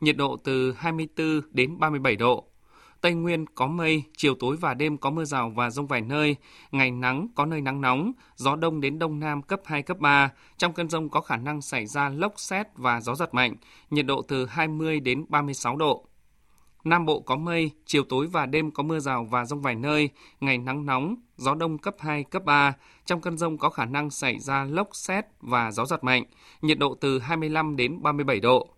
nhiệt 0.00 0.16
độ 0.16 0.36
từ 0.36 0.72
24 0.72 1.40
đến 1.50 1.78
37 1.78 2.16
độ. 2.16 2.44
Tây 3.00 3.14
Nguyên 3.14 3.46
có 3.54 3.66
mây, 3.66 4.02
chiều 4.16 4.34
tối 4.34 4.56
và 4.60 4.74
đêm 4.74 4.96
có 4.96 5.10
mưa 5.10 5.24
rào 5.24 5.52
và 5.56 5.70
rông 5.70 5.86
vài 5.86 6.00
nơi, 6.00 6.36
ngày 6.72 6.90
nắng 6.90 7.28
có 7.34 7.46
nơi 7.46 7.60
nắng 7.60 7.80
nóng, 7.80 8.12
gió 8.36 8.56
đông 8.56 8.80
đến 8.80 8.98
đông 8.98 9.20
nam 9.20 9.42
cấp 9.42 9.60
2, 9.64 9.82
cấp 9.82 9.98
3. 9.98 10.30
Trong 10.56 10.72
cơn 10.72 10.88
rông 10.88 11.08
có 11.08 11.20
khả 11.20 11.36
năng 11.36 11.62
xảy 11.62 11.86
ra 11.86 12.08
lốc 12.08 12.32
xét 12.36 12.66
và 12.74 13.00
gió 13.00 13.14
giật 13.14 13.34
mạnh, 13.34 13.56
nhiệt 13.90 14.06
độ 14.06 14.22
từ 14.22 14.46
20 14.46 15.00
đến 15.00 15.24
36 15.28 15.76
độ. 15.76 16.06
Nam 16.84 17.06
Bộ 17.06 17.20
có 17.20 17.36
mây, 17.36 17.70
chiều 17.86 18.04
tối 18.08 18.26
và 18.26 18.46
đêm 18.46 18.70
có 18.70 18.82
mưa 18.82 18.98
rào 18.98 19.24
và 19.24 19.44
rông 19.44 19.62
vài 19.62 19.74
nơi, 19.74 20.10
ngày 20.40 20.58
nắng 20.58 20.86
nóng, 20.86 21.14
gió 21.36 21.54
đông 21.54 21.78
cấp 21.78 21.94
2, 21.98 22.24
cấp 22.24 22.44
3. 22.44 22.74
Trong 23.04 23.20
cơn 23.20 23.38
rông 23.38 23.58
có 23.58 23.70
khả 23.70 23.84
năng 23.84 24.10
xảy 24.10 24.38
ra 24.38 24.64
lốc 24.64 24.88
xét 24.92 25.24
và 25.40 25.70
gió 25.70 25.86
giật 25.86 26.04
mạnh, 26.04 26.24
nhiệt 26.62 26.78
độ 26.78 26.94
từ 26.94 27.18
25 27.18 27.76
đến 27.76 28.02
37 28.02 28.40
độ. 28.40 28.73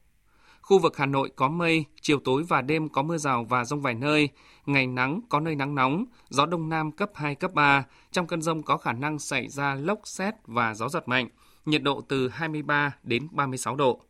Khu 0.66 0.78
vực 0.78 0.96
Hà 0.96 1.06
Nội 1.06 1.30
có 1.36 1.48
mây, 1.48 1.84
chiều 2.00 2.20
tối 2.24 2.42
và 2.48 2.62
đêm 2.62 2.88
có 2.88 3.02
mưa 3.02 3.18
rào 3.18 3.44
và 3.44 3.64
rông 3.64 3.80
vài 3.80 3.94
nơi, 3.94 4.28
ngày 4.66 4.86
nắng 4.86 5.20
có 5.28 5.40
nơi 5.40 5.54
nắng 5.54 5.74
nóng, 5.74 6.04
gió 6.28 6.46
đông 6.46 6.68
nam 6.68 6.92
cấp 6.92 7.10
2, 7.14 7.34
cấp 7.34 7.54
3. 7.54 7.84
Trong 8.12 8.26
cơn 8.26 8.42
rông 8.42 8.62
có 8.62 8.76
khả 8.76 8.92
năng 8.92 9.18
xảy 9.18 9.48
ra 9.48 9.74
lốc 9.74 10.00
xét 10.04 10.34
và 10.46 10.74
gió 10.74 10.88
giật 10.88 11.08
mạnh, 11.08 11.28
nhiệt 11.66 11.82
độ 11.82 12.00
từ 12.08 12.28
23 12.28 12.92
đến 13.02 13.28
36 13.32 13.76
độ. 13.76 14.00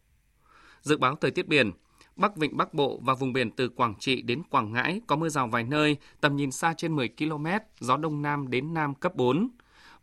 Dự 0.82 0.96
báo 0.96 1.16
thời 1.20 1.30
tiết 1.30 1.48
biển, 1.48 1.72
Bắc 2.16 2.36
Vịnh 2.36 2.56
Bắc 2.56 2.74
Bộ 2.74 3.00
và 3.02 3.14
vùng 3.14 3.32
biển 3.32 3.50
từ 3.50 3.68
Quảng 3.68 3.94
Trị 3.98 4.22
đến 4.22 4.42
Quảng 4.50 4.72
Ngãi 4.72 5.00
có 5.06 5.16
mưa 5.16 5.28
rào 5.28 5.46
vài 5.48 5.64
nơi, 5.64 5.96
tầm 6.20 6.36
nhìn 6.36 6.50
xa 6.50 6.74
trên 6.76 6.96
10 6.96 7.08
km, 7.18 7.46
gió 7.80 7.96
đông 7.96 8.22
nam 8.22 8.50
đến 8.50 8.74
nam 8.74 8.94
cấp 8.94 9.16
4. 9.16 9.48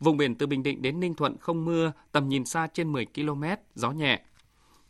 Vùng 0.00 0.16
biển 0.16 0.34
từ 0.34 0.46
Bình 0.46 0.62
Định 0.62 0.82
đến 0.82 1.00
Ninh 1.00 1.14
Thuận 1.14 1.36
không 1.40 1.64
mưa, 1.64 1.92
tầm 2.12 2.28
nhìn 2.28 2.44
xa 2.44 2.68
trên 2.74 2.92
10 2.92 3.06
km, 3.14 3.44
gió 3.74 3.90
nhẹ. 3.90 4.22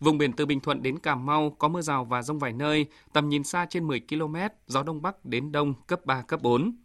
Vùng 0.05 0.19
biển 0.19 0.33
từ 0.33 0.47
Bình 0.47 0.61
Thuận 0.61 0.83
đến 0.83 0.99
Cà 0.99 1.15
Mau 1.15 1.51
có 1.51 1.69
mưa 1.69 1.81
rào 1.81 2.05
và 2.05 2.23
rông 2.23 2.39
vài 2.39 2.53
nơi, 2.53 2.87
tầm 3.13 3.29
nhìn 3.29 3.45
xa 3.45 3.67
trên 3.71 3.87
10 3.87 4.01
km, 4.01 4.37
gió 4.67 4.83
đông 4.83 5.03
bắc 5.03 5.25
đến 5.25 5.53
đông 5.53 5.75
cấp 5.87 6.07
3, 6.07 6.23
cấp 6.23 6.43
4. 6.43 6.77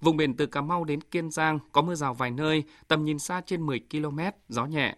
Vùng 0.00 0.16
biển 0.16 0.36
từ 0.36 0.46
Cà 0.46 0.60
Mau 0.62 0.84
đến 0.84 1.00
Kiên 1.00 1.30
Giang 1.30 1.58
có 1.72 1.82
mưa 1.82 1.94
rào 1.94 2.14
vài 2.14 2.30
nơi, 2.30 2.64
tầm 2.88 3.04
nhìn 3.04 3.18
xa 3.18 3.40
trên 3.46 3.66
10 3.66 3.80
km, 3.90 4.18
gió 4.48 4.66
nhẹ. 4.66 4.96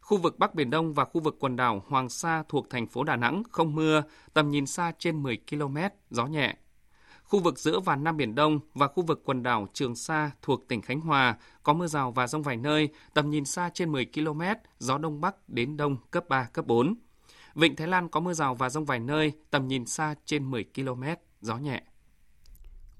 Khu 0.00 0.16
vực 0.16 0.38
Bắc 0.38 0.54
Biển 0.54 0.70
Đông 0.70 0.94
và 0.94 1.04
khu 1.04 1.20
vực 1.20 1.36
quần 1.40 1.56
đảo 1.56 1.82
Hoàng 1.88 2.08
Sa 2.08 2.42
thuộc 2.48 2.70
thành 2.70 2.86
phố 2.86 3.04
Đà 3.04 3.16
Nẵng 3.16 3.42
không 3.50 3.74
mưa, 3.74 4.02
tầm 4.32 4.50
nhìn 4.50 4.66
xa 4.66 4.92
trên 4.98 5.22
10 5.22 5.38
km, 5.50 5.76
gió 6.10 6.26
nhẹ. 6.26 6.56
Khu 7.28 7.40
vực 7.40 7.58
giữa 7.58 7.80
và 7.80 7.96
Nam 7.96 8.16
Biển 8.16 8.34
Đông 8.34 8.60
và 8.74 8.88
khu 8.88 9.02
vực 9.02 9.22
quần 9.24 9.42
đảo 9.42 9.68
Trường 9.72 9.94
Sa 9.94 10.30
thuộc 10.42 10.68
tỉnh 10.68 10.82
Khánh 10.82 11.00
Hòa 11.00 11.36
có 11.62 11.72
mưa 11.72 11.86
rào 11.86 12.12
và 12.12 12.26
rông 12.26 12.42
vài 12.42 12.56
nơi, 12.56 12.88
tầm 13.14 13.30
nhìn 13.30 13.44
xa 13.44 13.70
trên 13.74 13.92
10 13.92 14.06
km, 14.14 14.40
gió 14.78 14.98
Đông 14.98 15.20
Bắc 15.20 15.48
đến 15.48 15.76
Đông 15.76 15.96
cấp 16.10 16.28
3, 16.28 16.48
cấp 16.52 16.66
4. 16.66 16.94
Vịnh 17.54 17.76
Thái 17.76 17.88
Lan 17.88 18.08
có 18.08 18.20
mưa 18.20 18.32
rào 18.32 18.54
và 18.54 18.70
rông 18.70 18.84
vài 18.84 19.00
nơi, 19.00 19.32
tầm 19.50 19.68
nhìn 19.68 19.86
xa 19.86 20.14
trên 20.24 20.50
10 20.50 20.64
km, 20.74 21.02
gió 21.40 21.56
nhẹ. 21.56 21.82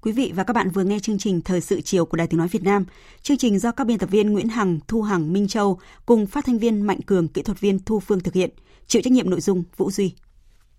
Quý 0.01 0.11
vị 0.11 0.31
và 0.35 0.43
các 0.43 0.53
bạn 0.53 0.69
vừa 0.69 0.83
nghe 0.83 0.99
chương 0.99 1.17
trình 1.17 1.41
Thời 1.41 1.61
sự 1.61 1.81
chiều 1.81 2.05
của 2.05 2.17
Đài 2.17 2.27
Tiếng 2.27 2.37
Nói 2.37 2.47
Việt 2.47 2.63
Nam. 2.63 2.85
Chương 3.21 3.37
trình 3.37 3.59
do 3.59 3.71
các 3.71 3.87
biên 3.87 3.97
tập 3.97 4.09
viên 4.09 4.33
Nguyễn 4.33 4.49
Hằng, 4.49 4.79
Thu 4.87 5.01
Hằng, 5.01 5.33
Minh 5.33 5.47
Châu 5.47 5.79
cùng 6.05 6.25
phát 6.25 6.45
thanh 6.45 6.59
viên 6.59 6.81
Mạnh 6.81 7.01
Cường, 7.01 7.27
kỹ 7.27 7.41
thuật 7.41 7.59
viên 7.59 7.79
Thu 7.79 7.99
Phương 7.99 8.19
thực 8.19 8.33
hiện. 8.33 8.49
Chịu 8.87 9.01
trách 9.01 9.13
nhiệm 9.13 9.29
nội 9.29 9.41
dung 9.41 9.63
Vũ 9.77 9.91
Duy. 9.91 10.13